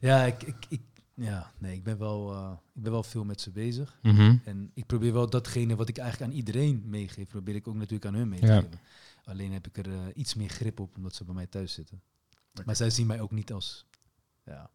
Ja, 0.00 0.24
ik... 0.24 0.42
ik, 0.42 0.56
ik 0.68 0.80
ja, 1.16 1.52
nee, 1.58 1.74
ik 1.74 1.82
ben, 1.84 1.98
wel, 1.98 2.32
eh, 2.32 2.52
ik 2.74 2.82
ben 2.82 2.92
wel 2.92 3.02
veel 3.02 3.24
met 3.24 3.40
ze 3.40 3.50
bezig. 3.50 3.98
Mhm. 4.02 4.36
En 4.44 4.70
ik 4.74 4.86
probeer 4.86 5.12
wel 5.12 5.30
datgene 5.30 5.76
wat 5.76 5.88
ik 5.88 5.98
eigenlijk 5.98 6.30
aan 6.30 6.36
iedereen 6.36 6.82
meegeef, 6.86 7.28
probeer 7.28 7.54
ik 7.54 7.68
ook 7.68 7.74
natuurlijk 7.74 8.04
aan 8.06 8.14
hun 8.14 8.28
mee 8.28 8.40
te 8.40 8.46
Ja. 8.46 8.60
geven. 8.60 8.80
Alleen 9.24 9.52
heb 9.52 9.66
ik 9.66 9.76
er 9.78 9.86
eh, 9.92 9.98
iets 10.14 10.34
meer 10.34 10.48
grip 10.48 10.80
op, 10.80 10.96
omdat 10.96 11.14
ze 11.14 11.24
bij 11.24 11.34
mij 11.34 11.46
thuis 11.46 11.72
zitten. 11.72 12.00
Maar 12.64 12.76
zij 12.76 12.90
zien 12.90 13.06
mij 13.06 13.20
ook 13.20 13.30
niet 13.30 13.52
als... 13.52 13.86
Ja. 14.44 14.70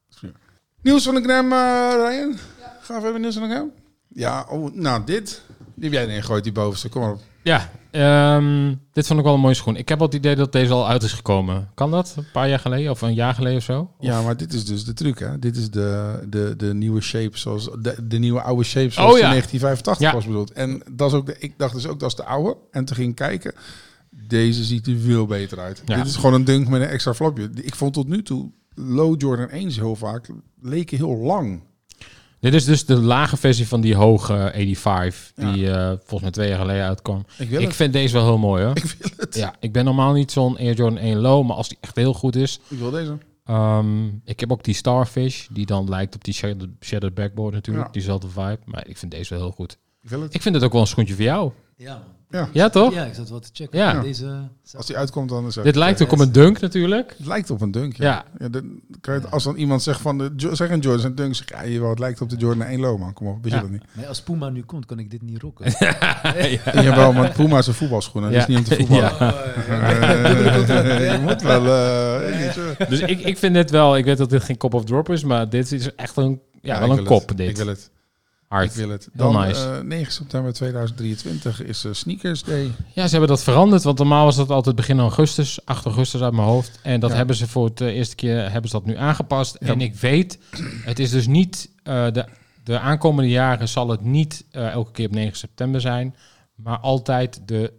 Nieuws 0.81 1.03
van 1.03 1.15
de 1.15 1.21
Gram, 1.21 1.51
eh 1.51 1.93
Ryan? 1.95 2.37
Ga 2.81 2.97
even 2.97 3.21
nieuws 3.21 3.33
van 3.37 3.49
de 3.49 3.55
Gram. 3.55 3.71
Ja, 4.07 4.45
oh, 4.49 4.73
nou 4.73 5.03
dit. 5.05 5.41
Die 5.75 5.83
heb 5.83 5.91
jij 5.93 6.03
erin 6.07 6.21
gegooid, 6.21 6.43
die 6.43 6.51
bovenste. 6.53 6.89
Kom 6.89 7.01
maar 7.01 7.11
op. 7.11 7.21
Ja, 7.43 7.69
ehm, 7.91 8.75
dit 8.93 9.07
vond 9.07 9.19
ik 9.19 9.25
wel 9.25 9.33
een 9.33 9.39
mooie 9.39 9.53
schoen. 9.53 9.75
Ik 9.75 9.89
heb 9.89 9.97
wel 9.97 10.07
het 10.07 10.15
idee 10.17 10.35
dat 10.35 10.51
deze 10.51 10.73
al 10.73 10.87
uit 10.87 11.03
is 11.03 11.13
gekomen. 11.13 11.69
Kan 11.73 11.91
dat? 11.91 12.13
Een 12.17 12.25
paar 12.33 12.49
jaar 12.49 12.59
geleden 12.59 12.91
of 12.91 13.01
een 13.01 13.13
jaar 13.13 13.33
geleden 13.33 13.57
of 13.57 13.63
zo? 13.63 13.79
Of- 13.81 14.05
Ja, 14.05 14.21
maar 14.21 14.37
dit 14.37 14.53
is 14.53 14.65
dus 14.65 14.85
de 14.85 14.93
truc, 14.93 15.19
hè? 15.19 15.39
Dit 15.39 15.55
is 15.57 15.69
de, 15.71 16.19
de, 16.29 16.53
de 16.57 16.73
nieuwe 16.73 17.01
shape, 17.01 17.37
zoals 17.37 17.69
de, 17.79 18.07
de 18.07 18.17
nieuwe 18.19 18.41
oude 18.41 18.63
shape 18.63 18.89
zoals 18.89 19.11
Oh, 19.11 19.17
ja. 19.17 19.23
in 19.23 19.29
1985 19.29 20.07
Ja. 20.07 20.13
was 20.13 20.25
bedoeld. 20.25 20.51
En 20.51 20.83
dat 20.91 21.11
is 21.11 21.17
ook 21.17 21.25
de, 21.25 21.35
ik 21.39 21.53
dacht 21.57 21.73
dus 21.73 21.87
ook 21.87 21.99
dat 21.99 22.09
is 22.09 22.15
de 22.15 22.25
oude. 22.25 22.57
En 22.71 22.85
toen 22.85 22.95
ging 22.95 23.09
ik 23.09 23.15
kijken. 23.15 23.53
Deze 24.27 24.63
ziet 24.63 24.87
er 24.87 24.97
veel 24.99 25.25
beter 25.25 25.59
uit. 25.59 25.81
Ja. 25.85 25.95
Dit 25.95 26.05
is 26.05 26.15
gewoon 26.15 26.33
een 26.33 26.45
dunk 26.45 26.67
met 26.67 26.81
een 26.81 26.87
extra 26.87 27.13
flapje. 27.13 27.49
Ik 27.61 27.75
vond 27.75 27.93
tot 27.93 28.07
nu 28.07 28.23
toe 28.23 28.51
low 28.75 29.21
Jordan 29.21 29.49
1 29.49 29.69
heel 29.71 29.95
vaak 29.95 30.27
leken 30.61 30.97
heel 30.97 31.17
lang. 31.17 31.61
Dit 32.41 32.53
is 32.53 32.65
dus 32.65 32.85
de 32.85 32.95
lage 32.99 33.37
versie 33.37 33.67
van 33.67 33.81
die 33.81 33.95
hoge 33.95 34.51
85, 34.53 35.31
Ja. 35.35 35.51
die 35.53 35.71
eh, 35.71 35.87
volgens 35.87 36.21
mij 36.21 36.31
twee 36.31 36.49
jaar 36.49 36.59
geleden 36.59 36.83
uitkwam. 36.85 37.25
Ik 37.37 37.49
wil 37.49 37.59
Ik 37.61 37.67
het. 37.67 37.75
vind 37.75 37.93
deze 37.93 38.13
wel 38.13 38.23
heel 38.25 38.37
mooi 38.37 38.63
hoor. 38.63 38.75
Ik 38.77 38.83
wil 38.99 39.11
het. 39.17 39.35
Ja, 39.35 39.55
ik 39.59 39.71
ben 39.73 39.85
normaal 39.85 40.13
niet 40.13 40.31
zo'n 40.31 40.57
Air 40.57 40.73
Jordan 40.75 40.97
1 40.97 41.17
low, 41.17 41.45
maar 41.47 41.55
als 41.55 41.69
die 41.69 41.77
echt 41.81 41.95
heel 41.95 42.13
goed 42.13 42.35
is. 42.35 42.59
Ik 42.67 42.77
wil 42.77 42.91
deze. 42.91 43.17
Ehm, 43.45 44.07
ik 44.25 44.39
heb 44.39 44.51
ook 44.51 44.63
die 44.63 44.73
Starfish, 44.73 45.47
die 45.51 45.65
dan 45.65 45.89
lijkt 45.89 46.15
op 46.15 46.23
die 46.23 46.33
Shattered, 46.33 46.69
Shattered 46.79 47.15
Backboard 47.15 47.53
natuurlijk, 47.53 47.85
Ja. 47.85 47.91
diezelfde 47.91 48.27
vibe. 48.27 48.59
Maar 48.65 48.87
ik 48.87 48.97
vind 48.97 49.11
deze 49.11 49.33
wel 49.33 49.43
heel 49.43 49.51
goed. 49.51 49.77
Ik 50.01 50.09
wil 50.09 50.21
het. 50.21 50.33
Ik 50.33 50.41
vind 50.41 50.55
het 50.55 50.63
ook 50.63 50.71
wel 50.71 50.81
een 50.81 50.87
schoentje 50.87 51.13
voor 51.15 51.23
jou. 51.23 51.51
Ja, 51.77 51.93
man. 51.93 52.03
Ja. 52.31 52.47
Ja, 52.53 52.69
toch? 52.69 52.93
Ja, 52.93 53.05
ik 53.05 53.13
zat 53.13 53.29
wel 53.29 53.39
te 53.39 53.49
checken. 53.53 53.79
Ja. 53.79 54.01
Deze... 54.01 54.49
Als 54.75 54.85
die 54.85 54.97
uitkomt, 54.97 55.29
dan 55.29 55.47
is 55.47 55.55
het. 55.55 55.63
Dit 55.63 55.75
lijkt 55.75 56.01
ook 56.01 56.11
op 56.11 56.19
een 56.19 56.31
dunk 56.31 56.59
natuurlijk. 56.59 57.13
Het 57.17 57.27
lijkt 57.27 57.49
op 57.49 57.61
een 57.61 57.71
dunk. 57.71 57.95
Ja. 57.97 58.05
Ja. 58.05 58.23
Ja, 58.39 58.49
dan 58.49 58.79
kan 59.01 59.13
je 59.13 59.19
het- 59.19 59.31
als 59.31 59.43
dan 59.43 59.55
iemand 59.55 59.83
zegt 59.83 60.01
van 60.01 60.17
de 60.17 60.31
zeg 60.53 60.69
een 60.69 60.79
Jordan 60.79 61.05
een 61.05 61.15
dunk, 61.15 61.35
zeg 61.35 61.49
ja, 61.49 61.67
jawel, 61.67 61.89
het 61.89 61.99
lijkt 61.99 62.21
op 62.21 62.29
de 62.29 62.35
Jordan 62.35 62.67
1 62.67 62.79
low 62.79 62.99
man. 62.99 63.13
Kom 63.13 63.27
op, 63.27 63.37
weet 63.43 63.51
Ja. 63.51 63.57
je 63.57 63.63
dat 63.63 63.71
niet? 63.71 63.83
Maar 63.91 64.07
als 64.07 64.21
Puma 64.21 64.49
nu 64.49 64.61
komt, 64.63 64.85
kan 64.85 64.99
ik 64.99 65.11
dit 65.11 65.21
niet 65.21 65.41
rocken. 65.41 65.71
Jawel, 66.83 67.13
maar 67.13 67.31
Puma 67.31 67.57
is 67.57 67.67
een 67.67 67.73
voetbalschoen. 67.73 68.21
Dat 68.21 68.31
is 68.31 68.37
Ja. 68.37 68.47
niet 68.47 68.57
om 68.57 68.63
te 68.63 68.75
voetballen. 68.79 69.17
Ja. 69.67 71.11
Je 71.13 71.19
moet 71.21 71.41
wel. 71.41 71.63
je. 71.63 72.75
Dus 72.89 72.99
ik, 72.99 73.19
ik 73.19 73.37
vind 73.37 73.53
dit 73.53 73.71
wel, 73.71 73.97
ik 73.97 74.05
weet 74.05 74.17
dat 74.17 74.29
dit 74.29 74.43
geen 74.43 74.57
kop 74.57 74.73
of 74.73 74.83
drop 74.85 75.09
is, 75.09 75.23
maar 75.23 75.49
dit 75.49 75.71
is 75.71 75.95
echt 75.95 76.17
een, 76.17 76.41
ja, 76.61 76.79
wel 76.79 76.91
ik 76.91 76.97
een 76.99 77.05
kop 77.05 77.37
dit. 77.37 77.49
Ik 77.49 77.57
wil 77.57 77.67
het. 77.67 77.89
Hard. 78.51 78.65
Ik 78.69 78.71
wil 78.71 78.89
het. 78.89 79.09
Dan 79.13 79.33
nice. 79.47 79.71
eh, 79.71 79.79
9 79.81 80.13
september 80.13 80.53
2023 80.53 81.61
is 81.63 81.83
eh, 81.85 81.93
Sneakers 81.93 82.43
Day. 82.43 82.71
Ja, 82.93 83.03
ze 83.05 83.09
hebben 83.11 83.29
dat 83.29 83.43
veranderd, 83.43 83.83
want 83.83 83.97
normaal 83.97 84.25
was 84.25 84.35
dat 84.35 84.49
altijd 84.49 84.75
begin 84.75 84.99
augustus, 84.99 85.65
8 85.65 85.85
augustus 85.85 86.21
uit 86.21 86.33
mijn 86.33 86.47
hoofd. 86.47 86.79
En 86.83 86.99
dat 86.99 87.09
Ja. 87.09 87.15
hebben 87.15 87.35
ze 87.35 87.47
voor 87.47 87.65
het 87.65 87.81
eh, 87.81 87.87
eerste 87.87 88.15
keer 88.15 88.51
hebben 88.51 88.69
ze 88.69 88.75
dat 88.77 88.85
nu 88.85 88.95
aangepast. 88.97 89.55
Ja. 89.59 89.67
En 89.67 89.81
ik 89.81 89.95
weet, 89.95 90.39
het 90.83 90.99
is 90.99 91.09
dus 91.09 91.27
niet, 91.27 91.71
de, 91.83 92.25
de 92.63 92.79
aankomende 92.79 93.29
jaren 93.29 93.67
zal 93.67 93.89
het 93.89 94.01
niet 94.01 94.45
elke 94.51 94.91
keer 94.91 95.07
op 95.07 95.13
9 95.13 95.37
september 95.37 95.81
zijn, 95.81 96.15
maar 96.55 96.79
altijd 96.79 97.47
de 97.47 97.73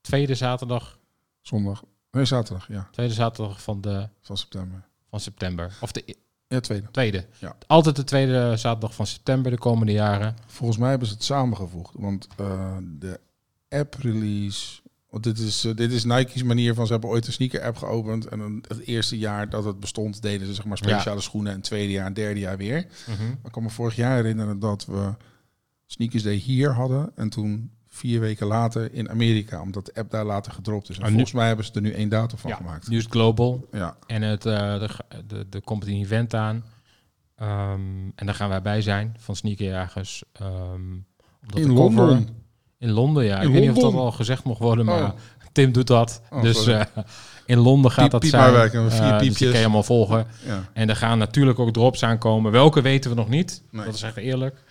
tweede 0.00 0.34
zaterdag 0.34 0.98
Zondag. 1.40 1.82
Nee, 2.10 2.24
zaterdag, 2.24 2.68
ja. 2.68 2.88
Tweede 2.92 3.12
zaterdag 3.14 3.62
van, 3.62 3.80
de, 3.80 4.08
Van 4.20 4.36
september. 4.36 4.84
van 5.10 5.20
september. 5.20 5.72
Of 5.80 5.92
de 5.92 6.16
Ja, 6.48 6.60
tweede. 6.60 6.90
tweede. 6.90 7.26
Ja. 7.38 7.56
Altijd 7.66 7.96
de 7.96 8.04
tweede 8.04 8.56
zaterdag 8.56 8.94
van 8.94 9.06
september 9.06 9.50
de 9.50 9.58
komende 9.58 9.92
jaren. 9.92 10.36
Volgens 10.46 10.78
mij 10.78 10.90
hebben 10.90 11.08
ze 11.08 11.14
het 11.14 11.24
samengevoegd. 11.24 11.94
Want 11.96 12.28
eh, 12.36 12.76
de 12.98 13.20
app-release... 13.68 14.80
Want 15.10 15.24
dit 15.24 15.38
is, 15.38 15.64
eh, 15.64 15.74
dit 15.74 15.92
is 15.92 16.04
Nike's 16.04 16.42
manier 16.42 16.74
van... 16.74 16.86
Ze 16.86 16.92
hebben 16.92 17.10
ooit 17.10 17.26
een 17.26 17.32
sneaker-app 17.32 17.76
geopend. 17.76 18.26
En 18.26 18.38
dan 18.38 18.64
het 18.68 18.86
eerste 18.86 19.18
jaar 19.18 19.50
dat 19.50 19.64
het 19.64 19.80
bestond... 19.80 20.22
deden 20.22 20.46
ze 20.46 20.54
zeg 20.54 20.64
maar 20.64 20.76
speciale 20.76 21.20
schoenen. 21.20 21.52
En 21.52 21.60
tweede 21.60 21.92
jaar 21.92 22.06
en 22.06 22.14
derde 22.14 22.40
jaar 22.40 22.56
weer. 22.56 22.86
Maar 23.06 23.38
ik 23.44 23.52
kan 23.52 23.62
me 23.62 23.70
vorig 23.70 23.96
jaar 23.96 24.14
herinneren 24.16 24.58
dat 24.58 24.84
we 24.86 25.14
Sneakers 25.86 26.22
Day 26.22 26.34
hier 26.34 26.72
hadden. 26.72 27.10
En 27.14 27.28
toen 27.28 27.70
vier 27.98 28.20
weken 28.20 28.46
later 28.46 28.92
in 28.94 29.10
Amerika. 29.10 29.60
Omdat 29.60 29.86
de 29.86 29.92
app 29.94 30.10
daar 30.10 30.24
later 30.24 30.52
gedropt 30.52 30.88
is. 30.90 30.96
En 30.96 31.02
Ah, 31.02 31.08
volgens 31.08 31.32
mij 31.32 31.46
hebben 31.46 31.64
ze 31.64 31.72
er 31.74 31.80
nu 31.80 31.92
één 31.92 32.08
datum 32.08 32.38
van 32.38 32.50
Ja, 32.50 32.56
gemaakt. 32.56 32.88
nu 32.88 32.96
is 32.96 33.02
het 33.02 33.12
global. 33.12 33.66
Ja, 33.72 33.96
En 34.06 34.22
het, 34.22 34.46
eh 34.46 34.78
de, 34.80 34.88
de, 35.26 35.46
de 35.48 35.60
komt 35.60 35.86
een 35.86 35.92
event 36.00 36.34
aan. 36.34 36.64
Ehm, 37.36 37.80
en 38.14 38.26
daar 38.26 38.34
gaan 38.34 38.48
wij 38.48 38.62
bij 38.62 38.82
zijn 38.82 39.16
van 39.18 39.36
sneakerjagers. 39.36 40.22
Ehm 40.32 40.50
omdat 41.42 41.60
in 41.60 41.74
cover- 41.74 42.06
Londen. 42.06 42.28
In 42.78 42.90
Londen, 42.90 43.24
ja. 43.24 43.36
In 43.40 43.46
ik 43.46 43.52
weet 43.52 43.60
niet 43.60 43.68
of 43.68 43.74
dat 43.74 43.84
Londen? 43.84 44.02
al 44.02 44.12
gezegd 44.12 44.44
mocht 44.44 44.60
worden, 44.60 44.88
Oh. 44.88 45.00
maar 45.00 45.12
Tim 45.52 45.72
doet 45.72 45.86
dat. 45.86 46.22
Oh, 46.30 46.42
dus 46.42 46.66
eh, 46.66 46.80
in 47.46 47.58
Londen 47.58 47.90
gaat 47.90 48.02
Piep- 48.02 48.10
dat 48.10 48.20
piep 48.20 48.30
zijn. 48.30 48.42
maar 48.42 48.52
weg, 48.52 48.72
en 48.72 48.90
vier 48.90 49.02
Eh, 49.02 49.18
dus 49.18 49.38
kan 49.38 49.46
je 49.48 49.54
helemaal 49.54 49.82
volgen. 49.82 50.26
Ja. 50.46 50.68
En 50.72 50.88
er 50.88 50.96
gaan 50.96 51.18
natuurlijk 51.18 51.58
ook 51.58 51.72
drops 51.72 52.02
aankomen. 52.04 52.52
Welke 52.52 52.80
weten 52.80 53.10
we 53.10 53.16
nog 53.16 53.28
niet. 53.28 53.62
Nee. 53.70 53.84
Dat 53.84 53.94
is 53.94 54.02
echt 54.02 54.16
eerlijk. 54.16 54.62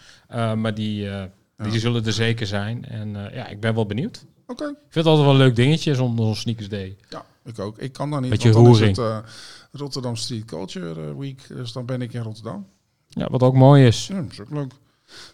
Maar 0.55 0.73
die. 0.73 1.09
Die 1.57 1.79
zullen 1.79 2.05
er 2.05 2.13
zeker 2.13 2.47
zijn. 2.47 2.85
En 2.85 3.25
eh, 3.25 3.35
ja, 3.35 3.47
ik 3.47 3.59
ben 3.59 3.75
wel 3.75 3.85
benieuwd. 3.85 4.25
Oké. 4.47 4.63
Ik 4.63 4.75
vind 4.89 5.05
het 5.05 5.05
altijd 5.05 5.25
wel 5.25 5.33
een 5.33 5.41
leuk 5.41 5.55
dingetje 5.55 5.95
zonder 5.95 6.25
zo'n 6.25 6.35
Sneakers 6.35 6.69
Day. 6.69 6.97
Ja, 7.09 7.25
ik 7.43 7.59
ook. 7.59 7.77
Ik 7.77 7.93
kan 7.93 8.09
dan 8.09 8.21
niet. 8.21 8.29
Beetje 8.29 8.51
want 8.51 8.65
dan 8.65 8.73
is 8.73 8.87
het 8.87 8.97
eh, 8.97 9.17
Rotterdam 9.71 10.15
Street 10.15 10.45
Culture 10.45 11.07
eh, 11.07 11.17
Week. 11.17 11.47
Dus 11.47 11.71
dan 11.71 11.85
ben 11.85 12.01
ik 12.01 12.13
in 12.13 12.21
Rotterdam. 12.21 12.67
Ja, 13.07 13.27
wat 13.29 13.41
ook 13.41 13.53
mooi 13.53 13.85
is. 13.85 14.07
Ja, 14.07 14.21
dat 14.21 14.31
is 14.31 14.39
ook 14.39 14.49
leuk. 14.49 14.71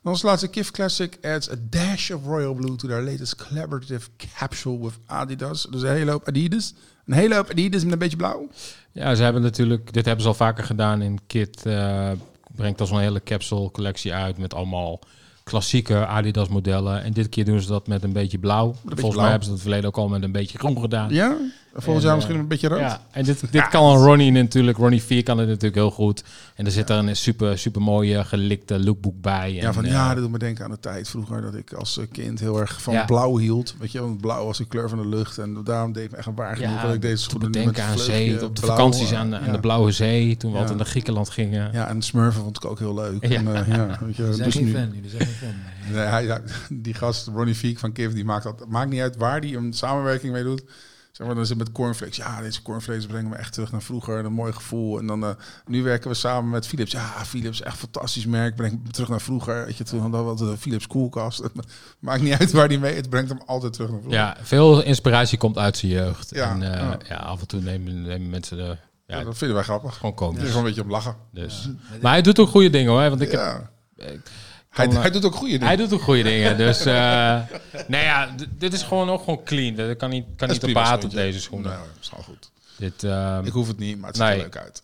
Dan 0.02 0.12
als 0.12 0.22
laatste 0.22 0.48
Kif 0.48 0.72
Classic 0.72 1.18
adds 1.22 1.52
a 1.52 1.56
dash 1.70 2.12
of 2.12 2.26
royal 2.26 2.54
blue 2.54 2.76
to 2.76 2.88
their 2.88 3.04
latest 3.04 3.36
collaborative 3.48 4.10
capsule 4.18 4.80
with 4.80 5.00
Adidas. 5.06 5.68
Dus 5.70 5.82
een 5.82 5.90
hele 5.90 6.12
hoop 6.12 6.28
Adidas. 6.28 6.74
Een 7.06 7.14
hele 7.14 7.36
hoop 7.36 7.50
Adidas 7.50 7.84
met 7.84 7.94
een 7.94 8.00
beetje 8.00 8.18
blauw. 8.18 8.48
Ja, 8.92 9.16
ze 9.16 9.24
hebben 9.24 9.42
natuurlijk, 9.42 9.94
dit 9.94 10.06
hebben 10.06 10.24
ze 10.24 10.28
al 10.28 10.34
vaker 10.34 10.64
gedaan 10.64 11.02
in 11.02 11.20
Kit. 11.28 11.62
brengt 12.56 12.80
al 12.80 12.88
zo'n 12.88 13.00
hele 13.00 13.24
capsule 13.24 13.72
collectie 13.72 14.14
uit 14.14 14.38
met 14.38 14.54
allemaal 14.54 15.00
klassieke 15.44 16.06
Adidas 16.06 16.48
modellen. 16.48 17.04
En 17.04 17.14
dit 17.14 17.30
keer 17.30 17.46
doen 17.46 17.62
ze 17.62 17.68
dat 17.68 17.88
met 17.88 18.04
een 18.04 18.14
beetje 18.14 18.38
blauw. 18.38 18.74
Volgens 18.74 19.02
blauw. 19.02 19.16
mij 19.16 19.30
hebben 19.30 19.44
ze 19.46 19.54
dat 19.54 19.62
verleden 19.62 19.88
ook 19.88 19.98
al 19.98 20.08
met 20.08 20.24
een 20.24 20.32
beetje 20.32 20.58
groen 20.58 20.80
gedaan. 20.80 21.14
Ja? 21.14 21.38
Volgend 21.76 21.96
En, 21.96 22.02
jaar 22.02 22.10
eh, 22.10 22.16
misschien 22.16 22.40
een 22.40 22.48
beetje 22.48 22.68
rood. 22.68 22.80
Ja, 22.80 23.02
en 23.12 23.24
dit, 23.24 23.52
dit 23.52 23.68
kan 23.68 23.98
Ronnie 23.98 24.32
natuurlijk. 24.32 24.78
Ronnie 24.78 25.04
4 25.04 25.24
kan 25.24 25.38
het 25.38 25.48
natuurlijk 25.48 25.76
heel 25.76 25.92
goed. 25.92 26.24
En 26.56 26.66
er 26.66 26.72
zit 26.72 26.90
er 26.90 26.98
een 26.98 27.16
super, 27.16 27.58
super 27.58 27.82
mooie 27.82 28.24
gelikte 28.24 28.80
lookbook 28.84 29.22
bij. 29.22 29.54
Ja, 29.54 29.68
En, 29.68 29.74
van 29.74 29.86
eh, 29.86 29.92
ja, 29.92 30.14
dat 30.14 30.24
doet 30.24 30.32
me 30.32 30.38
denken 30.40 30.64
aan 30.66 30.72
de 30.72 30.80
tijd 30.80 31.10
vroeger 31.10 31.42
dat 31.42 31.56
ik 31.56 31.74
als 31.74 32.00
kind 32.12 32.40
heel 32.40 32.60
erg 32.60 32.82
van 32.82 32.94
Ja. 32.94 33.06
blauw 33.06 33.38
hield. 33.38 33.76
Weet 33.80 33.92
je, 33.92 34.00
want 34.02 34.22
blauw 34.22 34.46
was 34.46 34.58
de 34.58 34.66
kleur 34.68 34.90
van 34.90 34.98
de 35.02 35.08
lucht. 35.08 35.38
En 35.38 35.64
daarom 35.64 35.94
deed 35.94 36.12
me 36.12 36.18
echt 36.18 36.28
een 36.28 36.36
waar 36.36 36.56
genoeg 36.58 36.76
ja, 36.76 36.82
dat 36.86 36.94
ik 36.94 37.02
deze 37.02 37.24
schoenen 37.24 37.52
denken 37.52 37.72
met 37.72 37.82
aan 37.82 38.00
zee, 38.00 38.34
op 38.46 38.56
de 38.56 38.62
blauw, 38.62 38.76
vakanties 38.76 39.12
eh, 39.12 39.20
aan, 39.20 39.30
de- 39.30 39.38
aan 39.38 39.46
ja. 39.46 39.52
de 39.52 39.60
Blauwe 39.60 39.92
Zee, 39.92 40.38
toen 40.38 40.50
we 40.50 40.56
Ja. 40.56 40.62
altijd 40.62 40.80
naar 40.82 40.90
Griekenland 40.90 41.30
gingen. 41.30 41.70
Ja, 41.74 41.88
en 41.88 42.02
Smurfen 42.02 42.42
vond 42.42 42.58
ik 42.64 42.66
ook 42.70 42.80
heel 42.80 42.94
leuk. 42.94 43.28
Ja. 43.28 43.36
En, 43.38 43.44
ja, 43.68 43.98
weet 44.02 44.16
je, 44.16 44.22
Jullie 44.24 44.34
zijn 44.36 44.44
dus 44.50 44.56
geen 44.56 44.66
nu- 44.66 44.72
fan, 44.72 44.92
jullie 44.94 45.10
zijn 45.10 45.26
geen 45.26 45.50
fan. 45.50 45.94
Nee, 45.94 46.06
hij, 46.06 46.26
ja, 46.26 46.42
die 46.70 46.94
gast, 46.94 47.28
Ronnie 47.28 47.56
Fiek 47.56 47.80
van 47.80 47.92
Kif, 47.92 48.14
die 48.14 48.26
maakt 48.26 48.44
dat. 48.44 48.66
Maakt 48.68 48.90
niet 48.90 49.02
uit 49.02 49.18
waar 49.18 49.42
die 49.42 49.58
een 49.58 49.74
samenwerking 49.74 50.34
mee 50.34 50.44
doet. 50.44 50.64
Zeg 51.14 51.26
maar, 51.26 51.36
dan 51.36 51.44
is 51.44 51.50
het 51.50 51.58
met 51.58 51.72
cornflakes. 51.72 52.16
Ja, 52.16 52.42
deze 52.42 52.62
cornflakes 52.62 53.06
brengen 53.06 53.30
me 53.30 53.36
echt 53.36 53.54
terug 53.54 53.72
naar 53.72 53.82
vroeger. 53.82 54.26
Een 54.26 54.34
mooi 54.34 54.54
gevoel. 54.54 55.00
En 55.00 55.08
dan, 55.08 55.24
eh, 55.24 55.30
nu 55.68 55.84
werken 55.84 56.10
we 56.10 56.16
samen 56.16 56.50
met 56.50 56.68
Philips. 56.68 56.92
Ja, 56.92 57.26
Philips, 57.26 57.62
echt 57.62 57.78
fantastisch 57.78 58.26
merk. 58.26 58.56
Brengt 58.56 58.84
me 58.84 58.90
terug 58.90 59.10
naar 59.10 59.22
vroeger. 59.22 59.66
Weet 59.66 59.78
je, 59.78 59.84
toen 59.84 60.00
hadden 60.00 60.24
we 60.24 60.30
altijd 60.30 60.50
een 60.50 60.58
Philips 60.58 60.88
koelkast. 60.88 61.44
Het 61.44 61.52
maakt 62.00 62.22
niet 62.22 62.34
uit 62.40 62.52
waar 62.52 62.68
die 62.68 62.80
mee. 62.80 62.96
Het 62.96 63.10
brengt 63.10 63.30
hem 63.30 63.40
altijd 63.46 63.74
terug 63.74 63.90
naar 63.90 64.00
vroeger. 64.00 64.20
Ja, 64.20 64.38
veel 64.42 64.82
inspiratie 64.84 65.38
komt 65.38 65.58
uit 65.58 65.78
zijn 65.78 65.92
jeugd. 65.92 66.30
Ja, 66.36 66.50
en 66.52 66.62
eh, 66.62 66.80
ja. 66.80 66.98
ja. 67.10 67.16
af 67.16 67.42
en 67.42 67.48
toe 67.48 67.62
nemen, 67.62 68.02
nemen 68.02 68.30
mensen 68.30 68.58
de, 68.58 68.78
Ja, 69.08 69.18
ja, 69.18 69.24
dat 69.24 69.38
vinden 69.38 69.56
wij 69.56 69.66
grappig. 69.66 69.96
gewoon 69.96 70.12
Er 70.12 70.18
komisch. 70.18 70.42
is 70.42 70.48
gewoon 70.48 70.64
een 70.64 70.68
beetje 70.70 70.84
om 70.84 70.90
lachen. 70.92 71.16
Dus. 71.32 71.70
Maar 72.02 72.12
hij 72.12 72.22
doet 72.22 72.40
ook 72.40 72.50
goede 72.50 72.70
dingen 72.70 72.92
hoor. 72.92 73.10
Want 73.10 73.22
ik 73.22 73.32
heb, 73.32 73.40
Ja. 73.40 73.70
ik 74.06 74.22
Hij, 74.74 74.86
kan, 74.88 74.96
eh, 74.96 75.02
hij 75.02 75.12
doet 75.12 75.26
ook 75.26 75.36
goede 75.36 75.52
dingen. 75.52 75.68
hij 75.68 75.76
doet 75.76 75.94
ook 75.94 76.02
goede 76.02 76.24
dingen. 76.24 76.58
Dus 76.58 76.86
eh 76.86 77.42
nee 77.88 78.04
ja, 78.04 78.36
dit 78.50 78.74
is 78.74 78.82
gewoon 78.84 79.10
ook 79.10 79.20
gewoon 79.20 79.44
clean. 79.44 79.76
Dat 79.76 79.98
kan 79.98 80.10
niet, 80.10 80.24
kan 80.26 80.36
Dat 80.48 80.50
niet 80.50 80.60
prima 80.60 80.84
baat 80.84 81.04
op 81.04 81.12
deze 81.12 81.40
schoenen. 81.40 81.70
Nee, 81.70 81.80
dat 81.80 81.98
is 82.02 82.08
gewoon 82.08 82.24
goed. 82.24 82.52
Dit, 82.78 83.04
ehm, 83.04 83.46
Ik 83.46 83.52
hoef 83.52 83.68
het 83.68 83.78
niet, 83.78 83.98
maar 83.98 84.08
het 84.08 84.18
ziet 84.18 84.26
Nee. 84.26 84.36
er 84.36 84.42
leuk 84.42 84.58
uit. 84.58 84.84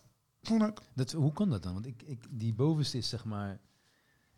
Dat, 0.94 1.12
hoe 1.12 1.32
kon 1.32 1.50
dat 1.50 1.62
dan? 1.62 1.72
Want 1.72 1.86
ik, 1.86 2.02
ik, 2.06 2.18
die 2.30 2.54
bovenste 2.54 2.98
is 2.98 3.08
zeg 3.08 3.24
maar 3.24 3.58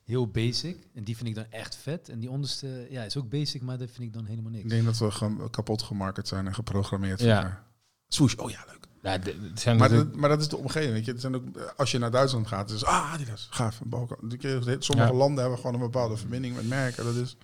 heel 0.04 0.26
basic. 0.26 0.76
En 0.94 1.04
die 1.04 1.16
vind 1.16 1.28
ik 1.28 1.34
dan 1.34 1.46
echt 1.50 1.76
vet. 1.76 2.08
En 2.08 2.18
die 2.18 2.30
onderste 2.30 2.86
ja, 2.90 3.02
is 3.02 3.16
ook 3.16 3.28
basic, 3.28 3.62
maar 3.62 3.78
dat 3.78 3.88
vind 3.90 4.02
ik 4.02 4.12
dan 4.12 4.24
helemaal 4.24 4.50
niks. 4.50 4.64
Ik 4.64 4.70
denk 4.70 4.84
dat 4.84 4.98
we 4.98 5.10
gewoon 5.10 5.50
kapot 5.50 5.82
gemarket 5.82 6.28
zijn 6.28 6.46
en 6.46 6.54
geprogrammeerd. 6.54 7.20
Ja. 7.20 7.26
zeg 7.26 7.42
maar. 7.42 7.62
Swoosh, 8.08 8.34
oh 8.34 8.50
ja, 8.50 8.64
leuk. 8.66 8.86
Ja, 9.02 9.18
d- 9.18 9.24
het 9.24 9.60
zijn 9.60 9.76
Maar, 9.76 9.88
natuurlijk- 9.88 10.10
dat, 10.10 10.20
maar 10.20 10.28
dat 10.28 10.40
is 10.40 10.48
de 10.48 10.56
omgeving. 10.56 10.92
Weet 10.92 11.04
je. 11.04 11.12
Het 11.12 11.20
zijn 11.20 11.34
ook, 11.34 11.56
eh, 11.56 11.62
als 11.76 11.90
je 11.90 11.98
naar 11.98 12.10
Duitsland 12.10 12.46
gaat, 12.46 12.70
is 12.70 12.84
ah, 12.84 13.12
Adidas, 13.12 13.46
gaaf. 13.50 13.80
Een 13.80 13.88
Balkan. 13.88 14.16
Die 14.22 14.38
kun 14.38 14.50
je- 14.50 14.76
Sommige 14.78 15.08
Ja. 15.08 15.14
landen 15.14 15.40
hebben 15.40 15.58
gewoon 15.58 15.74
een 15.74 15.80
bepaalde 15.80 16.16
verbinding 16.16 16.54
met 16.56 16.68
merken. 16.68 17.04
Dat 17.04 17.14
is, 17.14 17.36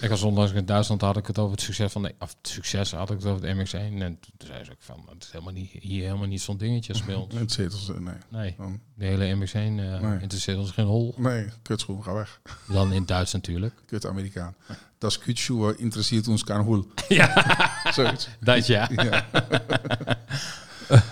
Ik 0.00 0.08
was 0.08 0.22
onlangs 0.22 0.52
in 0.52 0.64
Duitsland 0.66 1.00
had 1.00 1.16
ik 1.16 1.26
het 1.26 1.38
over 1.38 1.52
het 1.52 1.60
succes 1.60 1.92
van 1.92 2.02
de, 2.02 2.14
of 2.18 2.34
het 2.40 2.48
succes 2.48 2.90
had 2.92 3.10
ik 3.10 3.16
het 3.18 3.26
over 3.26 3.40
de 3.42 3.54
MX1 3.54 4.02
en 4.02 4.18
toen 4.20 4.46
zei 4.48 4.64
ze 4.64 4.70
ook 4.70 4.76
van 4.80 5.04
het 5.08 5.22
is 5.24 5.30
helemaal 5.30 5.52
niet 5.52 5.70
hier 5.70 6.04
helemaal 6.04 6.26
niet 6.26 6.40
zo'n 6.40 6.56
dingetje 6.56 7.16
ons. 7.16 7.34
het 7.34 7.52
zit 7.52 7.74
ons, 7.74 7.88
nee. 7.98 8.14
Nee, 8.28 8.54
Dan, 8.58 8.80
de 8.94 9.04
hele 9.04 9.34
MX1 9.34 9.52
eh 9.54 10.00
Nee. 10.00 10.20
interesseert 10.20 10.58
ons 10.58 10.70
geen 10.70 10.86
hol. 10.86 11.14
nee, 11.16 11.46
kutschoen, 11.62 12.02
ga 12.02 12.12
weg. 12.12 12.40
Dan 12.72 12.92
in 12.92 13.06
Duits 13.06 13.32
natuurlijk. 13.32 13.74
Kut 13.86 14.06
Amerikaan. 14.06 14.54
Dat 14.98 15.10
is 15.10 15.18
kutschoen, 15.18 15.78
interesseert 15.78 16.28
ons 16.28 16.42
geen 16.42 16.60
hol. 16.60 16.84
Ja, 17.08 17.70
Zoiets. 17.92 18.28
dat 18.40 18.66
ja. 18.66 18.88
Ja. 18.94 19.26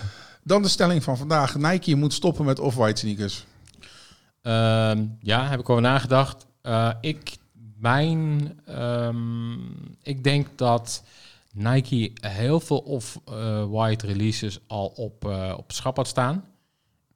Dan 0.43 0.61
de 0.61 0.67
stelling 0.67 1.03
van 1.03 1.17
vandaag. 1.17 1.55
Nike 1.55 1.95
moet 1.95 2.13
stoppen 2.13 2.45
met 2.45 2.59
off-white 2.59 2.99
sneakers. 2.99 3.45
Ehm, 4.41 5.05
ja, 5.19 5.47
heb 5.47 5.59
ik 5.59 5.69
over 5.69 5.83
nagedacht. 5.83 6.45
Eh, 6.61 6.91
ik, 7.01 7.37
mijn, 7.77 8.53
ehm, 8.65 9.53
ik 10.01 10.23
denk 10.23 10.47
dat 10.55 11.03
Nike 11.53 12.11
heel 12.21 12.59
veel 12.59 12.77
off-white 12.79 14.05
releases 14.05 14.59
al 14.67 14.87
op, 14.87 15.25
eh, 15.25 15.53
op 15.57 15.71
schap 15.71 15.95
had 15.95 16.07
staan. 16.07 16.45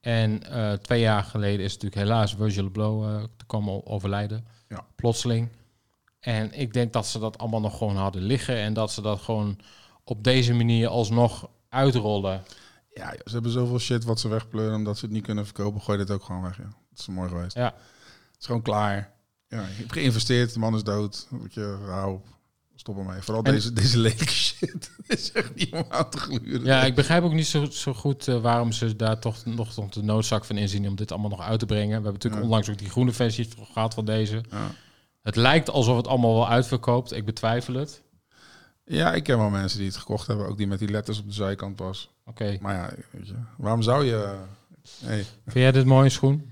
En 0.01 0.43
eh, 0.51 0.71
twee 0.73 0.99
jaar 0.99 1.23
geleden 1.23 1.65
is 1.65 1.73
natuurlijk 1.73 2.01
helaas 2.01 2.35
Virgil 2.35 2.71
eh 2.73 3.23
te 3.37 3.45
komen 3.45 3.85
overlijden. 3.87 4.45
Ja. 4.67 4.85
Plotseling. 4.95 5.49
En 6.19 6.59
ik 6.59 6.73
denk 6.73 6.93
dat 6.93 7.07
ze 7.07 7.19
dat 7.19 7.37
allemaal 7.37 7.61
nog 7.61 7.77
gewoon 7.77 7.95
hadden 7.95 8.21
liggen. 8.21 8.55
En 8.55 8.73
dat 8.73 8.91
ze 8.91 9.01
dat 9.01 9.21
gewoon 9.21 9.57
op 10.03 10.23
deze 10.23 10.53
manier 10.53 10.87
alsnog 10.87 11.49
uitrollen. 11.73 12.43
Ja, 12.93 13.05
joh, 13.11 13.19
ze 13.25 13.33
hebben 13.33 13.51
zoveel 13.51 13.79
shit 13.79 14.03
wat 14.03 14.19
ze 14.19 14.27
wegpleuren 14.27 14.75
omdat 14.75 14.97
ze 14.97 15.05
het 15.05 15.13
niet 15.13 15.23
kunnen 15.23 15.45
verkopen. 15.45 15.81
Gooi 15.81 15.97
dit 15.97 16.11
ook 16.11 16.23
gewoon 16.23 16.41
weg. 16.41 16.57
Ja. 16.57 16.63
Dat 16.89 16.99
is 16.99 17.07
mooi 17.07 17.29
geweest. 17.29 17.55
Ja. 17.55 17.65
Het 18.31 18.39
is 18.39 18.45
gewoon 18.45 18.61
klaar. 18.61 19.11
Ja, 19.47 19.59
je 19.61 19.65
hebt 19.73 19.93
geïnvesteerd, 19.93 20.53
de 20.53 20.59
man 20.59 20.75
is 20.75 20.83
dood. 20.83 21.27
Moet 21.29 21.53
je, 21.53 21.77
hou 21.85 22.13
op. 22.13 22.25
Stop 22.75 22.97
ermee. 22.97 23.21
Vooral 23.21 23.43
En- 23.43 23.51
deze, 23.51 23.73
deze 23.73 23.97
lelijke 23.97 24.27
shit. 24.29 24.91
Is 25.07 25.31
echt 25.31 25.55
niet 25.55 25.71
om 25.73 25.85
aan 25.89 26.09
te 26.09 26.17
gluren. 26.17 26.65
Ja, 26.65 26.83
ik 26.83 26.95
begrijp 26.95 27.23
ook 27.23 27.33
niet 27.33 27.47
zo, 27.47 27.65
zo 27.65 27.93
goed 27.93 28.27
eh, 28.27 28.41
waarom 28.41 28.71
ze 28.71 28.95
daar 28.95 29.19
toch 29.19 29.45
nog 29.45 29.73
de 29.89 30.03
noodzaak 30.03 30.45
van 30.45 30.57
inzien 30.57 30.87
om 30.87 30.95
dit 30.95 31.11
allemaal 31.11 31.29
nog 31.29 31.41
uit 31.41 31.59
te 31.59 31.65
brengen. 31.65 31.87
We 31.87 31.93
hebben 31.93 32.13
natuurlijk 32.13 32.41
Ja. 32.41 32.47
onlangs 32.47 32.69
ook 32.69 32.77
die 32.77 32.89
groene 32.89 33.11
versie 33.11 33.47
gehad 33.73 33.93
van 33.93 34.05
deze. 34.05 34.43
Ja. 34.49 34.71
Het 35.21 35.35
lijkt 35.35 35.69
alsof 35.69 35.97
het 35.97 36.07
allemaal 36.07 36.33
wel 36.33 36.49
uitverkoopt. 36.49 37.11
Ik 37.11 37.25
betwijfel 37.25 37.73
het. 37.73 38.01
Ja, 38.85 39.13
ik 39.13 39.23
ken 39.23 39.37
wel 39.37 39.49
mensen 39.49 39.77
die 39.79 39.87
het 39.87 39.97
gekocht 39.97 40.27
hebben. 40.27 40.47
Ook 40.47 40.57
die 40.57 40.67
met 40.67 40.79
die 40.79 40.89
letters 40.91 41.19
op 41.19 41.25
de 41.27 41.33
zijkant 41.33 41.75
pas. 41.75 42.09
Oké. 42.25 42.57
Maar 42.61 42.75
ja, 42.75 42.93
weet 43.11 43.27
je, 43.27 43.35
waarom 43.57 43.81
zou 43.81 44.05
je... 44.05 44.35
Hey, 45.03 45.17
Vind 45.43 45.53
jij 45.53 45.71
dit 45.71 45.85
mooie 45.85 46.09
schoen? 46.09 46.51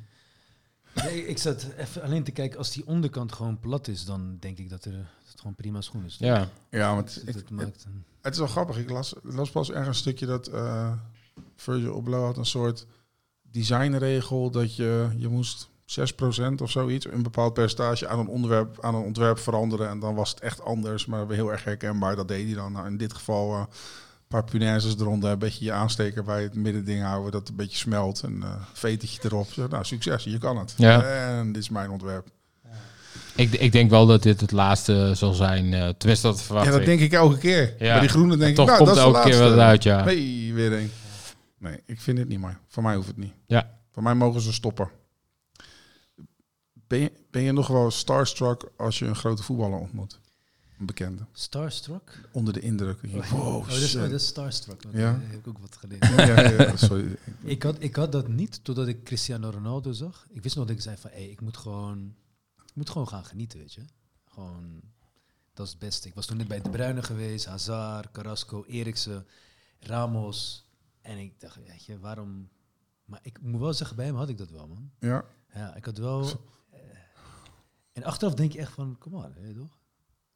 Nee, 0.96 1.28
ik 1.28 1.38
zat 1.38 1.68
even 1.78 2.02
alleen 2.02 2.24
te 2.24 2.32
kijken, 2.32 2.58
als 2.58 2.72
die 2.72 2.88
onderkant 2.88 3.32
gewoon 3.32 3.60
plat 3.60 3.88
is, 3.88 4.06
dan 4.06 4.38
denk 4.40 4.58
ik 4.58 4.70
dat, 4.70 4.86
er, 4.86 4.92
dat 4.92 5.30
het 5.32 5.40
gewoon 5.40 5.56
prima 5.56 5.82
schoen 5.82 6.06
is. 6.06 6.16
Ja. 6.20 6.50
ja, 6.70 6.96
want 6.96 7.22
het 7.26 7.50
maakt 7.50 7.84
een- 7.86 8.04
Het 8.22 8.34
is 8.34 8.40
wel 8.40 8.48
grappig. 8.48 8.78
Ik 8.78 8.90
las, 8.90 9.14
las 9.24 9.50
pas 9.52 9.70
ergens 9.70 9.88
een 9.88 9.94
stukje 9.96 10.26
dat 10.26 10.48
eh 10.48 10.92
Virgil 11.56 11.96
Abloh 11.98 12.24
had 12.26 12.38
een 12.38 12.46
soort 12.46 12.86
designregel 13.42 14.52
dat 14.52 14.76
je, 14.76 15.10
je 15.18 15.28
moest 15.28 15.70
6% 16.00 16.62
of 16.62 16.72
zoiets, 16.72 17.06
een 17.12 17.24
bepaald 17.24 17.54
percentage 17.54 18.08
aan 18.08 18.20
een 18.20 18.28
onderwerp, 18.28 18.78
aan 18.82 18.96
een 18.96 19.04
ontwerp 19.04 19.40
veranderen. 19.40 19.90
En 19.90 20.00
dan 20.00 20.16
was 20.16 20.30
het 20.30 20.40
echt 20.40 20.64
anders, 20.64 21.06
maar 21.06 21.30
heel 21.30 21.52
erg 21.52 21.64
herkenbaar. 21.64 22.16
Dat 22.16 22.28
deed 22.28 22.46
hij 22.46 22.56
dan. 22.56 22.72
Nou, 22.72 22.88
in 22.88 22.98
dit 22.98 23.14
geval 23.14 23.54
eh, 23.54 23.60
een 23.60 24.28
paar 24.28 24.44
punaises 24.44 24.96
eronder, 25.00 25.32
een 25.32 25.40
beetje 25.40 25.66
je 25.66 25.72
aansteker 25.72 26.24
bij 26.24 26.44
het 26.44 26.56
middending 26.56 27.04
houden, 27.04 27.32
dat 27.32 27.40
het 27.42 27.50
een 27.50 27.56
beetje 27.56 27.78
smelt. 27.78 28.22
En 28.24 28.44
eh 28.44 28.50
vetetje 28.74 29.20
erop. 29.24 29.48
Zo, 29.52 29.68
nou, 29.68 29.84
succes, 29.86 30.24
je 30.24 30.38
kan 30.38 30.58
het. 30.58 30.74
Ja. 30.78 31.04
En 31.04 31.52
dit 31.52 31.62
is 31.62 31.70
mijn 31.70 31.90
ontwerp. 31.90 32.28
Ik, 33.36 33.52
ik 33.54 33.72
denk 33.72 33.90
wel 33.90 34.06
dat 34.06 34.24
dit 34.24 34.42
het 34.42 34.52
laatste 34.52 35.12
zal 35.16 35.34
zijn. 35.34 35.74
eh 35.74 35.90
tenminste, 35.98 36.28
dat 36.28 36.42
verwacht 36.42 36.66
Ja, 36.66 36.72
dat 36.72 36.80
ik. 36.80 36.86
denk 36.86 37.00
ik 37.00 37.14
elke 37.14 37.38
keer. 37.38 37.76
Ja. 37.80 37.92
Bij 37.92 38.00
die 38.00 38.10
groene 38.10 38.38
denk 38.38 38.58
En 38.58 38.64
ik, 38.64 38.70
nou, 38.70 38.78
komt 38.78 38.88
dat 38.90 38.98
is 38.98 39.04
de 39.04 39.10
elke 39.18 39.30
keer 39.30 39.40
wat 39.40 39.58
uit, 39.58 39.84
ja. 39.84 40.04
Nee, 40.04 40.54
weer 40.54 40.74
een. 40.74 40.92
Nee, 41.58 41.80
ik 41.86 42.02
vind 42.02 42.18
het 42.18 42.28
niet 42.28 42.40
meer. 42.40 42.58
Voor 42.68 42.84
mij 42.84 42.96
hoeft 42.96 43.08
het 43.08 43.18
niet. 43.18 43.34
Ja. 43.48 43.70
Voor 43.92 44.04
mij 44.04 44.14
mogen 44.14 44.42
ze 44.42 44.54
stoppen. 44.54 44.90
Ben 46.92 47.00
je, 47.00 47.12
ben 47.30 47.42
je 47.42 47.52
nog 47.52 47.68
wel 47.68 47.92
starstruck 47.92 48.72
als 48.78 49.00
je 49.00 49.06
een 49.06 49.16
grote 49.16 49.44
voetballer 49.44 49.80
ontmoet? 49.80 50.20
Een 50.80 50.86
bekende. 50.86 51.26
Starstruck? 51.32 52.30
Onder 52.32 52.54
de 52.54 52.60
indruk. 52.60 53.02
Wow, 53.02 53.56
oh, 53.56 53.68
dat 53.68 53.78
is, 53.78 53.96
oh, 53.96 54.02
dat 54.02 54.12
is 54.12 54.28
Starstruck. 54.28 54.84
Ja. 54.92 55.20
Heb 55.22 55.40
ik 55.40 55.48
ook 55.48 55.58
wat 55.58 55.76
gelezen. 55.76 56.16
Ja, 56.16 56.42
ja, 56.42 56.50
ja, 56.50 56.76
sorry. 56.76 57.18
ik, 57.44 57.64
had, 57.64 57.76
ik 57.80 57.96
had 57.96 58.12
dat 58.12 58.28
niet 58.28 58.64
totdat 58.64 58.88
ik 58.88 59.04
Cristiano 59.04 59.50
Ronaldo 59.50 59.92
zag. 59.92 60.26
Ik 60.30 60.44
wist 60.44 60.56
nog 60.56 60.66
dat 60.66 60.76
ik 60.76 60.82
zei 60.82 60.98
van, 60.98 61.10
hey, 61.10 61.30
ik 61.30 61.42
moet 61.42 61.58
gewoon, 61.58 62.16
ik 62.66 62.76
moet 62.76 62.90
gewoon 62.90 63.08
gaan 63.08 63.26
genieten, 63.26 63.60
weet 63.60 63.74
je. 63.74 63.86
Gewoon, 64.26 64.82
dat 65.54 65.66
is 65.66 65.72
het 65.72 65.82
beste. 65.82 66.08
Ik 66.08 66.16
was 66.16 66.26
toen 66.26 66.38
net 66.38 66.48
bij 66.48 66.62
De 66.62 66.70
Bruyne 66.70 67.04
geweest, 67.04 67.46
Hazard, 67.46 68.12
Carrasco, 68.12 68.64
Eriksen, 68.68 69.28
Ramos. 69.80 70.68
En 71.02 71.18
ik 71.18 71.40
dacht, 71.40 71.56
weet 71.68 71.86
je, 71.86 72.00
waarom... 72.00 72.50
Maar 73.06 73.20
ik 73.24 73.42
moet 73.42 73.60
wel 73.60 73.74
zeggen, 73.74 73.96
bij 73.96 74.06
hem 74.06 74.16
had 74.16 74.30
ik 74.30 74.38
dat 74.38 74.50
wel, 74.50 74.68
man. 74.68 74.92
Ja, 75.00 75.26
Ja, 75.54 75.76
ik 75.76 75.86
had 75.86 75.98
wel... 75.98 76.50
en 77.92 78.04
achteraf 78.04 78.34
denk 78.34 78.52
je 78.52 78.60
echt 78.60 78.74
van, 78.74 78.98
kom 78.98 79.12
maar, 79.12 79.34
weet 79.34 79.48
je 79.48 79.54
toch? 79.60 79.80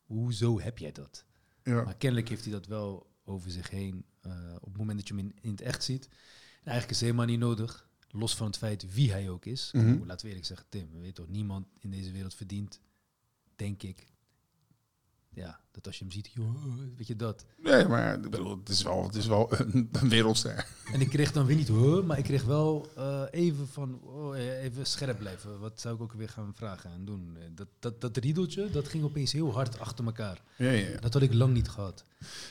Hoezo 0.06 0.60
heb 0.60 0.78
jij 0.78 0.92
dat? 0.92 1.26
ja. 1.64 1.84
Maar 1.84 1.96
kennelijk 1.98 2.30
heeft 2.30 2.44
hij 2.44 2.54
dat 2.54 2.66
wel 2.68 3.14
over 3.24 3.52
zich 3.52 3.70
heen. 3.70 4.06
eh, 4.22 4.56
op 4.56 4.66
het 4.68 4.78
moment 4.78 4.98
dat 5.00 5.08
je 5.08 5.16
hem 5.16 5.24
in, 5.26 5.36
in 5.42 5.52
het 5.52 5.62
echt 5.62 5.84
ziet. 5.84 6.06
En 6.06 6.72
eigenlijk 6.72 6.90
is 6.90 6.96
het 7.00 7.06
helemaal 7.06 7.26
niet 7.26 7.40
nodig. 7.40 7.90
Los 8.08 8.36
van 8.36 8.48
het 8.48 8.58
feit 8.58 8.94
wie 8.94 9.12
hij 9.12 9.30
ook 9.30 9.46
is. 9.46 9.70
Mhm. 9.74 10.06
Laten 10.06 10.22
we 10.22 10.28
eerlijk 10.28 10.46
zeggen, 10.46 10.66
Tim. 10.70 10.90
Weet 11.00 11.16
toch, 11.16 11.28
niemand 11.28 11.68
in 11.80 11.92
deze 11.92 12.12
wereld 12.12 12.34
verdient, 12.34 12.80
denk 13.56 13.84
ik. 13.84 14.08
Ja, 15.36 15.60
dat 15.72 15.88
als 15.88 15.98
je 15.98 16.04
hem 16.04 16.14
ziet, 16.14 16.30
joh, 16.34 16.56
weet 16.98 17.08
je 17.08 17.16
dat. 17.16 17.46
Nee, 17.58 17.88
maar 17.88 18.14
ik 18.16 18.30
bedoel, 18.30 18.58
het 18.60 18.70
is 18.70 18.82
wel, 18.84 19.04
het 19.04 19.16
is 19.16 19.28
wel 19.28 19.52
een, 19.60 19.90
een 19.92 20.10
wereldster. 20.10 20.66
En 20.94 21.02
ik 21.02 21.10
kreeg 21.10 21.32
dan 21.32 21.46
weer 21.46 21.56
niet, 21.56 21.68
huh, 21.68 22.04
maar 22.04 22.18
ik 22.18 22.24
kreeg 22.24 22.44
wel 22.44 22.88
eh, 22.96 23.22
even 23.32 23.68
van, 23.68 24.00
oh, 24.04 24.38
eh, 24.38 24.64
even 24.64 24.86
scherp 24.86 25.18
blijven. 25.18 25.60
Wat 25.60 25.82
zou 25.82 25.96
ik 25.96 26.02
ook 26.02 26.14
weer 26.14 26.30
gaan 26.30 26.52
vragen 26.56 26.92
en 26.92 27.06
doen? 27.06 27.38
Eh, 27.40 27.44
Dat, 27.56 27.68
dat, 27.80 28.02
dat 28.02 28.18
riedeltje, 28.18 28.70
dat 28.72 28.88
ging 28.88 29.04
opeens 29.04 29.32
heel 29.32 29.54
hard 29.54 29.80
achter 29.80 30.06
elkaar. 30.06 30.42
Ja, 30.58 30.70
ja, 30.72 30.88
ja. 30.90 31.00
Dat 31.00 31.14
had 31.14 31.22
ik 31.22 31.34
lang 31.34 31.54
niet 31.54 31.70
gehad. 31.70 32.06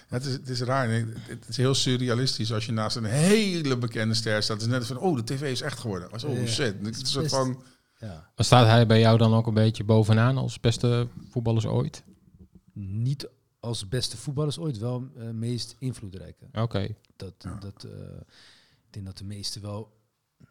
Het, 0.09 0.25
is, 0.25 0.33
het 0.33 0.49
is 0.49 0.61
raar. 0.61 0.89
Het 1.27 1.49
is 1.49 1.57
heel 1.57 1.75
surrealistisch 1.75 2.53
als 2.53 2.67
je 2.67 2.73
naast 2.73 2.97
een 2.97 3.05
hele 3.05 3.79
bekende 3.79 4.15
ster 4.15 4.43
staat. 4.43 4.57
Het 4.61 4.67
is 4.67 4.73
net 4.73 4.87
van, 4.87 4.99
oh, 4.99 5.17
de 5.17 5.25
tv 5.25 5.51
is 5.51 5.61
echt 5.61 5.79
geworden. 5.79 6.11
Als, 6.11 6.25
oh 6.25 6.37
Ja. 6.39 6.47
shit. 6.47 6.75
Het 6.83 6.95
is 6.95 7.01
een 7.01 7.07
soort 7.07 7.29
van... 7.31 7.63
Ja. 7.99 8.31
Maar 8.37 8.45
staat 8.45 8.67
hij 8.67 8.87
bij 8.87 9.01
jou 9.01 9.19
dan 9.19 9.35
ook 9.35 9.47
een 9.47 9.55
beetje 9.55 9.85
bovenaan 9.85 10.37
als 10.37 10.61
beste 10.61 11.09
voetballers 11.31 11.67
ooit? 11.67 12.03
Niet 12.75 13.29
als 13.61 13.89
beste 13.89 14.17
voetballers 14.17 14.59
ooit, 14.59 14.79
wel 14.79 15.09
eh, 15.17 15.31
meest 15.31 15.77
invloedrijke. 15.79 16.47
Oké. 16.53 16.95
Dat, 17.17 17.35
Ja. 17.39 17.55
dat, 17.59 17.85
eh, 17.85 18.17
ik 18.87 18.91
denk 18.91 19.07
dat 19.07 19.19
de 19.19 19.25
meesten 19.25 19.63
wel 19.63 19.97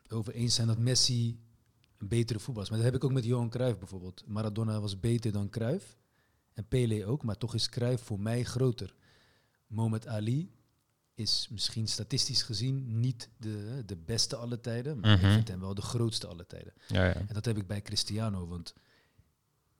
over 0.09 0.34
eens 0.34 0.55
zijn 0.55 0.67
dat 0.67 0.78
Messi 0.78 1.39
een 1.97 2.07
betere 2.07 2.39
voetballer 2.39 2.63
is. 2.63 2.69
Maar 2.69 2.84
dat 2.84 2.91
heb 2.93 3.01
ik 3.01 3.03
ook 3.03 3.13
met 3.15 3.26
Johan 3.26 3.49
Cruijff 3.49 3.78
bijvoorbeeld. 3.80 4.24
Maradona 4.28 4.80
was 4.80 4.99
beter 4.99 5.32
dan 5.32 5.49
Cruijff. 5.49 5.97
En 6.53 6.67
Pele 6.67 7.05
ook, 7.05 7.24
maar 7.24 7.38
toch 7.38 7.53
is 7.53 7.69
Cruijff 7.69 8.03
voor 8.03 8.19
mij 8.19 8.43
groter. 8.43 8.95
Mohamed 9.67 10.07
Ali 10.07 10.51
is 11.13 11.47
misschien 11.51 11.88
statistisch 11.88 12.41
gezien 12.43 12.99
niet 12.99 13.30
de, 13.38 13.84
de 13.86 13.97
beste 13.97 14.36
alle 14.36 14.59
tijden. 14.59 14.99
Maar 14.99 15.13
ik 15.13 15.19
vind 15.32 15.47
hem 15.47 15.59
wel 15.59 15.74
de 15.74 15.82
grootste 15.82 16.28
alle 16.28 16.45
tijden. 16.45 16.74
Ja, 16.88 17.05
ja. 17.05 17.13
En 17.13 17.34
dat 17.34 17.45
heb 17.45 17.57
ik 17.57 17.67
bij 17.67 17.82
Cristiano. 17.82 18.47
Want 18.47 18.74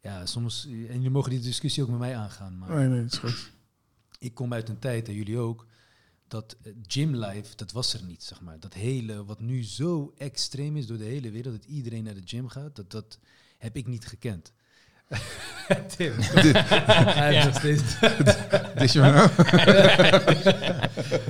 ja, 0.04 0.26
soms... 0.26 0.66
En 0.66 0.72
jullie 0.72 1.10
mogen 1.10 1.30
die 1.30 1.39
discussie 1.39 1.84
ook 1.84 1.89
met 1.89 1.99
mij 1.99 2.16
aangaan. 2.16 2.58
Maar 2.58 2.70
Nee, 2.70 2.88
nee, 2.88 3.01
het 3.01 3.12
is 3.12 3.20
goed. 3.20 3.51
ik 4.20 4.34
kom 4.34 4.54
uit 4.54 4.70
een 4.70 4.80
tijd, 4.80 5.08
en 5.08 5.14
jullie 5.14 5.38
ook, 5.38 5.68
dat 6.28 6.58
eh, 6.62 6.74
gymlife, 6.88 7.56
dat 7.56 7.72
was 7.72 7.93
er 7.93 8.04
niet, 8.04 8.24
zeg 8.24 8.41
maar. 8.41 8.60
Dat 8.60 8.74
hele, 8.74 9.26
wat 9.26 9.39
nu 9.39 9.64
zo 9.64 10.14
extreem 10.18 10.78
is 10.78 10.88
door 10.88 10.97
de 10.97 11.04
hele 11.04 11.32
wereld, 11.32 11.56
dat 11.56 11.66
iedereen 11.66 12.04
naar 12.04 12.14
de 12.14 12.22
gym 12.26 12.47
gaat, 12.47 12.76
dat, 12.76 12.91
dat 12.91 13.20
heb 13.58 13.76
ik 13.76 13.88
niet 13.88 14.06
gekend. 14.06 14.54
Tim. 15.97 16.14
Hij 16.22 17.34
heeft 17.34 17.45
nog 17.45 17.57
steeds... 17.57 17.84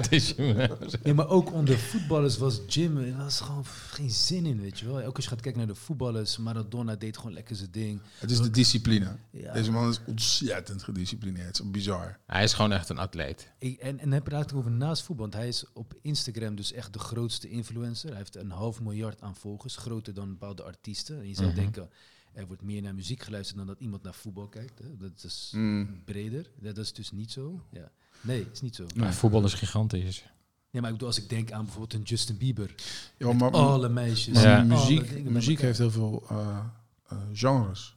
Is 0.09 0.33
is- 0.35 0.35
Nee, 1.03 1.13
maar 1.13 1.27
ook 1.27 1.51
onder 1.53 1.77
voetballers 1.79 2.37
was 2.37 2.61
gym, 2.67 2.97
er 2.97 3.17
was 3.17 3.39
gewoon 3.41 3.65
geen 3.65 4.09
zin 4.11 4.45
in, 4.45 4.61
weet 4.61 4.79
je 4.79 4.85
wel. 4.85 5.01
Ook 5.03 5.15
als 5.15 5.23
je 5.23 5.29
gaat 5.29 5.41
kijken 5.41 5.59
naar 5.65 5.73
de 5.73 5.79
voetballers, 5.79 6.37
Maradona 6.37 6.95
deed 6.95 7.17
gewoon 7.17 7.33
lekker 7.33 7.55
zijn 7.55 7.71
ding. 7.71 8.01
Het 8.19 8.31
is 8.31 8.41
de 8.41 8.49
discipline. 8.49 9.15
Ja. 9.31 9.53
Deze 9.53 9.71
man 9.71 9.89
is 9.89 9.99
ontzettend 10.05 10.83
gedisciplineerd. 10.83 11.45
Het 11.47 11.59
is 11.59 11.71
bizar. 11.71 12.17
hij 12.25 12.43
is 12.43 12.53
gewoon 12.53 12.71
echt 12.71 12.89
een 12.89 12.97
atleet. 12.97 13.51
Ik, 13.59 13.79
en, 13.79 13.99
en 13.99 14.11
hij 14.11 14.21
praat 14.21 14.53
over 14.53 14.71
naast 14.71 15.03
voetbal, 15.03 15.25
want 15.29 15.37
hij 15.37 15.47
is 15.47 15.65
op 15.73 15.93
Instagram 16.01 16.55
dus 16.55 16.71
echt 16.73 16.93
de 16.93 16.99
grootste 16.99 17.49
influencer. 17.49 18.09
Hij 18.09 18.17
heeft 18.17 18.35
een 18.35 18.51
half 18.51 18.81
miljard 18.81 19.21
aan 19.21 19.35
volgers, 19.35 19.75
groter 19.75 20.13
dan 20.13 20.29
bepaalde 20.29 20.63
artiesten. 20.63 21.19
En 21.19 21.27
je 21.27 21.35
zou 21.35 21.47
Mhm. 21.47 21.55
denken, 21.55 21.89
er 22.33 22.47
wordt 22.47 22.61
meer 22.61 22.81
naar 22.81 22.95
muziek 22.95 23.23
geluisterd 23.23 23.57
dan 23.57 23.67
dat 23.67 23.79
iemand 23.79 24.03
naar 24.03 24.13
voetbal 24.13 24.47
kijkt. 24.47 24.79
Hè? 24.79 24.97
Dat 24.97 25.23
is 25.23 25.51
Mm. 25.55 26.01
breder. 26.05 26.49
Dat 26.59 26.77
is 26.77 26.93
dus 26.93 27.11
niet 27.11 27.31
zo. 27.31 27.61
Ja. 27.71 27.91
Nee, 28.21 28.47
is 28.53 28.61
niet 28.61 28.75
zo. 28.75 28.85
Maar 28.95 29.13
voetbal 29.13 29.43
is 29.43 29.53
gigantisch. 29.53 30.25
Ja, 30.69 30.79
maar 30.79 30.89
ik 30.89 30.95
bedoel, 30.95 31.07
als 31.07 31.17
ik 31.21 31.29
denk 31.29 31.51
aan 31.51 31.63
bijvoorbeeld 31.63 31.93
een 31.93 32.01
Justin 32.01 32.37
Bieber. 32.37 32.75
Ja, 33.17 33.27
met 33.27 33.37
maar, 33.37 33.51
alle 33.51 33.89
meisjes. 33.89 34.33
maar 34.33 34.43
Ja. 34.43 34.55
alle 34.55 34.65
muziek, 34.65 35.23
muziek 35.29 35.59
heeft 35.61 35.77
heel 35.77 35.91
veel 35.91 36.23
eh, 36.29 36.59
eh, 37.07 37.17
genres. 37.33 37.95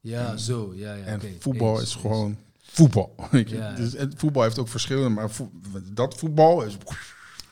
Ja, 0.00 0.36
zo. 0.36 0.72
Ja, 0.74 0.94
ja, 0.94 1.04
en 1.04 1.20
voetbal 1.38 1.72
Eens, 1.72 1.82
is 1.82 1.92
eens. 1.92 2.00
gewoon 2.02 2.36
voetbal. 2.60 3.14
Ja. 3.46 3.72
Dus, 3.74 3.94
en 3.94 4.12
voetbal 4.16 4.42
heeft 4.42 4.58
ook 4.58 4.68
verschillende, 4.68 5.08
maar 5.08 5.30
vo- 5.30 5.50
dat 5.92 6.14
voetbal 6.18 6.62
is... 6.62 6.76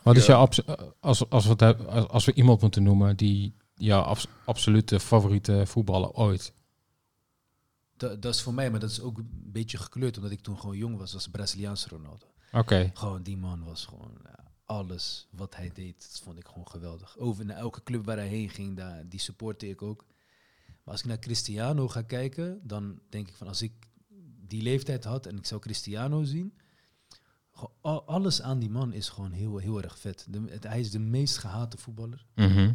Wat 0.03 0.17
is 0.17 0.27
Ja. 0.27 0.33
jouw 0.33 0.49
eh, 0.77 0.85
als, 1.01 1.31
als, 1.31 1.45
we 1.45 1.51
het 1.51 1.61
hebben- 1.61 1.89
als, 1.89 2.09
als 2.09 2.25
we 2.25 2.33
iemand 2.35 2.61
moeten 2.61 2.83
noemen 2.83 3.17
die 3.17 3.55
jouw 3.77 4.03
abs- 4.03 4.29
absolute 4.45 5.01
favoriete 5.01 5.67
voetballer 5.67 6.11
ooit? 6.11 6.53
Dat, 7.97 8.23
dat 8.23 8.35
is 8.35 8.43
voor 8.43 8.55
mij, 8.55 8.71
maar 8.71 8.81
dat 8.81 8.91
is 8.91 9.01
ook 9.01 9.19
een 9.19 9.51
beetje 9.53 9.79
gekleurd, 9.79 10.17
omdat 10.17 10.33
ik 10.33 10.41
toen 10.41 10.59
gewoon 10.59 10.77
jong 10.77 10.97
was, 10.97 11.15
als 11.15 11.29
Braziliaanse 11.29 11.89
Ronaldo. 11.89 12.27
Oké. 12.53 12.91
Gewoon, 12.95 13.23
die 13.23 13.37
man 13.37 13.65
was 13.65 13.85
gewoon 13.85 14.19
ja, 14.25 14.53
alles 14.65 15.29
wat 15.31 15.57
hij 15.57 15.71
deed, 15.75 16.07
dat 16.11 16.21
vond 16.23 16.39
ik 16.39 16.47
gewoon 16.47 16.69
geweldig. 16.69 17.19
Over 17.19 17.45
naar 17.45 17.57
elke 17.57 17.83
club 17.83 18.05
waar 18.05 18.17
hij 18.17 18.29
heen 18.29 18.51
ging, 18.51 18.77
daar, 18.77 19.09
die 19.09 19.21
supporte 19.21 19.69
ik 19.69 19.83
ook. 19.83 20.05
Maar 20.67 20.95
als 20.95 21.01
ik 21.01 21.07
naar 21.07 21.19
Cristiano 21.19 21.89
ga 21.89 22.03
kijken, 22.03 22.61
dan 22.63 23.01
denk 23.09 23.29
ik 23.29 23.35
van 23.35 23.49
als 23.49 23.63
ik 23.63 23.73
die 24.47 24.63
leeftijd 24.63 25.05
had 25.05 25.27
en 25.27 25.37
ik 25.37 25.47
zou 25.47 25.61
Cristiano 25.61 26.25
zien, 26.25 26.55
alles 27.83 28.43
aan 28.43 28.59
die 28.59 28.71
man 28.71 28.93
is 28.93 29.09
gewoon 29.09 29.33
heel, 29.33 29.57
heel 29.57 29.83
erg 29.83 29.99
vet. 29.99 30.27
De, 30.29 30.45
het, 30.49 30.63
hij 30.63 30.81
is 30.81 30.91
de 30.91 30.99
meest 30.99 31.39
gehate 31.39 31.79
voetballer. 31.79 32.27
Mhm. 32.35 32.73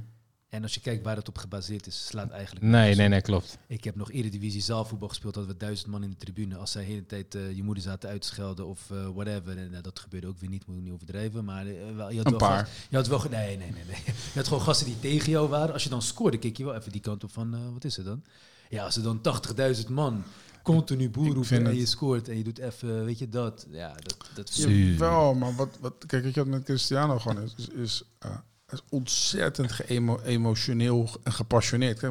En 0.51 0.63
als 0.63 0.73
je 0.73 0.79
kijkt 0.79 1.03
waar 1.03 1.15
het 1.15 1.27
op 1.27 1.37
gebaseerd 1.37 1.87
is, 1.87 2.05
slaat 2.07 2.29
eigenlijk 2.29 2.65
Nee, 2.65 2.95
nee, 2.95 3.07
nee, 3.07 3.21
klopt. 3.21 3.57
Ik 3.67 3.83
heb 3.83 3.95
nog 3.95 4.11
Eredivisie 4.11 4.61
zaalvoetbal 4.61 5.07
gespeeld, 5.07 5.35
hadden 5.35 5.53
we 5.53 5.59
duizend 5.59 5.87
man 5.87 6.03
in 6.03 6.09
de 6.09 6.15
tribune. 6.15 6.55
Als 6.55 6.71
zij 6.71 6.85
de 6.85 6.91
hele 6.91 7.05
tijd 7.05 7.35
eh, 7.35 7.55
je 7.55 7.63
moeder 7.63 7.83
zaten 7.83 8.09
uitschelden 8.09 8.65
of 8.65 8.91
eh, 8.91 9.07
whatever. 9.13 9.57
En 9.57 9.73
eh, 9.73 9.83
dat 9.83 9.99
gebeurde 9.99 10.27
ook 10.27 10.39
weer 10.39 10.49
niet, 10.49 10.67
moet 10.67 10.77
ik 10.77 10.83
niet 10.83 10.93
overdrijven. 10.93 11.45
Maar 11.45 11.65
wel, 11.95 12.09
je 12.09 12.17
had 12.17 12.25
Een 12.25 12.31
wel 12.31 12.39
paar. 12.39 12.69
je 12.89 12.95
had 12.95 13.07
wel, 13.07 13.25
nee, 13.29 13.57
nee, 13.57 13.71
nee, 13.71 13.83
nee. 13.87 14.03
Je 14.05 14.39
had 14.39 14.47
gewoon 14.47 14.61
gasten 14.63 14.85
die 14.85 14.99
tegen 14.99 15.31
jou 15.31 15.49
waren. 15.49 15.73
Als 15.73 15.83
je 15.83 15.89
dan 15.89 16.01
scoorde, 16.01 16.37
keek 16.37 16.57
je 16.57 16.63
wel 16.63 16.75
even 16.75 16.91
die 16.91 17.01
kant 17.01 17.23
op 17.23 17.31
van, 17.31 17.53
eh, 17.53 17.59
wat 17.73 17.83
is 17.83 17.95
het 17.95 18.05
dan? 18.05 18.23
Ja, 18.69 18.83
als 18.83 18.95
er 18.95 19.03
dan 19.03 19.21
80.000 19.21 19.89
man 19.89 20.23
continu 20.63 21.09
boer 21.09 21.25
Ik 21.25 21.31
roepen 21.31 21.47
vind 21.47 21.67
en 21.67 21.75
je 21.75 21.85
scoort 21.85 22.29
en 22.29 22.37
je 22.37 22.43
doet 22.43 22.57
even, 22.57 23.05
weet 23.05 23.19
je 23.19 23.29
dat. 23.29 23.67
Ja, 23.69 23.93
dat, 23.93 24.17
dat. 24.35 24.65
Wel, 24.97 25.33
maar 25.33 25.55
wat, 25.55 25.77
wat, 25.79 26.05
kijk, 26.05 26.23
je 26.23 26.31
wat 26.31 26.47
met 26.47 26.63
Cristiano 26.63 27.19
gewoon 27.19 27.43
is, 27.43 27.53
is, 27.57 27.67
is, 27.67 28.03
eh, 28.19 28.35
is 28.71 28.83
ontzettend 28.89 29.71
geëmotioneel 29.71 31.09
en 31.23 31.33
gepassioneerd. 31.33 32.01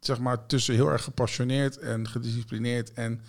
Zeg 0.00 0.18
maar 0.18 0.46
tussen 0.46 0.74
heel 0.74 0.90
erg 0.90 1.02
gepassioneerd 1.02 1.78
en 1.78 2.08
gedisciplineerd 2.08 2.92
en 2.92 3.20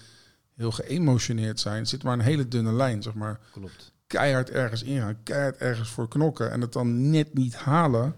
heel 0.56 0.72
geëmotioneerd 0.72 1.60
zijn, 1.60 1.88
zit 1.88 2.04
maar 2.04 2.14
een 2.14 2.20
hele 2.20 2.48
dunne 2.48 2.74
lijn, 2.74 3.02
zeg 3.02 3.14
maar. 3.14 3.40
klopt. 3.52 3.94
Keihard 4.08 4.50
ergens 4.50 4.84
ingaan, 4.84 5.24
keihard 5.24 5.58
ergens 5.58 5.90
voor 5.90 6.08
knokken 6.08 6.52
en 6.52 6.62
het 6.62 6.74
dan 6.74 7.10
net 7.10 7.34
niet 7.34 7.56
halen. 7.56 8.16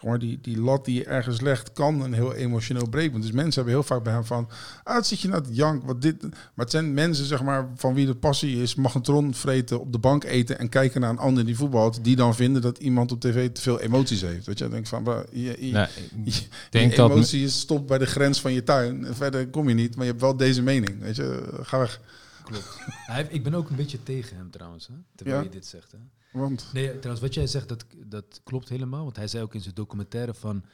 Zeg 0.00 0.10
maar, 0.10 0.18
die, 0.18 0.38
die 0.42 0.60
lat 0.60 0.84
die 0.84 0.94
je 0.94 1.04
ergens 1.04 1.40
legt, 1.40 1.72
kan 1.72 2.00
een 2.00 2.12
heel 2.12 2.34
emotioneel 2.34 2.88
breekpunt. 2.88 3.22
Dus 3.22 3.32
mensen 3.32 3.54
hebben 3.54 3.72
heel 3.72 3.82
vaak 3.82 4.02
bij 4.02 4.12
hem 4.12 4.24
van, 4.24 4.48
ah, 4.82 4.96
het 4.96 5.06
zit 5.06 5.20
je 5.20 5.28
naar 5.28 5.40
het 5.40 5.56
jank, 5.56 5.84
wat 5.84 6.02
dit... 6.02 6.22
Maar 6.22 6.30
het 6.54 6.70
zijn 6.70 6.94
mensen, 6.94 7.24
zeg 7.24 7.42
maar, 7.42 7.68
van 7.74 7.94
wie 7.94 8.06
de 8.06 8.14
passie 8.14 8.62
is, 8.62 8.74
magnetron 8.74 9.34
vreten, 9.34 9.80
op 9.80 9.92
de 9.92 9.98
bank 9.98 10.24
eten 10.24 10.58
en 10.58 10.68
kijken 10.68 11.00
naar 11.00 11.10
een 11.10 11.18
ander 11.18 11.44
die 11.46 11.56
voetbalt, 11.56 12.04
die 12.04 12.16
dan 12.16 12.34
vinden 12.34 12.62
dat 12.62 12.78
iemand 12.78 13.12
op 13.12 13.20
tv 13.20 13.50
te 13.50 13.60
veel 13.60 13.80
emoties 13.80 14.20
heeft. 14.20 14.46
Dat 14.46 14.58
je 14.58 14.68
denkt 14.68 14.88
van, 14.88 15.04
bah, 15.04 15.24
je, 15.32 15.42
je, 15.42 15.88
ik 16.24 16.48
denk 16.70 16.90
je 16.90 16.96
dat... 16.96 17.10
emotie 17.10 17.44
is 17.44 17.58
stopt 17.60 17.86
bij 17.86 17.98
de 17.98 18.06
grens 18.06 18.40
van 18.40 18.52
je 18.52 18.62
tuin. 18.62 19.04
En 19.04 19.16
verder 19.16 19.48
kom 19.48 19.68
je 19.68 19.74
niet, 19.74 19.94
maar 19.96 20.04
je 20.04 20.10
hebt 20.10 20.22
wel 20.22 20.36
deze 20.36 20.62
mening. 20.62 21.00
Weet 21.00 21.16
je, 21.16 21.58
ga 21.62 21.78
weg. 21.78 22.00
klopt. 22.44 22.76
Hij 22.86 23.26
ik 23.30 23.42
ben 23.42 23.54
ook 23.54 23.70
een 23.70 23.76
beetje 23.76 24.02
tegen 24.02 24.36
hem 24.36 24.50
trouwens, 24.50 24.86
hè, 24.86 24.94
terwijl 25.14 25.38
Ja? 25.38 25.42
je 25.42 25.50
dit 25.50 25.66
zegt. 25.66 25.92
Hè. 25.92 25.98
Want 26.32 26.70
Nee, 26.72 26.88
trouwens, 26.88 27.20
wat 27.20 27.34
jij 27.34 27.46
zegt, 27.46 27.68
dat, 27.68 27.84
dat 28.06 28.40
klopt 28.44 28.68
helemaal. 28.68 29.04
Want 29.04 29.16
hij 29.16 29.28
zei 29.28 29.42
ook 29.42 29.54
in 29.54 29.60
zijn 29.60 29.74
documentaire 29.74 30.34
van... 30.34 30.64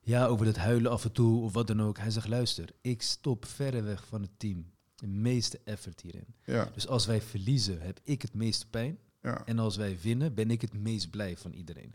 Ja, 0.00 0.26
over 0.26 0.46
dat 0.46 0.56
huilen 0.56 0.90
af 0.90 1.04
en 1.04 1.12
toe 1.12 1.42
of 1.42 1.52
wat 1.52 1.66
dan 1.66 1.82
ook. 1.82 1.98
Hij 1.98 2.10
zegt, 2.10 2.28
luister, 2.28 2.68
ik 2.80 3.02
stop 3.02 3.44
verreweg 3.44 4.06
van 4.06 4.22
het 4.22 4.30
team. 4.36 4.70
De 4.94 5.06
meeste 5.06 5.60
effort 5.64 6.00
hierin. 6.00 6.26
Ja, 6.44 6.70
Dus 6.74 6.86
als 6.88 7.06
wij 7.06 7.20
verliezen, 7.22 7.80
heb 7.80 8.00
ik 8.02 8.22
het 8.22 8.34
meeste 8.34 8.66
pijn. 8.66 8.98
ja. 9.22 9.42
En 9.46 9.58
als 9.58 9.76
wij 9.76 9.98
winnen, 10.02 10.34
ben 10.34 10.50
ik 10.50 10.60
het 10.60 10.72
meest 10.72 11.10
blij 11.10 11.36
van 11.36 11.52
iedereen. 11.52 11.94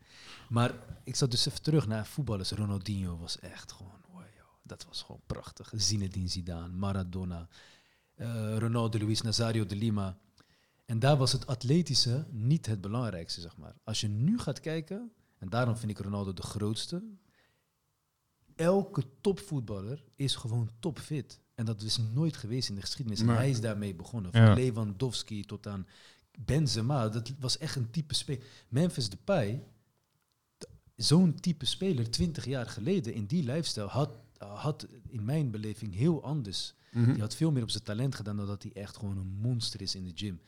Maar 0.49 0.73
ik 1.03 1.15
zat 1.15 1.31
dus 1.31 1.45
even 1.45 1.61
terug 1.61 1.87
naar 1.87 2.05
voetballers. 2.05 2.51
Ronaldinho 2.51 3.17
was 3.17 3.39
echt 3.39 3.71
gewoon, 3.71 4.01
wow, 4.11 4.21
dat 4.63 4.85
was 4.85 5.01
gewoon 5.01 5.21
prachtig. 5.25 5.71
Zinedine 5.75 6.27
Zidane, 6.27 6.73
Maradona, 6.73 7.47
eh, 8.15 8.57
Ronaldo 8.57 8.99
Luis 8.99 9.21
Nazario 9.21 9.65
de 9.65 9.75
Lima. 9.75 10.17
En 10.91 10.99
daar 10.99 11.17
was 11.17 11.31
het 11.31 11.47
atletische 11.47 12.25
niet 12.31 12.65
het 12.65 12.81
belangrijkste, 12.81 13.41
zeg 13.41 13.57
maar. 13.57 13.75
Als 13.83 14.01
je 14.01 14.07
nu 14.07 14.39
gaat 14.39 14.59
kijken, 14.59 15.11
en 15.37 15.49
daarom 15.49 15.75
vind 15.77 15.91
ik 15.91 15.97
Ronaldo 15.99 16.33
de 16.33 16.41
grootste. 16.41 17.03
Elke 18.55 19.03
topvoetballer 19.21 20.03
is 20.15 20.35
gewoon 20.35 20.69
topfit. 20.79 21.39
En 21.55 21.65
dat 21.65 21.81
is 21.81 21.97
nooit 22.13 22.37
geweest 22.37 22.69
in 22.69 22.75
de 22.75 22.81
geschiedenis. 22.81 23.19
En 23.19 23.25
Nee. 23.25 23.35
hij 23.35 23.49
is 23.49 23.61
daarmee 23.61 23.95
begonnen. 23.95 24.31
Van 24.31 24.41
Ja. 24.41 24.53
Lewandowski 24.53 25.45
tot 25.45 25.67
aan 25.67 25.87
Benzema. 26.39 27.09
Dat 27.09 27.33
was 27.39 27.57
echt 27.57 27.75
een 27.75 27.91
type 27.91 28.13
speler. 28.13 28.43
Memphis 28.69 29.09
Depay, 29.09 29.63
zo'n 30.95 31.35
type 31.35 31.65
speler 31.65 32.11
20 32.11 32.45
jaar 32.45 32.65
geleden 32.65 33.13
in 33.13 33.25
die 33.25 33.43
lifestyle 33.43 33.87
had, 33.87 34.17
had 34.37 34.87
in 35.07 35.25
mijn 35.25 35.51
beleving 35.51 35.93
heel 35.95 36.23
anders. 36.23 36.73
Mhm. 36.91 37.11
Die 37.11 37.21
had 37.21 37.35
veel 37.35 37.51
meer 37.51 37.63
op 37.63 37.69
zijn 37.69 37.83
talent 37.83 38.15
gedaan 38.15 38.37
dan 38.37 38.47
dat 38.47 38.63
hij 38.63 38.71
echt 38.73 38.97
gewoon 38.97 39.17
een 39.17 39.37
monster 39.41 39.81
is 39.81 39.95
in 39.95 40.03
de 40.03 40.11
gym. 40.15 40.41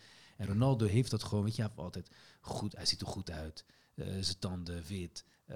En 0.43 0.49
Ronaldo 0.53 0.85
heeft 0.85 1.11
dat 1.11 1.23
gewoon, 1.23 1.43
weet 1.43 1.55
je, 1.55 1.61
hij 1.61 1.69
heeft 1.75 1.83
altijd 1.85 2.09
goed, 2.41 2.75
hij 2.75 2.85
ziet 2.85 3.01
er 3.01 3.07
goed 3.07 3.31
uit. 3.31 3.65
Eh, 3.95 4.05
zijn 4.21 4.39
tanden 4.39 4.83
wit. 4.87 5.23
eh, 5.45 5.55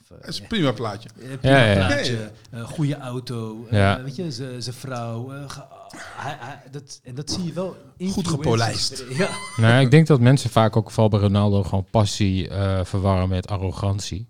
even- 0.00 0.16
Dat 0.20 0.28
is 0.28 0.36
een 0.36 0.42
ja, 0.42 0.48
prima 0.48 0.72
plaatje. 0.72 1.08
eh, 1.08 1.38
prima 1.38 1.56
Ja, 1.58 1.64
ja, 1.64 1.72
ja. 1.78 1.86
plaatje, 1.86 2.30
eh, 2.50 2.64
goede 2.64 2.96
auto, 2.96 3.66
eh, 3.70 3.78
Ja. 3.78 4.02
weet 4.02 4.16
je, 4.16 4.32
zijn 4.32 4.62
zijn 4.62 4.74
vrouw. 4.74 5.32
eh, 5.32 5.50
ga- 5.50 5.68
hij, 5.96 6.36
hij, 6.40 6.62
dat, 6.70 7.00
en 7.02 7.14
dat 7.14 7.30
zie 7.30 7.44
je 7.44 7.52
wel. 7.52 7.76
influencers. 7.96 8.34
gepolijst. 8.36 9.04
Ja, 9.22 9.28
Nou, 9.56 9.84
ik 9.84 9.90
denk 9.90 10.06
dat 10.06 10.20
mensen 10.20 10.50
vaak 10.50 10.76
ook 10.76 10.90
vooral 10.90 11.08
bij 11.08 11.20
Ronaldo 11.20 11.62
gewoon 11.62 11.86
passie 11.90 12.48
eh, 12.48 12.84
verwarren 12.84 13.28
met 13.28 13.48
arrogantie. 13.48 14.28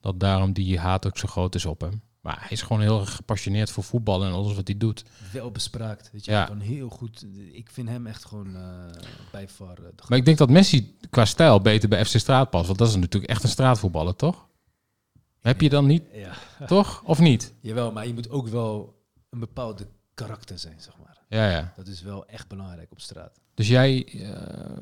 Dat 0.00 0.20
daarom 0.20 0.52
die 0.52 0.78
haat 0.78 1.06
ook 1.06 1.18
zo 1.18 1.28
groot 1.28 1.54
is 1.54 1.64
op 1.66 1.80
hem. 1.80 2.02
Maar 2.22 2.38
hij 2.40 2.50
is 2.50 2.62
gewoon 2.62 2.82
heel 2.82 3.00
erg 3.00 3.14
gepassioneerd 3.14 3.70
voor 3.70 3.84
voetbal 3.84 4.24
en 4.24 4.32
alles 4.32 4.54
wat 4.54 4.66
hij 4.66 4.76
doet. 4.76 5.04
wel 5.32 5.50
bespraakt. 5.50 6.10
Weet 6.12 6.24
je, 6.24 6.30
Ja. 6.30 6.56
heel 6.58 6.88
goed. 6.88 7.26
Ik 7.52 7.70
vind 7.70 7.88
hem 7.88 8.06
echt 8.06 8.24
gewoon 8.24 8.56
eh 8.56 8.62
bij 9.32 9.48
eh, 9.58 9.68
Maar 10.08 10.18
ik 10.18 10.24
denk 10.24 10.38
dat 10.38 10.50
Messi 10.50 10.96
qua 11.10 11.24
stijl 11.24 11.60
beter 11.60 11.88
bij 11.88 12.04
FC 12.04 12.18
Straat 12.18 12.50
past. 12.50 12.66
Want 12.66 12.78
dat 12.78 12.88
is 12.88 12.94
natuurlijk 12.96 13.32
echt 13.32 13.42
een 13.42 13.48
straatvoetballer, 13.48 14.16
toch? 14.16 14.46
Heb 15.40 15.60
je 15.60 15.68
dan 15.68 15.86
niet, 15.86 16.02
Ja, 16.12 16.34
toch? 16.66 17.02
Of 17.04 17.18
niet? 17.18 17.52
jawel, 17.60 17.92
maar 17.92 18.06
je 18.06 18.14
moet 18.14 18.30
ook 18.30 18.48
wel 18.48 19.02
een 19.30 19.38
bepaalde 19.38 19.86
karakter 20.14 20.58
zijn, 20.58 20.80
zeg 20.80 20.96
maar. 20.98 21.18
Ja, 21.28 21.50
ja. 21.50 21.72
Dat 21.76 21.86
is 21.86 22.02
wel 22.02 22.26
echt 22.26 22.48
belangrijk 22.48 22.90
op 22.92 23.00
straat. 23.00 23.40
Dus 23.54 23.68
jij 23.68 24.04
eh 24.04 24.76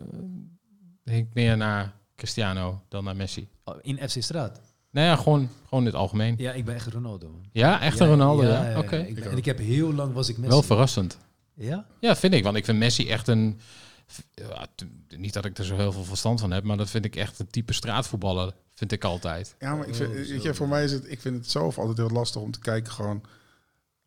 denkt 1.05 1.35
meer 1.35 1.57
naar 1.57 1.95
Cristiano 2.17 2.83
dan 2.89 3.05
naar 3.05 3.17
Messi? 3.17 3.49
Oh, 3.65 3.77
In 3.83 4.09
FC 4.09 4.23
Straat? 4.23 4.61
Nou 4.91 5.07
ja, 5.07 5.17
gewoon, 5.17 5.49
gewoon 5.65 5.81
in 5.81 5.87
het 5.91 5.95
algemeen. 5.99 6.35
Ja, 6.39 6.53
ik 6.53 6.65
ben 6.65 6.75
echt 6.75 6.87
Ronaldo. 6.87 7.29
man. 7.31 7.45
Ja, 7.53 7.81
echt 7.81 8.01
een 8.01 8.07
Ronaldo, 8.09 8.43
ja? 8.43 8.69
ja, 8.71 8.79
Oké. 8.79 8.97
ik 8.97 9.15
ben- 9.15 9.31
en 9.31 9.37
ik 9.37 9.45
heb 9.45 9.59
heel 9.59 9.93
lang 9.93 10.13
was 10.13 10.29
ik 10.29 10.37
Messi. 10.37 10.51
Wel 10.51 10.63
verrassend. 10.63 11.19
Ja? 11.55 11.87
Ja, 12.01 12.17
vind 12.17 12.35
ik. 12.35 12.43
Want 12.45 12.57
ik 12.57 12.65
vind 12.65 12.79
Messi 12.79 13.09
echt 13.09 13.29
een... 13.29 13.61
Niet 15.17 15.33
dat 15.33 15.45
ik 15.45 15.59
er 15.59 15.65
zo 15.65 15.77
heel 15.77 15.93
veel 15.93 16.05
verstand 16.05 16.41
van 16.41 16.51
heb, 16.51 16.65
maar 16.65 16.77
dat 16.77 16.91
vind 16.91 17.05
ik 17.05 17.17
echt 17.17 17.39
een 17.39 17.51
type 17.51 17.73
straatvoetballer. 17.73 18.53
Vind 18.75 18.93
ik 18.93 19.05
altijd. 19.05 19.55
Ja, 19.59 19.75
maar 19.75 19.89
ik 19.89 19.95
vind, 19.95 20.09
Oh, 20.11 20.15
weet 20.17 20.43
je, 20.43 20.55
voor 20.55 20.69
mij 20.69 20.85
is 20.85 20.93
het, 20.93 21.11
ik 21.11 21.21
vind 21.21 21.37
het 21.37 21.51
zelf 21.51 21.79
altijd 21.79 21.97
heel 21.97 22.11
lastig 22.11 22.41
om 22.41 22.51
te 22.51 22.59
kijken 22.59 22.93
gewoon 22.93 23.23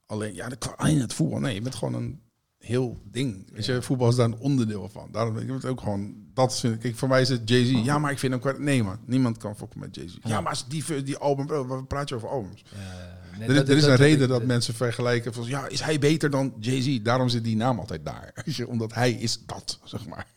alleen, 0.06 0.34
ja, 0.36 0.50
de- 0.50 0.58
alleen 0.76 1.00
het 1.02 1.14
voetbal. 1.14 1.40
Nee, 1.40 1.54
je 1.54 1.62
bent 1.62 1.76
gewoon 1.76 1.94
een 1.94 2.22
heel 2.66 3.02
ding. 3.12 3.46
Weet 3.54 3.66
je, 3.66 3.82
voetbal 3.82 4.10
is 4.10 4.16
daar 4.16 4.26
een 4.26 4.38
onderdeel 4.38 4.90
van. 4.90 5.10
Daarom 5.12 5.38
ik 5.38 5.50
het 5.50 5.66
ook 5.66 5.80
gewoon, 5.80 6.14
dat 6.34 6.60
vind 6.60 6.74
ik, 6.74 6.80
kijk, 6.80 6.96
voor 6.96 7.08
mij 7.08 7.22
is 7.22 7.30
het 7.30 7.50
Jay-Z. 7.50 7.72
Ja, 7.84 7.98
maar 8.00 8.12
ik 8.12 8.20
vind 8.20 8.32
hem 8.32 8.42
kwart, 8.42 8.60
nee 8.60 8.84
man, 8.84 8.98
niemand 9.06 9.38
kan 9.38 9.56
fokken 9.56 9.80
met 9.80 9.96
Jay-Z. 9.96 10.18
Ja, 10.24 10.42
maar 10.42 10.62
die, 10.68 11.04
die 11.04 11.18
album, 11.18 11.46
bro, 11.46 11.84
praat 11.84 12.10
je 12.10 12.16
over 12.16 12.30
albums? 12.30 12.64
Nee, 13.40 13.48
er, 13.48 13.54
dat- 13.56 13.70
er 13.70 13.76
is 13.76 13.82
dat- 13.82 13.90
een 13.92 13.98
dat- 13.98 14.06
reden 14.08 14.28
dat 14.28 14.44
mensen 14.44 14.74
vergelijken 14.74 15.34
van, 15.34 15.46
ja, 15.46 15.68
is 15.68 15.82
hij 15.82 16.00
beter 16.00 16.30
dan 16.30 16.54
Jay-Z? 16.60 17.00
Daarom 17.02 17.30
zit 17.30 17.44
die 17.44 17.56
naam 17.56 17.80
altijd 17.80 18.06
daar. 18.06 18.46
Omdat 18.68 18.94
hij 18.94 19.12
is 19.12 19.44
dat, 19.46 19.80
zeg 19.84 20.08
maar. 20.08 20.28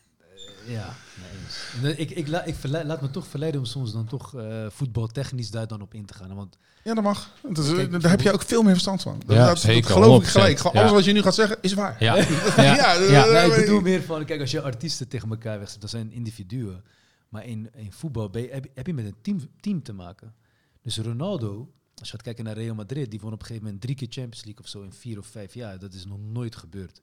Ja, 0.67 0.95
nee, 1.21 1.29
eens. 1.43 1.97
Eh, 1.97 1.99
ik, 1.99 2.09
ik, 2.11 2.27
la- 2.27 2.43
ik 2.43 2.55
laat 2.63 3.01
me 3.01 3.09
toch 3.09 3.27
verleiden 3.27 3.59
om 3.61 3.65
soms 3.67 3.91
dan 3.91 4.05
toch 4.07 4.35
eh, 4.35 4.65
voetbaltechnisch 4.69 5.51
daar 5.51 5.67
dan 5.67 5.81
op 5.81 5.93
in 5.93 6.05
te 6.05 6.13
gaan. 6.13 6.35
Want 6.35 6.57
Ja, 6.83 6.93
dat 6.93 7.03
mag. 7.03 7.33
Dat 7.41 7.57
is- 7.65 7.73
Kijk, 7.73 8.01
daar 8.01 8.11
heb 8.11 8.21
je 8.21 8.31
ook 8.33 8.41
veel 8.41 8.61
meer 8.61 8.71
verstand 8.71 9.01
van. 9.01 9.21
Dat, 9.25 9.35
Ja, 9.37 9.47
dat- 9.47 9.59
geloof 9.59 9.77
ik 9.77 10.27
100%. 10.27 10.31
gelijk. 10.31 10.57
Gewoon 10.57 10.73
Ja. 10.73 10.79
Alles 10.79 10.91
wat 10.93 11.05
je 11.05 11.11
nu 11.11 11.21
gaat 11.21 11.35
zeggen, 11.35 11.57
is 11.61 11.73
waar. 11.73 11.95
Ja, 12.03 12.15
ja. 12.17 12.25
Ja, 12.63 12.93
ja. 12.93 12.93
ja. 12.93 13.25
nee, 13.25 13.49
ik 13.51 13.55
bedoel 13.65 13.81
meer 13.81 14.01
van, 14.03 14.25
kijk, 14.25 14.39
als 14.41 14.51
je 14.51 14.61
artiesten 14.61 15.07
tegen 15.07 15.29
elkaar 15.29 15.59
wegzet, 15.59 15.81
dat 15.81 15.89
zijn 15.89 16.11
individuen. 16.11 16.83
Maar 17.29 17.45
in, 17.45 17.69
in 17.75 17.91
voetbal 17.91 18.29
ben 18.29 18.41
je- 18.41 18.49
heb, 18.51 18.63
je- 18.63 18.71
heb 18.73 18.87
je 18.87 18.93
met 18.93 19.05
een 19.05 19.15
team, 19.21 19.39
team 19.59 19.83
te 19.83 19.93
maken. 19.93 20.35
Dus 20.81 20.97
Ronaldo, 20.97 21.71
als 21.95 22.07
je 22.09 22.13
gaat 22.13 22.21
kijken 22.21 22.43
naar 22.43 22.53
Real 22.57 22.75
Madrid, 22.75 23.11
die 23.11 23.19
won 23.19 23.33
op 23.33 23.39
een 23.39 23.45
gegeven 23.45 23.63
moment 23.65 23.81
drie 23.83 23.95
keer 23.95 24.07
Champions 24.09 24.43
League 24.45 24.63
of 24.63 24.69
zo 24.69 24.81
in 24.81 24.93
vier 24.93 25.17
of 25.19 25.25
vijf 25.27 25.53
jaar. 25.53 25.79
Dat 25.79 25.93
is 25.93 26.05
nog 26.05 26.19
nooit 26.19 26.55
gebeurd. 26.55 27.01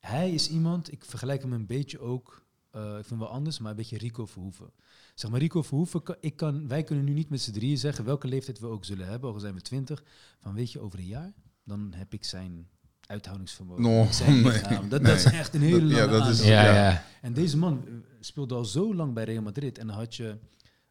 Hij 0.00 0.30
is 0.30 0.48
iemand, 0.48 0.92
ik 0.92 1.04
vergelijk 1.04 1.42
hem 1.42 1.52
een 1.52 1.66
beetje 1.66 2.00
ook, 2.00 2.41
eh, 2.72 2.98
ik 2.98 3.04
vind 3.04 3.20
wel 3.20 3.28
anders, 3.28 3.58
maar 3.58 3.70
een 3.70 3.76
beetje 3.76 3.98
Rico 3.98 4.26
Verhoeven. 4.26 4.70
Zeg 5.14 5.30
maar, 5.30 5.40
Rico 5.40 5.62
Verhoeven, 5.62 6.02
ik 6.20 6.36
kan, 6.36 6.68
wij 6.68 6.82
kunnen 6.82 7.04
nu 7.04 7.12
niet 7.12 7.28
met 7.30 7.40
z'n 7.40 7.52
drieën 7.52 7.78
zeggen 7.78 8.04
welke 8.04 8.28
leeftijd 8.28 8.58
we 8.58 8.66
ook 8.66 8.84
zullen 8.84 9.06
hebben, 9.06 9.32
al 9.32 9.40
zijn 9.40 9.54
we 9.54 9.60
twintig, 9.60 10.02
van 10.38 10.54
weet 10.54 10.72
je, 10.72 10.80
over 10.80 10.98
een 10.98 11.06
jaar, 11.06 11.32
dan 11.64 11.92
heb 11.96 12.12
ik 12.14 12.24
zijn 12.24 12.68
uithoudingsvermogen. 13.06 13.82
No, 13.82 14.06
zijn 14.10 14.32
nee, 14.32 14.42
lichaam. 14.52 14.88
Dat, 14.88 15.02
nee. 15.02 15.10
dat 15.10 15.20
is 15.26 15.32
echt 15.32 15.54
een 15.54 15.60
hele 15.60 15.80
Dat- 15.80 15.90
ja, 15.90 16.06
lange 16.06 16.18
dat 16.18 16.28
is- 16.28 16.44
ja, 16.44 16.64
Ja. 16.64 16.74
ja. 16.90 17.04
En 17.22 17.32
deze 17.32 17.56
man 17.56 17.84
eh, 17.86 17.92
speelde 18.20 18.54
al 18.54 18.64
zo 18.64 18.94
lang 18.94 19.14
bij 19.14 19.24
Real 19.24 19.42
Madrid. 19.42 19.78
En 19.78 19.86
dan 19.86 19.96
had 19.96 20.14
je 20.16 20.38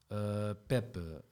eh, 0.07 0.49
Pepe, 0.67 1.23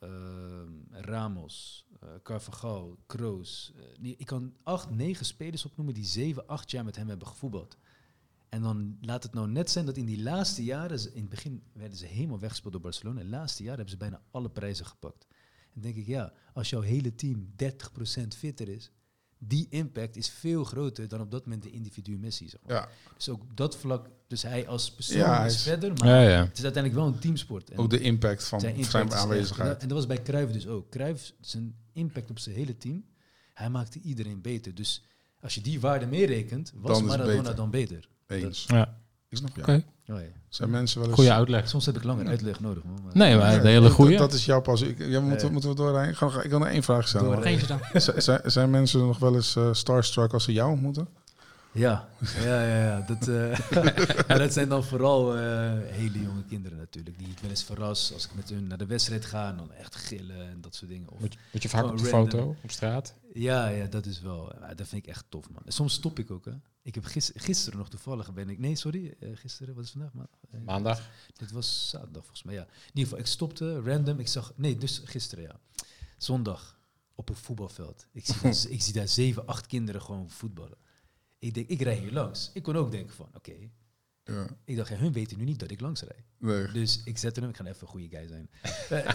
Ramos, 0.92 1.86
eh 2.00 2.10
Carvajal, 2.24 2.98
Kroos. 3.06 3.74
Ik 4.02 4.26
kan 4.26 4.54
acht, 4.64 4.90
negen 4.90 5.26
spelers 5.26 5.66
opnoemen 5.66 5.94
die 5.94 6.06
zeven, 6.06 6.48
acht 6.48 6.72
jaar 6.72 6.86
met 6.86 6.96
hem 6.96 7.08
hebben 7.10 7.28
gevoetbald. 7.28 7.78
En 8.50 8.62
dan 8.62 8.98
laat 9.02 9.24
het 9.24 9.34
nou 9.34 9.48
net 9.50 9.70
zijn 9.72 9.86
dat 9.86 9.98
in 9.98 10.06
die 10.06 10.22
laatste 10.22 10.64
jaren, 10.64 11.14
in 11.14 11.22
het 11.22 11.30
begin 11.30 11.64
werden 11.74 11.98
ze 11.98 12.06
helemaal 12.06 12.40
weggespeeld 12.40 12.74
door 12.74 12.82
Barcelona. 12.82 13.20
In 13.20 13.26
de 13.26 13.32
laatste 13.32 13.64
jaren 13.64 13.78
hebben 13.78 13.94
ze 13.94 14.00
bijna 14.00 14.22
alle 14.32 14.50
prijzen 14.50 14.86
gepakt. 14.86 15.26
En 15.30 15.70
dan 15.74 15.82
denk 15.82 15.96
ik, 15.96 16.06
ja, 16.08 16.34
als 16.54 16.70
jouw 16.70 16.82
hele 16.82 17.16
team 17.16 17.54
30% 17.56 18.28
fitter 18.38 18.70
is, 18.70 18.92
die 19.38 19.68
impact 19.70 20.16
is 20.16 20.30
veel 20.30 20.64
groter 20.64 21.08
dan 21.08 21.22
op 21.22 21.32
dat 21.32 21.44
moment 21.46 21.64
de 21.64 21.72
individu 21.72 22.18
Messi. 22.18 22.50
Zeg 22.50 22.60
maar. 22.64 22.76
Ja, 22.76 22.88
Dus 23.18 23.30
ook 23.30 23.42
op 23.42 23.58
dat 23.58 23.78
vlak, 23.78 24.10
dus 24.28 24.42
hij 24.42 24.68
als 24.68 24.92
persoon 24.92 25.18
Ja, 25.18 25.38
hij 25.38 25.48
is 25.48 25.54
is- 25.54 25.62
verder, 25.64 25.94
maar 25.94 26.08
ja, 26.08 26.22
ja. 26.30 26.46
het 26.46 26.58
is 26.58 26.64
uiteindelijk 26.64 27.04
wel 27.04 27.14
een 27.14 27.20
teamsport. 27.20 27.70
En 27.70 27.78
ook 27.78 27.90
de 27.90 28.00
impact 28.00 28.44
van 28.48 28.60
zijn 28.60 28.76
impact 28.76 29.14
aanwezigheid. 29.14 29.82
en 29.82 29.88
dat 29.88 29.98
was 29.98 30.08
bij 30.08 30.22
Cruijff 30.22 30.52
dus 30.52 30.68
ook. 30.68 30.90
Cruijff, 30.90 31.34
zijn 31.42 31.76
impact 31.92 32.30
op 32.30 32.40
zijn 32.40 32.56
hele 32.56 32.78
team, 32.78 33.06
hij 33.54 33.70
maakte 33.70 34.00
iedereen 34.00 34.42
beter. 34.42 34.76
Dus 34.76 35.04
als 35.42 35.56
je 35.56 35.62
die 35.62 35.80
waarde 35.80 36.06
meerekent, 36.06 36.72
was 36.76 36.98
Dan 36.98 37.06
Maradona 37.08 37.38
beter. 37.38 37.56
dan 37.56 37.70
beter. 37.70 38.10
Eens. 38.30 38.66
ja. 38.68 38.98
Ik 39.30 39.38
snap 39.38 39.56
je. 39.56 39.62
Oké, 39.62 39.84
Oh, 40.08 40.20
ja. 40.20 40.26
Zijn 40.50 40.70
mensen 40.70 41.00
wel 41.00 41.08
eens... 41.08 41.16
goede 41.18 41.34
uitleg. 41.34 41.70
Soms 41.70 41.86
heb 41.86 41.96
ik 41.96 42.04
langer 42.04 42.28
uitleg 42.28 42.60
nodig. 42.60 42.84
Maar- 42.84 42.94
Nee, 43.14 43.38
maar 43.38 43.62
de 43.62 43.68
hele 43.68 43.82
dat- 43.88 43.92
goede. 43.92 44.16
Dat, 44.16 44.34
is 44.34 44.46
jouw 44.46 44.62
pas. 44.62 44.82
Ik, 44.82 44.98
ja, 45.00 45.20
moeten, 45.22 45.46
Ja. 45.48 45.52
moeten 45.52 45.70
we 45.70 45.76
doorheen? 45.76 46.16
Ga- 46.16 46.42
Ik 46.42 46.50
wil 46.50 46.60
nog 46.60 46.68
één 46.68 46.84
vraag 46.84 47.08
stellen. 47.08 47.42
Geen 47.42 47.60
dan. 47.68 47.80
Zijn, 48.22 48.42
zijn 48.46 48.70
mensen 48.70 49.00
nog 49.00 49.18
wel 49.20 49.36
eens 49.36 49.56
eh, 49.56 49.74
starstruck 49.74 50.34
als 50.34 50.44
ze 50.44 50.52
jou 50.54 50.72
ontmoeten? 50.72 51.08
Ja, 51.72 52.08
ja, 52.44 52.64
ja, 52.64 52.84
ja. 52.84 53.06
Dat, 53.08 53.28
eh, 53.28 53.58
ja, 54.28 54.38
dat 54.38 54.54
zijn 54.54 54.70
dan 54.70 54.84
vooral 54.84 55.36
eh, 55.38 55.42
hele 55.86 56.22
jonge 56.22 56.44
kinderen 56.50 56.78
natuurlijk. 56.78 57.18
Die 57.18 57.28
ik 57.28 57.38
wel 57.42 57.50
eens 57.50 57.64
verras 57.64 58.12
als 58.14 58.26
ik 58.26 58.32
met 58.36 58.50
hun 58.50 58.68
naar 58.68 58.78
de 58.78 58.86
wedstrijd 58.86 59.26
ga. 59.26 59.50
En 59.50 59.58
dan 59.58 59.72
echt 59.72 59.96
gillen 59.96 60.50
en 60.50 60.58
dat 60.62 60.76
soort 60.76 60.92
dingen. 60.92 61.10
Of, 61.10 61.20
Moet, 61.20 61.38
moet 61.54 61.64
je 61.64 61.70
vaak 61.70 61.84
op 61.86 61.98
de 61.98 62.10
random. 62.10 62.30
foto 62.32 62.56
op 62.64 62.72
straat? 62.72 63.14
Ja, 63.34 63.68
ja, 63.68 63.86
dat 63.86 64.06
is 64.06 64.22
wel. 64.22 64.56
ja, 64.60 64.74
dat 64.74 64.88
vind 64.88 65.04
ik 65.04 65.10
echt 65.10 65.26
tof, 65.30 65.50
man. 65.50 65.62
Soms 65.66 65.94
stop 65.94 66.20
ik 66.20 66.32
ook, 66.32 66.46
hè. 66.46 66.52
Ik 66.82 66.96
heb 66.96 67.06
gis- 67.06 67.32
gisteren 67.36 67.80
nog 67.80 67.90
toevallig 67.90 68.34
ben 68.34 68.50
ik. 68.50 68.60
Nee, 68.60 68.76
sorry. 68.76 69.16
eh, 69.20 69.30
gisteren, 69.34 69.76
wat 69.76 69.84
is 69.84 69.92
vandaag? 69.92 70.14
Ma 70.14 70.28
eh, 70.52 70.60
Maandag? 70.62 71.10
Dit 71.34 71.52
was 71.52 71.90
zaterdag 71.90 72.22
volgens 72.22 72.44
mij, 72.44 72.54
ja. 72.56 72.62
In 72.62 72.68
ieder 72.88 73.04
geval, 73.04 73.18
ik 73.20 73.26
stopte 73.26 73.82
random. 73.82 74.20
Ik 74.20 74.28
zag. 74.28 74.54
Nee, 74.56 74.78
dus 74.78 75.02
gisteren, 75.06 75.44
ja. 75.44 75.60
Zondag 76.18 76.80
op 77.16 77.30
een 77.30 77.36
voetbalveld. 77.36 78.08
Ik 78.12 78.26
zie, 78.26 78.36
daar, 78.42 78.66
ik 78.70 78.82
zie 78.82 78.94
daar 78.94 79.08
zeven, 79.08 79.46
acht 79.48 79.66
kinderen 79.68 80.02
gewoon 80.02 80.30
voetballen. 80.30 80.78
Ik 81.40 81.54
denk, 81.54 81.68
ik 81.70 81.82
rij 81.82 81.98
hier 81.98 82.12
langs. 82.12 82.50
Ik 82.54 82.64
kon 82.64 82.76
ook 82.76 82.92
denken 82.92 83.16
van, 83.16 83.30
oké. 83.34 83.54
Ja. 84.24 84.48
Ik 84.66 84.76
dacht, 84.76 84.90
ja, 84.90 84.96
hun 84.98 85.12
weten 85.14 85.38
nu 85.38 85.44
niet 85.44 85.60
dat 85.60 85.72
ik 85.72 85.80
langs 85.80 86.02
rijd. 86.02 86.24
Nee. 86.38 86.68
Dus 86.72 87.02
ik 87.04 87.18
zet 87.18 87.36
hem, 87.36 87.50
ik 87.50 87.56
ga 87.56 87.66
even 87.66 87.82
een 87.82 87.88
goede 87.88 88.08
guy 88.10 88.28
zijn. 88.28 88.50
Eh, 88.90 89.14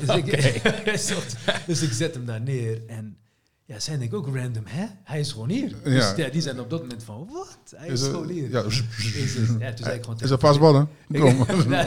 dus, 0.84 1.10
ik, 1.10 1.26
dus 1.66 1.82
ik 1.82 1.92
zet 1.92 2.14
hem 2.14 2.24
daar 2.26 2.40
neer 2.40 2.86
en 2.86 3.18
Ja, 3.66 3.78
zijn 3.80 3.98
denk 3.98 4.12
ik 4.12 4.16
ook 4.18 4.36
random, 4.36 4.64
hè? 4.66 4.86
Hij 5.04 5.20
is 5.20 5.32
gewoon 5.32 5.48
hier. 5.48 5.68
Ja. 5.68 5.90
Dus 5.90 6.12
ja, 6.16 6.28
die 6.28 6.40
zijn 6.40 6.60
op 6.60 6.70
dat 6.70 6.80
moment 6.80 7.02
van, 7.04 7.28
wat? 7.32 7.58
Hij 7.76 7.88
is, 7.88 8.00
Is 8.00 8.06
gewoon 8.06 8.28
hier. 8.28 8.44
er, 8.44 8.50
ja, 8.50 8.62
Is 8.62 9.34
het- 9.36 9.56
ja, 9.60 9.72
toen 9.72 9.84
zei 9.84 9.96
ik 9.96 10.04
gewoon 10.04 10.20
is 10.20 10.30
er 10.30 10.38
pasballen? 10.38 10.88
Kom. 11.20 11.46
Nee, 11.68 11.86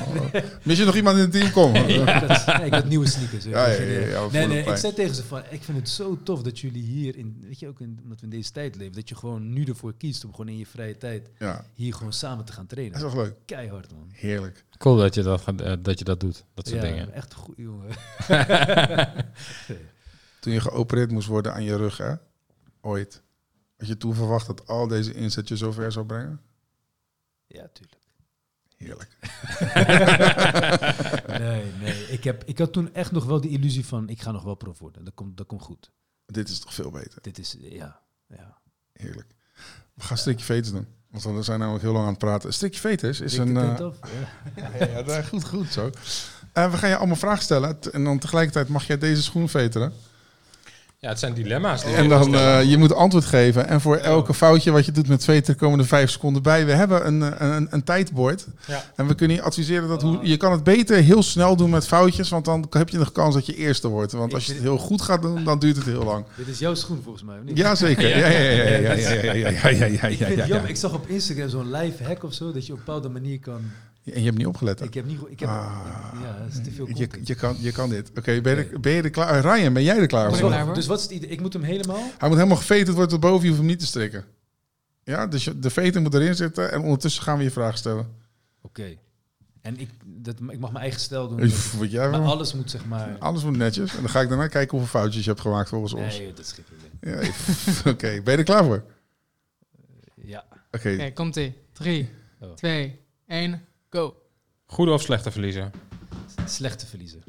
Mis 0.64 0.78
je 0.78 0.86
nog 0.86 0.96
iemand 0.96 1.16
in 1.18 1.22
het 1.22 1.32
team? 1.32 1.52
Kom. 1.52 1.74
Ja, 1.88 2.20
dat 2.20 2.30
is- 2.30 2.46
nee, 2.46 2.66
ik 2.66 2.74
had 2.74 2.86
nieuwe 2.86 3.08
sneakers. 3.08 3.44
Ja, 3.44 3.68
ja, 3.68 3.82
ja, 3.82 4.28
nee, 4.32 4.48
nee, 4.48 4.64
ik 4.64 4.76
zei 4.78 4.94
tegen 4.94 5.16
ze 5.16 5.24
van, 5.24 5.42
ik 5.50 5.64
vind 5.64 5.78
het 5.78 5.90
zo 5.90 6.18
tof 6.24 6.42
dat 6.42 6.60
jullie 6.60 6.84
hier, 6.84 7.18
in, 7.18 7.38
weet 7.48 7.60
je 7.60 7.68
ook, 7.68 7.80
in, 7.80 8.00
omdat 8.04 8.20
we 8.20 8.24
in 8.26 8.32
deze 8.32 8.52
tijd 8.52 8.76
leven, 8.76 8.94
dat 8.96 9.10
je 9.10 9.16
gewoon 9.16 9.54
nu 9.54 9.64
ervoor 9.64 9.94
kiest 9.98 10.26
om 10.26 10.32
gewoon 10.32 10.48
in 10.48 10.58
je 10.58 10.66
vrije 10.66 10.98
tijd 10.98 11.30
Ja, 11.40 11.66
hier 11.74 11.94
gewoon 11.94 12.14
samen 12.14 12.46
te 12.46 12.52
gaan 12.52 12.66
dat 12.68 12.70
trainen. 12.70 12.96
is 12.98 13.02
toch 13.04 13.16
leuk? 13.16 13.34
Keihard, 13.46 13.92
man. 13.92 14.08
Heerlijk. 14.14 14.66
Cool 14.78 14.96
dat 14.98 15.16
je 15.16 15.24
dat, 15.24 15.44
eh, 15.62 15.74
dat, 15.80 16.00
je 16.00 16.06
dat 16.06 16.20
doet. 16.20 16.44
Dat 16.54 16.68
soort 16.68 16.82
ja, 16.82 16.88
dingen. 16.90 17.14
echt 17.14 17.34
goed, 17.34 17.56
jongen. 17.58 17.88
Toen 20.48 20.56
je 20.56 20.62
geopereerd 20.62 21.12
moest 21.12 21.28
worden 21.28 21.54
aan 21.54 21.64
je 21.64 21.76
rug, 21.76 21.98
hè? 21.98 22.14
Ooit. 22.82 23.22
Had 23.78 23.88
je 23.88 23.98
toen 23.98 24.16
verwacht 24.16 24.48
dat 24.48 24.68
al 24.68 24.88
deze 24.88 25.14
inzet 25.14 25.48
je 25.48 25.58
zover 25.58 25.92
zou 25.92 26.06
brengen? 26.06 26.42
Ja, 27.48 27.70
tuurlijk. 27.74 28.02
Heerlijk. 28.78 29.18
Nee, 31.40 31.72
nee. 31.80 32.08
Ik, 32.08 32.24
heb, 32.24 32.44
ik 32.44 32.58
had 32.58 32.74
toen 32.74 32.94
echt 32.94 33.12
nog 33.12 33.26
wel 33.26 33.42
die 33.42 33.52
illusie 33.52 33.86
van, 33.86 34.10
ik 34.10 34.22
ga 34.22 34.32
nog 34.32 34.44
wel 34.44 34.56
prof 34.56 34.80
worden. 34.80 35.04
Dat 35.04 35.14
komt, 35.14 35.38
dat 35.38 35.48
komt 35.48 35.62
goed. 35.62 35.92
Dit 36.26 36.50
is 36.50 36.60
toch 36.60 36.74
veel 36.74 36.92
beter. 36.92 37.22
Dit 37.22 37.38
is, 37.38 37.56
ja, 37.60 38.00
ja. 38.28 38.58
Heerlijk. 38.94 39.36
We 39.94 40.04
gaan 40.04 40.18
strikje 40.18 40.46
veters 40.46 40.72
doen. 40.72 40.88
Want 41.10 41.24
we 41.24 41.44
zijn 41.44 41.60
namelijk 41.60 41.84
heel 41.84 41.94
lang 41.94 42.06
aan 42.06 42.12
het 42.12 42.20
praten. 42.20 42.54
Strikje 42.54 42.80
veters 42.80 43.20
is 43.20 43.38
een... 43.38 43.54
de 43.54 43.84
af? 43.84 44.00
Ja. 44.56 44.70
ja, 44.80 44.86
ja, 44.86 45.04
ja, 45.06 45.22
goed, 45.22 45.46
goed 45.46 45.72
zo. 45.72 45.90
Eh, 46.54 46.72
we 46.72 46.78
gaan 46.78 46.90
je 46.90 46.98
allemaal 46.98 47.16
vragen 47.16 47.44
stellen. 47.44 47.80
En 47.92 48.04
dan 48.04 48.20
tegelijkertijd 48.20 48.68
mag 48.68 48.88
jij 48.88 48.98
deze 48.98 49.24
schoen 49.24 49.50
veteren. 49.50 49.94
Ja, 51.00 51.10
het 51.10 51.20
zijn 51.20 51.34
dilemma's. 51.34 51.84
Die 51.84 51.96
en 51.96 52.10
dan 52.10 52.34
uh, 52.34 52.64
je 52.64 52.78
moet 52.78 52.94
antwoord 52.94 53.26
geven. 53.26 53.68
En 53.68 53.82
voor 53.82 53.96
elke 53.96 54.34
foutje 54.34 54.72
wat 54.72 54.86
je 54.86 54.92
doet 54.92 55.08
met 55.08 55.20
twee, 55.20 55.56
komen 55.56 55.80
er 55.80 55.86
vijf 55.86 56.10
seconden 56.10 56.42
bij. 56.42 56.66
We 56.66 56.72
hebben 56.72 57.08
een, 57.08 57.44
een, 57.46 57.68
een 57.70 57.84
tijdbord. 57.84 58.48
Ja. 58.68 58.84
En 58.96 59.08
we 59.08 59.16
kunnen 59.16 59.38
je 59.38 59.44
adviseren 59.44 59.88
dat 59.88 60.02
hoe, 60.02 60.20
je 60.22 60.38
kan 60.38 60.52
het 60.52 60.64
beter 60.64 60.98
heel 60.98 61.24
snel 61.24 61.56
doen 61.56 61.70
met 61.70 61.88
foutjes. 61.88 62.30
Want 62.30 62.46
dan 62.46 62.68
heb 62.70 62.90
je 62.90 62.98
nog 62.98 63.12
kans 63.12 63.34
dat 63.34 63.46
je 63.46 63.56
eerste 63.56 63.88
wordt. 63.88 64.12
Want 64.12 64.34
als 64.34 64.46
je 64.46 64.54
het 64.54 64.62
heel 64.62 64.78
goed 64.78 65.02
gaat 65.02 65.22
doen, 65.22 65.44
dan 65.44 65.60
duurt 65.60 65.76
het 65.76 65.86
heel 65.86 66.04
lang. 66.04 66.26
Dit 66.36 66.48
is 66.48 66.60
jouw 66.60 66.76
schoen 66.76 67.02
volgens 67.04 67.24
mij. 67.24 67.38
Niet? 67.44 67.58
Ja, 67.58 67.76
zeker. 67.76 68.08
Ja, 68.08 68.18
ja, 68.18 68.28
ja, 68.28 68.40
ja, 68.40 68.94
ja, 69.86 70.08
ja, 70.08 70.46
ja, 70.46 70.62
Ik 70.62 70.76
zag 70.76 70.94
op 70.94 71.08
Instagram 71.08 71.50
zo'n 71.50 71.72
live 71.72 72.04
hack 72.04 72.24
of 72.24 72.34
zo. 72.34 72.52
Dat 72.52 72.66
je 72.66 72.72
op 72.74 72.80
een 72.80 72.86
bepaalde 72.86 73.10
manier 73.10 73.40
kan 73.40 73.62
en 74.14 74.20
je 74.20 74.26
hebt 74.26 74.38
niet 74.38 74.48
opgelet. 74.48 74.80
hè? 74.80 74.86
Ik 74.86 74.94
heb 74.94 75.06
niet... 75.06 75.20
Ik 75.28 75.40
heb, 75.40 75.50
Ah. 75.50 75.82
ik- 76.14 76.20
ja, 76.22 76.38
dat 76.38 76.48
is 76.54 76.62
te 76.64 76.72
veel 76.72 76.88
Je, 76.94 77.08
je, 77.24 77.36
kan, 77.36 77.56
je 77.60 77.72
kan 77.72 77.90
dit. 77.90 78.10
Oké, 78.10 78.42
ben, 78.42 78.56
je 78.58 78.64
er- 78.64 78.80
ben 78.80 78.92
je 78.92 79.02
er 79.02 79.10
klaar? 79.10 79.36
Eh, 79.46 79.56
Ryan, 79.56 79.74
ben 79.74 79.84
jij 79.84 79.98
er 79.98 80.08
klaar 80.08 80.30
Dus, 80.30 80.32
Ben 80.32 80.40
ik 80.40 80.40
voor? 80.40 80.50
klaar 80.50 80.58
wat, 80.60 80.66
voor? 80.66 80.76
dus 80.76 80.86
wat 80.88 80.98
is 80.98 81.04
het 81.04 81.14
idee? 81.14 81.30
Ik 81.30 81.42
moet 81.42 81.54
hem 81.54 81.62
helemaal... 81.64 82.04
Hij 82.18 82.28
moet 82.30 82.38
helemaal 82.38 82.58
geveterd 82.58 82.90
worden 82.96 83.10
tot 83.10 83.20
boven. 83.20 83.42
Je 83.42 83.48
hoeft 83.48 83.58
hem 83.60 83.68
niet 83.70 83.80
te 83.80 83.86
strikken. 83.86 84.26
Ja, 85.04 85.28
dus 85.28 85.50
de 85.58 85.70
veter 85.70 86.02
moet 86.02 86.14
erin 86.14 86.36
zitten. 86.36 86.72
En 86.72 86.82
ondertussen 86.82 87.24
gaan 87.24 87.38
we 87.38 87.44
je 87.44 87.52
vragen 87.52 87.78
stellen. 87.78 88.08
Oké. 88.62 88.96
En 89.62 89.80
ik, 89.80 89.90
dat, 90.06 90.36
ik 90.50 90.60
mag 90.60 90.72
mijn 90.72 90.84
eigen 90.84 91.00
stijl 91.00 91.28
doen. 91.28 91.40
Wat 91.78 91.92
jij 91.92 92.10
maar 92.10 92.20
alles 92.20 92.54
moet 92.54 92.72
zeg 92.72 92.86
maar... 92.86 93.16
Alles 93.20 93.44
moet 93.44 93.58
netjes. 93.58 93.96
En 93.96 94.02
dan 94.02 94.10
ga 94.10 94.22
ik 94.22 94.30
daarna 94.30 94.48
kijken 94.48 94.78
hoeveel 94.78 95.00
foutjes 95.00 95.24
je 95.24 95.30
hebt 95.30 95.42
gemaakt 95.42 95.70
volgens 95.70 95.94
ons. 95.94 96.18
Nee, 96.18 96.34
dat 96.34 96.46
is 96.46 96.52
geen 96.52 96.66
probleem. 96.66 97.24
Ja, 97.24 97.32
Oké, 97.92 98.22
ben 98.24 98.34
je 98.34 98.38
er 98.40 98.44
klaar 98.44 98.64
voor? 98.64 98.84
Ja. 100.16 100.46
Oké, 100.72 100.92
Oké, 100.94 101.12
komt-ie. 101.12 101.56
3, 101.74 102.10
Oh. 102.40 102.54
2, 102.54 103.00
1, 103.28 103.62
go. 103.90 104.16
Goede 104.66 104.92
of 104.92 105.02
slechte 105.02 105.32
verliezer? 105.32 105.72
Slechte 106.46 106.86
verliezen. 106.86 107.24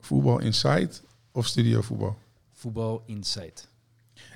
voetbal 0.00 0.38
inside 0.40 0.90
of 1.32 1.46
studio 1.46 1.80
voetbal? 1.82 2.18
Voetbal 2.52 3.02
inside. 3.06 3.52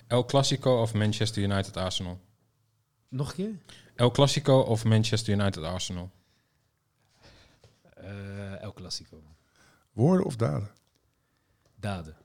El 0.07 0.25
Clasico 0.25 0.81
of 0.81 0.95
Manchester 0.95 1.43
United 1.43 1.77
Arsenal? 1.77 2.21
Nog 3.09 3.29
een 3.29 3.35
keer? 3.35 3.59
El 3.95 4.11
Clasico 4.11 4.61
of 4.61 4.85
Manchester 4.85 5.35
United 5.35 5.63
Arsenal? 5.63 6.11
Eh, 7.95 8.63
El 8.63 8.73
Clasico. 8.73 9.23
Woorden 9.93 10.27
of 10.27 10.37
daden? 10.37 10.71
Daden. 11.81 12.17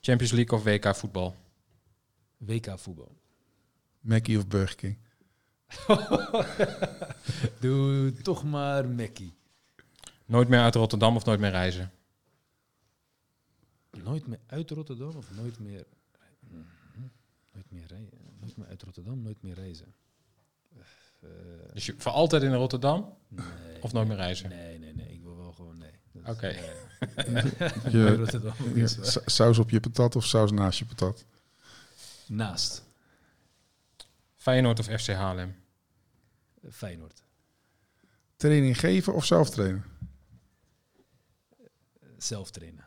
Champions 0.00 0.32
League 0.32 0.52
of 0.58 0.64
WK 0.64 0.96
voetbal? 0.96 1.34
WK 2.38 2.78
voetbal. 2.78 3.14
Mackie 4.00 4.36
of 4.38 4.46
Burger 4.46 4.74
King? 4.76 4.98
Doe 7.60 8.12
toch 8.22 8.44
maar 8.44 8.88
Mackie. 8.88 9.34
Nooit 10.26 10.48
meer 10.48 10.60
uit 10.60 10.74
Rotterdam 10.74 11.16
of 11.16 11.24
nooit 11.24 11.40
meer 11.40 11.50
reizen? 11.50 11.90
Nooit 13.90 14.26
meer 14.26 14.38
uit 14.46 14.70
Rotterdam 14.70 15.16
of 15.16 15.30
nooit 15.34 15.58
meer... 15.58 15.86
Mhm. 16.40 16.60
Nooit 17.52 17.70
meer, 17.70 17.84
rei- 17.88 18.08
nooit 18.40 18.56
meer 18.56 18.66
uit 18.66 18.82
Rotterdam, 18.82 19.22
nooit 19.22 19.42
meer 19.42 19.54
reizen. 19.54 19.94
Eh, 21.20 21.28
Dus 21.72 21.86
je, 21.86 21.94
voor 21.98 22.12
altijd 22.12 22.42
in 22.42 22.54
Rotterdam 22.54 23.16
nee, 23.28 23.44
of 23.82 23.92
nooit 23.92 24.08
meer 24.08 24.16
reizen? 24.16 24.48
Nee, 24.48 24.78
nee, 24.78 24.94
nee. 24.94 25.12
Ik 25.12 25.22
wil 25.22 25.36
wel 25.36 25.52
gewoon 25.52 25.78
nee. 25.78 25.90
Oké. 26.26 26.46
eh, 26.46 26.64
saus 29.26 29.58
op 29.58 29.70
je 29.70 29.80
patat 29.80 30.16
of 30.16 30.24
saus 30.26 30.50
naast 30.50 30.78
je 30.78 30.84
patat? 30.84 31.24
Naast 32.26 32.84
Feyenoord 34.46 34.78
of 34.78 34.86
FC 35.00 35.08
Haarlem? 35.08 35.56
eh, 36.62 36.70
Feyenoord. 36.72 37.22
Training 38.36 38.78
geven 38.78 39.14
of 39.14 39.24
zelf 39.24 39.50
trainen? 39.50 39.84
Zelf 42.18 42.50
trainen. 42.50 42.84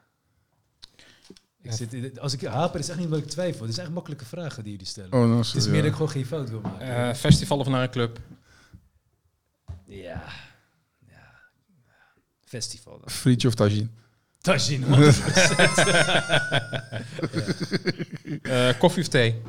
Ik 1.62 1.72
zit, 1.72 2.20
als 2.20 2.34
ik 2.34 2.42
haper, 2.42 2.80
is 2.80 2.90
echt 2.90 2.98
niet 2.98 3.08
omdat 3.08 3.24
ik 3.24 3.30
twijfel. 3.30 3.62
Het 3.62 3.72
is 3.72 3.78
echt 3.78 3.90
makkelijke 3.90 4.26
vragen 4.26 4.64
die 4.64 4.72
jullie 4.72 4.88
stellen. 4.88 5.14
Oh, 5.14 5.20
dan 5.20 5.38
het 5.38 5.56
is 5.56 5.66
ja. 5.66 5.70
meer 5.72 5.80
dat 5.82 5.90
ik 5.90 5.96
gewoon 5.96 6.12
geen 6.12 6.26
fout 6.26 6.50
wil 6.50 6.62
maken. 6.62 7.08
Eh, 7.10 7.14
festival 7.14 7.58
of 7.60 7.68
naar 7.68 7.84
een 7.84 7.90
club? 7.90 8.20
ja. 9.86 10.24
ja. 11.08 11.40
Festival 12.46 13.00
dan. 13.00 13.10
Frietje 13.10 13.48
of 13.48 13.54
tagine? 13.56 13.88
Tajin, 14.38 14.84
Eh, 18.42 18.78
koffie 18.80 19.04
of 19.04 19.10
thee? 19.10 19.42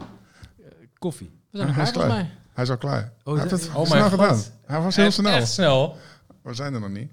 Koffie. 0.99 1.40
We 1.51 1.59
zijn 1.59 1.73
hij 1.73 1.83
is 1.83 1.91
klaar 1.91 2.09
mij. 2.09 2.31
Hij 2.53 2.65
is 2.65 2.71
al 2.71 2.77
klaar. 2.77 3.13
Oh, 3.25 3.33
hij 3.35 3.43
heeft 3.43 3.63
het 3.63 3.75
oh 3.75 3.87
snel 3.87 4.09
gedaan. 4.09 4.37
God. 4.37 4.53
Hij 4.67 4.81
was 4.81 4.97
heel 4.97 5.11
snel. 5.11 5.33
Echt 5.33 5.49
snel. 5.49 5.97
We 6.43 6.55
zijn 6.55 6.75
er 6.75 6.81
nog 6.81 6.91
niet. 6.91 7.11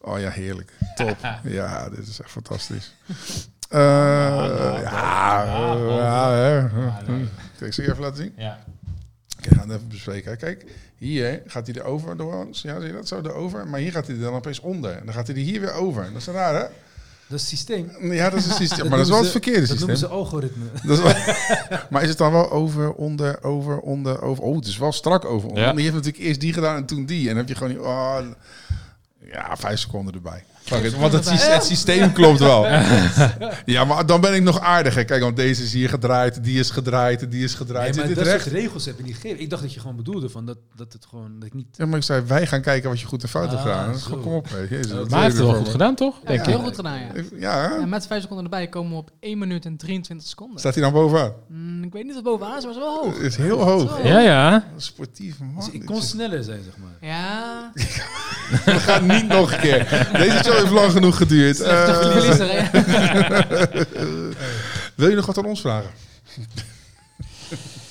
Oh 0.00 0.20
ja, 0.20 0.30
heerlijk. 0.30 0.72
Top. 0.94 1.16
ja, 1.42 1.88
dit 1.88 2.06
is 2.08 2.20
echt 2.20 2.30
fantastisch. 2.30 2.94
Eh, 3.68 3.80
ja, 4.82 5.44
eh. 6.60 6.64
Kijk, 7.58 7.74
zal 7.74 7.84
je 7.84 7.90
even 7.90 8.02
laten 8.02 8.16
zien? 8.16 8.32
Ja. 8.36 8.58
Oké, 9.38 9.48
we 9.48 9.54
gaan 9.54 9.68
het 9.68 9.76
even 9.76 9.88
bespreken. 9.88 10.36
Kijk, 10.36 10.64
hier 10.96 11.42
gaat 11.46 11.66
hij 11.66 11.76
erover 11.76 12.16
door 12.16 12.34
ons. 12.34 12.62
Ja, 12.62 12.78
zie 12.78 12.86
je 12.86 12.92
dat? 12.92 13.08
Zo 13.08 13.20
erover. 13.20 13.68
Maar 13.68 13.80
hier 13.80 13.92
gaat 13.92 14.06
hij 14.06 14.16
er 14.16 14.22
dan 14.22 14.34
opeens 14.34 14.60
onder. 14.60 14.90
En 14.90 15.04
dan 15.04 15.14
gaat 15.14 15.26
hij 15.26 15.36
er 15.36 15.42
hier 15.42 15.60
weer 15.60 15.72
over. 15.72 16.12
Dat 16.12 16.20
is 16.20 16.26
raar, 16.26 16.54
hè? 16.54 16.66
Dat 17.28 17.38
is 17.40 17.48
systeem. 17.48 17.90
Ja, 18.12 18.30
dat 18.30 18.38
is 18.38 18.44
het 18.46 18.54
systeem. 18.56 18.88
maar 18.88 18.98
dat 18.98 19.06
is 19.06 19.12
wel 19.12 19.22
het 19.22 19.24
noemen 19.24 19.24
ze- 19.24 19.30
verkeerde 19.30 19.66
Dat 19.66 19.78
noemen 19.78 19.96
systeem. 19.96 20.10
ze 20.10 20.16
algoritme. 20.16 20.64
Dat 20.88 20.98
is 20.98 21.02
wel- 21.04 21.34
maar 21.90 22.02
is 22.02 22.08
het 22.08 22.18
dan 22.18 22.32
wel 22.32 22.50
over, 22.50 22.92
onder, 22.92 23.42
over, 23.42 23.78
onder, 23.78 24.22
over? 24.22 24.44
Oh, 24.44 24.56
het 24.56 24.66
is 24.66 24.78
wel 24.78 24.92
strak 24.92 25.24
over, 25.24 25.48
onder. 25.48 25.58
Ja. 25.60 25.64
Want 25.64 25.76
Die 25.76 25.84
heeft 25.90 25.96
natuurlijk 25.96 26.24
eerst 26.24 26.40
die 26.40 26.52
gedaan 26.52 26.76
en 26.76 26.84
toen 26.84 27.04
die. 27.06 27.20
En 27.20 27.26
dan 27.28 27.36
heb 27.36 27.48
je 27.48 27.54
gewoon... 27.54 27.78
Oh, 27.80 28.18
ja, 29.30 29.56
vijf 29.56 29.78
seconden 29.80 30.14
erbij. 30.14 30.44
Fuck 30.64 30.82
it, 30.84 30.96
Want 30.96 31.12
het, 31.12 31.26
systeem, 31.26 31.52
het 31.52 31.64
systeem 31.64 32.12
klopt 32.12 32.38
wel. 32.38 32.66
Ja, 33.64 33.84
maar 33.84 34.06
dan 34.06 34.20
ben 34.20 34.34
ik 34.34 34.42
nog 34.42 34.60
aardiger. 34.60 35.04
Kijk, 35.04 35.22
want 35.22 35.36
deze 35.36 35.62
is 35.62 35.72
hier 35.72 35.88
gedraaid, 35.88 36.44
die 36.44 36.58
is 36.58 36.70
gedraaid, 36.70 37.30
die 37.30 37.44
is 37.44 37.54
gedraaid. 37.54 37.88
Nee, 37.88 37.98
maar 37.98 38.06
dit 38.06 38.16
dat 38.16 38.26
recht? 38.26 38.42
soort 38.42 38.54
regels 38.54 38.84
heb 38.84 38.96
je 38.96 39.02
niet 39.02 39.14
gegeven. 39.14 39.40
Ik 39.40 39.50
dacht 39.50 39.62
dat 39.62 39.74
je 39.74 39.80
gewoon 39.80 39.96
bedoelde 39.96 40.28
van 40.28 40.46
dat, 40.46 40.56
dat 40.76 40.92
het 40.92 41.06
gewoon 41.06 41.30
dat 41.38 41.46
ik 41.46 41.54
niet. 41.54 41.66
Ja, 41.72 41.86
maar 41.86 41.98
ik 41.98 42.04
zei, 42.04 42.22
wij 42.26 42.46
gaan 42.46 42.60
kijken 42.60 42.88
wat 42.90 43.00
je 43.00 43.06
goed 43.06 43.22
en 43.22 43.28
fout 43.28 43.50
hebt 43.50 43.56
Ah, 43.56 43.62
gedaan. 43.62 43.98
Zo. 43.98 44.16
Kom 44.16 44.32
op, 44.32 44.48
hé. 44.50 44.58
Jezus, 44.76 44.92
wat 44.92 45.00
Maar 45.10 45.10
hij 45.10 45.22
heeft 45.22 45.36
het 45.36 45.46
wel 45.46 45.54
goed 45.56 45.68
gedaan, 45.68 45.94
toch? 45.94 46.14
Ja, 46.22 46.28
Denk 46.28 46.46
heel 46.46 46.58
goed 46.58 46.74
gedaan, 46.76 46.98
ja. 46.98 47.06
Ja, 47.38 47.68
hè? 47.68 47.80
En 47.80 47.88
met 47.88 48.06
5 48.06 48.20
seconden 48.20 48.44
erbij 48.44 48.66
komen 48.68 48.90
we 48.90 48.96
op 48.96 49.10
1 49.20 49.38
minuut 49.38 49.64
en 49.64 49.76
23 49.76 50.28
seconden. 50.28 50.58
staat 50.58 50.74
hij 50.74 50.82
dan 50.82 50.92
bovenaan? 50.92 51.32
Mm, 51.48 51.82
ik 51.82 51.92
weet 51.92 52.02
niet 52.02 52.10
of 52.10 52.16
het 52.16 52.24
bovenaan 52.24 52.56
is, 52.56 52.64
maar 52.64 52.74
het 52.74 52.82
is 52.82 52.88
wel 52.88 53.02
hoog. 53.02 53.14
Het 53.14 53.22
is 53.26 53.36
heel 53.36 53.60
hoog. 53.60 53.96
Zo. 54.02 54.08
Ja, 54.08 54.18
ja. 54.20 54.64
Sportieve 54.76 55.44
man. 55.44 55.54
Dus 55.64 55.70
ik 55.74 55.84
kon 55.86 56.02
sneller 56.02 56.44
zijn, 56.44 56.60
zeg 56.64 56.74
maar. 56.76 57.10
Ja, 57.10 57.70
We 58.64 58.78
gaan 58.80 59.06
niet 59.06 59.28
nog 59.28 59.52
een 59.52 59.58
keer. 59.60 60.08
Deze 60.12 60.42
heeft 60.54 60.70
lang 60.70 60.92
genoeg 60.92 61.16
geduurd. 61.16 61.60
Eh, 61.60 62.00
verliezer, 62.00 62.48
hè? 62.50 62.70
wil 64.96 65.08
je 65.08 65.16
nog 65.16 65.26
wat 65.26 65.38
aan 65.38 65.46
ons 65.46 65.60
vragen? 65.60 65.90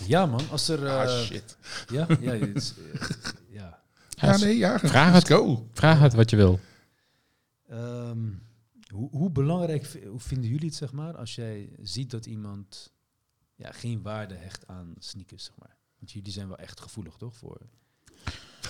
Ja, 0.08 0.26
man. 0.26 0.42
Als 0.50 0.68
er. 0.68 0.86
eh, 0.86 0.96
ah, 0.96 1.22
shit. 1.24 1.58
Ja, 1.88 2.08
ja, 2.20 2.32
dit 2.32 2.56
is, 2.56 2.74
eh, 2.94 3.02
ja. 3.50 3.80
Ja, 4.10 4.38
nee, 4.38 4.58
ja. 4.58 4.80
Vraag 4.80 5.14
het. 5.14 5.28
go. 5.28 5.68
Vraag 5.74 6.00
het 6.00 6.14
wat 6.14 6.30
je 6.30 6.36
wil. 6.36 6.60
Ehm, 7.70 8.18
hoe, 8.88 9.10
hoe 9.12 9.30
belangrijk 9.32 10.00
hoe 10.08 10.20
vinden 10.20 10.50
jullie 10.50 10.66
het, 10.68 10.76
zeg 10.76 10.92
maar, 10.92 11.18
als 11.18 11.36
jij 11.36 11.70
ziet 11.82 12.12
dat 12.12 12.26
iemand 12.26 12.92
ja, 13.56 13.72
geen 13.72 14.02
waarde 14.02 14.36
hecht 14.36 14.68
aan 14.68 14.94
sneakers, 15.00 15.44
zeg 15.44 15.54
maar? 15.58 15.78
Want 16.00 16.12
jullie 16.12 16.32
zijn 16.32 16.48
wel 16.48 16.58
echt 16.58 16.80
gevoelig, 16.80 17.16
toch? 17.16 17.36
Voor, 17.36 17.58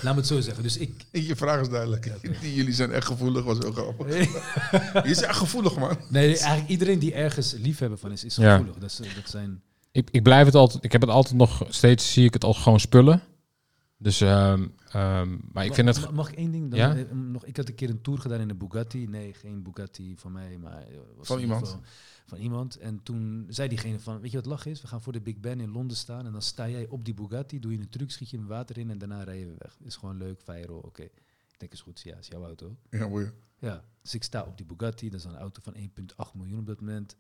Laat 0.01 0.13
me 0.13 0.19
het 0.19 0.27
zo 0.29 0.39
zeggen. 0.41 0.63
Dus 0.63 0.77
ik... 0.77 1.05
Je 1.11 1.35
vraag 1.35 1.61
is 1.61 1.69
duidelijk. 1.69 2.05
Ja. 2.05 2.15
Jullie 2.55 2.73
zijn 2.73 2.91
echt 2.91 3.05
gevoelig, 3.07 3.43
was 3.43 3.57
heel 3.57 3.71
grappig. 3.71 4.07
Je 5.07 5.13
zijn 5.13 5.29
echt 5.29 5.37
gevoelig, 5.37 5.75
man. 5.77 5.97
Nee, 6.09 6.25
eigenlijk 6.37 6.69
iedereen 6.69 6.99
die 6.99 7.13
ergens 7.13 7.51
liefhebber 7.53 7.97
van 7.97 8.11
is, 8.11 8.23
is 8.23 8.35
Ja. 8.35 8.51
gevoelig. 8.51 8.75
Dat, 8.77 8.89
is, 8.91 8.99
eh, 8.99 9.15
dat 9.15 9.29
zijn... 9.29 9.61
Ik, 9.91 10.07
ik 10.11 10.23
blijf 10.23 10.45
het 10.45 10.55
altijd, 10.55 10.83
ik 10.83 10.91
heb 10.91 11.01
het 11.01 11.09
altijd 11.09 11.35
nog 11.35 11.65
steeds, 11.69 12.13
zie 12.13 12.25
ik 12.25 12.33
het 12.33 12.43
als 12.43 12.57
gewoon 12.61 12.79
spullen. 12.79 13.21
Dus, 13.97 14.21
ehm, 14.21 14.67
ehm, 14.89 15.29
maar 15.51 15.65
ik 15.65 15.73
vind 15.73 15.87
het, 15.87 15.99
Mag, 16.01 16.11
mag 16.11 16.29
ik 16.31 16.37
één 16.37 16.51
ding? 16.51 16.69
Dan, 16.71 16.79
Ja? 16.79 16.95
eh, 16.95 17.03
nog, 17.11 17.45
ik 17.45 17.57
had 17.57 17.67
een 17.67 17.75
keer 17.75 17.89
een 17.89 18.01
tour 18.01 18.19
gedaan 18.19 18.39
in 18.39 18.49
een 18.49 18.57
Bugatti. 18.57 19.07
Nee, 19.07 19.33
geen 19.33 19.63
Bugatti 19.63 20.13
van 20.17 20.31
mij, 20.31 20.57
maar... 20.61 20.71
eh, 20.77 20.97
was 21.17 21.27
Van 21.27 21.39
iemand? 21.39 21.65
geval 21.67 21.81
Van 22.25 22.37
iemand. 22.37 22.77
En 22.77 23.03
toen 23.03 23.45
zei 23.49 23.69
diegene 23.69 23.99
van, 23.99 24.19
weet 24.19 24.31
je 24.31 24.37
wat 24.37 24.45
lach 24.45 24.65
is? 24.65 24.81
We 24.81 24.87
gaan 24.87 25.01
voor 25.01 25.13
de 25.13 25.21
Big 25.21 25.39
Ben 25.39 25.59
in 25.59 25.71
Londen 25.71 25.97
staan 25.97 26.25
en 26.25 26.31
dan 26.31 26.41
sta 26.41 26.69
jij 26.69 26.87
op 26.87 27.05
die 27.05 27.13
Bugatti, 27.13 27.59
doe 27.59 27.71
je 27.71 27.79
een 27.79 27.89
truc, 27.89 28.11
schiet 28.11 28.29
je 28.29 28.37
een 28.37 28.47
water 28.47 28.77
in 28.77 28.89
en 28.89 28.97
daarna 28.97 29.23
rijden 29.23 29.47
we 29.47 29.55
weg. 29.57 29.77
Is 29.83 29.95
gewoon 29.95 30.17
leuk, 30.17 30.41
viral, 30.41 30.77
oké. 30.77 31.03
Ik 31.03 31.59
denk, 31.59 31.71
is 31.71 31.81
goed, 31.81 32.01
ja, 32.01 32.17
is 32.17 32.27
jouw 32.27 32.43
auto. 32.43 32.77
Ja, 32.89 33.07
boeien. 33.07 33.33
Ja, 33.59 33.83
dus 34.01 34.13
ik 34.13 34.23
sta 34.23 34.41
op 34.41 34.57
die 34.57 34.65
Bugatti, 34.65 35.09
dat 35.09 35.19
is 35.19 35.25
een 35.25 35.37
auto 35.37 35.61
van 35.63 35.75
1,8 35.75 35.81
miljoen 36.33 36.59
op 36.59 36.65
dat 36.65 36.79
moment. 36.79 37.15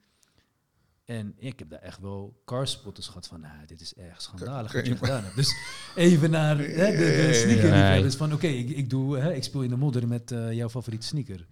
En 1.05 1.33
ik 1.37 1.59
heb 1.59 1.69
daar 1.69 1.79
echt 1.79 1.99
wel 1.99 2.41
carspotters 2.45 3.07
gehad 3.07 3.27
van, 3.27 3.41
nou, 3.41 3.65
dit 3.65 3.81
is 3.81 3.93
erg 3.93 4.21
schandalig 4.21 4.71
wat 4.71 4.85
je 4.85 4.97
gedaan 4.97 5.23
hebt. 5.23 5.35
Dus 5.35 5.55
even 5.95 6.29
naar 6.29 6.57
hè, 6.57 6.63
de, 6.65 6.71
Ja, 6.71 6.85
ja, 6.85 6.97
de 6.97 7.27
ja. 7.27 7.33
sneaker 7.33 7.69
Nee. 7.69 8.01
Dus 8.01 8.15
van, 8.15 8.33
oké, 8.33 8.47
ik, 8.47 8.69
ik, 8.69 8.89
doe, 8.89 9.17
hè, 9.17 9.33
ik 9.33 9.43
speel 9.43 9.61
in 9.61 9.69
de 9.69 9.75
modder 9.75 10.07
met 10.07 10.31
eh, 10.31 10.53
jouw 10.53 10.69
favoriete 10.69 11.05
sneaker. 11.05 11.47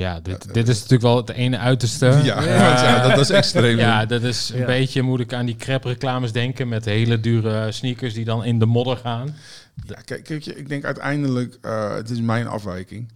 Ja, 0.00 0.20
dit, 0.20 0.54
dit 0.54 0.68
is 0.68 0.74
natuurlijk 0.74 1.02
wel 1.02 1.16
het 1.16 1.28
ene 1.30 1.58
uiterste. 1.58 2.06
Ja, 2.24 3.00
dat, 3.02 3.10
dat 3.16 3.18
is 3.18 3.30
extreem. 3.30 3.78
Ja, 3.78 4.06
dat 4.06 4.22
is 4.22 4.48
een 4.50 4.58
Ja. 4.58 4.66
beetje, 4.66 5.02
moet 5.02 5.20
ik 5.20 5.32
aan 5.32 5.46
die 5.46 5.56
crepe 5.56 5.88
reclames 5.88 6.32
denken 6.32 6.68
met 6.68 6.84
hele 6.84 7.20
dure 7.20 7.72
sneakers 7.72 8.14
die 8.14 8.24
dan 8.24 8.44
in 8.44 8.58
de 8.58 8.66
modder 8.66 8.96
gaan. 8.96 9.34
Ja, 9.86 10.00
kijk, 10.04 10.24
kijk 10.24 10.42
je, 10.42 10.54
ik 10.56 10.68
denk 10.68 10.84
uiteindelijk, 10.84 11.58
eh, 11.60 11.94
het 11.94 12.10
is 12.10 12.20
mijn 12.20 12.46
afwijking. 12.46 13.12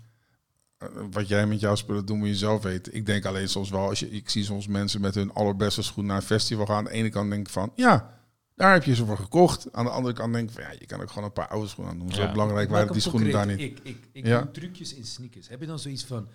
Eh, 0.79 0.89
wat 1.11 1.29
jij 1.29 1.47
met 1.47 1.61
jouw 1.61 1.75
spullen 1.75 2.07
doet, 2.07 2.17
moet 2.17 2.29
je 2.29 2.35
zelf 2.37 2.63
weten. 2.63 2.95
Ik 2.95 3.07
denk 3.07 3.25
alleen 3.25 3.49
soms 3.49 3.71
wel, 3.71 3.89
als 3.89 3.99
je, 4.01 4.11
ik 4.11 4.31
zie 4.31 4.45
soms 4.45 4.67
mensen 4.67 5.01
met 5.01 5.15
hun 5.15 5.33
allerbeste 5.33 5.83
schoen 5.83 6.07
naar 6.07 6.17
een 6.17 6.23
festival 6.23 6.67
gaan. 6.67 6.77
Aan 6.77 6.85
de 6.85 6.91
ene 6.91 7.09
kant 7.09 7.31
denk 7.31 7.47
ik 7.47 7.53
van, 7.53 7.73
ja, 7.75 8.11
daar 8.57 8.73
heb 8.73 8.85
je 8.85 8.95
ze 8.95 9.05
voor 9.07 9.17
gekocht. 9.19 9.67
Aan 9.73 9.85
de 9.85 9.91
andere 9.91 10.15
kant 10.15 10.33
denk 10.33 10.49
ik 10.49 10.55
van, 10.55 10.63
ja, 10.65 10.71
je 10.79 10.87
kan 10.87 11.01
ook 11.01 11.09
gewoon 11.09 11.25
een 11.25 11.33
paar 11.33 11.49
oude 11.49 11.69
schoenen 11.69 11.93
aan 11.93 11.99
doen. 11.99 12.13
Zo 12.13 12.31
belangrijk 12.33 12.71
waren 12.71 12.93
die 12.93 13.01
schoenen 13.03 13.31
daar 13.31 13.47
niet. 13.47 13.61
Ik, 13.61 13.79
ik, 13.83 13.97
ik 14.13 14.27
Ja. 14.27 14.41
doe 14.41 14.51
trucjes 14.51 14.95
in 14.95 15.05
sneakers. 15.05 15.49
Heb 15.49 15.61
je 15.61 15.67
dan 15.67 15.79
zoiets 15.79 16.05
van... 16.05 16.29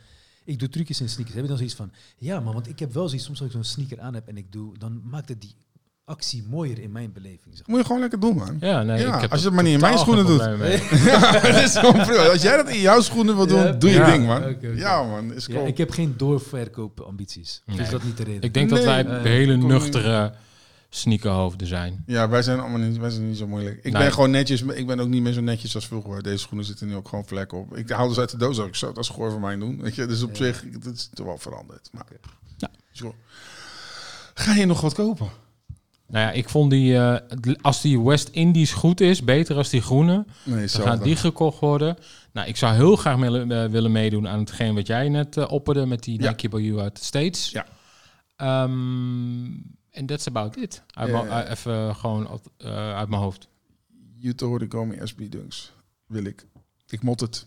Ik 0.49 0.59
doe 0.59 0.69
trucjes 0.69 1.01
in 1.01 1.09
sneakers. 1.09 1.33
Heb 1.35 1.43
je 1.43 1.49
dan 1.49 1.57
zoiets 1.57 1.75
van... 1.75 1.91
Ja, 2.17 2.39
maar 2.39 2.53
want 2.53 2.67
ik 2.67 2.79
heb 2.79 2.93
wel 2.93 3.07
zoiets... 3.07 3.25
Soms 3.25 3.39
als 3.39 3.47
ik 3.47 3.53
zo'n 3.53 3.63
sneaker 3.63 3.99
aan 3.99 4.13
heb 4.13 4.27
en 4.27 4.37
ik 4.37 4.51
doe... 4.51 4.77
Dan 4.77 5.01
maakt 5.03 5.29
het 5.29 5.41
die 5.41 5.55
actie 6.05 6.43
mooier 6.49 6.79
in 6.79 6.91
mijn 6.91 7.11
beleving. 7.13 7.55
Zeg. 7.57 7.67
Moet 7.67 7.79
je 7.79 7.85
gewoon 7.85 8.01
lekker 8.01 8.19
doen, 8.19 8.35
man. 8.37 8.57
Ja, 8.59 8.83
nee, 8.83 8.99
Ja, 9.01 9.15
ik 9.15 9.21
heb 9.21 9.31
als 9.31 9.39
je 9.39 9.45
het 9.45 9.55
maar 9.55 9.63
niet 9.63 9.73
in 9.73 9.79
mijn 9.79 9.97
schoenen 9.97 10.25
doet. 10.25 10.37
probleem 10.37 10.59
mee. 10.59 10.77
Ja, 11.11 11.33
het 11.39 11.63
is 11.63 11.77
gewoon 11.77 12.05
prima. 12.05 12.23
Als 12.27 12.41
jij 12.41 12.55
dat 12.57 12.69
in 12.69 12.79
jouw 12.79 13.01
schoenen 13.01 13.35
wil 13.35 13.47
doen, 13.47 13.57
Ja. 13.59 13.71
doe 13.71 13.89
je 13.89 13.95
Ja. 13.95 14.11
ding, 14.11 14.25
man. 14.25 14.55
Ja, 14.75 15.03
man. 15.03 15.33
Is 15.33 15.45
Ja, 15.45 15.53
cool. 15.53 15.67
ik 15.67 15.77
heb 15.77 15.91
geen 15.91 16.13
doorverkoopambities. 16.17 17.61
Nee. 17.65 17.79
Is 17.79 17.89
dat 17.89 18.03
niet 18.03 18.17
de 18.17 18.23
reden? 18.23 18.41
Ik 18.41 18.53
denk 18.53 18.69
dat 18.69 18.83
wij 18.83 19.05
eh, 19.05 19.21
hele 19.21 19.57
kom- 19.57 19.67
nuchtere 19.67 20.33
sneakerhoofden 20.89 21.67
zijn. 21.67 22.03
Ja, 22.05 22.29
wij 22.29 22.41
zijn 22.41 22.59
allemaal 22.59 22.79
niet, 22.79 22.97
wij 22.97 23.09
zijn 23.09 23.27
niet 23.27 23.37
zo 23.37 23.47
moeilijk. 23.47 23.77
Ik 23.83 23.91
Nee. 23.93 24.01
ben 24.01 24.11
gewoon 24.13 24.31
netjes. 24.31 24.61
Ik 24.61 24.87
ben 24.87 24.99
ook 24.99 25.07
niet 25.07 25.21
meer 25.21 25.33
zo 25.33 25.41
netjes 25.41 25.75
als 25.75 25.87
vroeger. 25.87 26.23
Deze 26.23 26.37
schoenen 26.37 26.65
zitten 26.65 26.87
nu 26.87 26.95
ook 26.95 27.07
gewoon 27.07 27.25
vlekken 27.25 27.57
op. 27.57 27.75
Ik 27.77 27.89
haal 27.89 28.07
dus 28.07 28.17
uit 28.19 28.29
de 28.31 28.37
doos 28.37 28.59
ook 28.59 28.75
zo. 28.75 28.87
Dat 28.93 29.03
is 29.03 29.09
goor 29.09 29.31
voor 29.31 29.39
mij 29.39 29.55
doen. 29.57 29.81
Weet 29.81 29.95
je, 29.95 30.05
dus 30.05 30.23
op 30.23 30.29
Ja. 30.29 30.35
zich, 30.35 30.63
dat 30.79 30.93
is 30.93 31.09
toch 31.13 31.25
wel 31.25 31.37
veranderd. 31.37 31.89
Maar. 31.91 32.05
Ja. 32.57 32.69
Ga 34.33 34.53
je 34.53 34.65
nog 34.65 34.81
wat 34.81 34.93
kopen? 34.93 35.29
Nou 36.07 36.25
ja, 36.25 36.31
ik 36.31 36.49
vond 36.49 36.71
die, 36.71 36.97
eh, 36.97 37.15
als 37.61 37.81
die 37.81 38.01
West 38.01 38.27
Indies 38.27 38.71
goed 38.71 39.01
is, 39.01 39.23
beter 39.23 39.55
als 39.55 39.69
die 39.69 39.81
groene, 39.81 40.25
Nee, 40.43 40.67
dan 40.67 40.81
gaat 40.85 41.03
die 41.03 41.15
gekocht 41.15 41.59
worden. 41.59 41.97
Nou, 42.33 42.47
ik 42.47 42.57
zou 42.57 42.75
heel 42.75 42.95
graag 42.95 43.17
willen, 43.17 43.51
eh, 43.51 43.69
willen 43.69 43.91
meedoen 43.91 44.27
aan 44.27 44.39
hetgeen 44.39 44.75
wat 44.75 44.87
jij 44.87 45.09
net 45.09 45.37
eh, 45.37 45.51
opperde 45.51 45.85
met 45.85 46.03
die 46.03 46.21
Ja. 46.21 46.29
Nike 46.29 46.49
by 46.49 46.59
You 46.59 46.79
uit 46.79 46.95
de 46.97 47.03
States. 47.03 47.49
Ja. 47.51 47.65
Ehm, 48.35 49.45
En 49.91 50.05
that's 50.05 50.27
about 50.27 50.55
it. 50.57 50.81
Uit 50.93 51.11
mijn- 51.11 51.47
even 51.47 51.95
gewoon 51.95 52.41
eh, 52.57 52.93
uit 52.95 53.09
mijn 53.09 53.21
hoofd. 53.21 53.47
Jutta 54.17 54.45
Horikomi 54.45 54.97
SB 55.03 55.21
Dunks. 55.31 55.71
Wil 56.07 56.23
ik. 56.23 56.45
Ik 56.89 57.01
mot 57.03 57.19
het. 57.19 57.45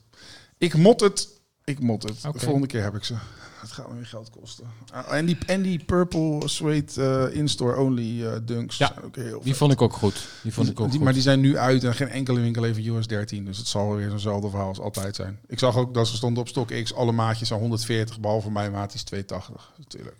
Ik 0.59 0.75
mot 0.77 1.01
het. 1.01 1.41
Ik 1.65 1.81
mot 1.81 2.03
het. 2.03 2.23
De 2.33 2.39
volgende 2.39 2.67
keer 2.67 2.83
heb 2.83 2.95
ik 2.95 3.05
ze. 3.05 3.15
Het 3.61 3.73
gaat 3.73 3.89
me 3.89 3.95
weer 3.95 4.07
geld 4.07 4.31
kosten. 4.31 4.67
Ah, 4.93 5.17
en, 5.17 5.27
die, 5.27 5.39
en 5.47 5.63
die 5.63 5.85
Purple 5.85 6.49
Suede 6.49 7.03
eh, 7.31 7.37
in-store 7.37 7.77
only 7.77 8.27
eh, 8.27 8.33
Dunks 8.45 8.79
Ja, 8.79 8.87
zijn 8.87 9.05
ook 9.05 9.17
heel 9.17 9.39
Die 9.39 9.49
vet. 9.49 9.57
vond 9.57 9.73
ik 9.73 9.83
ook 9.83 9.93
goed. 9.93 10.29
Die 10.43 10.53
vond 10.53 10.69
ik 10.69 10.81
ook 10.81 10.87
Die- 10.87 10.95
goed. 10.97 11.05
Maar 11.05 11.13
die 11.13 11.23
zijn 11.23 11.41
nu 11.41 11.57
uit 11.59 11.85
en 11.85 11.95
geen 11.95 12.09
enkele 12.09 12.41
winkel 12.41 12.63
heeft 12.63 12.87
US 12.87 13.07
13. 13.07 13.45
Dus 13.45 13.59
het 13.59 13.67
zal 13.67 13.95
weer 13.95 14.11
zo'nzelfde 14.11 14.49
verhaal 14.49 14.69
als 14.69 14.81
altijd 14.81 15.17
zijn. 15.17 15.39
Ik 15.47 15.59
zag 15.59 15.77
ook 15.77 15.95
dat 15.95 16.09
ze 16.09 16.17
stonden 16.17 16.43
op 16.43 16.49
StockX. 16.49 16.95
Alle 16.95 17.13
maatjes 17.13 17.53
aan 17.53 17.59
140, 17.59 18.21
behalve 18.21 18.51
mijn 18.51 18.73
maat 18.73 18.95
is 18.95 19.03
280. 19.03 19.73
Natuurlijk. 19.79 20.17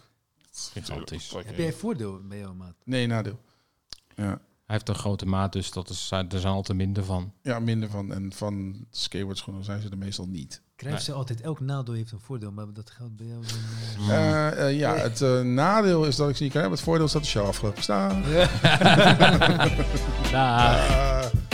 Gigantisch. 0.53 1.31
Heb 1.45 1.57
jij 1.57 1.73
voordeel 1.73 2.21
bij 2.29 2.39
jouw 2.39 2.55
maat? 2.55 2.75
Nee, 2.85 3.07
nadeel. 3.07 3.41
Ja. 4.15 4.41
Hij 4.67 4.81
heeft 4.81 4.89
een 4.89 5.03
grote 5.03 5.27
maat, 5.27 5.53
dus 5.53 5.71
dat 5.73 5.89
is, 5.89 6.11
er 6.11 6.27
zijn 6.41 6.53
altijd 6.53 6.79
minder 6.79 7.05
van. 7.05 7.33
ja, 7.43 7.59
minder 7.59 7.91
van. 7.91 8.13
En 8.13 8.33
van 8.33 8.87
skateboardschoenen 8.91 9.65
zijn 9.65 9.81
ze 9.83 9.89
er 9.89 9.99
meestal 9.99 10.27
niet. 10.27 10.63
Krijgt 10.77 10.97
Nee. 10.97 11.07
ze 11.07 11.13
altijd, 11.13 11.41
elk 11.41 11.61
nadeel 11.61 11.95
heeft 11.95 12.13
een 12.13 12.21
voordeel, 12.21 12.53
maar 12.53 12.73
dat 12.73 12.91
geldt 12.91 13.17
bij 13.17 13.27
jou 13.27 13.43
dan... 13.47 13.57
eh, 13.57 14.05
Mm. 14.05 14.11
Eh, 14.11 14.67
eh, 14.69 14.79
ja, 14.79 14.95
het 14.97 15.21
nadeel 15.45 16.05
is 16.05 16.17
dat 16.17 16.29
ik 16.29 16.37
ze 16.37 16.43
niet 16.43 16.53
kan 16.53 16.61
hebben. 16.61 16.79
Het 16.79 16.89
voordeel 16.89 17.07
is 17.07 17.13
dat 17.13 17.23
de 17.23 17.29
show 17.29 17.47
afgelopen 17.47 17.83
staat. 17.83 18.25
Daag. 20.33 20.89
Eh, 21.33 21.52